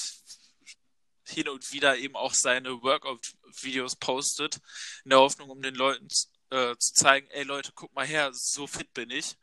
hin 1.25 1.49
und 1.49 1.71
wieder 1.71 1.97
eben 1.97 2.15
auch 2.15 2.33
seine 2.33 2.81
Workout-Videos 2.81 3.95
postet, 3.97 4.59
in 5.03 5.09
der 5.09 5.19
Hoffnung, 5.19 5.49
um 5.49 5.61
den 5.61 5.75
Leuten 5.75 6.07
äh, 6.49 6.75
zu 6.77 6.93
zeigen, 6.93 7.27
ey 7.31 7.43
Leute, 7.43 7.71
guck 7.75 7.93
mal 7.93 8.05
her, 8.05 8.31
so 8.33 8.67
fit 8.67 8.93
bin 8.93 9.11
ich. 9.11 9.37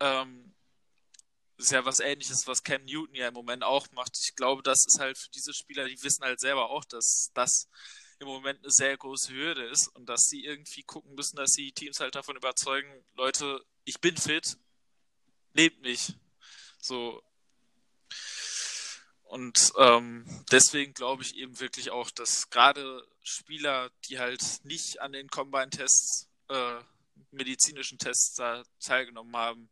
Ähm, 0.00 0.54
ist 1.56 1.72
ja 1.72 1.84
was 1.84 2.00
ähnliches, 2.00 2.46
was 2.46 2.62
Cam 2.62 2.84
Newton 2.84 3.14
ja 3.14 3.28
im 3.28 3.34
Moment 3.34 3.62
auch 3.62 3.86
macht. 3.92 4.18
Ich 4.18 4.34
glaube, 4.34 4.62
das 4.62 4.84
ist 4.86 4.98
halt 4.98 5.18
für 5.18 5.30
diese 5.30 5.52
Spieler, 5.52 5.86
die 5.86 6.02
wissen 6.02 6.24
halt 6.24 6.40
selber 6.40 6.70
auch, 6.70 6.84
dass 6.84 7.30
das 7.34 7.68
im 8.18 8.28
Moment 8.28 8.58
eine 8.60 8.70
sehr 8.70 8.96
große 8.96 9.32
Hürde 9.32 9.64
ist 9.66 9.88
und 9.88 10.06
dass 10.06 10.24
sie 10.24 10.44
irgendwie 10.44 10.82
gucken 10.82 11.14
müssen, 11.14 11.36
dass 11.36 11.52
sie 11.52 11.72
Teams 11.72 12.00
halt 12.00 12.14
davon 12.14 12.36
überzeugen, 12.36 13.04
Leute, 13.14 13.64
ich 13.84 14.00
bin 14.00 14.16
fit, 14.16 14.58
nehmt 15.54 15.80
mich. 15.80 16.14
So. 16.80 17.22
Und 19.24 19.72
ähm, 19.78 20.24
deswegen 20.50 20.92
glaube 20.92 21.22
ich 21.22 21.36
eben 21.36 21.60
wirklich 21.60 21.90
auch, 21.90 22.10
dass 22.10 22.50
gerade 22.50 23.06
Spieler, 23.22 23.90
die 24.08 24.18
halt 24.18 24.42
nicht 24.64 25.00
an 25.00 25.12
den 25.12 25.28
Combine-Tests, 25.28 26.28
äh, 26.48 26.80
medizinischen 27.30 27.98
Tests 27.98 28.34
da 28.34 28.64
teilgenommen 28.80 29.36
haben, 29.36 29.70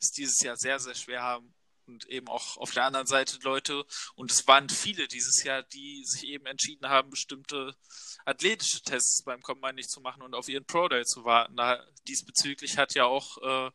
es 0.00 0.10
dieses 0.10 0.40
Jahr 0.40 0.56
sehr, 0.56 0.80
sehr 0.80 0.94
schwer 0.94 1.22
haben. 1.22 1.54
Und 1.86 2.06
eben 2.06 2.28
auch 2.28 2.56
auf 2.56 2.72
der 2.72 2.84
anderen 2.84 3.06
Seite 3.06 3.38
Leute, 3.42 3.84
und 4.14 4.30
es 4.30 4.46
waren 4.46 4.68
viele 4.68 5.08
dieses 5.08 5.42
Jahr, 5.44 5.62
die 5.62 6.04
sich 6.04 6.24
eben 6.24 6.46
entschieden 6.46 6.88
haben, 6.88 7.10
bestimmte 7.10 7.76
athletische 8.24 8.82
Tests 8.82 9.22
beim 9.22 9.40
Combine 9.40 9.74
nicht 9.74 9.90
zu 9.90 10.00
machen 10.00 10.22
und 10.22 10.34
auf 10.34 10.48
ihren 10.48 10.64
Pro 10.64 10.88
Day 10.88 11.04
zu 11.04 11.24
warten. 11.24 11.56
Da, 11.56 11.82
diesbezüglich 12.08 12.76
hat 12.76 12.94
ja 12.94 13.04
auch 13.04 13.38
äh, 13.38 13.70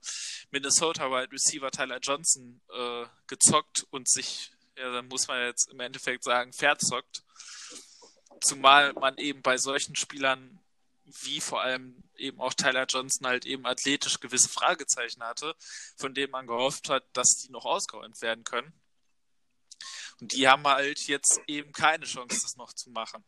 Minnesota 0.51 1.09
Wide 1.09 1.31
Receiver 1.31 1.71
Tyler 1.71 1.99
Johnson 1.99 2.61
äh, 2.73 3.05
gezockt 3.27 3.87
und 3.91 4.09
sich, 4.09 4.51
ja, 4.77 4.91
dann 4.91 5.07
muss 5.07 5.27
man 5.27 5.41
jetzt 5.45 5.69
im 5.71 5.79
Endeffekt 5.79 6.23
sagen, 6.23 6.51
verzockt. 6.53 7.23
Zumal 8.41 8.93
man 8.93 9.17
eben 9.17 9.41
bei 9.41 9.57
solchen 9.57 9.95
Spielern 9.95 10.60
wie 11.21 11.41
vor 11.41 11.61
allem 11.61 12.03
eben 12.15 12.39
auch 12.39 12.53
Tyler 12.53 12.85
Johnson 12.85 13.27
halt 13.27 13.45
eben 13.45 13.65
athletisch 13.65 14.19
gewisse 14.19 14.49
Fragezeichen 14.49 15.23
hatte, 15.23 15.55
von 15.97 16.13
denen 16.13 16.31
man 16.31 16.47
gehofft 16.47 16.89
hat, 16.89 17.05
dass 17.13 17.35
die 17.43 17.51
noch 17.51 17.65
ausgeräumt 17.65 18.21
werden 18.21 18.43
können. 18.43 18.73
Und 20.19 20.33
die 20.33 20.47
haben 20.47 20.65
halt 20.65 21.07
jetzt 21.07 21.41
eben 21.47 21.71
keine 21.71 22.05
Chance, 22.05 22.39
das 22.41 22.55
noch 22.55 22.73
zu 22.73 22.91
machen. 22.91 23.23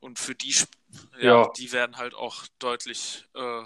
Und 0.00 0.18
für 0.18 0.34
die, 0.34 0.54
ja, 1.18 1.42
ja. 1.42 1.52
die 1.56 1.72
werden 1.72 1.96
halt 1.96 2.14
auch 2.14 2.46
deutlich 2.58 3.26
äh, 3.34 3.64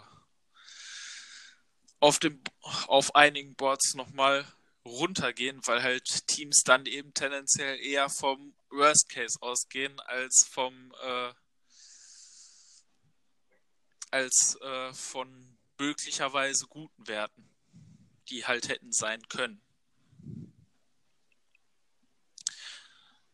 auf, 2.00 2.18
dem, 2.18 2.42
auf 2.62 3.14
einigen 3.14 3.54
Boards 3.54 3.94
nochmal 3.94 4.46
runtergehen, 4.84 5.60
weil 5.66 5.82
halt 5.82 6.26
Teams 6.26 6.62
dann 6.64 6.86
eben 6.86 7.14
tendenziell 7.14 7.78
eher 7.78 8.08
vom 8.08 8.54
Worst 8.70 9.08
Case 9.08 9.38
ausgehen 9.40 10.00
als 10.00 10.48
vom 10.50 10.92
äh, 11.02 11.32
als 14.12 14.59
äh, 14.60 14.93
von 14.93 15.56
möglicherweise 15.78 16.66
guten 16.68 17.09
Werten, 17.09 17.48
die 18.28 18.44
halt 18.44 18.68
hätten 18.68 18.93
sein 18.93 19.20
können. 19.28 19.60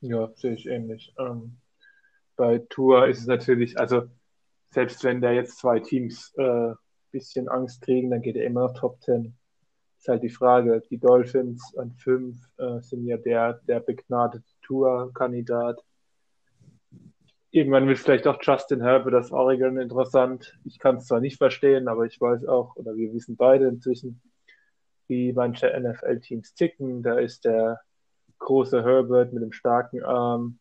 Ja, 0.01 0.31
sehe 0.37 0.55
ich 0.55 0.67
ähnlich. 0.67 1.13
Ähm, 1.19 1.59
bei 2.37 2.59
Tour 2.71 3.09
ist 3.09 3.19
es 3.19 3.27
natürlich, 3.27 3.79
also 3.79 4.09
selbst 4.71 5.03
wenn 5.03 5.21
da 5.21 5.33
jetzt 5.33 5.59
zwei 5.59 5.81
Teams 5.81 6.33
ein 6.39 6.73
äh, 6.73 6.75
bisschen 7.11 7.49
Angst 7.49 7.83
kriegen, 7.83 8.11
dann 8.11 8.23
geht 8.23 8.37
er 8.37 8.45
immer 8.45 8.69
noch 8.69 8.75
Top 8.75 9.03
10. 9.03 9.37
Ist 9.99 10.09
halt 10.09 10.23
die 10.23 10.31
Frage. 10.31 10.83
Die 10.91 10.99
Dolphins 10.99 11.77
an 11.77 11.93
5 11.93 12.37
äh, 12.59 12.81
sind 12.81 13.07
ja 13.07 13.17
der, 13.17 13.55
der 13.67 13.81
begnadete 13.81 14.45
Tour-Kandidat. 14.63 15.83
Irgendwann 17.51 17.89
wird 17.89 17.99
vielleicht 17.99 18.27
auch 18.27 18.39
Justin 18.43 18.83
Herbert 18.83 19.15
das 19.15 19.33
Oregon 19.33 19.79
interessant. 19.79 20.59
Ich 20.65 20.79
kann 20.79 20.97
es 20.97 21.07
zwar 21.07 21.21
nicht 21.21 21.39
verstehen, 21.39 21.89
aber 21.89 22.05
ich 22.05 22.21
weiß 22.21 22.47
auch, 22.47 22.77
oder 22.77 22.95
wir 22.95 23.13
wissen 23.15 23.37
beide 23.37 23.67
inzwischen, 23.69 24.21
wie 25.07 25.33
manche 25.33 25.69
NFL-Teams 25.69 26.55
ticken. 26.55 27.03
Da 27.03 27.19
ist 27.19 27.47
der 27.47 27.81
große 28.39 28.85
Herbert 28.85 29.33
mit 29.33 29.43
dem 29.43 29.53
starken 29.53 30.05
Arm, 30.05 30.59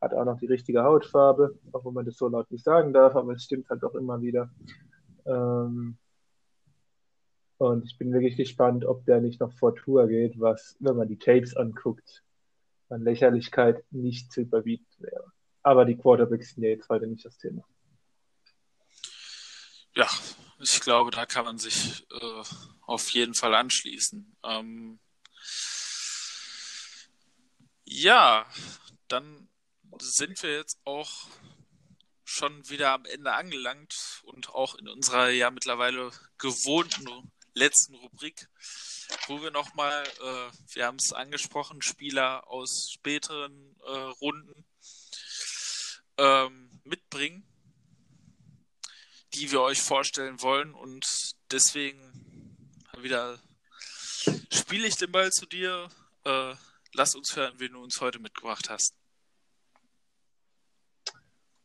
hat 0.00 0.14
auch 0.14 0.24
noch 0.24 0.38
die 0.38 0.46
richtige 0.46 0.84
Hautfarbe, 0.84 1.58
auch 1.72 1.84
wenn 1.84 1.94
man 1.94 2.04
das 2.04 2.16
so 2.16 2.28
laut 2.28 2.50
nicht 2.50 2.64
sagen 2.64 2.92
darf, 2.92 3.16
aber 3.16 3.32
es 3.32 3.44
stimmt 3.44 3.68
halt 3.68 3.82
auch 3.82 3.94
immer 3.94 4.20
wieder. 4.22 4.50
Ähm, 5.26 5.96
und 7.58 7.84
ich 7.84 7.98
bin 7.98 8.12
wirklich 8.12 8.36
gespannt, 8.36 8.84
ob 8.84 9.04
der 9.04 9.20
nicht 9.20 9.40
noch 9.40 9.52
vor 9.54 9.74
Tour 9.74 10.06
geht, 10.06 10.38
was, 10.38 10.76
wenn 10.80 10.96
man 10.96 11.08
die 11.08 11.18
Tapes 11.18 11.56
anguckt, 11.56 12.22
an 12.88 13.02
Lächerlichkeit 13.02 13.84
nicht 13.90 14.32
zu 14.32 14.42
überbieten 14.42 14.86
wäre. 14.98 15.33
Aber 15.64 15.86
die 15.86 15.96
Quarterbacks 15.96 16.50
sind 16.54 16.62
ja 16.62 16.68
jetzt 16.68 16.88
heute 16.90 17.06
nicht 17.06 17.24
das 17.24 17.38
Thema. 17.38 17.64
Ja, 19.96 20.08
ich 20.60 20.80
glaube, 20.80 21.10
da 21.10 21.24
kann 21.24 21.46
man 21.46 21.56
sich 21.56 22.06
äh, 22.10 22.42
auf 22.82 23.08
jeden 23.10 23.34
Fall 23.34 23.54
anschließen. 23.54 24.36
Ähm, 24.44 25.00
ja, 27.84 28.46
dann 29.08 29.48
sind 30.00 30.42
wir 30.42 30.54
jetzt 30.54 30.78
auch 30.84 31.28
schon 32.24 32.68
wieder 32.68 32.92
am 32.92 33.06
Ende 33.06 33.32
angelangt 33.32 34.22
und 34.24 34.50
auch 34.50 34.74
in 34.74 34.88
unserer 34.88 35.30
ja 35.30 35.50
mittlerweile 35.50 36.10
gewohnten 36.36 37.32
letzten 37.54 37.94
Rubrik, 37.94 38.48
wo 39.28 39.40
wir 39.40 39.50
nochmal, 39.50 40.04
äh, 40.04 40.74
wir 40.74 40.86
haben 40.86 40.96
es 40.96 41.12
angesprochen, 41.12 41.80
Spieler 41.80 42.48
aus 42.48 42.90
späteren 42.90 43.76
äh, 43.86 43.90
Runden 43.90 44.66
ähm, 46.18 46.70
mitbringen, 46.84 47.44
die 49.34 49.50
wir 49.50 49.60
euch 49.60 49.80
vorstellen 49.80 50.40
wollen. 50.42 50.74
Und 50.74 51.06
deswegen 51.50 51.98
wieder 52.98 53.38
spiele 54.52 54.86
ich 54.86 54.96
den 54.96 55.12
Ball 55.12 55.30
zu 55.30 55.46
dir. 55.46 55.88
Äh, 56.24 56.54
lass 56.94 57.14
uns 57.14 57.36
hören, 57.36 57.54
wen 57.58 57.72
du 57.72 57.82
uns 57.82 58.00
heute 58.00 58.18
mitgebracht 58.18 58.70
hast. 58.70 58.94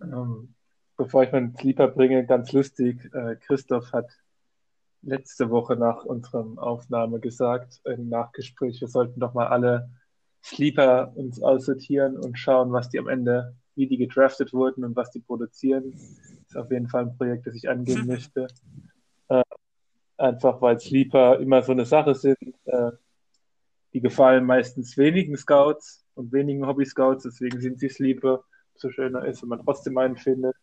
Ähm, 0.02 0.56
bevor 0.98 1.24
ich 1.24 1.32
meinen 1.32 1.56
Sleeper 1.56 1.88
bringe, 1.88 2.26
ganz 2.26 2.52
lustig. 2.52 3.10
Äh, 3.14 3.36
Christoph 3.38 3.92
hat 3.94 4.10
letzte 5.02 5.50
Woche 5.50 5.76
nach 5.76 6.04
unserem 6.04 6.60
Aufnahme 6.60 7.20
gesagt, 7.20 7.82
im 7.86 8.10
Nachgespräch, 8.10 8.82
wir 8.82 8.88
sollten 8.88 9.20
doch 9.20 9.34
mal 9.34 9.48
alle 9.48 9.90
Sleeper 10.44 11.14
uns 11.16 11.42
aussortieren 11.42 12.18
und 12.18 12.38
schauen, 12.38 12.72
was 12.72 12.90
die 12.90 13.00
am 13.00 13.08
Ende 13.08 13.56
wie 13.76 13.88
die 13.88 13.98
gedraftet 13.98 14.54
wurden 14.54 14.84
und 14.84 14.96
was 14.96 15.12
die 15.12 15.20
produzieren. 15.20 15.94
Ist 15.94 16.58
auf 16.58 16.72
jeden 16.72 16.88
Fall 16.88 17.06
ein 17.06 17.18
Projekt, 17.18 17.48
das 17.48 17.56
ich 17.56 17.70
angehen 17.70 18.06
möchte. 18.08 18.48
Äh, 19.30 19.44
einfach 20.18 20.62
weil 20.62 20.80
Sleeper 20.80 21.40
immer 21.40 21.62
so 21.64 21.72
eine 21.72 21.86
Sache 21.86 22.16
sind. 22.16 22.38
Äh, 22.66 22.92
die 23.94 24.02
gefallen 24.02 24.46
meistens 24.46 24.98
wenigen 24.98 25.36
Scouts 25.36 26.06
und 26.14 26.32
wenigen 26.32 26.66
Hobby-Scouts, 26.66 27.24
deswegen 27.24 27.60
sind 27.60 27.80
sie 27.80 27.90
Sleeper. 27.90 28.44
So 28.76 28.92
schöner 28.92 29.26
ist, 29.26 29.42
wenn 29.42 29.50
man 29.50 29.64
trotzdem 29.64 29.98
einen 29.98 30.16
findet. 30.16 30.56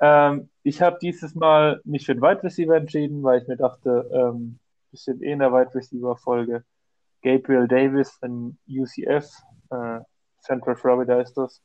Ähm, 0.00 0.50
ich 0.62 0.82
habe 0.82 0.98
dieses 1.00 1.34
Mal 1.34 1.80
mich 1.84 2.06
für 2.06 2.14
den 2.14 2.22
Wide 2.22 2.42
Receiver 2.42 2.76
entschieden, 2.76 3.22
weil 3.22 3.40
ich 3.40 3.48
mir 3.48 3.56
dachte, 3.56 4.10
ähm, 4.12 4.58
bisschen 4.90 5.22
eh 5.22 5.32
in 5.32 5.38
der 5.40 5.52
Wide 5.52 5.74
Receiver 5.74 6.16
Folge. 6.16 6.64
Gabriel 7.22 7.66
Davis 7.66 8.10
von 8.12 8.58
UCF, 8.68 9.28
äh, 9.70 10.00
Central 10.40 10.76
Florida 10.76 11.20
ist 11.20 11.34
das. 11.34 11.62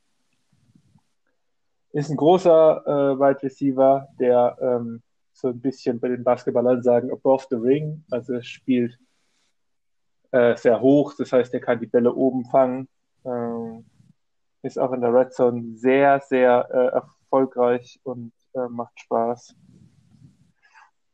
Ist 1.92 2.10
ein 2.10 2.18
großer 2.18 2.84
äh, 2.86 3.20
Wide 3.20 3.42
Receiver, 3.42 4.08
der 4.20 4.58
ähm, 4.62 5.02
so 5.34 5.48
ein 5.48 5.60
bisschen 5.60 6.00
bei 6.00 6.10
den 6.10 6.24
Basketballern 6.24 6.84
sagen, 6.84 7.12
above 7.12 7.46
the 7.50 7.56
ring, 7.56 8.04
also 8.12 8.42
spielt 8.42 8.98
äh, 10.32 10.56
sehr 10.56 10.80
hoch, 10.80 11.14
das 11.18 11.32
heißt, 11.32 11.54
er 11.54 11.62
kann 11.62 11.80
die 11.80 11.88
Bälle 11.88 12.14
oben 12.14 12.46
fangen, 12.46 12.88
ähm, 13.26 13.86
ist 14.62 14.78
auch 14.78 14.92
in 14.92 15.02
der 15.02 15.14
Red 15.14 15.34
Zone 15.34 15.78
sehr, 15.78 16.20
sehr 16.20 16.68
äh, 16.72 16.88
erfolgreich 16.96 18.00
und 18.04 18.34
äh, 18.54 18.68
macht 18.68 19.00
Spaß. 19.00 19.56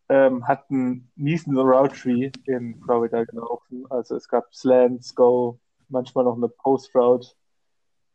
Ähm, 0.10 0.48
hat 0.48 0.70
einen 0.70 1.10
miesen 1.16 1.58
Route 1.58 1.96
Tree 1.96 2.32
in 2.46 2.80
Florida 2.84 3.24
gelaufen, 3.24 3.86
also 3.90 4.16
es 4.16 4.28
gab 4.28 4.54
Slants, 4.54 5.16
Go, 5.16 5.60
manchmal 5.88 6.26
noch 6.26 6.36
eine 6.36 6.50
Post 6.50 6.94
Route, 6.96 7.30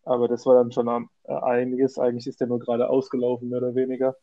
aber 0.04 0.28
das 0.28 0.46
war 0.46 0.54
dann 0.54 0.72
schon 0.72 0.88
äh, 1.24 1.32
einiges. 1.32 1.98
Eigentlich 1.98 2.26
ist 2.26 2.40
der 2.40 2.48
nur 2.48 2.58
gerade 2.58 2.88
ausgelaufen, 2.88 3.48
mehr 3.48 3.58
oder 3.58 3.74
weniger. 3.74 4.16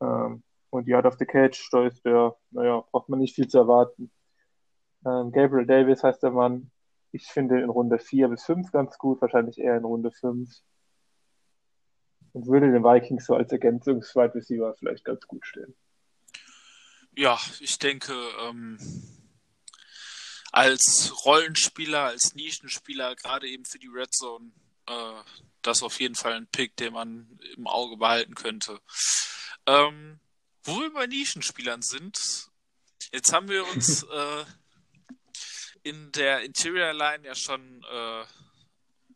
Ähm, 0.00 0.42
und 0.70 0.92
Art 0.92 1.06
of 1.06 1.16
the 1.18 1.26
Catch, 1.26 1.68
da 1.72 1.86
ist 1.86 2.04
der, 2.04 2.36
naja, 2.50 2.84
braucht 2.92 3.08
man 3.08 3.18
nicht 3.18 3.34
viel 3.34 3.48
zu 3.48 3.58
erwarten. 3.58 4.10
Ähm, 5.04 5.32
Gabriel 5.32 5.66
Davis 5.66 6.02
heißt 6.02 6.22
der 6.22 6.30
Mann. 6.30 6.70
Ich 7.12 7.26
finde 7.26 7.60
in 7.60 7.70
Runde 7.70 7.98
4 7.98 8.28
bis 8.28 8.44
5 8.44 8.70
ganz 8.70 8.96
gut, 8.96 9.20
wahrscheinlich 9.20 9.58
eher 9.58 9.76
in 9.76 9.84
Runde 9.84 10.12
5. 10.12 10.48
Und 12.32 12.46
würde 12.46 12.70
den 12.70 12.84
Vikings 12.84 13.26
so 13.26 13.34
als 13.34 13.50
Ergänzungs-Wide 13.50 14.36
Receiver 14.36 14.74
vielleicht 14.78 15.04
ganz 15.04 15.26
gut 15.26 15.44
stehen. 15.44 15.74
Ja, 17.16 17.36
ich 17.58 17.76
denke, 17.78 18.12
ähm, 18.48 18.78
als 20.52 21.12
Rollenspieler, 21.24 22.04
als 22.04 22.34
Nischenspieler, 22.34 23.14
gerade 23.16 23.48
eben 23.48 23.64
für 23.64 23.78
die 23.78 23.88
Red 23.88 24.12
Zone, 24.12 24.52
äh, 24.86 25.22
das 25.62 25.82
auf 25.82 26.00
jeden 26.00 26.14
Fall 26.14 26.32
ein 26.32 26.46
Pick, 26.46 26.76
den 26.76 26.92
man 26.92 27.38
im 27.56 27.66
Auge 27.66 27.96
behalten 27.96 28.34
könnte. 28.34 28.80
Ähm, 29.66 30.20
wo 30.64 30.80
wir 30.80 30.92
bei 30.92 31.06
Nischenspielern 31.06 31.82
sind, 31.82 32.48
jetzt 33.12 33.32
haben 33.32 33.48
wir 33.48 33.66
uns 33.68 34.02
äh, 34.12 34.44
in 35.82 36.12
der 36.12 36.42
Interior 36.42 36.92
Line 36.92 37.26
ja 37.26 37.34
schon 37.34 37.84
äh, 37.84 38.24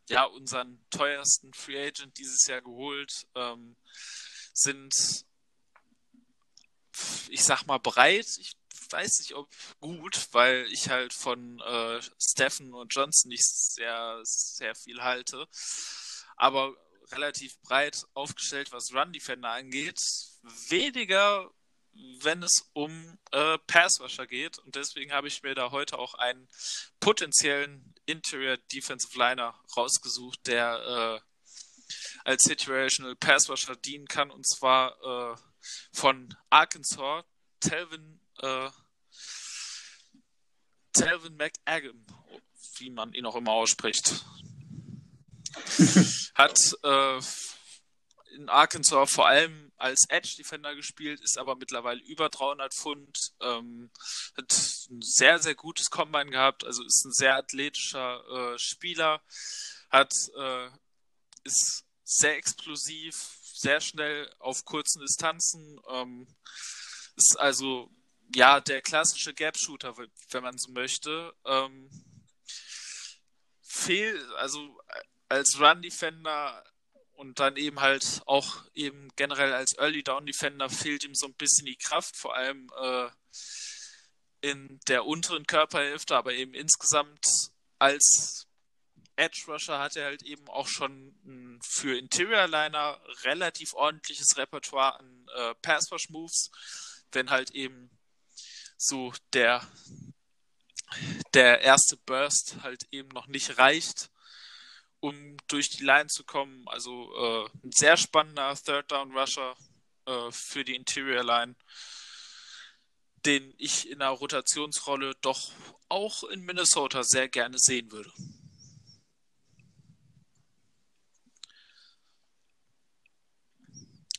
ja, 0.09 0.23
unseren 0.25 0.79
teuersten 0.89 1.53
Free 1.53 1.87
Agent 1.87 2.17
dieses 2.17 2.45
Jahr 2.47 2.61
geholt, 2.61 3.25
ähm, 3.35 3.75
sind, 4.53 5.25
ich 7.29 7.43
sag 7.43 7.65
mal, 7.65 7.79
breit. 7.79 8.27
Ich 8.39 8.55
weiß 8.91 9.19
nicht, 9.19 9.33
ob 9.35 9.49
gut, 9.79 10.27
weil 10.31 10.65
ich 10.71 10.89
halt 10.89 11.13
von 11.13 11.59
äh, 11.59 12.01
Steffen 12.19 12.73
und 12.73 12.93
Johnson 12.93 13.29
nicht 13.29 13.45
sehr, 13.45 14.19
sehr 14.23 14.75
viel 14.75 15.01
halte. 15.01 15.47
Aber 16.37 16.75
relativ 17.11 17.59
breit 17.61 18.05
aufgestellt, 18.13 18.71
was 18.71 18.93
Run 18.93 19.13
Defender 19.13 19.49
angeht. 19.49 19.99
Weniger, 20.69 21.49
wenn 21.93 22.43
es 22.43 22.69
um 22.73 23.17
äh, 23.31 23.57
Passwasher 23.67 24.27
geht. 24.27 24.57
Und 24.59 24.75
deswegen 24.75 25.11
habe 25.11 25.27
ich 25.27 25.43
mir 25.43 25.55
da 25.55 25.71
heute 25.71 25.97
auch 25.97 26.13
einen 26.15 26.47
potenziellen 26.99 27.93
Interior 28.05 28.57
Defensive 28.71 29.17
Liner 29.17 29.59
rausgesucht, 29.75 30.45
der 30.47 31.21
äh, 31.21 31.35
als 32.23 32.43
Situational 32.43 33.15
Passwasher 33.15 33.75
dienen 33.75 34.07
kann. 34.07 34.31
Und 34.31 34.47
zwar 34.47 35.33
äh, 35.33 35.37
von 35.93 36.35
Arkansas, 36.49 37.23
Telvin, 37.59 38.19
äh, 38.39 38.69
Telvin 40.93 41.35
McAgam, 41.37 42.05
wie 42.77 42.89
man 42.89 43.13
ihn 43.13 43.25
auch 43.25 43.35
immer 43.35 43.51
ausspricht. 43.51 44.25
Hat 46.35 46.59
äh, 46.83 47.19
in 48.35 48.49
Arkansas 48.49 49.11
vor 49.11 49.27
allem 49.27 49.71
als 49.77 50.05
Edge 50.09 50.35
Defender 50.37 50.75
gespielt, 50.75 51.21
ist 51.21 51.37
aber 51.37 51.55
mittlerweile 51.55 52.01
über 52.01 52.29
300 52.29 52.73
Pfund, 52.73 53.33
ähm, 53.41 53.91
hat 54.37 54.51
ein 54.89 55.01
sehr, 55.01 55.39
sehr 55.39 55.55
gutes 55.55 55.89
Combine 55.89 56.31
gehabt, 56.31 56.63
also 56.63 56.83
ist 56.83 57.05
ein 57.05 57.13
sehr 57.13 57.35
athletischer 57.35 58.53
äh, 58.53 58.59
Spieler, 58.59 59.21
hat, 59.89 60.13
äh, 60.37 60.69
ist 61.43 61.85
sehr 62.03 62.37
explosiv, 62.37 63.15
sehr 63.53 63.81
schnell 63.81 64.31
auf 64.39 64.63
kurzen 64.65 65.01
Distanzen, 65.01 65.79
ähm, 65.89 66.27
ist 67.15 67.37
also 67.39 67.89
ja 68.33 68.59
der 68.61 68.81
klassische 68.81 69.33
Gap-Shooter, 69.33 69.95
wenn 69.97 70.43
man 70.43 70.57
so 70.57 70.71
möchte. 70.71 71.33
Ähm, 71.45 71.89
fehl, 73.61 74.33
also 74.35 74.79
als 75.29 75.59
Run-Defender 75.59 76.63
und 77.13 77.39
dann 77.39 77.57
eben 77.57 77.79
halt 77.79 78.21
auch 78.25 78.65
eben 78.73 79.09
generell 79.15 79.53
als 79.53 79.77
Early 79.77 80.03
Down 80.03 80.25
Defender 80.25 80.69
fehlt 80.69 81.03
ihm 81.03 81.15
so 81.15 81.27
ein 81.27 81.33
bisschen 81.33 81.65
die 81.65 81.77
Kraft, 81.77 82.15
vor 82.17 82.35
allem 82.35 82.69
äh, 82.77 83.09
in 84.41 84.79
der 84.87 85.05
unteren 85.05 85.47
Körperhälfte, 85.47 86.15
aber 86.15 86.33
eben 86.33 86.53
insgesamt 86.53 87.25
als 87.79 88.47
Edge 89.15 89.43
Rusher 89.47 89.79
hat 89.79 89.95
er 89.95 90.05
halt 90.05 90.23
eben 90.23 90.47
auch 90.49 90.67
schon 90.67 91.15
für 91.63 91.97
Interior 91.97 92.47
Liner 92.47 92.99
relativ 93.23 93.73
ordentliches 93.73 94.37
Repertoire 94.37 94.99
an 94.99 95.27
äh, 95.35 95.55
Pass 95.61 95.91
Rush 95.91 96.09
Moves, 96.09 96.51
wenn 97.11 97.29
halt 97.29 97.51
eben 97.51 97.89
so 98.77 99.13
der 99.33 99.65
der 101.33 101.61
erste 101.61 101.97
Burst 102.05 102.57
halt 102.61 102.83
eben 102.91 103.09
noch 103.09 103.27
nicht 103.27 103.57
reicht 103.57 104.09
um 105.05 105.37
durch 105.47 105.69
die 105.69 105.83
Line 105.83 106.07
zu 106.07 106.23
kommen. 106.23 106.67
Also 106.67 107.13
äh, 107.15 107.49
ein 107.63 107.71
sehr 107.71 107.95
spannender 107.95 108.55
Third 108.55 108.91
Down 108.91 109.15
Rusher 109.15 109.55
äh, 110.05 110.31
für 110.31 110.65
die 110.65 110.75
Interior 110.75 111.23
Line, 111.23 111.55
den 113.23 113.53
ich 113.57 113.87
in 113.87 114.01
einer 114.01 114.09
Rotationsrolle 114.09 115.13
doch 115.21 115.51
auch 115.89 116.23
in 116.23 116.41
Minnesota 116.41 117.03
sehr 117.03 117.29
gerne 117.29 117.59
sehen 117.59 117.91
würde. 117.91 118.11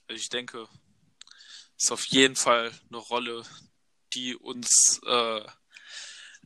Also 0.09 0.21
ich 0.21 0.29
denke, 0.29 0.69
ist 1.77 1.91
auf 1.91 2.07
jeden 2.07 2.37
Fall 2.37 2.73
eine 2.89 2.99
Rolle, 2.99 3.45
die 4.15 4.37
uns 4.37 5.01
äh, 5.07 5.41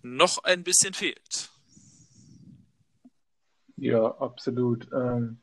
noch 0.02 0.44
ein 0.44 0.64
bisschen 0.64 0.94
fehlt. 0.94 1.50
Ja, 3.76 4.14
absolut. 4.18 4.88
Ähm, 4.92 5.40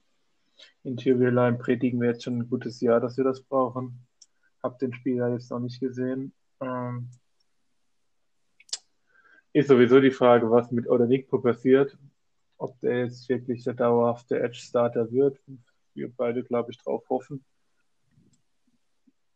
Interior 0.83 1.31
Line 1.31 1.57
predigen 1.57 1.99
wir 2.01 2.09
jetzt 2.09 2.23
schon 2.23 2.39
ein 2.39 2.49
gutes 2.49 2.81
Jahr, 2.81 2.99
dass 2.99 3.17
wir 3.17 3.23
das 3.23 3.41
brauchen. 3.41 4.05
Hab 4.61 4.79
den 4.79 4.93
Spieler 4.93 5.33
jetzt 5.33 5.49
noch 5.51 5.59
nicht 5.59 5.79
gesehen. 5.79 6.33
Ähm, 6.61 7.09
ist 9.53 9.69
sowieso 9.69 9.99
die 9.99 10.11
Frage, 10.11 10.51
was 10.51 10.71
mit 10.71 10.87
Odanikpo 10.87 11.39
passiert. 11.39 11.97
Ob 12.57 12.79
der 12.81 13.05
jetzt 13.05 13.27
wirklich 13.29 13.63
der 13.63 13.73
dauerhafte 13.73 14.39
Edge-Starter 14.39 15.11
wird. 15.11 15.39
Wir 15.93 16.11
beide, 16.11 16.43
glaube 16.43 16.71
ich, 16.71 16.77
drauf 16.77 17.07
hoffen. 17.09 17.43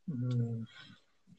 Hm 0.07 0.67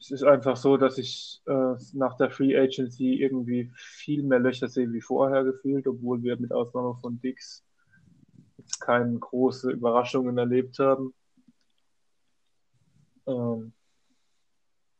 es 0.03 0.11
ist 0.11 0.23
einfach 0.23 0.57
so, 0.57 0.75
dass 0.75 0.97
ich 0.97 1.41
äh, 1.45 1.75
nach 1.93 2.17
der 2.17 2.29
Free 2.29 2.57
Agency 2.57 3.21
irgendwie 3.21 3.71
viel 3.73 4.21
mehr 4.21 4.39
Löcher 4.39 4.67
sehe 4.67 4.91
wie 4.91 4.99
vorher 4.99 5.45
gefühlt, 5.45 5.87
obwohl 5.87 6.21
wir 6.21 6.37
mit 6.37 6.51
Ausnahme 6.51 6.95
von 6.99 7.21
Dix 7.21 7.63
jetzt 8.57 8.81
keine 8.81 9.17
große 9.17 9.71
Überraschungen 9.71 10.37
erlebt 10.37 10.77
haben. 10.79 11.13
Ähm, 13.27 13.71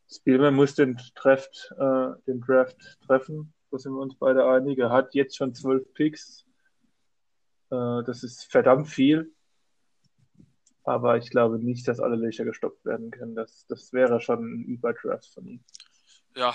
Spielman 0.09 0.55
muss 0.55 0.75
den, 0.75 0.97
Treft, 1.15 1.73
äh, 1.77 2.11
den 2.25 2.39
Draft 2.39 2.97
treffen, 3.05 3.53
da 3.71 3.79
sind 3.79 3.91
wir 3.91 4.01
uns 4.01 4.15
beide 4.15 4.45
einig. 4.45 4.79
Er 4.79 4.89
hat 4.89 5.13
jetzt 5.15 5.35
schon 5.35 5.53
zwölf 5.53 5.93
Picks. 5.95 6.45
Äh, 7.71 8.03
das 8.05 8.23
ist 8.23 8.49
verdammt 8.49 8.87
viel. 8.87 9.33
Aber 10.83 11.17
ich 11.17 11.29
glaube 11.29 11.59
nicht, 11.59 11.87
dass 11.87 11.99
alle 11.99 12.15
Löcher 12.15 12.43
gestoppt 12.43 12.83
werden 12.85 13.11
können. 13.11 13.35
Das, 13.35 13.65
das 13.67 13.93
wäre 13.93 14.19
schon 14.19 14.43
ein 14.43 14.65
Überdraft 14.65 15.33
von 15.33 15.47
ihm. 15.47 15.63
Ja, 16.35 16.53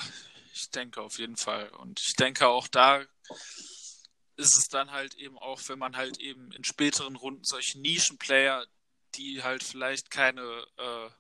ich 0.53 0.71
denke 0.71 1.01
auf 1.01 1.19
jeden 1.19 1.37
Fall. 1.37 1.69
Und 1.71 2.01
ich 2.01 2.15
denke 2.15 2.47
auch 2.49 2.69
da 2.69 3.05
ist 4.39 4.57
es 4.57 4.69
dann 4.69 4.93
halt 4.93 5.15
eben 5.15 5.37
auch, 5.37 5.61
wenn 5.67 5.81
man 5.81 5.97
halt 5.97 6.19
eben 6.19 6.53
in 6.53 6.63
späteren 6.63 7.17
Runden 7.17 7.43
solche 7.45 7.81
Nischenplayer, 7.81 8.65
die 9.17 9.43
halt 9.43 9.65
vielleicht 9.65 10.11
keine, 10.11 10.65
äh, 10.77 11.11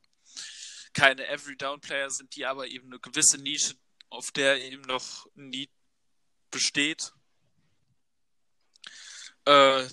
keine 0.93 1.26
Every-Down-Player 1.26 2.10
sind, 2.10 2.36
die 2.36 2.47
aber 2.47 2.68
eben 2.68 2.86
eine 2.86 3.01
gewisse 3.01 3.39
Nische, 3.39 3.74
auf 4.09 4.30
der 4.30 4.62
eben 4.62 4.82
noch 4.82 5.26
nie 5.35 5.68
besteht, 6.51 7.12
äh, 9.47 9.89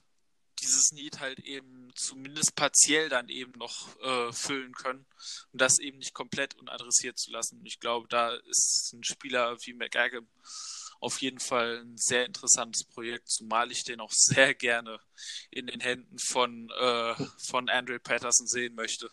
dieses 0.66 0.92
Need 0.92 1.20
halt 1.20 1.40
eben 1.40 1.92
zumindest 1.96 2.56
partiell 2.56 3.10
dann 3.10 3.30
eben 3.30 3.54
noch 3.58 3.98
äh, 4.02 4.34
füllen 4.34 4.74
können 4.74 5.06
und 5.52 5.62
das 5.62 5.80
eben 5.80 6.00
nicht 6.00 6.14
komplett 6.14 6.56
unadressiert 6.56 7.18
zu 7.18 7.32
lassen. 7.32 7.62
Ich 7.66 7.80
glaube, 7.80 8.08
da 8.10 8.36
ist 8.50 8.94
ein 8.94 9.04
Spieler 9.04 9.58
wie 9.62 9.74
McAgam 9.74 10.28
auf 11.00 11.22
jeden 11.22 11.40
Fall 11.40 11.84
ein 11.84 11.98
sehr 11.98 12.26
interessantes 12.26 12.84
Projekt, 12.84 13.30
zumal 13.30 13.72
ich 13.72 13.84
den 13.84 14.00
auch 14.00 14.12
sehr 14.14 14.54
gerne 14.54 15.00
in 15.52 15.68
den 15.68 15.80
Händen 15.80 16.18
von, 16.20 16.70
äh, 16.70 17.16
von 17.38 17.70
Andre 17.70 18.00
Patterson 18.00 18.48
sehen 18.48 18.76
möchte, 18.76 19.10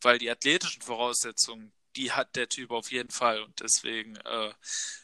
weil 0.00 0.18
die 0.18 0.30
athletischen 0.30 0.82
Voraussetzungen 0.82 1.72
die 1.96 2.12
hat 2.12 2.36
der 2.36 2.48
Typ 2.48 2.70
auf 2.70 2.90
jeden 2.90 3.10
Fall. 3.10 3.42
Und 3.42 3.60
deswegen 3.60 4.16
äh, 4.16 4.52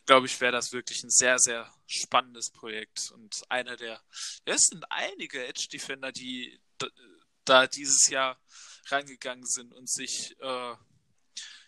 glaube 0.07 0.27
ich, 0.27 0.41
wäre 0.41 0.53
das 0.53 0.73
wirklich 0.73 1.03
ein 1.03 1.11
sehr, 1.11 1.39
sehr 1.39 1.73
spannendes 1.87 2.51
Projekt. 2.51 3.11
Und 3.13 3.43
einer 3.49 3.77
der, 3.77 4.03
ja, 4.47 4.55
es 4.55 4.67
sind 4.71 4.85
einige 4.91 5.47
Edge 5.47 5.69
Defender, 5.73 6.13
die 6.13 6.59
da 7.45 7.67
dieses 7.67 8.09
Jahr 8.09 8.39
reingegangen 8.87 9.47
sind 9.47 9.73
und 9.73 9.91
sich 9.91 10.37
äh, 10.41 10.75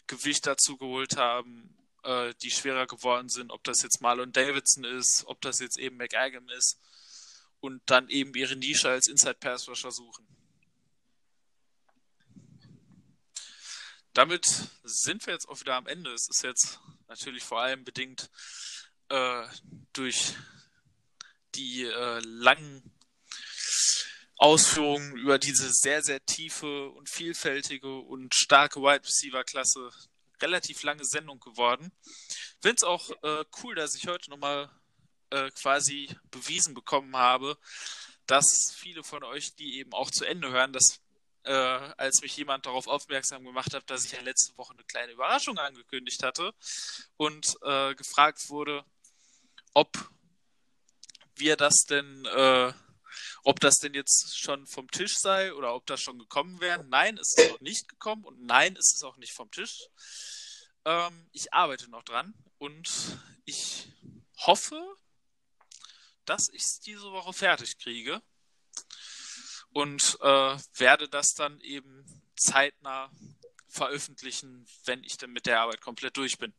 Gewicht 0.06 0.46
dazu 0.46 0.76
geholt 0.76 1.16
haben, 1.16 1.76
äh, 2.04 2.34
die 2.42 2.50
schwerer 2.50 2.86
geworden 2.86 3.28
sind, 3.28 3.50
ob 3.50 3.64
das 3.64 3.82
jetzt 3.82 4.00
Marlon 4.00 4.32
Davidson 4.32 4.84
ist, 4.84 5.24
ob 5.26 5.40
das 5.40 5.60
jetzt 5.60 5.78
eben 5.78 5.96
McAgam 5.96 6.48
ist 6.50 6.78
und 7.60 7.82
dann 7.86 8.08
eben 8.08 8.34
ihre 8.34 8.56
Nische 8.56 8.88
als 8.88 9.08
Inside 9.08 9.38
Pass 9.40 9.68
Rusher 9.68 9.90
suchen. 9.90 10.26
Damit 14.16 14.46
sind 14.82 15.26
wir 15.26 15.34
jetzt 15.34 15.46
auch 15.48 15.60
wieder 15.60 15.74
am 15.74 15.86
Ende. 15.86 16.10
Es 16.12 16.28
ist 16.30 16.42
jetzt 16.42 16.80
natürlich 17.06 17.44
vor 17.44 17.60
allem 17.60 17.84
bedingt 17.84 18.30
äh, 19.10 19.46
durch 19.92 20.34
die 21.54 21.84
äh, 21.84 22.20
langen 22.20 22.82
Ausführungen 24.38 25.16
über 25.16 25.38
diese 25.38 25.70
sehr, 25.70 26.02
sehr 26.02 26.24
tiefe 26.24 26.88
und 26.90 27.10
vielfältige 27.10 27.98
und 27.98 28.34
starke 28.34 28.80
Wide 28.80 29.04
Receiver 29.04 29.44
Klasse 29.44 29.90
relativ 30.40 30.82
lange 30.82 31.04
Sendung 31.04 31.38
geworden. 31.40 31.92
Finde 32.60 32.76
es 32.76 32.84
auch 32.84 33.10
äh, 33.22 33.44
cool, 33.62 33.74
dass 33.74 33.94
ich 33.94 34.06
heute 34.06 34.30
nochmal 34.30 34.70
äh, 35.30 35.50
quasi 35.50 36.08
bewiesen 36.30 36.72
bekommen 36.72 37.16
habe, 37.16 37.58
dass 38.26 38.74
viele 38.74 39.04
von 39.04 39.24
euch, 39.24 39.54
die 39.56 39.78
eben 39.78 39.92
auch 39.92 40.10
zu 40.10 40.24
Ende 40.24 40.50
hören, 40.50 40.72
dass 40.72 41.00
äh, 41.46 41.52
als 41.96 42.20
mich 42.20 42.36
jemand 42.36 42.66
darauf 42.66 42.88
aufmerksam 42.88 43.44
gemacht 43.44 43.72
hat, 43.72 43.88
dass 43.88 44.04
ich 44.04 44.12
ja 44.12 44.20
letzte 44.20 44.56
Woche 44.58 44.74
eine 44.74 44.84
kleine 44.84 45.12
Überraschung 45.12 45.58
angekündigt 45.58 46.22
hatte 46.22 46.52
und 47.16 47.56
äh, 47.62 47.94
gefragt 47.94 48.48
wurde, 48.48 48.84
ob 49.72 50.10
wir 51.36 51.56
das 51.56 51.84
denn, 51.88 52.24
äh, 52.26 52.72
ob 53.44 53.60
das 53.60 53.76
denn 53.76 53.94
jetzt 53.94 54.38
schon 54.38 54.66
vom 54.66 54.90
Tisch 54.90 55.18
sei 55.18 55.54
oder 55.54 55.74
ob 55.74 55.86
das 55.86 56.00
schon 56.00 56.18
gekommen 56.18 56.60
wäre. 56.60 56.84
Nein, 56.84 57.16
es 57.18 57.36
ist 57.36 57.50
noch 57.50 57.60
nicht 57.60 57.88
gekommen 57.88 58.24
und 58.24 58.44
nein, 58.44 58.74
es 58.76 58.94
ist 58.94 59.04
auch 59.04 59.16
nicht 59.16 59.32
vom 59.32 59.50
Tisch. 59.50 59.88
Ähm, 60.84 61.28
ich 61.32 61.52
arbeite 61.52 61.88
noch 61.90 62.02
dran 62.02 62.34
und 62.58 62.90
ich 63.44 63.92
hoffe, 64.38 64.80
dass 66.24 66.48
ich 66.48 66.62
es 66.62 66.80
diese 66.80 67.12
Woche 67.12 67.32
fertig 67.32 67.78
kriege 67.78 68.20
und 69.76 70.16
äh, 70.22 70.56
werde 70.78 71.06
das 71.06 71.34
dann 71.34 71.60
eben 71.60 72.06
zeitnah 72.34 73.10
veröffentlichen, 73.68 74.66
wenn 74.86 75.04
ich 75.04 75.18
dann 75.18 75.32
mit 75.32 75.44
der 75.44 75.60
Arbeit 75.60 75.82
komplett 75.82 76.16
durch 76.16 76.38
bin. 76.38 76.54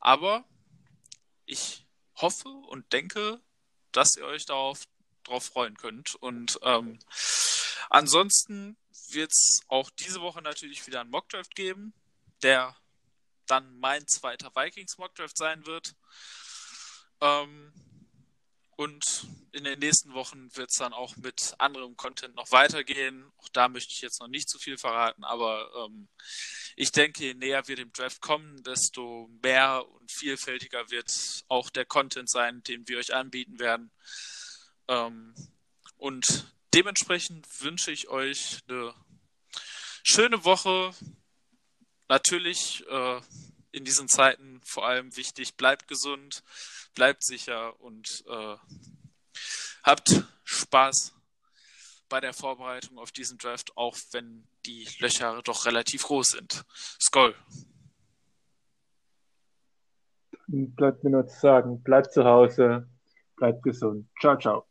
Aber 0.00 0.42
ich 1.44 1.84
hoffe 2.14 2.48
und 2.48 2.90
denke, 2.90 3.42
dass 3.92 4.16
ihr 4.16 4.24
euch 4.24 4.46
darauf, 4.46 4.84
darauf 5.24 5.44
freuen 5.44 5.76
könnt. 5.76 6.14
Und 6.14 6.58
ähm, 6.62 7.00
ansonsten 7.90 8.78
wird 9.10 9.30
es 9.30 9.60
auch 9.68 9.90
diese 9.90 10.22
Woche 10.22 10.40
natürlich 10.40 10.86
wieder 10.86 11.02
einen 11.02 11.10
Mockdraft 11.10 11.54
geben, 11.54 11.92
der 12.42 12.74
dann 13.44 13.78
mein 13.78 14.08
zweiter 14.08 14.56
Vikings 14.56 14.96
Mockdraft 14.96 15.36
sein 15.36 15.66
wird. 15.66 15.94
Ähm, 17.20 17.74
und 18.82 19.28
in 19.52 19.62
den 19.62 19.78
nächsten 19.78 20.12
Wochen 20.12 20.48
wird 20.56 20.70
es 20.70 20.78
dann 20.78 20.92
auch 20.92 21.16
mit 21.16 21.54
anderem 21.58 21.96
Content 21.96 22.34
noch 22.34 22.50
weitergehen. 22.50 23.30
Auch 23.36 23.48
da 23.50 23.68
möchte 23.68 23.92
ich 23.92 24.00
jetzt 24.00 24.20
noch 24.20 24.26
nicht 24.26 24.48
zu 24.48 24.58
viel 24.58 24.76
verraten, 24.76 25.22
aber 25.22 25.70
ähm, 25.76 26.08
ich 26.74 26.90
denke, 26.90 27.22
je 27.22 27.34
näher 27.34 27.68
wir 27.68 27.76
dem 27.76 27.92
Draft 27.92 28.20
kommen, 28.20 28.60
desto 28.64 29.30
mehr 29.40 29.84
und 29.88 30.10
vielfältiger 30.10 30.90
wird 30.90 31.44
auch 31.46 31.70
der 31.70 31.84
Content 31.84 32.28
sein, 32.28 32.64
den 32.64 32.88
wir 32.88 32.98
euch 32.98 33.14
anbieten 33.14 33.60
werden. 33.60 33.92
Ähm, 34.88 35.34
und 35.96 36.52
dementsprechend 36.74 37.46
wünsche 37.62 37.92
ich 37.92 38.08
euch 38.08 38.62
eine 38.66 38.94
schöne 40.02 40.44
Woche. 40.44 40.92
Natürlich 42.08 42.84
äh, 42.88 43.20
in 43.70 43.84
diesen 43.84 44.08
Zeiten 44.08 44.60
vor 44.64 44.86
allem 44.86 45.16
wichtig, 45.16 45.54
bleibt 45.54 45.86
gesund, 45.86 46.42
bleibt 46.94 47.22
sicher 47.22 47.80
und 47.80 48.24
äh, 48.28 48.56
habt 49.82 50.24
Spaß 50.44 51.14
bei 52.08 52.20
der 52.20 52.34
Vorbereitung 52.34 52.98
auf 52.98 53.10
diesen 53.10 53.38
Draft, 53.38 53.76
auch 53.76 53.96
wenn 54.12 54.46
die 54.66 54.86
Löcher 54.98 55.40
doch 55.44 55.64
relativ 55.66 56.04
groß 56.04 56.28
sind. 56.28 56.64
Skoll. 57.00 57.34
Bleibt 60.46 61.02
mir 61.02 61.10
nur 61.10 61.26
zu 61.26 61.40
sagen, 61.40 61.82
bleibt 61.82 62.12
zu 62.12 62.24
Hause, 62.24 62.86
bleibt 63.36 63.62
gesund. 63.62 64.06
Ciao, 64.20 64.36
ciao. 64.36 64.66